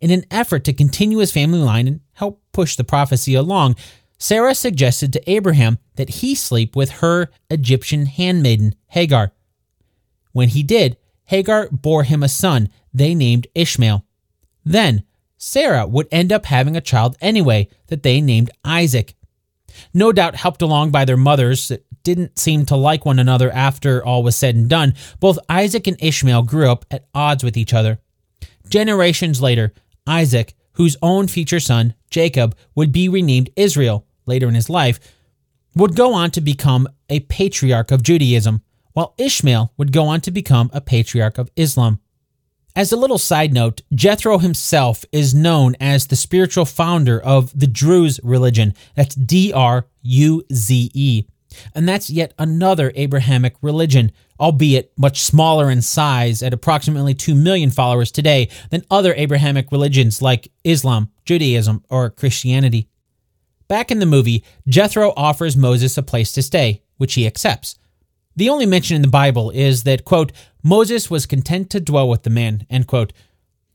In 0.02 0.10
an 0.10 0.26
effort 0.30 0.62
to 0.64 0.74
continue 0.74 1.18
his 1.18 1.32
family 1.32 1.60
line 1.60 1.88
and 1.88 2.00
help 2.14 2.42
push 2.52 2.76
the 2.76 2.84
prophecy 2.84 3.34
along, 3.34 3.76
Sarah 4.22 4.54
suggested 4.54 5.12
to 5.12 5.28
Abraham 5.30 5.80
that 5.96 6.08
he 6.08 6.36
sleep 6.36 6.76
with 6.76 7.02
her 7.02 7.28
Egyptian 7.50 8.06
handmaiden, 8.06 8.76
Hagar. 8.86 9.32
When 10.30 10.50
he 10.50 10.62
did, 10.62 10.96
Hagar 11.24 11.68
bore 11.72 12.04
him 12.04 12.22
a 12.22 12.28
son 12.28 12.68
they 12.94 13.16
named 13.16 13.48
Ishmael. 13.56 14.06
Then 14.64 15.02
Sarah 15.38 15.88
would 15.88 16.06
end 16.12 16.30
up 16.30 16.46
having 16.46 16.76
a 16.76 16.80
child 16.80 17.16
anyway 17.20 17.68
that 17.88 18.04
they 18.04 18.20
named 18.20 18.52
Isaac. 18.64 19.16
No 19.92 20.12
doubt 20.12 20.36
helped 20.36 20.62
along 20.62 20.92
by 20.92 21.04
their 21.04 21.16
mothers 21.16 21.66
that 21.66 21.84
didn't 22.04 22.38
seem 22.38 22.64
to 22.66 22.76
like 22.76 23.04
one 23.04 23.18
another 23.18 23.50
after 23.50 24.06
all 24.06 24.22
was 24.22 24.36
said 24.36 24.54
and 24.54 24.68
done, 24.68 24.94
both 25.18 25.36
Isaac 25.48 25.88
and 25.88 26.00
Ishmael 26.00 26.44
grew 26.44 26.70
up 26.70 26.84
at 26.92 27.08
odds 27.12 27.42
with 27.42 27.56
each 27.56 27.74
other. 27.74 27.98
Generations 28.68 29.42
later, 29.42 29.74
Isaac, 30.06 30.54
whose 30.74 30.96
own 31.02 31.26
future 31.26 31.58
son, 31.58 31.94
Jacob, 32.08 32.54
would 32.76 32.92
be 32.92 33.08
renamed 33.08 33.50
Israel 33.56 34.06
later 34.26 34.48
in 34.48 34.54
his 34.54 34.70
life, 34.70 34.98
would 35.74 35.96
go 35.96 36.12
on 36.12 36.30
to 36.32 36.40
become 36.40 36.88
a 37.08 37.20
patriarch 37.20 37.90
of 37.90 38.02
Judaism, 38.02 38.62
while 38.92 39.14
Ishmael 39.18 39.72
would 39.76 39.92
go 39.92 40.04
on 40.04 40.20
to 40.22 40.30
become 40.30 40.70
a 40.72 40.80
patriarch 40.80 41.38
of 41.38 41.50
Islam. 41.56 41.98
As 42.74 42.90
a 42.90 42.96
little 42.96 43.18
side 43.18 43.52
note, 43.52 43.82
Jethro 43.94 44.38
himself 44.38 45.04
is 45.12 45.34
known 45.34 45.76
as 45.78 46.06
the 46.06 46.16
spiritual 46.16 46.64
founder 46.64 47.20
of 47.20 47.58
the 47.58 47.66
Druze 47.66 48.18
religion. 48.22 48.74
That's 48.94 49.14
D 49.14 49.52
R 49.52 49.86
U 50.02 50.42
Z 50.52 50.90
E. 50.94 51.24
And 51.74 51.86
that's 51.86 52.08
yet 52.08 52.32
another 52.38 52.90
Abrahamic 52.94 53.56
religion, 53.60 54.10
albeit 54.40 54.90
much 54.96 55.20
smaller 55.20 55.70
in 55.70 55.82
size 55.82 56.42
at 56.42 56.54
approximately 56.54 57.12
2 57.12 57.34
million 57.34 57.70
followers 57.70 58.10
today 58.10 58.48
than 58.70 58.86
other 58.90 59.12
Abrahamic 59.18 59.70
religions 59.70 60.22
like 60.22 60.50
Islam, 60.64 61.10
Judaism, 61.26 61.84
or 61.90 62.08
Christianity. 62.08 62.88
Back 63.72 63.90
in 63.90 64.00
the 64.00 64.04
movie, 64.04 64.44
Jethro 64.68 65.14
offers 65.16 65.56
Moses 65.56 65.96
a 65.96 66.02
place 66.02 66.30
to 66.32 66.42
stay, 66.42 66.82
which 66.98 67.14
he 67.14 67.26
accepts. 67.26 67.78
The 68.36 68.50
only 68.50 68.66
mention 68.66 68.96
in 68.96 69.00
the 69.00 69.08
Bible 69.08 69.48
is 69.48 69.84
that, 69.84 70.04
quote, 70.04 70.30
Moses 70.62 71.10
was 71.10 71.24
content 71.24 71.70
to 71.70 71.80
dwell 71.80 72.06
with 72.06 72.22
the 72.22 72.28
man, 72.28 72.66
end 72.68 72.86
quote. 72.86 73.14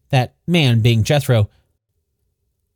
That 0.10 0.36
man 0.46 0.82
being 0.82 1.04
Jethro. 1.04 1.50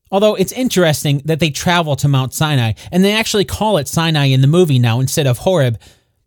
Although 0.10 0.34
it's 0.34 0.52
interesting 0.52 1.22
that 1.26 1.39
they 1.39 1.52
travel 1.52 1.95
to 1.98 2.07
Mount 2.07 2.34
Sinai, 2.34 2.73
and 2.91 3.06
they 3.06 3.14
actually 3.14 3.45
call 3.45 3.77
it 3.77 3.88
Sinai 3.88 4.26
in 4.26 4.41
the 4.41 4.48
movie 4.48 4.80
now 4.80 4.99
instead 4.99 5.27
of 5.27 5.38
Horeb. 5.38 5.80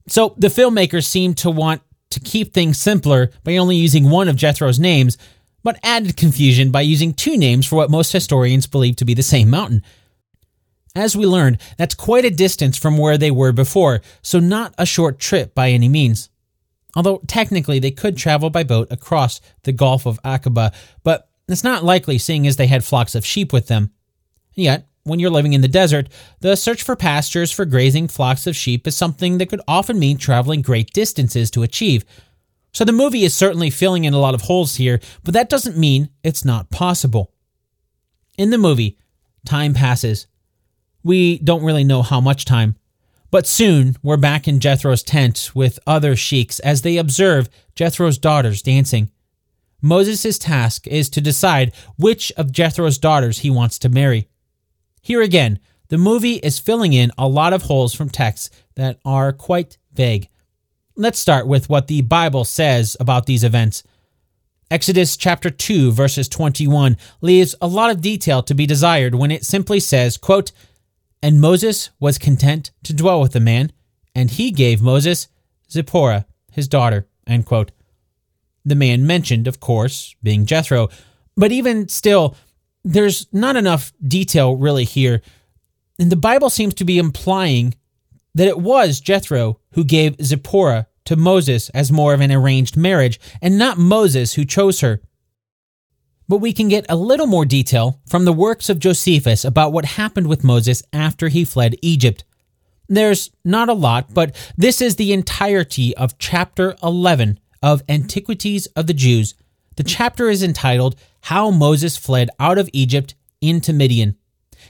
So 0.06 0.36
the 0.38 0.46
filmmakers 0.46 1.06
seem 1.06 1.34
to 1.34 1.50
want 1.50 1.82
to 2.10 2.20
keep 2.20 2.54
things 2.54 2.80
simpler 2.80 3.32
by 3.42 3.56
only 3.56 3.74
using 3.74 4.10
one 4.10 4.28
of 4.28 4.36
Jethro's 4.36 4.78
names, 4.78 5.18
but 5.64 5.80
added 5.82 6.16
confusion 6.16 6.70
by 6.70 6.82
using 6.82 7.12
two 7.12 7.36
names 7.36 7.66
for 7.66 7.74
what 7.74 7.90
most 7.90 8.12
historians 8.12 8.68
believe 8.68 8.94
to 8.94 9.04
be 9.04 9.14
the 9.14 9.24
same 9.24 9.50
mountain. 9.50 9.82
As 10.94 11.16
we 11.16 11.26
learned, 11.26 11.58
that's 11.76 11.94
quite 11.94 12.24
a 12.24 12.30
distance 12.30 12.78
from 12.78 12.96
where 12.96 13.18
they 13.18 13.30
were 13.30 13.52
before, 13.52 14.00
so 14.22 14.38
not 14.38 14.74
a 14.78 14.86
short 14.86 15.18
trip 15.18 15.54
by 15.54 15.70
any 15.70 15.88
means. 15.88 16.30
Although 16.94 17.20
technically 17.26 17.80
they 17.80 17.90
could 17.90 18.16
travel 18.16 18.48
by 18.50 18.62
boat 18.62 18.88
across 18.90 19.40
the 19.64 19.72
Gulf 19.72 20.06
of 20.06 20.22
Aqaba, 20.22 20.72
but 21.02 21.28
it's 21.48 21.64
not 21.64 21.84
likely 21.84 22.18
seeing 22.18 22.46
as 22.46 22.56
they 22.56 22.68
had 22.68 22.84
flocks 22.84 23.16
of 23.16 23.26
sheep 23.26 23.52
with 23.52 23.66
them. 23.66 23.90
Yet, 24.54 24.86
when 25.02 25.18
you're 25.18 25.30
living 25.30 25.52
in 25.52 25.60
the 25.60 25.68
desert, 25.68 26.08
the 26.40 26.56
search 26.56 26.82
for 26.82 26.96
pastures 26.96 27.50
for 27.50 27.64
grazing 27.64 28.08
flocks 28.08 28.46
of 28.46 28.56
sheep 28.56 28.86
is 28.86 28.96
something 28.96 29.38
that 29.38 29.48
could 29.48 29.60
often 29.66 29.98
mean 29.98 30.16
traveling 30.16 30.62
great 30.62 30.92
distances 30.92 31.50
to 31.50 31.62
achieve. 31.64 32.04
So 32.72 32.84
the 32.84 32.92
movie 32.92 33.24
is 33.24 33.34
certainly 33.34 33.70
filling 33.70 34.04
in 34.04 34.14
a 34.14 34.18
lot 34.18 34.34
of 34.34 34.42
holes 34.42 34.76
here, 34.76 35.00
but 35.22 35.34
that 35.34 35.50
doesn't 35.50 35.76
mean 35.76 36.08
it's 36.22 36.44
not 36.44 36.70
possible. 36.70 37.32
In 38.38 38.50
the 38.50 38.58
movie, 38.58 38.96
time 39.44 39.74
passes. 39.74 40.26
We 41.04 41.38
don't 41.38 41.62
really 41.62 41.84
know 41.84 42.02
how 42.02 42.20
much 42.20 42.44
time. 42.44 42.76
But 43.30 43.46
soon, 43.46 43.96
we're 44.02 44.16
back 44.16 44.48
in 44.48 44.58
Jethro's 44.58 45.02
tent 45.02 45.50
with 45.54 45.78
other 45.86 46.16
sheiks 46.16 46.60
as 46.60 46.82
they 46.82 46.96
observe 46.96 47.48
Jethro's 47.74 48.16
daughters 48.16 48.62
dancing. 48.62 49.10
Moses' 49.82 50.38
task 50.38 50.86
is 50.86 51.10
to 51.10 51.20
decide 51.20 51.74
which 51.98 52.32
of 52.38 52.52
Jethro's 52.52 52.96
daughters 52.96 53.40
he 53.40 53.50
wants 53.50 53.78
to 53.80 53.90
marry. 53.90 54.28
Here 55.02 55.20
again, 55.20 55.58
the 55.88 55.98
movie 55.98 56.36
is 56.36 56.58
filling 56.58 56.94
in 56.94 57.12
a 57.18 57.28
lot 57.28 57.52
of 57.52 57.64
holes 57.64 57.92
from 57.92 58.08
texts 58.08 58.48
that 58.76 58.98
are 59.04 59.32
quite 59.32 59.76
vague. 59.92 60.28
Let's 60.96 61.18
start 61.18 61.46
with 61.46 61.68
what 61.68 61.88
the 61.88 62.00
Bible 62.00 62.44
says 62.44 62.96
about 62.98 63.26
these 63.26 63.44
events. 63.44 63.82
Exodus 64.70 65.16
chapter 65.16 65.50
2 65.50 65.92
verses 65.92 66.28
21 66.28 66.96
leaves 67.20 67.54
a 67.60 67.66
lot 67.66 67.90
of 67.90 68.00
detail 68.00 68.42
to 68.44 68.54
be 68.54 68.64
desired 68.64 69.14
when 69.14 69.30
it 69.30 69.44
simply 69.44 69.80
says, 69.80 70.16
quote, 70.16 70.52
"And 71.24 71.40
Moses 71.40 71.88
was 71.98 72.18
content 72.18 72.70
to 72.82 72.92
dwell 72.92 73.18
with 73.18 73.32
the 73.32 73.40
man, 73.40 73.72
and 74.14 74.30
he 74.30 74.50
gave 74.50 74.82
Moses 74.82 75.28
Zipporah, 75.72 76.26
his 76.52 76.68
daughter." 76.68 77.06
The 77.26 78.74
man 78.74 79.06
mentioned, 79.06 79.46
of 79.46 79.58
course, 79.58 80.14
being 80.22 80.44
Jethro, 80.44 80.90
but 81.34 81.50
even 81.50 81.88
still, 81.88 82.36
there's 82.84 83.26
not 83.32 83.56
enough 83.56 83.94
detail 84.06 84.54
really 84.54 84.84
here. 84.84 85.22
And 85.98 86.12
the 86.12 86.16
Bible 86.16 86.50
seems 86.50 86.74
to 86.74 86.84
be 86.84 86.98
implying 86.98 87.74
that 88.34 88.46
it 88.46 88.60
was 88.60 89.00
Jethro 89.00 89.60
who 89.70 89.82
gave 89.82 90.20
Zipporah 90.22 90.88
to 91.06 91.16
Moses 91.16 91.70
as 91.70 91.90
more 91.90 92.12
of 92.12 92.20
an 92.20 92.32
arranged 92.32 92.76
marriage, 92.76 93.18
and 93.40 93.56
not 93.56 93.78
Moses 93.78 94.34
who 94.34 94.44
chose 94.44 94.80
her. 94.80 95.00
But 96.28 96.38
we 96.38 96.52
can 96.52 96.68
get 96.68 96.86
a 96.88 96.96
little 96.96 97.26
more 97.26 97.44
detail 97.44 98.00
from 98.06 98.24
the 98.24 98.32
works 98.32 98.68
of 98.68 98.78
Josephus 98.78 99.44
about 99.44 99.72
what 99.72 99.84
happened 99.84 100.26
with 100.26 100.44
Moses 100.44 100.82
after 100.92 101.28
he 101.28 101.44
fled 101.44 101.76
Egypt. 101.82 102.24
There's 102.88 103.30
not 103.44 103.68
a 103.68 103.74
lot, 103.74 104.12
but 104.12 104.34
this 104.56 104.80
is 104.80 104.96
the 104.96 105.12
entirety 105.12 105.96
of 105.96 106.18
chapter 106.18 106.76
11 106.82 107.38
of 107.62 107.82
Antiquities 107.88 108.66
of 108.68 108.86
the 108.86 108.94
Jews. 108.94 109.34
The 109.76 109.84
chapter 109.84 110.28
is 110.28 110.42
entitled 110.42 110.96
How 111.22 111.50
Moses 111.50 111.96
Fled 111.96 112.30
Out 112.38 112.58
of 112.58 112.68
Egypt 112.72 113.14
into 113.40 113.72
Midian. 113.72 114.16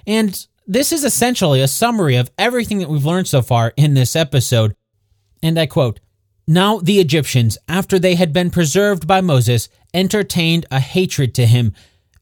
And 0.07 0.47
this 0.67 0.93
is 0.93 1.05
essentially 1.05 1.61
a 1.61 1.69
summary 1.69 2.17
of 2.17 2.31
everything 2.39 2.79
that 2.79 2.89
we've 2.89 3.05
learned 3.05 3.29
so 3.29 3.43
far 3.43 3.73
in 3.77 3.95
this 3.95 4.17
episode. 4.17 4.75
And 5.43 5.59
I 5.59 5.67
quote 5.67 6.01
Now 6.47 6.79
the 6.79 7.01
Egyptians, 7.01 7.59
after 7.69 7.99
they 7.99 8.15
had 8.15 8.33
been 8.33 8.51
preserved 8.51 9.07
by 9.07 9.21
Moses, 9.21 9.69
entertained 9.95 10.67
a 10.71 10.81
hatred 10.81 11.35
to 11.37 11.47
him, 11.47 11.73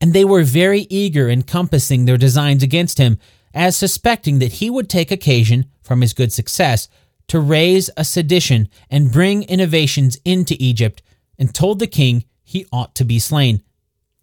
and 0.00 0.12
they 0.12 0.24
were 0.24 0.44
very 0.44 0.82
eager 0.90 1.28
in 1.28 1.42
compassing 1.42 2.04
their 2.04 2.18
designs 2.18 2.62
against 2.62 2.98
him, 2.98 3.18
as 3.54 3.76
suspecting 3.76 4.38
that 4.38 4.54
he 4.54 4.70
would 4.70 4.88
take 4.88 5.10
occasion, 5.10 5.66
from 5.82 6.00
his 6.00 6.12
good 6.12 6.32
success, 6.32 6.88
to 7.28 7.40
raise 7.40 7.90
a 7.96 8.04
sedition 8.04 8.68
and 8.90 9.12
bring 9.12 9.42
innovations 9.44 10.18
into 10.24 10.56
Egypt, 10.60 11.02
and 11.38 11.54
told 11.54 11.78
the 11.78 11.86
king 11.86 12.24
he 12.44 12.66
ought 12.72 12.94
to 12.94 13.04
be 13.04 13.18
slain. 13.18 13.62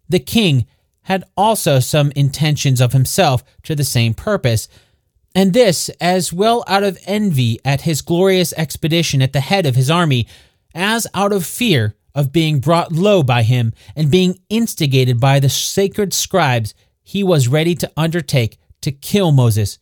The 0.08 0.20
king 0.20 0.66
had 1.02 1.24
also 1.36 1.80
some 1.80 2.12
intentions 2.14 2.80
of 2.80 2.92
himself 2.92 3.42
to 3.64 3.74
the 3.74 3.84
same 3.84 4.14
purpose, 4.14 4.68
and 5.34 5.52
this 5.52 5.88
as 6.00 6.32
well 6.32 6.64
out 6.66 6.82
of 6.82 6.98
envy 7.06 7.58
at 7.64 7.82
his 7.82 8.02
glorious 8.02 8.52
expedition 8.54 9.22
at 9.22 9.32
the 9.32 9.40
head 9.40 9.66
of 9.66 9.76
his 9.76 9.90
army, 9.90 10.26
as 10.74 11.06
out 11.14 11.32
of 11.32 11.46
fear 11.46 11.94
of 12.14 12.32
being 12.32 12.60
brought 12.60 12.92
low 12.92 13.22
by 13.22 13.42
him 13.42 13.72
and 13.94 14.10
being 14.10 14.38
instigated 14.48 15.20
by 15.20 15.40
the 15.40 15.48
sacred 15.48 16.12
scribes, 16.12 16.74
he 17.02 17.22
was 17.22 17.48
ready 17.48 17.74
to 17.74 17.92
undertake 17.96 18.58
to 18.80 18.92
kill 18.92 19.32
Moses. 19.32 19.78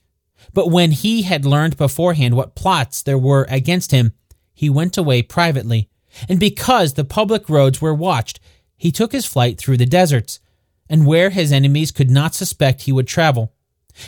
But 0.53 0.71
when 0.71 0.93
he 0.93 1.23
had 1.23 1.45
learned 1.45 1.77
beforehand 1.77 2.35
what 2.35 2.55
plots 2.55 3.03
there 3.03 3.19
were 3.19 3.47
against 3.49 3.91
him, 3.91 4.13
he 4.55 4.71
went 4.71 4.97
away 4.97 5.23
privately. 5.23 5.89
And 6.29 6.41
because 6.41 6.95
the 6.95 7.05
public 7.05 7.49
roads 7.49 7.81
were 7.81 7.95
watched, 7.95 8.41
he 8.77 8.91
took 8.91 9.13
his 9.13 9.27
flight 9.27 9.59
through 9.59 9.77
the 9.77 9.87
deserts 9.87 10.41
and 10.89 11.07
where 11.07 11.31
his 11.31 11.53
enemies 11.53 11.93
could 11.93 12.11
not 12.11 12.35
suspect 12.35 12.83
he 12.83 12.93
would 12.93 13.07
travel. 13.07 13.53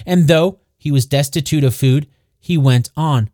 And 0.07 0.29
though 0.29 0.61
he 0.79 0.91
was 0.91 1.07
destitute 1.07 1.65
of 1.65 1.75
food, 1.75 2.09
he 2.39 2.57
went 2.57 2.91
on, 2.97 3.31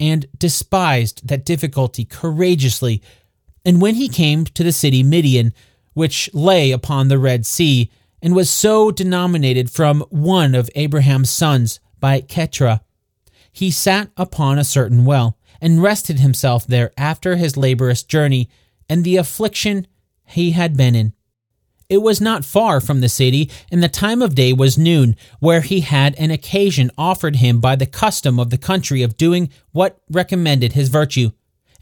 and 0.00 0.26
despised 0.36 1.28
that 1.28 1.44
difficulty 1.44 2.04
courageously. 2.04 3.00
And 3.64 3.80
when 3.80 3.94
he 3.94 4.08
came 4.08 4.44
to 4.44 4.62
the 4.62 4.72
city 4.72 5.02
Midian, 5.02 5.52
which 5.94 6.30
lay 6.32 6.72
upon 6.72 7.08
the 7.08 7.18
Red 7.18 7.46
Sea, 7.46 7.90
and 8.20 8.34
was 8.34 8.50
so 8.50 8.90
denominated 8.90 9.70
from 9.70 10.00
one 10.10 10.54
of 10.54 10.70
Abraham's 10.74 11.30
sons 11.30 11.80
by 12.00 12.20
Keturah, 12.20 12.82
he 13.52 13.70
sat 13.70 14.10
upon 14.16 14.58
a 14.58 14.64
certain 14.64 15.04
well, 15.04 15.36
and 15.60 15.82
rested 15.82 16.18
himself 16.18 16.66
there 16.66 16.90
after 16.96 17.36
his 17.36 17.56
laborious 17.56 18.02
journey, 18.02 18.48
and 18.88 19.04
the 19.04 19.16
affliction 19.16 19.86
he 20.26 20.52
had 20.52 20.76
been 20.76 20.94
in. 20.94 21.12
It 21.88 22.00
was 22.00 22.20
not 22.20 22.44
far 22.44 22.80
from 22.80 23.00
the 23.00 23.08
city, 23.08 23.50
and 23.70 23.82
the 23.82 23.88
time 23.88 24.22
of 24.22 24.34
day 24.34 24.52
was 24.52 24.78
noon, 24.78 25.14
where 25.40 25.60
he 25.60 25.80
had 25.80 26.14
an 26.14 26.30
occasion 26.30 26.90
offered 26.96 27.36
him 27.36 27.60
by 27.60 27.76
the 27.76 27.86
custom 27.86 28.40
of 28.40 28.50
the 28.50 28.58
country 28.58 29.02
of 29.02 29.18
doing 29.18 29.50
what 29.72 30.00
recommended 30.10 30.72
his 30.72 30.88
virtue, 30.88 31.30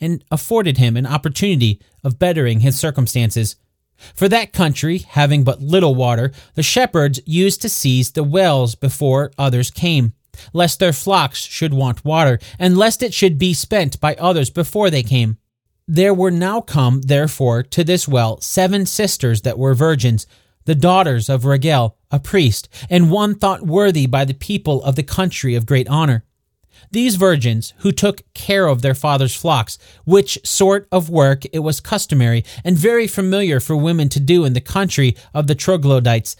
and 0.00 0.24
afforded 0.30 0.78
him 0.78 0.96
an 0.96 1.06
opportunity 1.06 1.80
of 2.02 2.18
bettering 2.18 2.60
his 2.60 2.78
circumstances. 2.78 3.56
For 4.14 4.28
that 4.28 4.52
country, 4.52 4.98
having 4.98 5.44
but 5.44 5.60
little 5.60 5.94
water, 5.94 6.32
the 6.54 6.62
shepherds 6.62 7.20
used 7.26 7.60
to 7.62 7.68
seize 7.68 8.10
the 8.10 8.24
wells 8.24 8.74
before 8.74 9.32
others 9.36 9.70
came, 9.70 10.14
lest 10.52 10.78
their 10.78 10.92
flocks 10.92 11.40
should 11.40 11.74
want 11.74 12.04
water, 12.04 12.38
and 12.58 12.78
lest 12.78 13.02
it 13.02 13.12
should 13.12 13.38
be 13.38 13.52
spent 13.52 14.00
by 14.00 14.14
others 14.14 14.48
before 14.48 14.88
they 14.88 15.02
came. 15.02 15.36
There 15.86 16.14
were 16.14 16.30
now 16.30 16.60
come, 16.60 17.02
therefore, 17.02 17.62
to 17.64 17.84
this 17.84 18.06
well 18.06 18.40
seven 18.40 18.86
sisters 18.86 19.42
that 19.42 19.58
were 19.58 19.74
virgins, 19.74 20.26
the 20.64 20.74
daughters 20.74 21.28
of 21.28 21.44
Raguel, 21.44 21.96
a 22.10 22.20
priest, 22.20 22.68
and 22.88 23.10
one 23.10 23.34
thought 23.34 23.66
worthy 23.66 24.06
by 24.06 24.24
the 24.24 24.34
people 24.34 24.82
of 24.84 24.94
the 24.94 25.02
country 25.02 25.54
of 25.54 25.66
great 25.66 25.88
honor. 25.88 26.24
These 26.90 27.16
virgins, 27.16 27.72
who 27.78 27.92
took 27.92 28.22
care 28.34 28.66
of 28.66 28.82
their 28.82 28.94
father's 28.94 29.34
flocks, 29.34 29.78
which 30.04 30.38
sort 30.44 30.88
of 30.90 31.10
work 31.10 31.44
it 31.52 31.60
was 31.60 31.80
customary 31.80 32.44
and 32.64 32.76
very 32.76 33.06
familiar 33.06 33.60
for 33.60 33.76
women 33.76 34.08
to 34.10 34.20
do 34.20 34.44
in 34.44 34.52
the 34.52 34.60
country 34.60 35.16
of 35.34 35.46
the 35.46 35.54
troglodytes, 35.54 36.36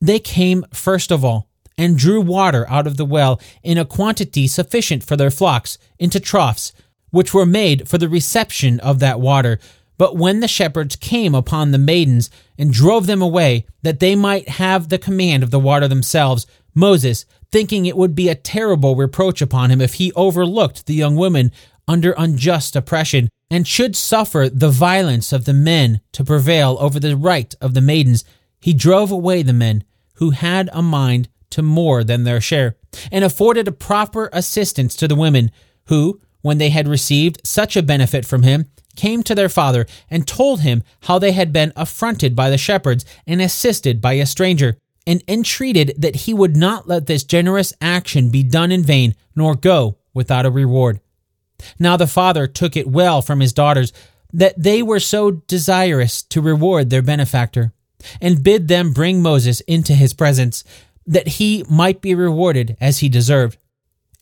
they 0.00 0.18
came 0.18 0.64
first 0.72 1.10
of 1.10 1.24
all 1.24 1.48
and 1.78 1.98
drew 1.98 2.20
water 2.20 2.68
out 2.68 2.86
of 2.86 2.96
the 2.96 3.04
well 3.04 3.40
in 3.62 3.78
a 3.78 3.84
quantity 3.84 4.46
sufficient 4.46 5.02
for 5.02 5.16
their 5.16 5.30
flocks 5.30 5.78
into 5.98 6.20
troughs 6.20 6.72
which 7.12 7.32
were 7.32 7.46
made 7.46 7.88
for 7.88 7.98
the 7.98 8.08
reception 8.08 8.80
of 8.80 8.98
that 8.98 9.20
water. 9.20 9.60
But 9.98 10.16
when 10.16 10.40
the 10.40 10.48
shepherds 10.48 10.96
came 10.96 11.34
upon 11.34 11.70
the 11.70 11.78
maidens 11.78 12.30
and 12.58 12.72
drove 12.72 13.06
them 13.06 13.22
away, 13.22 13.66
that 13.82 14.00
they 14.00 14.16
might 14.16 14.48
have 14.48 14.88
the 14.88 14.98
command 14.98 15.42
of 15.42 15.50
the 15.50 15.60
water 15.60 15.86
themselves, 15.86 16.46
Moses, 16.74 17.24
thinking 17.52 17.86
it 17.86 17.96
would 17.96 18.14
be 18.14 18.28
a 18.28 18.34
terrible 18.34 18.96
reproach 18.96 19.40
upon 19.40 19.70
him 19.70 19.80
if 19.80 19.94
he 19.94 20.12
overlooked 20.14 20.86
the 20.86 20.94
young 20.94 21.14
women 21.14 21.52
under 21.86 22.14
unjust 22.16 22.74
oppression, 22.74 23.28
and 23.50 23.68
should 23.68 23.94
suffer 23.94 24.48
the 24.48 24.70
violence 24.70 25.32
of 25.32 25.44
the 25.44 25.52
men 25.52 26.00
to 26.12 26.24
prevail 26.24 26.76
over 26.80 26.98
the 26.98 27.16
right 27.16 27.54
of 27.60 27.74
the 27.74 27.80
maidens, 27.80 28.24
he 28.60 28.72
drove 28.72 29.10
away 29.10 29.42
the 29.42 29.52
men 29.52 29.84
who 30.14 30.30
had 30.30 30.70
a 30.72 30.80
mind 30.80 31.28
to 31.50 31.62
more 31.62 32.02
than 32.02 32.24
their 32.24 32.40
share, 32.40 32.76
and 33.10 33.24
afforded 33.24 33.68
a 33.68 33.72
proper 33.72 34.30
assistance 34.32 34.96
to 34.96 35.06
the 35.06 35.14
women, 35.14 35.50
who, 35.86 36.20
when 36.40 36.58
they 36.58 36.70
had 36.70 36.88
received 36.88 37.40
such 37.44 37.76
a 37.76 37.82
benefit 37.82 38.24
from 38.24 38.42
him, 38.42 38.70
came 38.96 39.22
to 39.22 39.34
their 39.34 39.48
father 39.48 39.86
and 40.10 40.26
told 40.26 40.60
him 40.60 40.82
how 41.02 41.18
they 41.18 41.32
had 41.32 41.52
been 41.52 41.72
affronted 41.76 42.36
by 42.36 42.50
the 42.50 42.58
shepherds 42.58 43.04
and 43.26 43.40
assisted 43.40 44.00
by 44.00 44.14
a 44.14 44.26
stranger, 44.26 44.76
and 45.06 45.22
entreated 45.26 45.94
that 45.98 46.16
he 46.16 46.34
would 46.34 46.56
not 46.56 46.88
let 46.88 47.06
this 47.06 47.24
generous 47.24 47.72
action 47.80 48.28
be 48.28 48.42
done 48.42 48.70
in 48.70 48.82
vain, 48.82 49.14
nor 49.34 49.54
go 49.54 49.98
without 50.14 50.46
a 50.46 50.50
reward. 50.50 51.00
Now 51.78 51.96
the 51.96 52.06
father 52.06 52.46
took 52.46 52.76
it 52.76 52.88
well 52.88 53.22
from 53.22 53.40
his 53.40 53.52
daughters 53.52 53.92
that 54.32 54.60
they 54.60 54.82
were 54.82 55.00
so 55.00 55.30
desirous 55.30 56.22
to 56.22 56.40
reward 56.40 56.90
their 56.90 57.02
benefactor, 57.02 57.72
and 58.20 58.42
bid 58.42 58.68
them 58.68 58.92
bring 58.92 59.22
Moses 59.22 59.60
into 59.62 59.94
his 59.94 60.14
presence, 60.14 60.64
that 61.06 61.28
he 61.28 61.64
might 61.68 62.00
be 62.00 62.14
rewarded 62.14 62.76
as 62.80 62.98
he 62.98 63.08
deserved. 63.08 63.58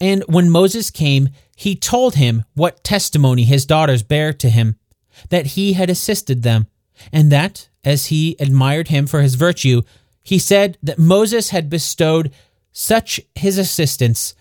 And 0.00 0.24
when 0.26 0.50
Moses 0.50 0.90
came, 0.90 1.28
he 1.54 1.76
told 1.76 2.14
him 2.14 2.44
what 2.54 2.82
testimony 2.82 3.44
his 3.44 3.66
daughters 3.66 4.02
bare 4.02 4.32
to 4.34 4.48
him, 4.48 4.76
that 5.28 5.48
he 5.48 5.74
had 5.74 5.90
assisted 5.90 6.42
them, 6.42 6.66
and 7.12 7.30
that, 7.30 7.68
as 7.84 8.06
he 8.06 8.36
admired 8.40 8.88
him 8.88 9.06
for 9.06 9.22
his 9.22 9.34
virtue, 9.34 9.82
he 10.22 10.38
said 10.38 10.78
that 10.82 10.98
Moses 10.98 11.50
had 11.50 11.70
bestowed 11.70 12.32
such 12.72 13.20
his 13.34 13.58
assistance 13.58 14.34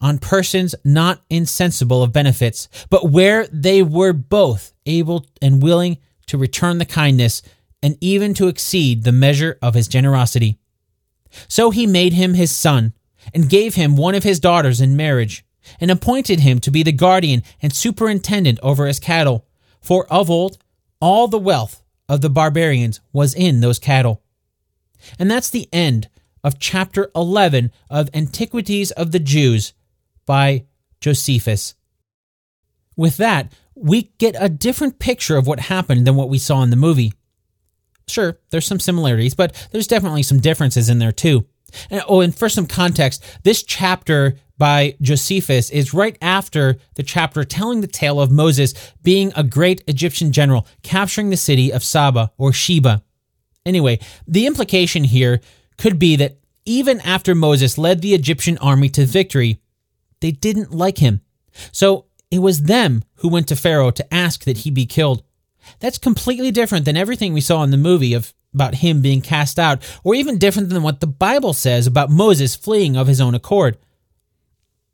on 0.00 0.18
persons 0.18 0.74
not 0.84 1.22
insensible 1.30 2.02
of 2.02 2.12
benefits, 2.12 2.68
but 2.90 3.10
where 3.10 3.46
they 3.48 3.82
were 3.82 4.12
both 4.12 4.72
able 4.84 5.26
and 5.40 5.62
willing 5.62 5.98
to 6.26 6.38
return 6.38 6.78
the 6.78 6.84
kindness 6.84 7.42
and 7.82 7.96
even 8.00 8.34
to 8.34 8.48
exceed 8.48 9.04
the 9.04 9.12
measure 9.12 9.58
of 9.62 9.74
his 9.74 9.88
generosity. 9.88 10.58
So 11.48 11.70
he 11.70 11.86
made 11.86 12.12
him 12.12 12.34
his 12.34 12.50
son, 12.50 12.92
and 13.34 13.50
gave 13.50 13.74
him 13.74 13.96
one 13.96 14.14
of 14.14 14.22
his 14.22 14.40
daughters 14.40 14.80
in 14.80 14.96
marriage, 14.96 15.44
and 15.80 15.90
appointed 15.90 16.40
him 16.40 16.60
to 16.60 16.70
be 16.70 16.82
the 16.82 16.92
guardian 16.92 17.42
and 17.60 17.72
superintendent 17.72 18.58
over 18.62 18.86
his 18.86 19.00
cattle. 19.00 19.46
For 19.80 20.06
of 20.06 20.30
old, 20.30 20.58
all 21.00 21.28
the 21.28 21.38
wealth 21.38 21.82
of 22.08 22.20
the 22.20 22.30
barbarians 22.30 23.00
was 23.12 23.34
in 23.34 23.60
those 23.60 23.78
cattle. 23.78 24.22
And 25.18 25.30
that's 25.30 25.50
the 25.50 25.68
end 25.72 26.08
of 26.42 26.58
chapter 26.58 27.10
11 27.14 27.72
of 27.90 28.10
Antiquities 28.14 28.90
of 28.92 29.12
the 29.12 29.18
Jews 29.18 29.74
by 30.26 30.66
Josephus. 31.00 31.74
With 32.96 33.16
that, 33.18 33.52
we 33.74 34.12
get 34.18 34.36
a 34.38 34.48
different 34.48 34.98
picture 34.98 35.36
of 35.36 35.46
what 35.46 35.60
happened 35.60 36.06
than 36.06 36.16
what 36.16 36.28
we 36.28 36.38
saw 36.38 36.62
in 36.62 36.70
the 36.70 36.76
movie. 36.76 37.12
Sure, 38.08 38.38
there's 38.50 38.66
some 38.66 38.80
similarities, 38.80 39.34
but 39.34 39.68
there's 39.72 39.86
definitely 39.86 40.22
some 40.22 40.40
differences 40.40 40.88
in 40.88 40.98
there 40.98 41.12
too. 41.12 41.46
And, 41.90 42.02
oh, 42.08 42.20
and 42.20 42.34
for 42.34 42.48
some 42.48 42.66
context, 42.66 43.24
this 43.42 43.62
chapter 43.62 44.36
by 44.56 44.96
Josephus 45.02 45.70
is 45.70 45.92
right 45.92 46.16
after 46.22 46.78
the 46.94 47.02
chapter 47.02 47.44
telling 47.44 47.80
the 47.80 47.86
tale 47.86 48.20
of 48.20 48.30
Moses 48.30 48.72
being 49.02 49.32
a 49.36 49.42
great 49.42 49.82
Egyptian 49.86 50.32
general 50.32 50.66
capturing 50.82 51.30
the 51.30 51.36
city 51.36 51.72
of 51.72 51.84
Saba 51.84 52.32
or 52.38 52.52
Sheba. 52.52 53.02
Anyway, 53.66 53.98
the 54.26 54.46
implication 54.46 55.04
here 55.04 55.40
could 55.76 55.98
be 55.98 56.16
that 56.16 56.38
even 56.64 57.00
after 57.00 57.34
Moses 57.34 57.76
led 57.76 58.00
the 58.00 58.14
Egyptian 58.14 58.56
army 58.58 58.88
to 58.90 59.04
victory, 59.04 59.60
they 60.20 60.30
didn't 60.30 60.72
like 60.72 60.98
him. 60.98 61.20
So 61.72 62.06
it 62.30 62.38
was 62.38 62.62
them 62.62 63.04
who 63.16 63.28
went 63.28 63.48
to 63.48 63.56
Pharaoh 63.56 63.90
to 63.90 64.14
ask 64.14 64.44
that 64.44 64.58
he 64.58 64.70
be 64.70 64.86
killed. 64.86 65.22
That's 65.80 65.98
completely 65.98 66.50
different 66.50 66.84
than 66.84 66.96
everything 66.96 67.34
we 67.34 67.40
saw 67.40 67.62
in 67.62 67.70
the 67.70 67.76
movie 67.76 68.14
of 68.14 68.32
about 68.54 68.76
him 68.76 69.02
being 69.02 69.20
cast 69.20 69.58
out, 69.58 69.84
or 70.02 70.14
even 70.14 70.38
different 70.38 70.70
than 70.70 70.82
what 70.82 71.00
the 71.00 71.06
Bible 71.06 71.52
says 71.52 71.86
about 71.86 72.08
Moses 72.08 72.56
fleeing 72.56 72.96
of 72.96 73.06
his 73.06 73.20
own 73.20 73.34
accord. 73.34 73.76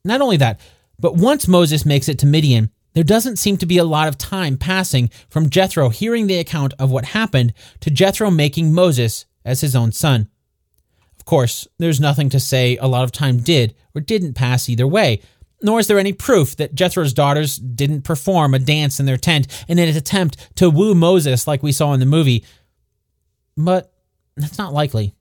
Not 0.05 0.20
only 0.20 0.36
that, 0.39 0.59
but 0.99 1.15
once 1.15 1.47
Moses 1.47 1.86
makes 1.86 2.09
it 2.09 2.19
to 2.19 2.27
Midian, 2.27 2.70
there 2.94 3.05
doesn't 3.05 3.39
seem 3.39 3.56
to 3.59 3.66
be 3.66 3.78
a 3.78 3.85
lot 3.85 4.09
of 4.09 4.19
time 4.19 4.56
passing 4.56 5.10
from 5.28 5.51
Jethro 5.51 5.89
hearing 5.89 6.27
the 6.27 6.39
account 6.39 6.74
of 6.78 6.90
what 6.90 7.06
happened 7.06 7.55
to 7.81 7.90
Jethro 7.90 8.31
making 8.31 8.73
Moses 8.73 9.27
as 9.44 9.60
his 9.60 9.74
own 9.74 9.93
son. 9.93 10.28
Of 11.19 11.24
course, 11.24 11.69
there's 11.78 12.01
nothing 12.01 12.28
to 12.31 12.40
say 12.40 12.77
a 12.77 12.86
lot 12.86 13.05
of 13.05 13.12
time 13.12 13.39
did 13.39 13.74
or 13.94 14.01
didn't 14.01 14.35
pass 14.35 14.69
either 14.69 14.86
way, 14.86 15.20
nor 15.62 15.78
is 15.78 15.86
there 15.86 15.98
any 15.98 16.12
proof 16.12 16.56
that 16.56 16.74
Jethro's 16.74 17.12
daughters 17.12 17.56
didn't 17.56 18.02
perform 18.02 18.55
a 18.55 18.59
dance 18.59 18.98
in 18.98 19.06
their 19.06 19.16
tent 19.16 19.47
in 19.69 19.78
an 19.78 19.97
attempt 19.97 20.36
to 20.56 20.69
woo 20.69 20.94
Moses 20.94 21.47
like 21.47 21.62
we 21.62 21.73
saw 21.73 21.93
in 21.93 22.01
the 22.01 22.06
movie. 22.06 22.44
But 23.56 23.93
that's 24.36 24.59
not 24.59 24.73
likely. 24.73 25.14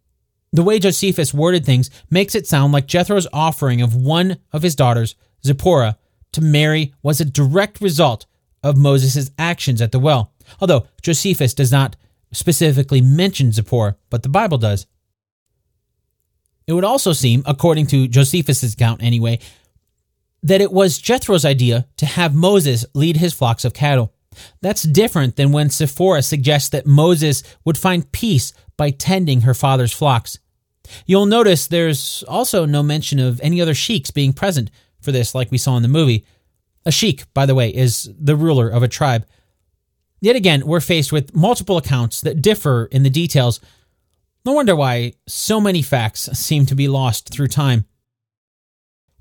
The 0.51 0.63
way 0.63 0.79
Josephus 0.79 1.33
worded 1.33 1.65
things 1.65 1.89
makes 2.09 2.35
it 2.35 2.47
sound 2.47 2.73
like 2.73 2.87
Jethro's 2.87 3.27
offering 3.31 3.81
of 3.81 3.95
one 3.95 4.37
of 4.51 4.63
his 4.63 4.75
daughters, 4.75 5.15
Zipporah, 5.45 5.97
to 6.33 6.41
marry 6.41 6.93
was 7.01 7.19
a 7.19 7.25
direct 7.25 7.81
result 7.81 8.25
of 8.63 8.77
Moses' 8.77 9.31
actions 9.37 9.81
at 9.81 9.91
the 9.91 9.99
well, 9.99 10.31
although 10.59 10.87
Josephus 11.01 11.53
does 11.53 11.71
not 11.71 11.95
specifically 12.31 13.01
mention 13.01 13.49
Zippor, 13.49 13.95
but 14.09 14.23
the 14.23 14.29
Bible 14.29 14.57
does. 14.57 14.85
It 16.67 16.73
would 16.73 16.83
also 16.83 17.11
seem, 17.13 17.43
according 17.45 17.87
to 17.87 18.07
Josephus' 18.07 18.73
account 18.73 19.03
anyway, 19.03 19.39
that 20.43 20.61
it 20.61 20.71
was 20.71 20.99
Jethro's 20.99 21.45
idea 21.45 21.87
to 21.97 22.05
have 22.05 22.33
Moses 22.33 22.85
lead 22.93 23.17
his 23.17 23.33
flocks 23.33 23.65
of 23.65 23.73
cattle. 23.73 24.13
That's 24.61 24.83
different 24.83 25.35
than 25.35 25.51
when 25.51 25.69
Sephora 25.69 26.21
suggests 26.21 26.69
that 26.69 26.85
Moses 26.85 27.43
would 27.65 27.77
find 27.77 28.11
peace 28.11 28.53
by 28.77 28.91
tending 28.91 29.41
her 29.41 29.53
father's 29.53 29.91
flocks. 29.91 30.39
You'll 31.05 31.25
notice 31.25 31.67
there's 31.67 32.23
also 32.27 32.65
no 32.65 32.81
mention 32.81 33.19
of 33.19 33.39
any 33.41 33.61
other 33.61 33.73
sheiks 33.73 34.11
being 34.11 34.33
present 34.33 34.71
for 35.01 35.11
this, 35.11 35.35
like 35.35 35.51
we 35.51 35.57
saw 35.57 35.75
in 35.77 35.83
the 35.83 35.89
movie. 35.89 36.25
A 36.85 36.91
sheik, 36.91 37.31
by 37.33 37.45
the 37.45 37.55
way, 37.55 37.69
is 37.69 38.11
the 38.19 38.35
ruler 38.35 38.69
of 38.69 38.83
a 38.83 38.87
tribe. 38.87 39.25
Yet 40.19 40.35
again, 40.35 40.65
we're 40.65 40.79
faced 40.79 41.11
with 41.11 41.35
multiple 41.35 41.77
accounts 41.77 42.21
that 42.21 42.41
differ 42.41 42.85
in 42.91 43.03
the 43.03 43.09
details, 43.09 43.59
no 44.43 44.53
wonder 44.53 44.75
why 44.75 45.13
so 45.27 45.61
many 45.61 45.81
facts 45.81 46.21
seem 46.33 46.65
to 46.67 46.75
be 46.75 46.87
lost 46.87 47.29
through 47.29 47.47
time. 47.47 47.85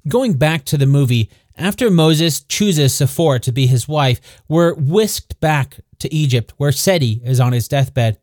Going 0.09 0.35
back 0.35 0.65
to 0.67 0.79
the 0.79 0.87
movie, 0.87 1.31
after 1.57 1.91
Moses 1.91 2.41
chooses 2.41 2.95
Sephora 2.95 3.39
to 3.41 3.53
be 3.53 3.67
his 3.67 3.87
wife, 3.87 4.21
we're 4.49 4.75
whisked 4.75 5.39
back 5.41 5.81
to 5.99 6.13
Egypt, 6.13 6.55
where 6.57 6.73
Seti 6.73 7.21
is 7.23 7.39
on 7.39 7.53
his 7.53 7.69
deathbed. 7.69 8.19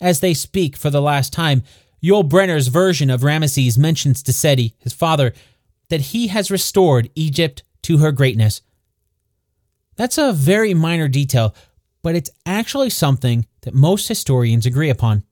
As 0.00 0.18
they 0.18 0.34
speak 0.34 0.76
for 0.76 0.90
the 0.90 1.00
last 1.00 1.32
time, 1.32 1.62
Yul 2.02 2.28
Brynner's 2.28 2.66
version 2.66 3.08
of 3.08 3.20
Ramesses 3.20 3.78
mentions 3.78 4.20
to 4.24 4.32
Seti, 4.32 4.74
his 4.78 4.92
father, 4.92 5.32
that 5.92 6.00
he 6.00 6.28
has 6.28 6.50
restored 6.50 7.10
Egypt 7.14 7.64
to 7.82 7.98
her 7.98 8.10
greatness. 8.12 8.62
That's 9.96 10.16
a 10.16 10.32
very 10.32 10.72
minor 10.72 11.06
detail, 11.06 11.54
but 12.02 12.14
it's 12.14 12.30
actually 12.46 12.88
something 12.88 13.44
that 13.60 13.74
most 13.74 14.08
historians 14.08 14.64
agree 14.64 14.88
upon. 14.88 15.22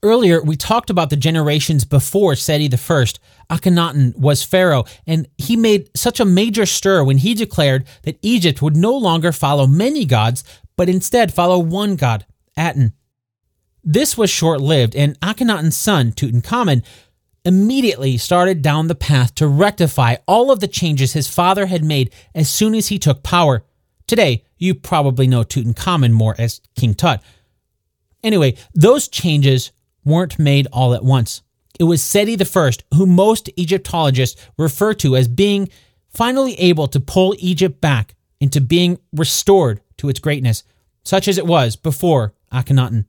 Earlier, 0.00 0.40
we 0.40 0.54
talked 0.54 0.90
about 0.90 1.10
the 1.10 1.16
generations 1.16 1.84
before 1.84 2.36
Seti 2.36 2.66
I. 2.66 3.04
Akhenaten 3.50 4.16
was 4.16 4.44
pharaoh, 4.44 4.84
and 5.08 5.26
he 5.36 5.56
made 5.56 5.90
such 5.96 6.20
a 6.20 6.24
major 6.24 6.64
stir 6.64 7.02
when 7.02 7.18
he 7.18 7.34
declared 7.34 7.84
that 8.04 8.20
Egypt 8.22 8.62
would 8.62 8.76
no 8.76 8.96
longer 8.96 9.32
follow 9.32 9.66
many 9.66 10.04
gods, 10.04 10.44
but 10.76 10.88
instead 10.88 11.34
follow 11.34 11.58
one 11.58 11.96
god, 11.96 12.26
Aten. 12.56 12.92
This 13.82 14.16
was 14.16 14.30
short 14.30 14.60
lived, 14.60 14.94
and 14.94 15.18
Akhenaten's 15.18 15.76
son, 15.76 16.12
Tutankhamun, 16.12 16.84
immediately 17.46 18.18
started 18.18 18.60
down 18.60 18.88
the 18.88 18.94
path 18.94 19.34
to 19.36 19.46
rectify 19.46 20.16
all 20.26 20.50
of 20.50 20.58
the 20.58 20.66
changes 20.66 21.12
his 21.12 21.28
father 21.28 21.66
had 21.66 21.84
made 21.84 22.12
as 22.34 22.50
soon 22.50 22.74
as 22.74 22.88
he 22.88 22.98
took 22.98 23.22
power. 23.22 23.64
Today, 24.08 24.44
you 24.58 24.74
probably 24.74 25.28
know 25.28 25.44
Tutankhamun 25.44 26.12
more 26.12 26.34
as 26.38 26.60
King 26.74 26.94
Tut. 26.94 27.22
Anyway, 28.22 28.56
those 28.74 29.06
changes 29.06 29.70
weren't 30.04 30.38
made 30.38 30.66
all 30.72 30.92
at 30.92 31.04
once. 31.04 31.42
It 31.78 31.84
was 31.84 32.02
Seti 32.02 32.36
I 32.36 32.70
who 32.94 33.06
most 33.06 33.48
Egyptologists 33.56 34.44
refer 34.58 34.94
to 34.94 35.16
as 35.16 35.28
being 35.28 35.68
finally 36.08 36.54
able 36.54 36.88
to 36.88 36.98
pull 36.98 37.36
Egypt 37.38 37.80
back 37.80 38.16
into 38.40 38.60
being 38.60 38.98
restored 39.12 39.80
to 39.98 40.08
its 40.08 40.18
greatness, 40.18 40.64
such 41.04 41.28
as 41.28 41.38
it 41.38 41.46
was 41.46 41.76
before 41.76 42.34
Akhenaten. 42.52 43.04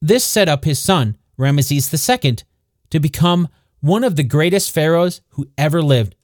This 0.00 0.24
set 0.24 0.48
up 0.48 0.64
his 0.64 0.80
son, 0.80 1.16
Ramesses 1.38 2.24
II, 2.24 2.36
to 2.92 3.00
become 3.00 3.48
one 3.80 4.04
of 4.04 4.16
the 4.16 4.22
greatest 4.22 4.70
pharaohs 4.70 5.20
who 5.30 5.48
ever 5.58 5.82
lived. 5.82 6.14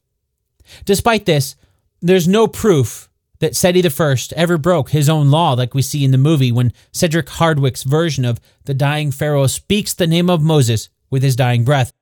Despite 0.84 1.26
this, 1.26 1.56
there's 2.00 2.28
no 2.28 2.46
proof 2.46 3.08
that 3.40 3.56
Seti 3.56 3.82
I 3.86 4.16
ever 4.36 4.58
broke 4.58 4.90
his 4.90 5.08
own 5.08 5.30
law, 5.30 5.54
like 5.54 5.74
we 5.74 5.82
see 5.82 6.04
in 6.04 6.10
the 6.10 6.18
movie 6.18 6.52
when 6.52 6.72
Cedric 6.92 7.28
Hardwicke's 7.28 7.84
version 7.84 8.24
of 8.24 8.40
the 8.64 8.74
dying 8.74 9.10
pharaoh 9.10 9.46
speaks 9.46 9.94
the 9.94 10.06
name 10.06 10.28
of 10.28 10.42
Moses 10.42 10.88
with 11.10 11.22
his 11.22 11.36
dying 11.36 11.64
breath. 11.64 11.92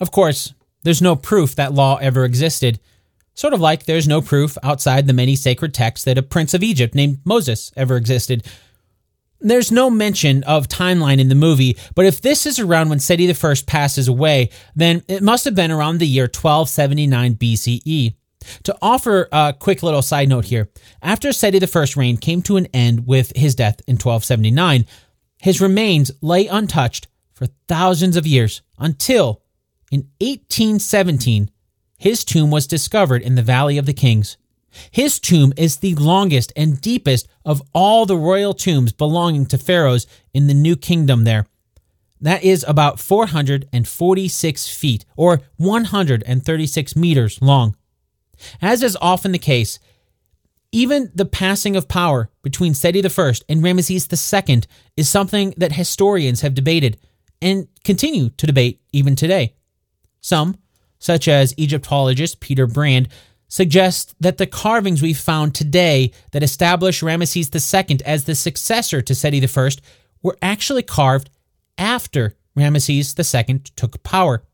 Of 0.00 0.12
course, 0.12 0.54
there's 0.84 1.02
no 1.02 1.16
proof 1.16 1.56
that 1.56 1.74
law 1.74 1.96
ever 1.96 2.24
existed, 2.24 2.78
sort 3.34 3.54
of 3.54 3.60
like 3.60 3.84
there's 3.84 4.06
no 4.06 4.20
proof 4.20 4.56
outside 4.62 5.06
the 5.06 5.12
many 5.12 5.34
sacred 5.34 5.74
texts 5.74 6.04
that 6.04 6.18
a 6.18 6.22
prince 6.22 6.54
of 6.54 6.62
Egypt 6.62 6.94
named 6.94 7.18
Moses 7.24 7.72
ever 7.76 7.96
existed. 7.96 8.46
There's 9.40 9.70
no 9.70 9.88
mention 9.88 10.42
of 10.44 10.66
timeline 10.66 11.20
in 11.20 11.28
the 11.28 11.34
movie, 11.34 11.76
but 11.94 12.06
if 12.06 12.20
this 12.20 12.44
is 12.44 12.58
around 12.58 12.88
when 12.88 12.98
Seti 12.98 13.30
I 13.30 13.54
passes 13.66 14.08
away, 14.08 14.50
then 14.74 15.02
it 15.06 15.22
must 15.22 15.44
have 15.44 15.54
been 15.54 15.70
around 15.70 15.98
the 15.98 16.06
year 16.06 16.24
1279 16.24 17.34
BCE. 17.36 18.14
To 18.64 18.76
offer 18.82 19.28
a 19.30 19.54
quick 19.58 19.82
little 19.82 20.02
side 20.02 20.28
note 20.28 20.46
here, 20.46 20.68
after 21.02 21.32
Seti 21.32 21.60
I's 21.62 21.96
reign 21.96 22.16
came 22.16 22.42
to 22.42 22.56
an 22.56 22.66
end 22.66 23.06
with 23.06 23.32
his 23.36 23.54
death 23.54 23.80
in 23.86 23.94
1279, 23.94 24.86
his 25.38 25.60
remains 25.60 26.10
lay 26.20 26.46
untouched 26.46 27.06
for 27.32 27.46
thousands 27.68 28.16
of 28.16 28.26
years 28.26 28.62
until 28.78 29.42
in 29.92 30.08
1817 30.20 31.50
his 31.98 32.24
tomb 32.24 32.50
was 32.50 32.66
discovered 32.66 33.22
in 33.22 33.34
the 33.34 33.42
Valley 33.42 33.78
of 33.78 33.86
the 33.86 33.92
Kings. 33.92 34.36
His 34.90 35.18
tomb 35.18 35.52
is 35.56 35.76
the 35.76 35.94
longest 35.94 36.52
and 36.56 36.80
deepest 36.80 37.28
of 37.44 37.62
all 37.72 38.06
the 38.06 38.16
royal 38.16 38.54
tombs 38.54 38.92
belonging 38.92 39.46
to 39.46 39.58
pharaohs 39.58 40.06
in 40.32 40.46
the 40.46 40.54
New 40.54 40.76
Kingdom 40.76 41.24
there. 41.24 41.46
That 42.20 42.42
is 42.42 42.64
about 42.66 42.98
446 42.98 44.68
feet 44.68 45.04
or 45.16 45.40
136 45.56 46.96
meters 46.96 47.40
long. 47.40 47.76
As 48.60 48.82
is 48.82 48.96
often 49.00 49.32
the 49.32 49.38
case, 49.38 49.78
even 50.72 51.10
the 51.14 51.24
passing 51.24 51.76
of 51.76 51.88
power 51.88 52.30
between 52.42 52.74
Seti 52.74 52.98
I 52.98 53.32
and 53.48 53.62
Ramesses 53.62 54.46
II 54.48 54.62
is 54.96 55.08
something 55.08 55.54
that 55.56 55.72
historians 55.72 56.42
have 56.42 56.54
debated, 56.54 56.98
and 57.40 57.68
continue 57.84 58.30
to 58.30 58.46
debate 58.46 58.80
even 58.92 59.16
today. 59.16 59.54
Some, 60.20 60.58
such 60.98 61.28
as 61.28 61.54
Egyptologist 61.56 62.40
Peter 62.40 62.66
Brand, 62.66 63.08
suggest 63.48 64.14
that 64.20 64.38
the 64.38 64.46
carvings 64.46 65.02
we 65.02 65.14
found 65.14 65.54
today 65.54 66.12
that 66.32 66.42
establish 66.42 67.02
Ramesses 67.02 67.52
II 67.54 67.98
as 68.04 68.24
the 68.24 68.34
successor 68.34 69.02
to 69.02 69.14
Seti 69.14 69.42
I 69.42 69.70
were 70.22 70.38
actually 70.42 70.82
carved 70.82 71.30
after 71.76 72.36
Ramesses 72.56 73.18
II 73.18 73.60
took 73.76 74.02
power. 74.02 74.44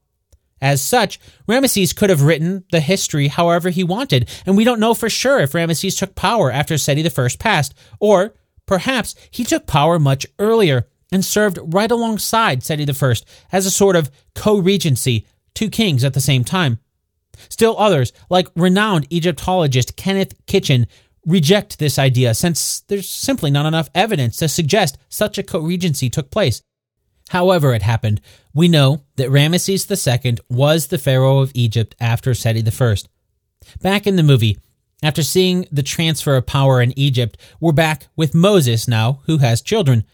As 0.60 0.80
such, 0.80 1.20
Ramesses 1.48 1.94
could 1.94 2.10
have 2.10 2.22
written 2.22 2.64
the 2.70 2.80
history 2.80 3.28
however 3.28 3.70
he 3.70 3.84
wanted, 3.84 4.30
and 4.46 4.56
we 4.56 4.64
don't 4.64 4.80
know 4.80 4.94
for 4.94 5.10
sure 5.10 5.40
if 5.40 5.52
Ramesses 5.52 5.98
took 5.98 6.14
power 6.14 6.50
after 6.50 6.78
Seti 6.78 7.04
I 7.04 7.28
passed, 7.38 7.74
or 8.00 8.34
perhaps 8.66 9.14
he 9.30 9.44
took 9.44 9.66
power 9.66 9.98
much 9.98 10.26
earlier 10.38 10.86
and 11.12 11.24
served 11.24 11.58
right 11.62 11.90
alongside 11.90 12.62
Seti 12.62 12.86
I 12.90 13.14
as 13.52 13.66
a 13.66 13.70
sort 13.70 13.96
of 13.96 14.10
co 14.34 14.56
regency, 14.56 15.26
two 15.54 15.68
kings 15.68 16.04
at 16.04 16.14
the 16.14 16.20
same 16.20 16.44
time. 16.44 16.78
Still 17.48 17.76
others, 17.78 18.12
like 18.30 18.48
renowned 18.56 19.06
Egyptologist 19.10 19.96
Kenneth 19.96 20.34
Kitchen, 20.46 20.86
reject 21.26 21.78
this 21.78 21.98
idea 21.98 22.34
since 22.34 22.80
there's 22.80 23.08
simply 23.08 23.50
not 23.50 23.66
enough 23.66 23.88
evidence 23.94 24.36
to 24.38 24.48
suggest 24.48 24.98
such 25.08 25.38
a 25.38 25.42
co 25.42 25.60
regency 25.60 26.10
took 26.10 26.30
place. 26.30 26.62
However, 27.30 27.72
it 27.72 27.82
happened, 27.82 28.20
we 28.52 28.68
know 28.68 29.02
that 29.16 29.30
Ramesses 29.30 29.90
II 29.90 30.38
was 30.48 30.88
the 30.88 30.98
pharaoh 30.98 31.38
of 31.38 31.52
Egypt 31.54 31.94
after 31.98 32.34
Seti 32.34 32.62
I. 32.66 32.96
Back 33.80 34.06
in 34.06 34.16
the 34.16 34.22
movie, 34.22 34.58
after 35.02 35.22
seeing 35.22 35.66
the 35.72 35.82
transfer 35.82 36.36
of 36.36 36.46
power 36.46 36.80
in 36.80 36.98
Egypt, 36.98 37.36
we're 37.60 37.72
back 37.72 38.08
with 38.16 38.34
Moses 38.34 38.86
now, 38.86 39.20
who 39.26 39.38
has 39.38 39.62
children. 39.62 40.04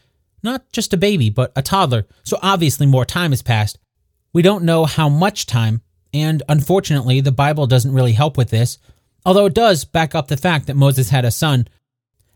Not 0.42 0.70
just 0.72 0.92
a 0.92 0.96
baby, 0.96 1.30
but 1.30 1.52
a 1.54 1.62
toddler, 1.62 2.06
so 2.22 2.38
obviously 2.42 2.86
more 2.86 3.04
time 3.04 3.32
has 3.32 3.42
passed. 3.42 3.78
We 4.32 4.42
don't 4.42 4.64
know 4.64 4.84
how 4.84 5.08
much 5.08 5.46
time, 5.46 5.82
and 6.12 6.42
unfortunately, 6.48 7.20
the 7.20 7.32
Bible 7.32 7.66
doesn't 7.66 7.92
really 7.92 8.12
help 8.12 8.36
with 8.36 8.50
this, 8.50 8.78
although 9.24 9.46
it 9.46 9.54
does 9.54 9.84
back 9.84 10.14
up 10.14 10.28
the 10.28 10.36
fact 10.36 10.66
that 10.66 10.76
Moses 10.76 11.10
had 11.10 11.24
a 11.24 11.30
son. 11.30 11.68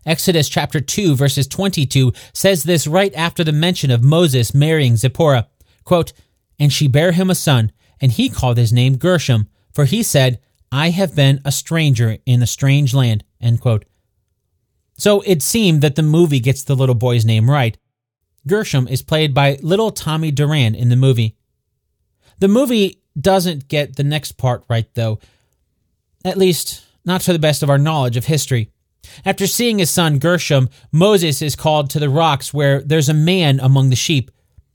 Exodus 0.05 0.47
chapter 0.47 0.79
2 0.79 1.15
verses 1.15 1.47
22 1.47 2.13
says 2.31 2.63
this 2.63 2.87
right 2.87 3.13
after 3.15 3.43
the 3.43 3.51
mention 3.51 3.91
of 3.91 4.03
Moses 4.03 4.53
marrying 4.53 4.95
Zipporah. 4.95 5.47
Quote, 5.83 6.13
And 6.59 6.71
she 6.71 6.87
bare 6.87 7.11
him 7.11 7.29
a 7.29 7.35
son, 7.35 7.71
and 7.99 8.11
he 8.11 8.29
called 8.29 8.57
his 8.57 8.71
name 8.71 8.97
Gershom, 8.97 9.49
for 9.73 9.85
he 9.85 10.03
said, 10.03 10.39
I 10.71 10.89
have 10.89 11.15
been 11.15 11.41
a 11.45 11.51
stranger 11.51 12.17
in 12.25 12.41
a 12.41 12.47
strange 12.47 12.93
land. 12.93 13.23
End 13.41 13.61
quote. 13.61 13.85
So 14.97 15.21
it 15.21 15.41
seemed 15.41 15.81
that 15.81 15.95
the 15.95 16.03
movie 16.03 16.39
gets 16.39 16.63
the 16.63 16.75
little 16.75 16.95
boy's 16.95 17.25
name 17.25 17.49
right. 17.49 17.77
Gershom 18.47 18.87
is 18.87 19.01
played 19.01 19.33
by 19.33 19.57
little 19.61 19.91
Tommy 19.91 20.31
Duran 20.31 20.75
in 20.75 20.89
the 20.89 20.95
movie. 20.95 21.35
The 22.39 22.47
movie 22.47 23.01
doesn't 23.19 23.67
get 23.67 23.95
the 23.95 24.03
next 24.03 24.33
part 24.33 24.63
right, 24.69 24.87
though. 24.93 25.19
At 26.23 26.37
least, 26.37 26.85
not 27.05 27.21
to 27.21 27.33
the 27.33 27.39
best 27.39 27.63
of 27.63 27.69
our 27.69 27.77
knowledge 27.77 28.17
of 28.17 28.25
history. 28.25 28.71
After 29.23 29.47
seeing 29.47 29.79
his 29.79 29.91
son 29.91 30.19
Gershom, 30.19 30.69
Moses 30.91 31.41
is 31.41 31.55
called 31.55 31.89
to 31.91 31.99
the 31.99 32.09
rocks 32.09 32.53
where 32.53 32.81
there's 32.81 33.09
a 33.09 33.13
man 33.13 33.59
among 33.59 33.89
the 33.89 33.95
sheep. 33.95 34.31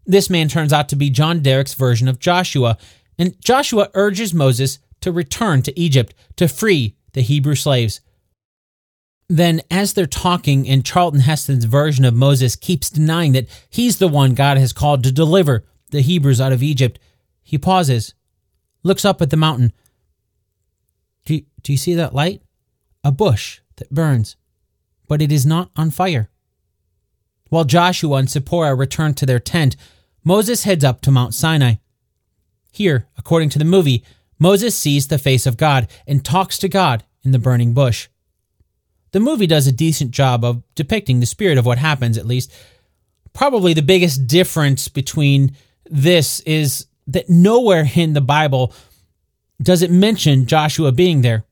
This 0.07 0.31
man 0.31 0.49
turns 0.49 0.73
out 0.73 0.89
to 0.91 0.97
be 0.97 1.11
John 1.11 1.41
Derek's 1.41 1.75
version 1.75 2.09
of 2.09 2.19
Joshua, 2.19 2.79
and 3.19 3.39
Joshua 3.41 3.91
urges 3.95 4.33
Moses 4.33 4.79
to 5.01 5.12
return 5.12 5.62
to 5.62 5.79
Egypt 5.79 6.15
to 6.37 6.49
free 6.49 6.97
the 7.12 7.23
Hebrew 7.23 7.55
slaves. 7.55 8.01
Then, 9.29 9.61
as 9.71 9.93
they're 9.93 10.07
talking, 10.07 10.69
and 10.69 10.85
Charlton 10.85 11.21
Heston's 11.21 11.65
version 11.65 12.05
of 12.05 12.15
Moses 12.15 12.57
keeps 12.57 12.91
denying 12.91 13.33
that 13.33 13.49
he's 13.69 13.99
the 13.99 14.09
one 14.09 14.35
God 14.35 14.59
has 14.59 14.73
called 14.73 15.05
to 15.05 15.12
deliver 15.12 15.65
the 15.91 16.01
Hebrews 16.01 16.41
out 16.41 16.53
of 16.53 16.62
Egypt, 16.62 16.99
he 17.43 17.59
pauses 17.59 18.15
looks 18.82 19.05
up 19.05 19.20
at 19.23 19.31
the 19.31 19.36
mountain. 19.36 19.73
Do 21.24 21.35
you, 21.35 21.44
do 21.62 21.73
you 21.73 21.78
see 21.78 21.94
that 21.94 22.15
light? 22.15 22.43
A 23.05 23.12
bush 23.12 23.61
that 23.77 23.90
burns, 23.90 24.36
but 25.09 25.23
it 25.23 25.32
is 25.32 25.47
not 25.47 25.70
on 25.77 25.90
fire. 25.90 26.31
While 27.48 27.65
Joshua 27.65 28.16
and 28.16 28.31
Zipporah 28.31 28.74
return 28.74 29.15
to 29.15 29.27
their 29.27 29.40
tent, 29.40 29.77
Moses 30.23 30.65
heads 30.65 30.85
up 30.85 31.01
to 31.02 31.11
Mount 31.11 31.35
Sinai. 31.35 31.74
Here, 32.73 33.09
according 33.19 33.48
to 33.51 33.59
the 33.59 33.65
movie, 33.65 34.05
Moses 34.39 34.77
sees 34.77 35.09
the 35.09 35.19
face 35.19 35.47
of 35.47 35.57
God 35.57 35.89
and 36.07 36.24
talks 36.24 36.59
to 36.59 36.69
God 36.69 37.05
in 37.23 37.32
the 37.32 37.39
burning 37.39 37.74
bush. 37.74 38.09
The 39.12 39.20
movie 39.20 39.47
does 39.47 39.66
a 39.66 39.73
decent 39.73 40.12
job 40.12 40.44
of 40.44 40.62
depicting 40.74 41.20
the 41.20 41.27
spirit 41.27 41.59
of 41.59 41.66
what 41.66 41.78
happens, 41.78 42.16
at 42.16 42.27
least. 42.27 42.52
Probably 43.32 43.74
the 43.74 43.82
biggest 43.82 44.27
difference 44.27 44.89
between 44.89 45.57
this 45.85 46.40
is 46.40 46.86
that 47.12 47.28
nowhere 47.28 47.89
in 47.95 48.12
the 48.12 48.20
Bible 48.20 48.73
does 49.61 49.82
it 49.82 49.91
mention 49.91 50.47
Joshua 50.47 50.93
being 50.93 51.23
there. 51.23 51.45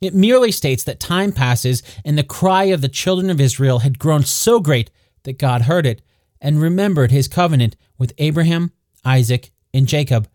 It 0.00 0.14
merely 0.14 0.52
states 0.52 0.84
that 0.84 1.00
time 1.00 1.32
passes 1.32 1.82
and 2.04 2.16
the 2.16 2.22
cry 2.22 2.64
of 2.64 2.82
the 2.82 2.88
children 2.88 3.30
of 3.30 3.40
Israel 3.40 3.80
had 3.80 3.98
grown 3.98 4.24
so 4.24 4.60
great 4.60 4.90
that 5.24 5.38
God 5.38 5.62
heard 5.62 5.86
it 5.86 6.02
and 6.40 6.60
remembered 6.60 7.10
his 7.10 7.26
covenant 7.26 7.76
with 7.98 8.12
Abraham, 8.18 8.70
Isaac, 9.04 9.50
and 9.74 9.88
Jacob. 9.88 10.28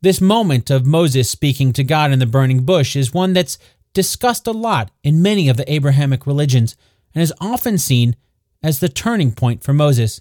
This 0.00 0.20
moment 0.20 0.70
of 0.70 0.86
Moses 0.86 1.28
speaking 1.28 1.72
to 1.74 1.84
God 1.84 2.12
in 2.12 2.18
the 2.18 2.26
burning 2.26 2.64
bush 2.64 2.96
is 2.96 3.12
one 3.12 3.34
that's 3.34 3.58
discussed 3.92 4.46
a 4.46 4.52
lot 4.52 4.90
in 5.02 5.22
many 5.22 5.48
of 5.48 5.56
the 5.56 5.70
Abrahamic 5.70 6.26
religions 6.26 6.76
and 7.14 7.22
is 7.22 7.32
often 7.40 7.76
seen 7.76 8.16
as 8.62 8.80
the 8.80 8.88
turning 8.88 9.32
point 9.32 9.62
for 9.62 9.74
Moses. 9.74 10.20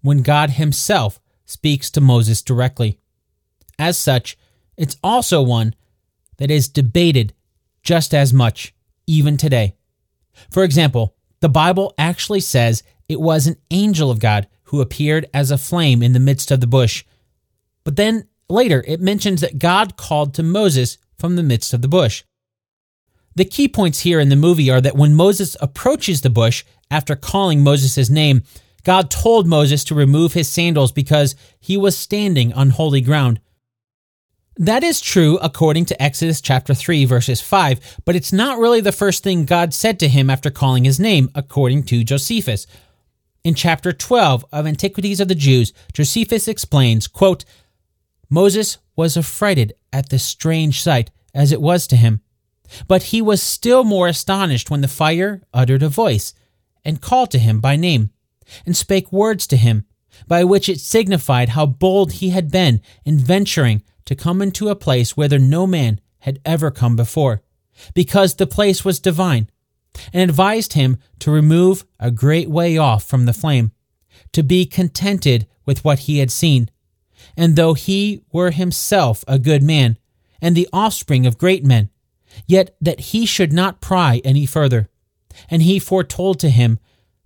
When 0.00 0.22
God 0.22 0.50
himself 0.50 1.20
speaks 1.44 1.90
to 1.90 2.00
Moses 2.00 2.42
directly. 2.42 2.98
As 3.78 3.98
such, 3.98 4.36
it's 4.76 4.96
also 5.02 5.42
one 5.42 5.74
that 6.38 6.50
is 6.50 6.68
debated 6.68 7.34
just 7.82 8.14
as 8.14 8.32
much, 8.32 8.74
even 9.06 9.36
today. 9.36 9.74
For 10.50 10.64
example, 10.64 11.14
the 11.40 11.48
Bible 11.48 11.94
actually 11.98 12.40
says 12.40 12.82
it 13.08 13.20
was 13.20 13.46
an 13.46 13.56
angel 13.70 14.10
of 14.10 14.20
God 14.20 14.46
who 14.64 14.80
appeared 14.80 15.26
as 15.34 15.50
a 15.50 15.58
flame 15.58 16.02
in 16.02 16.12
the 16.12 16.20
midst 16.20 16.50
of 16.50 16.60
the 16.60 16.66
bush. 16.66 17.04
But 17.84 17.96
then 17.96 18.28
later 18.48 18.84
it 18.86 19.00
mentions 19.00 19.40
that 19.40 19.58
God 19.58 19.96
called 19.96 20.34
to 20.34 20.42
Moses 20.42 20.98
from 21.18 21.36
the 21.36 21.42
midst 21.42 21.74
of 21.74 21.82
the 21.82 21.88
bush. 21.88 22.24
The 23.34 23.44
key 23.44 23.68
points 23.68 24.00
here 24.00 24.20
in 24.20 24.28
the 24.28 24.36
movie 24.36 24.70
are 24.70 24.80
that 24.80 24.96
when 24.96 25.14
Moses 25.14 25.56
approaches 25.60 26.20
the 26.20 26.30
bush 26.30 26.64
after 26.90 27.16
calling 27.16 27.62
Moses' 27.62 28.10
name, 28.10 28.42
God 28.84 29.10
told 29.10 29.46
Moses 29.46 29.84
to 29.84 29.94
remove 29.94 30.32
his 30.32 30.48
sandals 30.48 30.92
because 30.92 31.34
he 31.60 31.76
was 31.76 31.96
standing 31.96 32.52
on 32.52 32.70
holy 32.70 33.00
ground. 33.00 33.40
That 34.56 34.82
is 34.82 35.00
true 35.00 35.38
according 35.40 35.86
to 35.86 36.02
Exodus 36.02 36.40
chapter 36.40 36.74
3 36.74 37.04
verses 37.04 37.40
5, 37.40 38.00
but 38.04 38.16
it's 38.16 38.32
not 38.32 38.58
really 38.58 38.80
the 38.80 38.92
first 38.92 39.22
thing 39.22 39.44
God 39.44 39.72
said 39.72 39.98
to 40.00 40.08
him 40.08 40.28
after 40.28 40.50
calling 40.50 40.84
his 40.84 41.00
name, 41.00 41.30
according 41.34 41.84
to 41.84 42.04
Josephus. 42.04 42.66
In 43.44 43.54
chapter 43.54 43.92
12 43.92 44.44
of 44.52 44.66
Antiquities 44.66 45.20
of 45.20 45.28
the 45.28 45.34
Jews, 45.34 45.72
Josephus 45.92 46.48
explains, 46.48 47.08
quote, 47.08 47.44
Moses 48.28 48.78
was 48.94 49.16
affrighted 49.16 49.72
at 49.92 50.10
this 50.10 50.24
strange 50.24 50.82
sight, 50.82 51.10
as 51.34 51.50
it 51.50 51.60
was 51.60 51.86
to 51.86 51.96
him. 51.96 52.20
But 52.86 53.04
he 53.04 53.20
was 53.20 53.42
still 53.42 53.84
more 53.84 54.06
astonished 54.06 54.70
when 54.70 54.80
the 54.80 54.88
fire 54.88 55.42
uttered 55.52 55.82
a 55.82 55.88
voice 55.88 56.34
and 56.84 57.00
called 57.00 57.30
to 57.32 57.38
him 57.38 57.60
by 57.60 57.76
name 57.76 58.11
and 58.66 58.76
spake 58.76 59.10
words 59.12 59.46
to 59.48 59.56
him, 59.56 59.84
by 60.26 60.44
which 60.44 60.68
it 60.68 60.80
signified 60.80 61.50
how 61.50 61.66
bold 61.66 62.12
he 62.12 62.30
had 62.30 62.50
been 62.50 62.80
in 63.04 63.18
venturing 63.18 63.82
to 64.04 64.14
come 64.14 64.42
into 64.42 64.68
a 64.68 64.76
place 64.76 65.16
whither 65.16 65.38
no 65.38 65.66
man 65.66 66.00
had 66.20 66.40
ever 66.44 66.70
come 66.70 66.96
before, 66.96 67.42
because 67.94 68.34
the 68.34 68.46
place 68.46 68.84
was 68.84 69.00
divine, 69.00 69.48
and 70.12 70.22
advised 70.28 70.72
him 70.74 70.98
to 71.18 71.30
remove 71.30 71.84
a 71.98 72.10
great 72.10 72.48
way 72.48 72.76
off 72.76 73.04
from 73.04 73.26
the 73.26 73.32
flame, 73.32 73.72
to 74.32 74.42
be 74.42 74.64
contented 74.64 75.46
with 75.64 75.84
what 75.84 76.00
he 76.00 76.18
had 76.18 76.30
seen. 76.30 76.70
And 77.36 77.56
though 77.56 77.74
he 77.74 78.22
were 78.32 78.50
himself 78.50 79.24
a 79.28 79.38
good 79.38 79.62
man, 79.62 79.98
and 80.40 80.56
the 80.56 80.68
offspring 80.72 81.26
of 81.26 81.38
great 81.38 81.64
men, 81.64 81.90
yet 82.46 82.74
that 82.80 83.00
he 83.00 83.26
should 83.26 83.52
not 83.52 83.80
pry 83.80 84.20
any 84.24 84.46
further. 84.46 84.88
And 85.48 85.62
he 85.62 85.78
foretold 85.78 86.40
to 86.40 86.50
him 86.50 86.78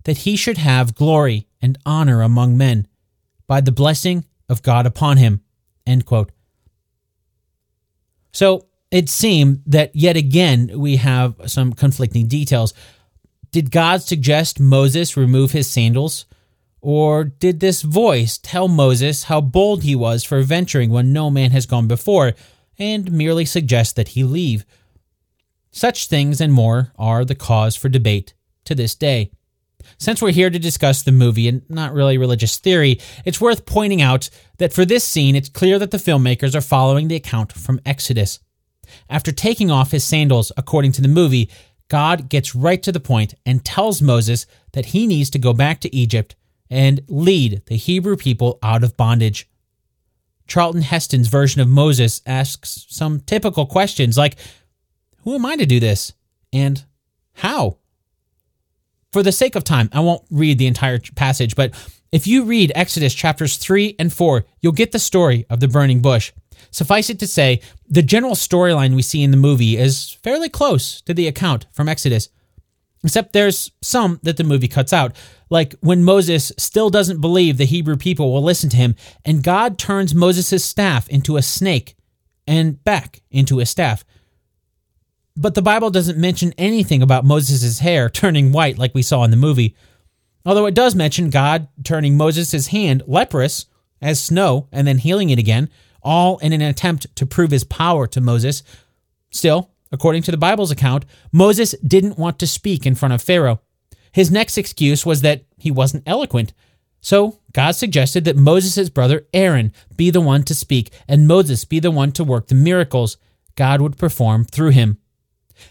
that 0.07 0.19
he 0.19 0.37
should 0.37 0.57
have 0.57 0.95
glory 0.95 1.49
and 1.61 1.77
honor 1.85 2.21
among 2.21 2.57
men 2.57 2.87
by 3.45 3.59
the 3.59 3.73
blessing 3.73 4.23
of 4.47 4.63
God 4.63 4.85
upon 4.85 5.17
him. 5.17 5.41
So 8.31 8.67
it 8.89 9.09
seemed 9.09 9.63
that 9.65 9.93
yet 9.93 10.15
again 10.15 10.71
we 10.79 10.95
have 10.95 11.35
some 11.47 11.73
conflicting 11.73 12.27
details. 12.27 12.73
Did 13.51 13.69
God 13.69 14.01
suggest 14.01 14.61
Moses 14.61 15.17
remove 15.17 15.51
his 15.51 15.69
sandals? 15.69 16.25
Or 16.79 17.25
did 17.25 17.59
this 17.59 17.81
voice 17.81 18.37
tell 18.37 18.69
Moses 18.69 19.23
how 19.23 19.41
bold 19.41 19.83
he 19.83 19.93
was 19.93 20.23
for 20.23 20.41
venturing 20.41 20.89
when 20.89 21.11
no 21.11 21.29
man 21.29 21.51
has 21.51 21.65
gone 21.65 21.87
before, 21.89 22.31
and 22.79 23.11
merely 23.11 23.43
suggest 23.43 23.97
that 23.97 24.09
he 24.09 24.23
leave? 24.23 24.63
Such 25.69 26.07
things 26.07 26.39
and 26.39 26.53
more 26.53 26.93
are 26.95 27.25
the 27.25 27.35
cause 27.35 27.75
for 27.75 27.89
debate 27.89 28.35
to 28.63 28.73
this 28.73 28.95
day. 28.95 29.31
Since 29.97 30.21
we're 30.21 30.31
here 30.31 30.49
to 30.49 30.59
discuss 30.59 31.03
the 31.03 31.11
movie 31.11 31.47
and 31.47 31.61
not 31.69 31.93
really 31.93 32.17
religious 32.17 32.57
theory, 32.57 32.99
it's 33.25 33.41
worth 33.41 33.65
pointing 33.65 34.01
out 34.01 34.29
that 34.57 34.73
for 34.73 34.85
this 34.85 35.03
scene, 35.03 35.35
it's 35.35 35.49
clear 35.49 35.79
that 35.79 35.91
the 35.91 35.97
filmmakers 35.97 36.55
are 36.55 36.61
following 36.61 37.07
the 37.07 37.15
account 37.15 37.51
from 37.51 37.79
Exodus. 37.85 38.39
After 39.09 39.31
taking 39.31 39.71
off 39.71 39.91
his 39.91 40.03
sandals, 40.03 40.51
according 40.57 40.93
to 40.93 41.01
the 41.01 41.07
movie, 41.07 41.49
God 41.89 42.29
gets 42.29 42.55
right 42.55 42.81
to 42.83 42.91
the 42.91 42.99
point 42.99 43.33
and 43.45 43.63
tells 43.63 44.01
Moses 44.01 44.45
that 44.73 44.87
he 44.87 45.07
needs 45.07 45.29
to 45.31 45.39
go 45.39 45.53
back 45.53 45.79
to 45.81 45.95
Egypt 45.95 46.35
and 46.69 47.01
lead 47.07 47.63
the 47.67 47.77
Hebrew 47.77 48.17
people 48.17 48.59
out 48.61 48.83
of 48.83 48.97
bondage. 48.97 49.49
Charlton 50.47 50.81
Heston's 50.81 51.27
version 51.27 51.61
of 51.61 51.67
Moses 51.67 52.21
asks 52.25 52.85
some 52.89 53.19
typical 53.21 53.65
questions 53.65 54.17
like, 54.17 54.37
Who 55.23 55.35
am 55.35 55.45
I 55.45 55.55
to 55.57 55.65
do 55.65 55.79
this? 55.79 56.13
And 56.53 56.83
how? 57.33 57.77
For 59.13 59.23
the 59.23 59.31
sake 59.31 59.55
of 59.55 59.63
time, 59.63 59.89
I 59.93 59.99
won't 60.01 60.23
read 60.29 60.57
the 60.57 60.67
entire 60.67 60.99
passage, 61.15 61.55
but 61.55 61.73
if 62.11 62.27
you 62.27 62.45
read 62.45 62.71
Exodus 62.75 63.13
chapters 63.13 63.57
3 63.57 63.95
and 63.99 64.11
4, 64.11 64.45
you'll 64.61 64.73
get 64.73 64.91
the 64.91 64.99
story 64.99 65.45
of 65.49 65.59
the 65.59 65.67
burning 65.67 66.01
bush. 66.01 66.31
Suffice 66.71 67.09
it 67.09 67.19
to 67.19 67.27
say, 67.27 67.61
the 67.87 68.01
general 68.01 68.33
storyline 68.33 68.95
we 68.95 69.01
see 69.01 69.23
in 69.23 69.31
the 69.31 69.37
movie 69.37 69.77
is 69.77 70.17
fairly 70.23 70.49
close 70.49 71.01
to 71.01 71.13
the 71.13 71.27
account 71.27 71.67
from 71.71 71.89
Exodus. 71.89 72.29
Except 73.03 73.31
there's 73.31 73.71
some 73.81 74.19
that 74.23 74.37
the 74.37 74.43
movie 74.43 74.67
cuts 74.67 74.91
out, 74.91 75.15
like 75.49 75.75
when 75.81 76.03
Moses 76.03 76.51
still 76.57 76.89
doesn't 76.89 77.21
believe 77.21 77.57
the 77.57 77.65
Hebrew 77.65 77.95
people 77.95 78.33
will 78.33 78.43
listen 78.43 78.69
to 78.71 78.77
him, 78.77 78.95
and 79.23 79.43
God 79.43 79.77
turns 79.77 80.15
Moses' 80.15 80.65
staff 80.65 81.07
into 81.07 81.37
a 81.37 81.41
snake 81.41 81.95
and 82.47 82.83
back 82.83 83.21
into 83.29 83.59
a 83.59 83.65
staff. 83.65 84.03
But 85.39 85.53
the 85.53 85.61
Bible 85.61 85.91
doesn't 85.91 86.17
mention 86.17 86.51
anything 86.57 87.03
about 87.03 87.23
Moses' 87.23 87.77
hair 87.79 88.09
turning 88.09 88.51
white 88.51 88.79
like 88.79 88.95
we 88.95 89.03
saw 89.03 89.23
in 89.23 89.29
the 89.29 89.37
movie. 89.37 89.75
Although 90.43 90.65
it 90.65 90.73
does 90.73 90.95
mention 90.95 91.29
God 91.29 91.67
turning 91.83 92.17
Moses' 92.17 92.67
hand 92.67 93.03
leprous 93.05 93.67
as 94.01 94.19
snow 94.19 94.67
and 94.71 94.87
then 94.87 94.97
healing 94.97 95.29
it 95.29 95.37
again, 95.37 95.69
all 96.01 96.39
in 96.39 96.53
an 96.53 96.61
attempt 96.63 97.15
to 97.17 97.25
prove 97.27 97.51
his 97.51 97.63
power 97.63 98.07
to 98.07 98.19
Moses. 98.19 98.63
Still, 99.29 99.69
according 99.91 100.23
to 100.23 100.31
the 100.31 100.37
Bible's 100.37 100.71
account, 100.71 101.05
Moses 101.31 101.75
didn't 101.85 102.17
want 102.17 102.39
to 102.39 102.47
speak 102.47 102.87
in 102.87 102.95
front 102.95 103.13
of 103.13 103.21
Pharaoh. 103.21 103.61
His 104.11 104.31
next 104.31 104.57
excuse 104.57 105.05
was 105.05 105.21
that 105.21 105.45
he 105.59 105.69
wasn't 105.69 106.07
eloquent. 106.07 106.53
So 106.99 107.39
God 107.53 107.71
suggested 107.71 108.25
that 108.25 108.35
Moses' 108.35 108.89
brother 108.89 109.27
Aaron 109.33 109.71
be 109.95 110.09
the 110.09 110.21
one 110.21 110.41
to 110.43 110.55
speak 110.55 110.91
and 111.07 111.27
Moses 111.27 111.63
be 111.63 111.79
the 111.79 111.91
one 111.91 112.11
to 112.13 112.23
work 112.23 112.47
the 112.47 112.55
miracles 112.55 113.17
God 113.55 113.81
would 113.81 113.97
perform 113.97 114.43
through 114.43 114.71
him. 114.71 114.97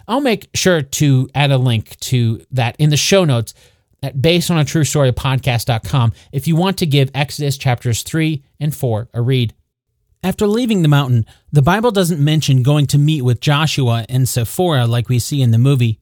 I'll 0.08 0.20
make 0.20 0.48
sure 0.54 0.82
to 0.82 1.28
add 1.34 1.50
a 1.50 1.58
link 1.58 1.98
to 2.00 2.44
that 2.52 2.76
in 2.78 2.90
the 2.90 2.96
show 2.96 3.24
notes 3.24 3.54
at 4.02 4.20
based 4.20 4.50
on 4.50 4.58
a 4.58 4.64
true 4.64 4.84
story 4.84 5.12
podcast.com 5.12 6.12
if 6.32 6.46
you 6.46 6.56
want 6.56 6.78
to 6.78 6.86
give 6.86 7.10
Exodus 7.14 7.56
chapters 7.56 8.02
3 8.02 8.42
and 8.60 8.74
4 8.74 9.08
a 9.14 9.22
read. 9.22 9.54
After 10.22 10.46
leaving 10.46 10.82
the 10.82 10.88
mountain, 10.88 11.24
the 11.52 11.62
Bible 11.62 11.90
doesn't 11.90 12.22
mention 12.22 12.62
going 12.62 12.86
to 12.88 12.98
meet 12.98 13.22
with 13.22 13.40
Joshua 13.40 14.04
and 14.08 14.28
Sephora 14.28 14.86
like 14.86 15.08
we 15.08 15.18
see 15.18 15.40
in 15.40 15.50
the 15.52 15.58
movie. 15.58 16.00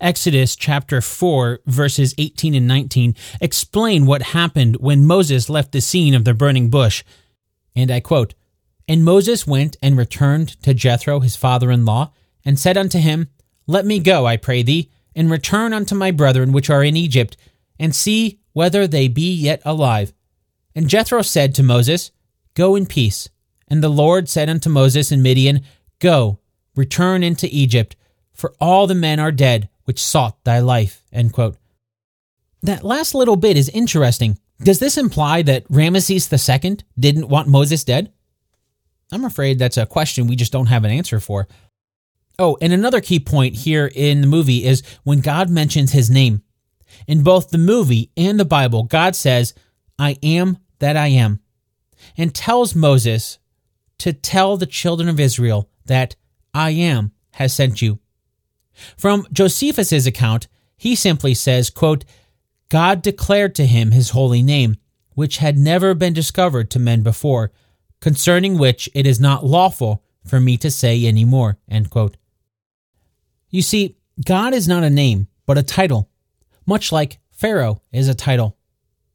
Exodus 0.00 0.56
chapter 0.56 1.00
4, 1.00 1.60
verses 1.66 2.14
18 2.18 2.54
and 2.54 2.66
19 2.66 3.14
explain 3.40 4.06
what 4.06 4.22
happened 4.22 4.76
when 4.76 5.04
Moses 5.04 5.48
left 5.48 5.72
the 5.72 5.80
scene 5.80 6.14
of 6.14 6.24
the 6.24 6.34
burning 6.34 6.70
bush. 6.70 7.04
And 7.76 7.90
I 7.90 8.00
quote 8.00 8.34
And 8.88 9.04
Moses 9.04 9.46
went 9.46 9.76
and 9.82 9.96
returned 9.96 10.60
to 10.62 10.74
Jethro, 10.74 11.20
his 11.20 11.36
father 11.36 11.70
in 11.70 11.84
law, 11.84 12.12
and 12.44 12.58
said 12.58 12.76
unto 12.76 12.98
him, 12.98 13.28
Let 13.66 13.86
me 13.86 13.98
go, 13.98 14.26
I 14.26 14.36
pray 14.36 14.62
thee, 14.62 14.90
and 15.14 15.30
return 15.30 15.72
unto 15.72 15.94
my 15.94 16.10
brethren 16.10 16.52
which 16.52 16.70
are 16.70 16.84
in 16.84 16.96
Egypt, 16.96 17.36
and 17.78 17.94
see 17.94 18.40
whether 18.52 18.86
they 18.86 19.08
be 19.08 19.32
yet 19.32 19.60
alive. 19.64 20.12
And 20.74 20.88
Jethro 20.88 21.22
said 21.22 21.54
to 21.54 21.62
Moses, 21.62 22.10
Go 22.54 22.76
in 22.76 22.86
peace. 22.86 23.28
And 23.68 23.82
the 23.82 23.88
Lord 23.88 24.28
said 24.28 24.48
unto 24.48 24.68
Moses 24.68 25.12
in 25.12 25.22
Midian, 25.22 25.62
Go, 26.00 26.40
return 26.74 27.22
into 27.22 27.48
Egypt, 27.50 27.96
for 28.32 28.54
all 28.60 28.86
the 28.86 28.94
men 28.94 29.20
are 29.20 29.32
dead 29.32 29.68
which 29.84 30.02
sought 30.02 30.42
thy 30.44 30.58
life. 30.60 31.02
That 32.62 32.84
last 32.84 33.14
little 33.14 33.36
bit 33.36 33.56
is 33.56 33.68
interesting. 33.68 34.38
Does 34.62 34.78
this 34.78 34.98
imply 34.98 35.42
that 35.42 35.66
Ramesses 35.68 36.30
II 36.30 36.78
didn't 36.98 37.28
want 37.28 37.48
Moses 37.48 37.84
dead? 37.84 38.12
I'm 39.12 39.24
afraid 39.24 39.58
that's 39.58 39.78
a 39.78 39.86
question 39.86 40.26
we 40.26 40.36
just 40.36 40.52
don't 40.52 40.66
have 40.66 40.84
an 40.84 40.90
answer 40.90 41.18
for. 41.18 41.48
Oh, 42.40 42.56
and 42.62 42.72
another 42.72 43.02
key 43.02 43.20
point 43.20 43.54
here 43.54 43.92
in 43.94 44.22
the 44.22 44.26
movie 44.26 44.64
is 44.64 44.82
when 45.04 45.20
God 45.20 45.50
mentions 45.50 45.92
his 45.92 46.08
name. 46.08 46.42
In 47.06 47.22
both 47.22 47.50
the 47.50 47.58
movie 47.58 48.10
and 48.16 48.40
the 48.40 48.46
Bible, 48.46 48.84
God 48.84 49.14
says, 49.14 49.52
I 49.98 50.16
am 50.22 50.56
that 50.78 50.96
I 50.96 51.08
am, 51.08 51.40
and 52.16 52.34
tells 52.34 52.74
Moses 52.74 53.38
to 53.98 54.14
tell 54.14 54.56
the 54.56 54.64
children 54.64 55.10
of 55.10 55.20
Israel 55.20 55.68
that 55.84 56.16
I 56.54 56.70
am 56.70 57.12
has 57.32 57.52
sent 57.52 57.82
you. 57.82 57.98
From 58.96 59.26
Josephus's 59.30 60.06
account, 60.06 60.48
he 60.78 60.94
simply 60.94 61.34
says, 61.34 61.68
quote, 61.68 62.06
God 62.70 63.02
declared 63.02 63.54
to 63.56 63.66
him 63.66 63.90
his 63.90 64.10
holy 64.10 64.42
name, 64.42 64.76
which 65.10 65.36
had 65.36 65.58
never 65.58 65.92
been 65.92 66.14
discovered 66.14 66.70
to 66.70 66.78
men 66.78 67.02
before, 67.02 67.52
concerning 68.00 68.56
which 68.56 68.88
it 68.94 69.06
is 69.06 69.20
not 69.20 69.44
lawful 69.44 70.02
for 70.24 70.40
me 70.40 70.56
to 70.56 70.70
say 70.70 71.04
any 71.04 71.26
more. 71.26 71.58
End 71.68 71.90
quote. 71.90 72.16
You 73.50 73.62
see, 73.62 73.96
God 74.24 74.54
is 74.54 74.68
not 74.68 74.84
a 74.84 74.90
name, 74.90 75.26
but 75.46 75.58
a 75.58 75.62
title, 75.62 76.08
much 76.66 76.92
like 76.92 77.18
Pharaoh 77.32 77.82
is 77.92 78.08
a 78.08 78.14
title. 78.14 78.56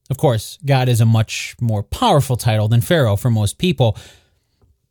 Of 0.09 0.17
course, 0.17 0.59
God 0.65 0.89
is 0.89 1.01
a 1.01 1.05
much 1.05 1.55
more 1.59 1.83
powerful 1.83 2.37
title 2.37 2.67
than 2.67 2.81
Pharaoh 2.81 3.15
for 3.15 3.31
most 3.31 3.57
people, 3.57 3.97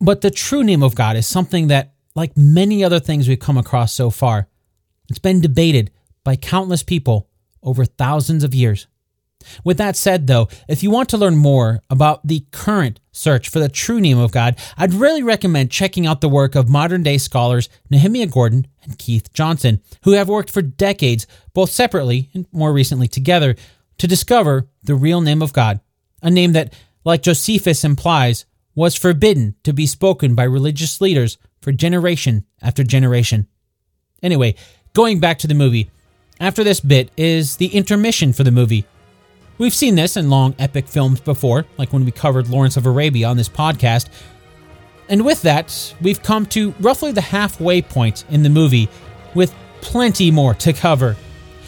but 0.01 0.21
the 0.21 0.31
true 0.31 0.63
name 0.63 0.83
of 0.83 0.95
God 0.95 1.15
is 1.15 1.27
something 1.27 1.67
that, 1.67 1.93
like 2.15 2.35
many 2.35 2.83
other 2.83 2.99
things 2.99 3.27
we've 3.27 3.39
come 3.39 3.57
across 3.57 3.93
so 3.93 4.09
far, 4.09 4.47
it's 5.09 5.19
been 5.19 5.41
debated 5.41 5.91
by 6.23 6.35
countless 6.35 6.83
people 6.83 7.29
over 7.61 7.85
thousands 7.85 8.43
of 8.43 8.53
years. 8.53 8.87
With 9.63 9.77
that 9.77 9.95
said, 9.95 10.27
though, 10.27 10.47
if 10.67 10.83
you 10.83 10.91
want 10.91 11.09
to 11.09 11.17
learn 11.17 11.35
more 11.35 11.81
about 11.89 12.25
the 12.27 12.45
current 12.51 12.99
search 13.11 13.49
for 13.49 13.59
the 13.59 13.69
true 13.69 13.99
name 14.01 14.17
of 14.17 14.31
God, 14.31 14.57
I'd 14.77 14.93
really 14.93 15.23
recommend 15.23 15.71
checking 15.71 16.05
out 16.05 16.21
the 16.21 16.29
work 16.29 16.55
of 16.55 16.69
modern 16.69 17.03
day 17.03 17.17
scholars 17.17 17.69
Nehemiah 17.89 18.27
Gordon 18.27 18.67
and 18.83 18.99
Keith 18.99 19.33
Johnson, 19.33 19.81
who 20.03 20.11
have 20.11 20.29
worked 20.29 20.51
for 20.51 20.61
decades, 20.61 21.27
both 21.53 21.71
separately 21.71 22.29
and 22.33 22.45
more 22.51 22.73
recently 22.73 23.07
together, 23.07 23.55
to 23.97 24.07
discover 24.07 24.67
the 24.83 24.95
real 24.95 25.21
name 25.21 25.41
of 25.41 25.53
God, 25.53 25.79
a 26.21 26.29
name 26.29 26.53
that, 26.53 26.73
like 27.03 27.21
Josephus 27.21 27.83
implies, 27.83 28.45
was 28.75 28.95
forbidden 28.95 29.55
to 29.63 29.73
be 29.73 29.87
spoken 29.87 30.35
by 30.35 30.43
religious 30.43 30.99
leaders 30.99 31.37
for 31.61 31.71
generation 31.71 32.45
after 32.61 32.83
generation. 32.83 33.47
Anyway, 34.21 34.55
going 34.93 35.19
back 35.19 35.39
to 35.39 35.47
the 35.47 35.53
movie, 35.53 35.89
after 36.39 36.63
this 36.63 36.79
bit 36.79 37.09
is 37.15 37.57
the 37.57 37.67
intermission 37.67 38.33
for 38.33 38.43
the 38.43 38.51
movie. 38.51 38.85
We've 39.57 39.73
seen 39.73 39.95
this 39.95 40.17
in 40.17 40.29
long 40.29 40.53
epic 40.59 40.87
films 40.87 41.21
before, 41.21 41.65
like 41.77 41.93
when 41.93 42.03
we 42.03 42.11
covered 42.11 42.49
Lawrence 42.49 42.75
of 42.75 42.85
Arabia 42.85 43.27
on 43.27 43.37
this 43.37 43.47
podcast. 43.47 44.09
And 45.07 45.23
with 45.23 45.41
that, 45.43 45.95
we've 46.01 46.21
come 46.21 46.45
to 46.47 46.73
roughly 46.81 47.13
the 47.13 47.21
halfway 47.21 47.81
point 47.81 48.25
in 48.29 48.43
the 48.43 48.49
movie, 48.49 48.89
with 49.33 49.53
plenty 49.79 50.29
more 50.29 50.53
to 50.55 50.73
cover. 50.73 51.15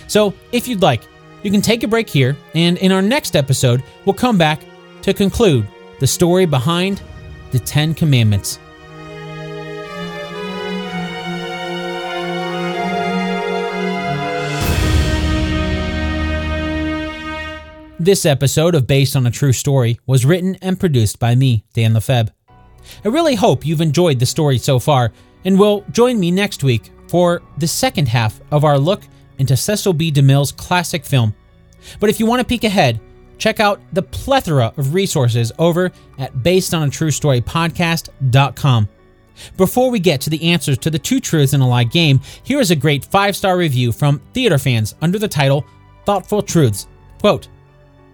So, 0.07 0.33
if 0.51 0.67
you'd 0.67 0.81
like, 0.81 1.01
you 1.43 1.51
can 1.51 1.61
take 1.61 1.83
a 1.83 1.87
break 1.87 2.09
here, 2.09 2.35
and 2.53 2.77
in 2.77 2.91
our 2.91 3.01
next 3.01 3.35
episode, 3.35 3.83
we'll 4.05 4.13
come 4.13 4.37
back 4.37 4.61
to 5.03 5.13
conclude 5.13 5.65
the 5.99 6.07
story 6.07 6.45
behind 6.45 7.01
the 7.51 7.59
Ten 7.59 7.93
Commandments. 7.93 8.59
This 18.07 18.25
episode 18.25 18.73
of 18.73 18.87
Based 18.87 19.17
on 19.17 19.27
a 19.27 19.31
True 19.31 19.51
Story 19.51 19.99
was 20.05 20.25
written 20.25 20.55
and 20.61 20.79
produced 20.79 21.19
by 21.19 21.35
me, 21.35 21.65
Dan 21.73 21.93
Lefebvre. 21.93 22.31
I 23.03 23.09
really 23.09 23.35
hope 23.35 23.65
you've 23.65 23.81
enjoyed 23.81 24.17
the 24.17 24.25
story 24.25 24.57
so 24.59 24.79
far 24.79 25.11
and 25.43 25.59
will 25.59 25.83
join 25.91 26.17
me 26.17 26.31
next 26.31 26.63
week 26.63 26.89
for 27.09 27.41
the 27.57 27.67
second 27.67 28.07
half 28.07 28.39
of 28.49 28.63
our 28.63 28.77
look 28.77 29.01
into 29.39 29.57
Cecil 29.57 29.91
B. 29.91 30.09
DeMille's 30.09 30.53
classic 30.53 31.03
film. 31.03 31.35
But 31.99 32.09
if 32.09 32.17
you 32.17 32.25
want 32.25 32.39
to 32.39 32.47
peek 32.47 32.63
ahead, 32.63 33.01
check 33.37 33.59
out 33.59 33.81
the 33.91 34.03
plethora 34.03 34.71
of 34.77 34.93
resources 34.93 35.51
over 35.59 35.91
at 36.17 36.41
Based 36.43 36.73
on 36.73 36.87
a 36.87 36.89
True 36.89 37.11
Story 37.11 37.41
basedonatruestorypodcast.com. 37.41 38.89
Before 39.57 39.91
we 39.91 39.99
get 39.99 40.21
to 40.21 40.29
the 40.29 40.49
answers 40.49 40.77
to 40.77 40.89
the 40.89 40.97
two 40.97 41.19
truths 41.19 41.51
and 41.51 41.61
a 41.61 41.65
lie 41.65 41.83
game, 41.83 42.21
here 42.43 42.61
is 42.61 42.71
a 42.71 42.75
great 42.77 43.03
five 43.03 43.35
star 43.35 43.57
review 43.57 43.91
from 43.91 44.21
theater 44.33 44.57
fans 44.57 44.95
under 45.01 45.19
the 45.19 45.27
title 45.27 45.65
Thoughtful 46.05 46.41
Truths. 46.41 46.87
Quote, 47.19 47.49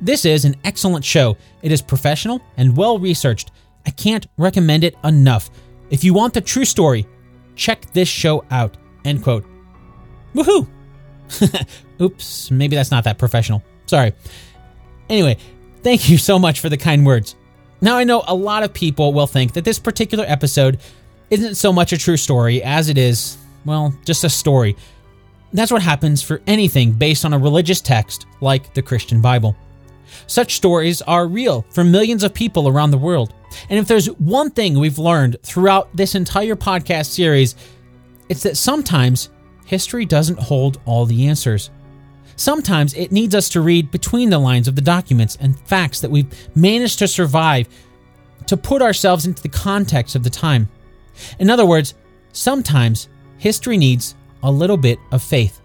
This 0.03 0.25
is 0.25 0.43
an 0.43 0.57
excellent 0.65 1.05
show. 1.05 1.37
It 1.61 1.71
is 1.71 1.81
professional 1.81 2.41
and 2.57 2.75
well 2.75 2.99
researched. 2.99 3.51
I 3.85 3.89
can't 3.91 4.27
recommend 4.35 4.83
it 4.83 4.97
enough. 5.05 5.49
If 5.91 6.03
you 6.03 6.13
want 6.13 6.33
the 6.33 6.41
true 6.41 6.65
story, 6.65 7.07
check 7.55 7.85
this 7.93 8.09
show 8.09 8.43
out. 8.51 8.75
End 9.05 9.23
quote. 9.23 9.45
Woohoo! 10.35 10.67
Oops, 12.01 12.51
maybe 12.51 12.75
that's 12.75 12.91
not 12.91 13.05
that 13.05 13.17
professional. 13.17 13.63
Sorry. 13.85 14.11
Anyway, 15.07 15.37
thank 15.83 16.09
you 16.09 16.17
so 16.17 16.37
much 16.37 16.59
for 16.59 16.67
the 16.67 16.75
kind 16.75 17.05
words. 17.05 17.37
Now, 17.79 17.95
I 17.95 18.03
know 18.03 18.25
a 18.27 18.35
lot 18.35 18.63
of 18.63 18.73
people 18.73 19.13
will 19.13 19.27
think 19.27 19.53
that 19.53 19.63
this 19.63 19.79
particular 19.79 20.25
episode 20.27 20.81
isn't 21.29 21.55
so 21.55 21.71
much 21.71 21.93
a 21.93 21.97
true 21.97 22.17
story 22.17 22.61
as 22.61 22.89
it 22.89 22.97
is, 22.97 23.37
well, 23.63 23.93
just 24.03 24.25
a 24.25 24.29
story. 24.29 24.75
That's 25.53 25.71
what 25.71 25.81
happens 25.81 26.21
for 26.21 26.41
anything 26.45 26.91
based 26.91 27.23
on 27.23 27.31
a 27.31 27.39
religious 27.39 27.79
text 27.79 28.25
like 28.41 28.73
the 28.73 28.81
Christian 28.81 29.21
Bible. 29.21 29.55
Such 30.27 30.55
stories 30.55 31.01
are 31.03 31.27
real 31.27 31.65
for 31.69 31.83
millions 31.83 32.23
of 32.23 32.33
people 32.33 32.67
around 32.67 32.91
the 32.91 32.97
world. 32.97 33.33
And 33.69 33.79
if 33.79 33.87
there's 33.87 34.07
one 34.07 34.51
thing 34.51 34.79
we've 34.79 34.99
learned 34.99 35.37
throughout 35.43 35.95
this 35.95 36.15
entire 36.15 36.55
podcast 36.55 37.07
series, 37.07 37.55
it's 38.29 38.43
that 38.43 38.57
sometimes 38.57 39.29
history 39.65 40.05
doesn't 40.05 40.39
hold 40.39 40.79
all 40.85 41.05
the 41.05 41.27
answers. 41.27 41.69
Sometimes 42.35 42.93
it 42.95 43.11
needs 43.11 43.35
us 43.35 43.49
to 43.49 43.61
read 43.61 43.91
between 43.91 44.29
the 44.29 44.39
lines 44.39 44.67
of 44.67 44.75
the 44.75 44.81
documents 44.81 45.37
and 45.39 45.59
facts 45.61 46.01
that 46.01 46.09
we've 46.09 46.33
managed 46.55 46.99
to 46.99 47.07
survive 47.07 47.67
to 48.47 48.57
put 48.57 48.81
ourselves 48.81 49.25
into 49.25 49.41
the 49.41 49.49
context 49.49 50.15
of 50.15 50.23
the 50.23 50.29
time. 50.29 50.67
In 51.39 51.49
other 51.49 51.65
words, 51.65 51.93
sometimes 52.31 53.07
history 53.37 53.77
needs 53.77 54.15
a 54.41 54.51
little 54.51 54.77
bit 54.77 54.99
of 55.11 55.21
faith. 55.21 55.61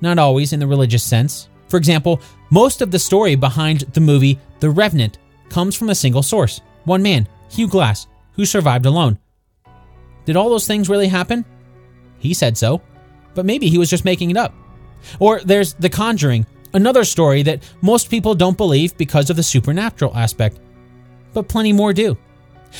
Not 0.00 0.18
always 0.18 0.52
in 0.52 0.60
the 0.60 0.66
religious 0.66 1.04
sense. 1.04 1.48
For 1.74 1.78
example, 1.78 2.20
most 2.50 2.82
of 2.82 2.92
the 2.92 3.00
story 3.00 3.34
behind 3.34 3.80
the 3.80 4.00
movie 4.00 4.38
The 4.60 4.70
Revenant 4.70 5.18
comes 5.48 5.74
from 5.74 5.90
a 5.90 5.94
single 5.96 6.22
source 6.22 6.60
one 6.84 7.02
man, 7.02 7.26
Hugh 7.50 7.66
Glass, 7.66 8.06
who 8.34 8.46
survived 8.46 8.86
alone. 8.86 9.18
Did 10.24 10.36
all 10.36 10.48
those 10.48 10.68
things 10.68 10.88
really 10.88 11.08
happen? 11.08 11.44
He 12.20 12.32
said 12.32 12.56
so, 12.56 12.80
but 13.34 13.44
maybe 13.44 13.68
he 13.68 13.76
was 13.76 13.90
just 13.90 14.04
making 14.04 14.30
it 14.30 14.36
up. 14.36 14.54
Or 15.18 15.40
there's 15.40 15.74
The 15.74 15.88
Conjuring, 15.90 16.46
another 16.74 17.02
story 17.02 17.42
that 17.42 17.68
most 17.80 18.08
people 18.08 18.36
don't 18.36 18.56
believe 18.56 18.96
because 18.96 19.28
of 19.28 19.34
the 19.34 19.42
supernatural 19.42 20.16
aspect, 20.16 20.60
but 21.32 21.48
plenty 21.48 21.72
more 21.72 21.92
do. 21.92 22.16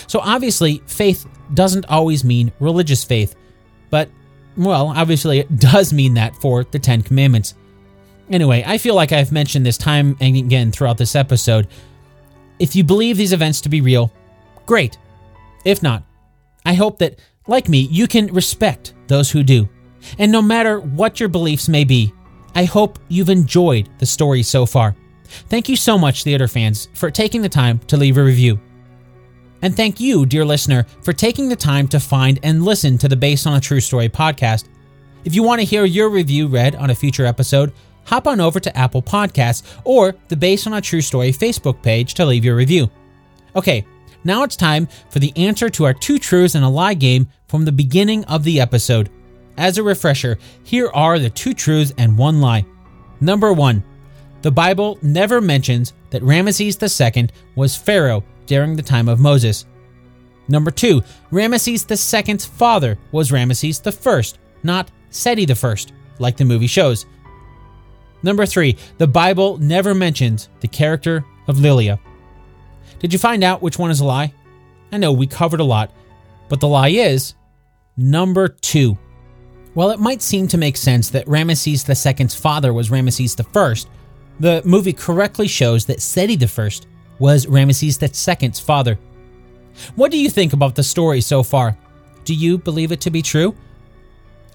So 0.06 0.20
obviously, 0.20 0.84
faith 0.86 1.26
doesn't 1.52 1.86
always 1.86 2.22
mean 2.22 2.52
religious 2.60 3.02
faith, 3.02 3.34
but, 3.90 4.08
well, 4.56 4.92
obviously 4.94 5.40
it 5.40 5.58
does 5.58 5.92
mean 5.92 6.14
that 6.14 6.36
for 6.36 6.62
the 6.62 6.78
Ten 6.78 7.02
Commandments. 7.02 7.54
Anyway, 8.30 8.64
I 8.66 8.78
feel 8.78 8.94
like 8.94 9.12
I've 9.12 9.32
mentioned 9.32 9.66
this 9.66 9.78
time 9.78 10.16
and 10.20 10.36
again 10.36 10.72
throughout 10.72 10.98
this 10.98 11.14
episode. 11.14 11.68
If 12.58 12.74
you 12.74 12.84
believe 12.84 13.16
these 13.16 13.32
events 13.32 13.60
to 13.62 13.68
be 13.68 13.80
real, 13.80 14.12
great. 14.66 14.98
If 15.64 15.82
not, 15.82 16.04
I 16.64 16.74
hope 16.74 16.98
that, 16.98 17.18
like 17.46 17.68
me, 17.68 17.80
you 17.90 18.06
can 18.06 18.26
respect 18.28 18.94
those 19.08 19.30
who 19.30 19.42
do. 19.42 19.68
And 20.18 20.32
no 20.32 20.40
matter 20.40 20.80
what 20.80 21.20
your 21.20 21.28
beliefs 21.28 21.68
may 21.68 21.84
be, 21.84 22.12
I 22.54 22.64
hope 22.64 22.98
you've 23.08 23.30
enjoyed 23.30 23.88
the 23.98 24.06
story 24.06 24.42
so 24.42 24.64
far. 24.64 24.94
Thank 25.48 25.68
you 25.68 25.76
so 25.76 25.98
much, 25.98 26.22
theater 26.22 26.46
fans, 26.46 26.88
for 26.94 27.10
taking 27.10 27.42
the 27.42 27.48
time 27.48 27.78
to 27.80 27.96
leave 27.96 28.16
a 28.16 28.22
review. 28.22 28.60
And 29.62 29.74
thank 29.74 29.98
you, 29.98 30.26
dear 30.26 30.44
listener, 30.44 30.86
for 31.02 31.12
taking 31.12 31.48
the 31.48 31.56
time 31.56 31.88
to 31.88 31.98
find 31.98 32.38
and 32.42 32.64
listen 32.64 32.98
to 32.98 33.08
the 33.08 33.16
Based 33.16 33.46
on 33.46 33.54
a 33.54 33.60
True 33.60 33.80
Story 33.80 34.08
podcast. 34.08 34.66
If 35.24 35.34
you 35.34 35.42
want 35.42 35.60
to 35.60 35.66
hear 35.66 35.84
your 35.84 36.10
review 36.10 36.48
read 36.48 36.74
on 36.74 36.90
a 36.90 36.94
future 36.94 37.24
episode, 37.24 37.72
hop 38.04 38.26
on 38.26 38.40
over 38.40 38.60
to 38.60 38.76
Apple 38.76 39.02
Podcasts 39.02 39.62
or 39.84 40.14
the 40.28 40.36
Based 40.36 40.66
on 40.66 40.74
a 40.74 40.80
True 40.80 41.00
Story 41.00 41.32
Facebook 41.32 41.82
page 41.82 42.14
to 42.14 42.24
leave 42.24 42.44
your 42.44 42.56
review. 42.56 42.90
Okay, 43.56 43.84
now 44.24 44.42
it's 44.42 44.56
time 44.56 44.88
for 45.10 45.18
the 45.18 45.32
answer 45.36 45.68
to 45.70 45.84
our 45.84 45.94
two 45.94 46.18
truths 46.18 46.54
and 46.54 46.64
a 46.64 46.68
lie 46.68 46.94
game 46.94 47.28
from 47.46 47.64
the 47.64 47.72
beginning 47.72 48.24
of 48.24 48.42
the 48.42 48.60
episode. 48.60 49.10
As 49.56 49.78
a 49.78 49.82
refresher, 49.82 50.38
here 50.64 50.90
are 50.94 51.18
the 51.18 51.30
two 51.30 51.54
truths 51.54 51.92
and 51.98 52.18
one 52.18 52.40
lie. 52.40 52.64
Number 53.20 53.52
one, 53.52 53.84
the 54.42 54.50
Bible 54.50 54.98
never 55.00 55.40
mentions 55.40 55.92
that 56.10 56.22
Ramesses 56.22 57.16
II 57.16 57.28
was 57.54 57.76
Pharaoh 57.76 58.24
during 58.46 58.76
the 58.76 58.82
time 58.82 59.08
of 59.08 59.20
Moses. 59.20 59.66
Number 60.48 60.70
two, 60.70 61.02
Ramesses 61.32 62.28
II's 62.28 62.44
father 62.44 62.98
was 63.12 63.30
Ramesses 63.30 63.80
I, 63.86 64.38
not 64.62 64.90
Seti 65.10 65.46
I, 65.50 65.76
like 66.18 66.36
the 66.36 66.44
movie 66.44 66.66
shows. 66.66 67.06
Number 68.24 68.46
three, 68.46 68.78
the 68.96 69.06
Bible 69.06 69.58
never 69.58 69.94
mentions 69.94 70.48
the 70.60 70.66
character 70.66 71.26
of 71.46 71.60
Lilia. 71.60 72.00
Did 72.98 73.12
you 73.12 73.18
find 73.18 73.44
out 73.44 73.60
which 73.60 73.78
one 73.78 73.90
is 73.90 74.00
a 74.00 74.04
lie? 74.06 74.32
I 74.90 74.96
know 74.96 75.12
we 75.12 75.26
covered 75.26 75.60
a 75.60 75.64
lot, 75.64 75.92
but 76.48 76.58
the 76.58 76.66
lie 76.66 76.88
is 76.88 77.34
number 77.98 78.48
two. 78.48 78.96
While 79.74 79.90
it 79.90 80.00
might 80.00 80.22
seem 80.22 80.48
to 80.48 80.56
make 80.56 80.78
sense 80.78 81.10
that 81.10 81.26
Ramesses 81.26 81.86
II's 81.86 82.34
father 82.34 82.72
was 82.72 82.88
Ramesses 82.88 83.38
I, 83.38 83.90
the 84.40 84.62
movie 84.64 84.94
correctly 84.94 85.46
shows 85.46 85.84
that 85.84 86.00
Seti 86.00 86.32
I 86.42 86.70
was 87.18 87.44
Ramesses 87.44 88.42
II's 88.42 88.58
father. 88.58 88.98
What 89.96 90.10
do 90.10 90.18
you 90.18 90.30
think 90.30 90.54
about 90.54 90.76
the 90.76 90.82
story 90.82 91.20
so 91.20 91.42
far? 91.42 91.76
Do 92.24 92.34
you 92.34 92.56
believe 92.56 92.90
it 92.90 93.02
to 93.02 93.10
be 93.10 93.20
true? 93.20 93.54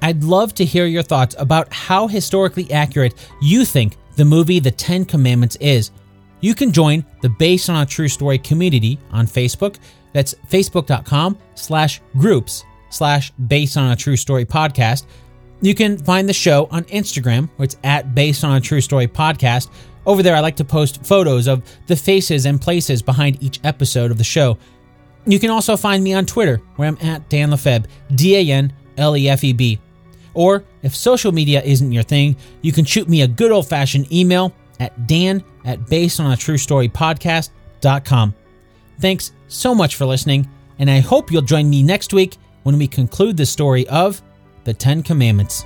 I'd 0.01 0.23
love 0.23 0.53
to 0.55 0.65
hear 0.65 0.85
your 0.85 1.03
thoughts 1.03 1.35
about 1.37 1.71
how 1.73 2.07
historically 2.07 2.71
accurate 2.71 3.13
you 3.41 3.65
think 3.65 3.97
the 4.15 4.25
movie 4.25 4.59
The 4.59 4.71
Ten 4.71 5.05
Commandments 5.05 5.57
is. 5.59 5.91
You 6.41 6.55
can 6.55 6.71
join 6.71 7.05
the 7.21 7.29
Based 7.29 7.69
on 7.69 7.81
a 7.81 7.85
True 7.85 8.07
Story 8.07 8.37
community 8.37 8.97
on 9.11 9.27
Facebook. 9.27 9.77
That's 10.13 10.33
facebook.com 10.49 11.37
slash 11.55 12.01
groups 12.17 12.63
slash 12.89 13.31
based 13.31 13.77
on 13.77 13.91
a 13.91 13.95
true 13.95 14.15
story 14.15 14.45
podcast. 14.45 15.05
You 15.61 15.75
can 15.75 15.97
find 15.97 16.27
the 16.27 16.33
show 16.33 16.67
on 16.71 16.85
Instagram, 16.85 17.49
where 17.57 17.65
it's 17.65 17.77
at 17.83 18.15
based 18.15 18.43
on 18.43 18.55
a 18.55 18.61
true 18.61 18.81
story 18.81 19.07
podcast. 19.07 19.69
Over 20.05 20.23
there, 20.23 20.35
I 20.35 20.39
like 20.39 20.55
to 20.55 20.65
post 20.65 21.05
photos 21.05 21.47
of 21.47 21.61
the 21.87 21.95
faces 21.95 22.45
and 22.45 22.59
places 22.59 23.01
behind 23.01 23.43
each 23.43 23.59
episode 23.63 24.09
of 24.09 24.17
the 24.17 24.23
show. 24.23 24.57
You 25.25 25.37
can 25.37 25.49
also 25.49 25.75
find 25.75 26.03
me 26.03 26.13
on 26.13 26.25
Twitter, 26.25 26.61
where 26.77 26.87
I'm 26.87 26.97
at 27.01 27.29
Dan 27.29 27.51
Lefebvre, 27.51 27.87
D 28.15 28.35
A 28.37 28.53
N 28.53 28.73
L 28.97 29.15
E 29.15 29.29
F 29.29 29.43
E 29.43 29.53
B. 29.53 29.79
Or 30.39 30.63
if 30.83 30.95
social 30.95 31.33
media 31.33 31.61
isn't 31.61 31.91
your 31.91 32.01
thing, 32.01 32.37
you 32.61 32.71
can 32.71 32.85
shoot 32.85 33.09
me 33.09 33.23
a 33.23 33.27
good 33.27 33.51
old 33.51 33.67
fashioned 33.67 34.09
email 34.09 34.53
at 34.79 35.05
dan 35.05 35.43
at 35.65 35.85
based 35.87 36.21
on 36.21 36.31
a 36.31 36.37
true 36.37 36.57
story 36.57 36.87
podcast.com. 36.87 38.33
Thanks 39.01 39.33
so 39.49 39.75
much 39.75 39.97
for 39.97 40.05
listening, 40.05 40.47
and 40.79 40.89
I 40.89 40.99
hope 40.99 41.29
you'll 41.29 41.41
join 41.41 41.69
me 41.69 41.83
next 41.83 42.13
week 42.13 42.37
when 42.63 42.77
we 42.77 42.87
conclude 42.87 43.35
the 43.35 43.45
story 43.45 43.85
of 43.89 44.21
the 44.63 44.73
Ten 44.73 45.03
Commandments. 45.03 45.65